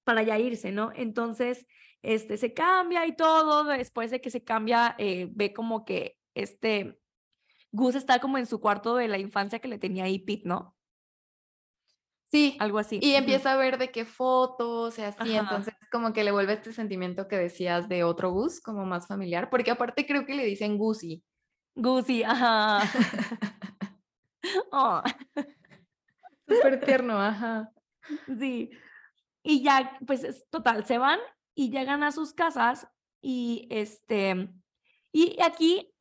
para 0.05 0.23
ya 0.23 0.39
irse, 0.39 0.71
¿no? 0.71 0.93
Entonces, 0.95 1.67
este, 2.03 2.37
se 2.37 2.55
cambia 2.55 3.07
y 3.07 3.17
todo, 3.17 3.65
después 3.65 4.13
de 4.13 4.21
que 4.21 4.31
se 4.31 4.45
cambia, 4.45 4.95
eh, 4.99 5.29
ve 5.33 5.53
como 5.53 5.85
que 5.85 6.17
este, 6.35 7.01
Gus 7.73 7.97
está 7.97 8.21
como 8.21 8.39
en 8.39 8.47
su 8.47 8.61
cuarto 8.61 8.95
de 8.95 9.09
la 9.09 9.19
infancia 9.19 9.59
que 9.59 9.67
le 9.67 9.79
tenía 9.79 10.05
ahí 10.05 10.21
Pete, 10.21 10.49
¿no? 10.49 10.78
Sí. 12.31 12.57
Algo 12.61 12.79
así. 12.79 12.99
Y 13.03 13.15
empieza 13.15 13.53
a 13.53 13.57
ver 13.57 13.79
de 13.79 13.91
qué 13.91 14.05
fotos 14.05 14.99
y 14.99 15.03
así, 15.03 15.37
Ajá. 15.37 15.41
entonces 15.41 15.75
como 15.91 16.13
que 16.13 16.25
le 16.25 16.33
vuelve 16.33 16.55
este 16.55 16.73
sentimiento 16.73 17.29
que 17.29 17.37
decías 17.37 17.89
de 17.89 18.05
otro 18.05 18.31
Gus, 18.31 18.61
como 18.61 18.85
más 18.85 19.07
familiar, 19.07 19.51
porque 19.51 19.71
aparte 19.71 20.07
creo 20.07 20.27
que 20.27 20.35
le 20.35 20.45
dicen 20.45 20.79
Gusi. 20.79 21.23
Gusi, 21.75 22.23
ajá. 22.23 22.81
Oh, 24.73 25.03
Súper 26.49 26.81
tierno, 26.81 27.21
ajá. 27.21 27.71
sí. 28.39 28.71
Y 29.43 29.63
ya, 29.63 29.99
pues 30.07 30.25
es 30.25 30.49
total, 30.51 30.85
se 30.87 30.99
van 30.99 31.19
y 31.55 31.71
llegan 31.71 32.03
a 32.03 32.13
sus 32.13 32.33
casas 32.33 32.89
y 33.23 33.67
este, 33.71 34.49
y 35.13 35.41
aquí 35.43 35.93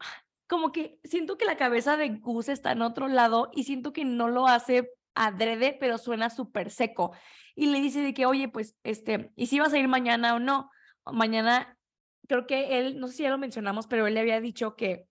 como 0.48 0.72
que 0.72 1.00
siento 1.04 1.38
que 1.38 1.46
la 1.46 1.58
cabeza 1.58 1.98
de 1.98 2.10
Gus 2.10 2.50
está 2.50 2.72
en 2.72 2.82
otro 2.82 3.08
lado 3.08 3.50
y 3.54 3.64
siento 3.64 3.92
que 3.94 4.06
no 4.06 4.30
lo 4.30 4.48
hace 4.48 4.90
adrede, 5.26 5.76
pero 5.80 5.98
suena 5.98 6.30
súper 6.30 6.70
seco. 6.72 7.12
Y 7.56 7.68
le 7.68 7.80
dice 7.82 8.02
de 8.02 8.14
que, 8.14 8.26
oye, 8.26 8.48
pues, 8.50 8.76
este, 8.84 9.32
¿y 9.36 9.48
si 9.48 9.60
vas 9.60 9.74
a 9.74 9.78
ir 9.80 9.88
mañana 9.88 10.36
o 10.36 10.40
no? 10.40 10.70
Mañana, 11.06 11.78
creo 12.28 12.46
que 12.48 12.80
él, 12.80 13.00
no 13.00 13.08
sé 13.08 13.14
si 13.16 13.24
ya 13.24 13.30
lo 13.30 13.38
mencionamos, 13.38 13.88
pero 13.88 14.08
él 14.08 14.14
le 14.14 14.20
había 14.20 14.40
dicho 14.42 14.76
que 14.76 15.08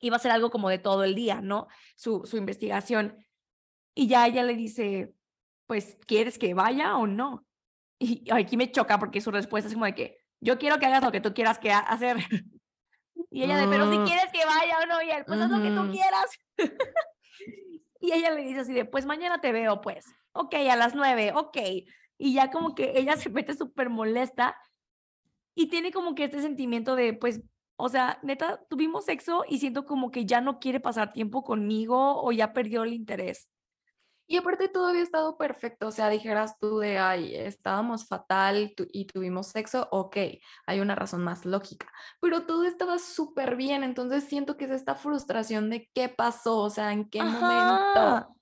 iba 0.00 0.16
a 0.16 0.20
ser 0.20 0.30
algo 0.32 0.50
como 0.50 0.68
de 0.68 0.78
todo 0.78 1.04
el 1.04 1.14
día, 1.14 1.40
¿no? 1.40 1.66
Su, 1.96 2.24
su 2.26 2.36
investigación. 2.36 3.24
Y 3.94 4.06
ya 4.08 4.26
ella 4.26 4.42
le 4.42 4.54
dice, 4.54 5.14
pues, 5.66 5.96
¿quieres 6.06 6.38
que 6.38 6.52
vaya 6.54 6.96
o 6.96 7.06
no? 7.06 7.46
Y 7.98 8.30
aquí 8.30 8.56
me 8.56 8.70
choca 8.70 8.98
porque 8.98 9.20
su 9.20 9.30
respuesta 9.30 9.68
es 9.68 9.74
como 9.74 9.86
de 9.86 9.94
que, 9.94 10.18
yo 10.40 10.58
quiero 10.58 10.78
que 10.78 10.86
hagas 10.86 11.02
lo 11.02 11.10
que 11.12 11.20
tú 11.22 11.32
quieras 11.32 11.58
que 11.58 11.72
ha- 11.72 11.78
hacer. 11.78 12.16
Y 13.30 13.42
ella 13.44 13.56
de, 13.56 13.66
pero 13.66 13.90
si 13.90 13.98
Mm. 13.98 14.04
quieres 14.04 14.26
que 14.32 14.44
vaya 14.44 14.78
o 14.82 14.86
no, 14.86 15.02
y 15.02 15.10
él, 15.10 15.24
pues 15.26 15.40
haz 15.40 15.50
lo 15.50 15.60
que 15.60 15.70
tú 15.72 15.90
quieras. 15.90 16.26
y 18.04 18.12
ella 18.12 18.30
le 18.30 18.42
dice 18.42 18.60
así 18.60 18.72
de, 18.72 18.84
pues 18.84 19.06
mañana 19.06 19.40
te 19.40 19.52
veo, 19.52 19.80
pues. 19.80 20.06
Ok, 20.32 20.54
a 20.54 20.76
las 20.76 20.94
nueve, 20.94 21.32
ok. 21.34 21.56
Y 22.18 22.34
ya 22.34 22.50
como 22.50 22.74
que 22.74 22.98
ella 22.98 23.16
se 23.16 23.30
mete 23.30 23.54
súper 23.54 23.90
molesta 23.90 24.56
y 25.54 25.68
tiene 25.68 25.92
como 25.92 26.14
que 26.14 26.24
este 26.24 26.40
sentimiento 26.42 26.96
de, 26.96 27.14
pues, 27.14 27.40
o 27.76 27.88
sea, 27.88 28.18
neta, 28.22 28.64
tuvimos 28.68 29.04
sexo 29.06 29.44
y 29.48 29.58
siento 29.58 29.84
como 29.84 30.10
que 30.10 30.26
ya 30.26 30.40
no 30.40 30.58
quiere 30.58 30.80
pasar 30.80 31.12
tiempo 31.12 31.42
conmigo 31.42 32.22
o 32.22 32.32
ya 32.32 32.52
perdió 32.52 32.84
el 32.84 32.92
interés. 32.92 33.48
Y 34.26 34.38
aparte 34.38 34.68
todo 34.68 34.86
había 34.88 35.02
estado 35.02 35.36
perfecto, 35.36 35.88
o 35.88 35.90
sea, 35.90 36.08
dijeras 36.08 36.58
tú 36.58 36.78
de, 36.78 36.98
ay, 36.98 37.34
estábamos 37.36 38.06
fatal 38.06 38.72
tu- 38.76 38.86
y 38.90 39.06
tuvimos 39.06 39.48
sexo, 39.48 39.86
ok, 39.90 40.16
hay 40.66 40.80
una 40.80 40.94
razón 40.94 41.22
más 41.22 41.44
lógica, 41.44 41.92
pero 42.20 42.46
todo 42.46 42.64
estaba 42.64 42.98
súper 42.98 43.54
bien, 43.56 43.84
entonces 43.84 44.24
siento 44.24 44.56
que 44.56 44.64
es 44.64 44.70
esta 44.70 44.94
frustración 44.94 45.68
de 45.68 45.90
qué 45.94 46.08
pasó, 46.08 46.58
o 46.58 46.70
sea, 46.70 46.92
en 46.92 47.10
qué 47.10 47.20
Ajá. 47.22 47.40
momento. 47.40 48.36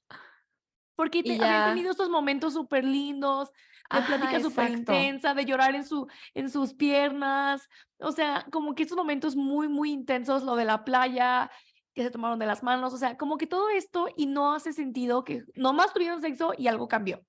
Porque 0.95 1.23
te- 1.25 1.43
habían 1.43 1.65
tenido 1.65 1.91
estos 1.91 2.11
momentos 2.11 2.53
súper 2.53 2.85
lindos, 2.85 3.51
de 3.51 3.99
Ajá, 3.99 4.07
plática 4.07 4.41
súper 4.41 4.71
intensa, 4.71 5.35
de 5.35 5.45
llorar 5.45 5.75
en, 5.75 5.85
su, 5.85 6.07
en 6.35 6.49
sus 6.49 6.75
piernas. 6.75 7.69
O 7.99 8.13
sea, 8.13 8.47
como 8.51 8.75
que 8.75 8.85
estos 8.85 8.97
momentos 8.97 9.35
muy, 9.37 9.69
muy 9.69 9.91
intensos, 9.91 10.45
lo 10.45 10.55
de 10.57 10.65
la 10.65 10.85
playa, 10.85 11.51
que 11.95 12.03
se 12.03 12.11
tomaron 12.11 12.39
de 12.39 12.47
las 12.47 12.63
manos. 12.63 12.93
O 12.95 12.99
sea, 12.99 13.17
como 13.17 13.39
que 13.39 13.47
todo 13.47 13.69
esto 13.71 14.09
y 14.17 14.27
no 14.27 14.55
hace 14.55 14.73
sentido 14.73 15.25
que 15.25 15.45
nomás 15.55 15.93
tuvieron 15.93 16.21
sexo 16.21 16.53
y 16.57 16.69
algo 16.69 16.89
cambió. 16.89 17.25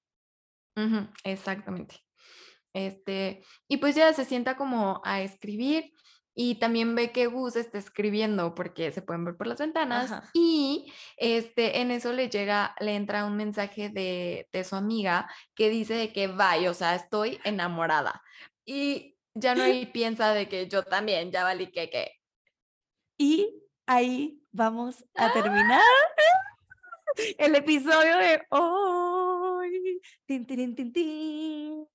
Ujú, 0.76 1.07
exactamente. 1.23 2.03
Este, 2.73 3.44
y 3.68 3.77
pues 3.77 3.95
ya 3.95 4.11
se 4.14 4.26
sienta 4.26 4.57
como 4.57 5.02
a 5.03 5.22
escribir 5.22 5.94
y 6.35 6.56
también 6.56 6.95
ve 6.95 7.11
que 7.11 7.27
Gus 7.27 7.56
está 7.56 7.77
escribiendo 7.77 8.56
porque 8.56 8.91
se 8.91 9.03
pueden 9.03 9.23
ver 9.23 9.38
por 9.38 9.45
las 9.45 9.60
ventanas 9.60 10.11
Ajá. 10.11 10.30
y 10.34 10.91
este, 11.18 11.81
en 11.81 11.91
eso 11.91 12.11
le 12.11 12.30
llega, 12.30 12.76
le 12.80 12.95
entra 12.95 13.26
un 13.26 13.38
mensaje 13.38 13.90
de, 13.90 14.49
de 14.52 14.64
su 14.64 14.76
amiga 14.76 15.30
que 15.53 15.69
dice 15.69 15.94
de 15.94 16.11
que 16.11 16.26
vaya, 16.26 16.72
o 16.72 16.73
sea, 16.73 16.95
estoy 16.95 17.40
enamorada. 17.44 18.23
Y 18.65 19.15
ya 19.35 19.53
no 19.53 19.64
hay 19.64 19.85
piensa 19.85 20.34
de 20.34 20.49
que 20.49 20.68
yo 20.68 20.84
también, 20.84 21.31
ya 21.31 21.44
valí 21.44 21.68
que 21.72 21.90
que. 21.91 22.11
Y 23.19 23.61
ahí 23.85 24.43
vamos 24.54 25.04
a 25.16 25.34
terminar 25.34 25.82
el 27.38 27.56
episodio 27.56 28.18
de 28.18 28.42
hoy. 28.50 30.00
Tin, 30.26 30.46
tin, 30.46 30.94
tin. 30.94 31.88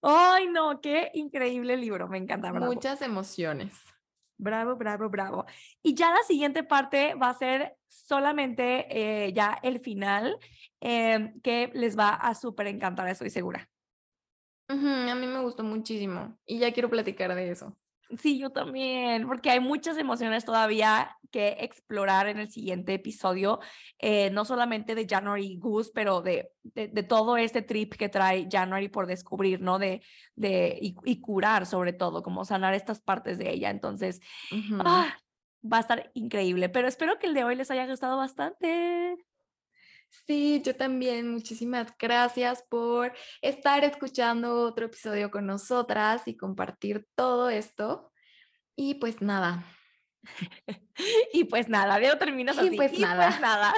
Ay, 0.00 0.46
no, 0.46 0.80
qué 0.80 1.10
increíble 1.14 1.76
libro, 1.76 2.08
me 2.08 2.18
encanta. 2.18 2.50
Bravo. 2.50 2.72
Muchas 2.72 3.02
emociones. 3.02 3.74
Bravo, 4.36 4.76
bravo, 4.76 5.08
bravo. 5.08 5.44
Y 5.82 5.94
ya 5.94 6.10
la 6.10 6.22
siguiente 6.22 6.64
parte 6.64 7.14
va 7.14 7.30
a 7.30 7.34
ser 7.34 7.76
solamente 7.88 8.86
eh, 8.90 9.32
ya 9.32 9.58
el 9.62 9.80
final, 9.80 10.38
em, 10.80 11.40
que 11.40 11.70
les 11.74 11.96
va 11.98 12.14
a 12.14 12.34
súper 12.34 12.66
encantar, 12.66 13.08
estoy 13.08 13.30
segura. 13.30 13.68
A 14.66 14.74
mí 14.74 15.26
me 15.26 15.40
gustó 15.40 15.62
muchísimo 15.62 16.38
y 16.46 16.58
ya 16.58 16.72
quiero 16.72 16.88
platicar 16.88 17.34
de 17.34 17.50
eso. 17.50 17.76
Sí, 18.18 18.38
yo 18.38 18.50
también, 18.50 19.26
porque 19.26 19.50
hay 19.50 19.60
muchas 19.60 19.96
emociones 19.98 20.44
todavía 20.44 21.16
que 21.30 21.56
explorar 21.60 22.28
en 22.28 22.38
el 22.38 22.50
siguiente 22.50 22.94
episodio, 22.94 23.60
eh, 23.98 24.30
no 24.30 24.44
solamente 24.44 24.94
de 24.94 25.06
January 25.08 25.56
Goose, 25.58 25.90
pero 25.92 26.22
de, 26.22 26.52
de, 26.62 26.88
de 26.88 27.02
todo 27.02 27.36
este 27.36 27.62
trip 27.62 27.94
que 27.94 28.08
trae 28.08 28.48
January 28.50 28.88
por 28.88 29.06
descubrir, 29.06 29.60
¿no? 29.60 29.78
De, 29.78 30.02
de, 30.36 30.78
y, 30.80 30.94
y 31.04 31.20
curar 31.20 31.66
sobre 31.66 31.92
todo, 31.92 32.22
como 32.22 32.44
sanar 32.44 32.74
estas 32.74 33.00
partes 33.00 33.38
de 33.38 33.50
ella. 33.50 33.70
Entonces, 33.70 34.20
ah, 34.80 35.16
va 35.64 35.78
a 35.78 35.80
estar 35.80 36.10
increíble, 36.14 36.68
pero 36.68 36.86
espero 36.86 37.18
que 37.18 37.26
el 37.26 37.34
de 37.34 37.44
hoy 37.44 37.56
les 37.56 37.70
haya 37.70 37.86
gustado 37.86 38.16
bastante. 38.16 39.16
Sí, 40.26 40.62
yo 40.64 40.74
también. 40.76 41.30
Muchísimas 41.30 41.92
gracias 41.98 42.64
por 42.70 43.12
estar 43.42 43.84
escuchando 43.84 44.62
otro 44.62 44.86
episodio 44.86 45.30
con 45.30 45.46
nosotras 45.46 46.22
y 46.26 46.36
compartir 46.36 47.06
todo 47.14 47.50
esto. 47.50 48.10
Y 48.76 48.94
pues 48.94 49.20
nada, 49.20 49.64
Y 51.32 51.44
pues 51.44 51.68
nada, 51.68 51.98
veo 51.98 52.16
terminas 52.18 52.56
Y 52.56 52.68
así. 52.68 52.76
pues 52.76 52.92
y 52.96 53.00
nada. 53.02 53.26
pues 53.28 53.40
nada. 53.40 53.74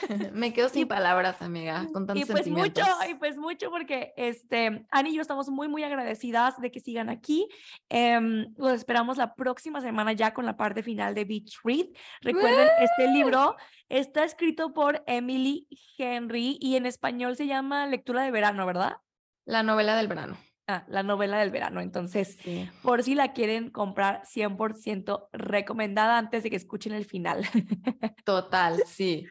me 0.34 0.52
quedo 0.52 0.68
sin 0.68 0.82
Y- 0.82 0.84
palabras, 0.84 1.40
amiga, 1.40 1.86
con 1.94 2.02
Y 2.04 2.06
tantos 2.06 2.28
pues 2.30 2.46
mucho, 2.48 2.82
y 3.08 3.14
pues 3.14 3.38
mucho 3.38 3.70
porque 3.70 4.12
este, 4.18 4.84
Ani 4.90 5.10
y 5.10 5.14
yo 5.16 5.22
estamos 5.22 5.48
muy, 5.48 5.66
muy 5.68 5.82
agradecidas 5.82 6.60
de 6.60 6.70
que 6.70 6.80
sigan 6.80 7.08
aquí. 7.08 7.48
Em, 7.88 8.52
los 8.58 8.72
esperamos 8.72 9.16
la 9.16 9.34
próxima 9.34 9.80
semana 9.80 10.12
ya 10.12 10.34
con 10.34 10.44
la 10.44 10.56
parte 10.58 10.82
final 10.82 11.14
de 11.14 11.24
Beach 11.24 11.58
Read. 11.64 11.86
Recuerden, 12.20 12.68
este 12.80 13.08
libro 13.08 13.56
está 13.88 14.24
escrito 14.24 14.74
por 14.74 15.02
Emily 15.06 15.66
Henry 15.96 16.58
y 16.60 16.76
en 16.76 16.84
español 16.84 17.34
se 17.36 17.46
llama 17.46 17.86
Lectura 17.86 18.22
de 18.22 18.30
Verano, 18.30 18.66
¿verdad? 18.66 18.98
La 19.46 19.62
novela 19.62 19.96
del 19.96 20.08
verano. 20.08 20.36
Ah, 20.70 20.84
la 20.86 21.02
novela 21.02 21.38
del 21.38 21.50
verano. 21.50 21.80
Entonces, 21.80 22.36
Sí. 22.42 22.68
por 22.82 23.02
si 23.02 23.14
la 23.14 23.32
quieren 23.32 23.70
comprar 23.70 24.22
100% 24.26 25.30
recomendada 25.32 26.18
antes 26.18 26.42
de 26.42 26.50
que 26.50 26.56
escuchen 26.56 26.92
el 26.92 27.06
final. 27.06 27.42
Total, 28.26 28.82
sí. 28.86 29.26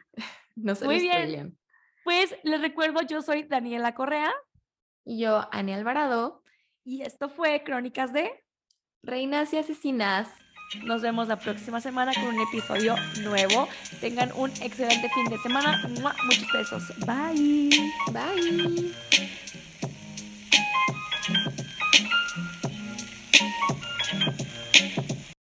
No 0.56 0.74
se 0.74 0.86
Muy 0.86 1.00
bien. 1.00 1.56
Pues 2.04 2.36
les 2.44 2.60
recuerdo, 2.60 3.02
yo 3.04 3.22
soy 3.22 3.44
Daniela 3.44 3.94
Correa 3.94 4.34
Y 5.06 5.20
yo, 5.20 5.48
Ani 5.52 5.74
Alvarado, 5.74 6.42
y 6.84 7.04
esto 7.04 7.30
fue 7.30 7.64
Crónicas 7.64 8.12
de... 8.14 8.32
Reinas 9.04 9.54
y 9.54 9.58
Asesinas. 9.58 10.28
Nos 10.84 11.02
vemos 11.02 11.28
la 11.28 11.38
próxima 11.38 11.80
semana 11.80 12.14
con 12.14 12.36
un 12.36 12.42
episodio 12.42 12.96
nuevo. 13.22 13.70
Tengan 14.02 14.32
un 14.36 14.50
excelente 14.62 15.08
fin 15.10 15.30
de 15.30 15.38
semana. 15.38 15.82
Muchos 15.88 16.52
besos. 16.52 16.84
Bye. 17.06 17.70
Bye. 18.12 19.47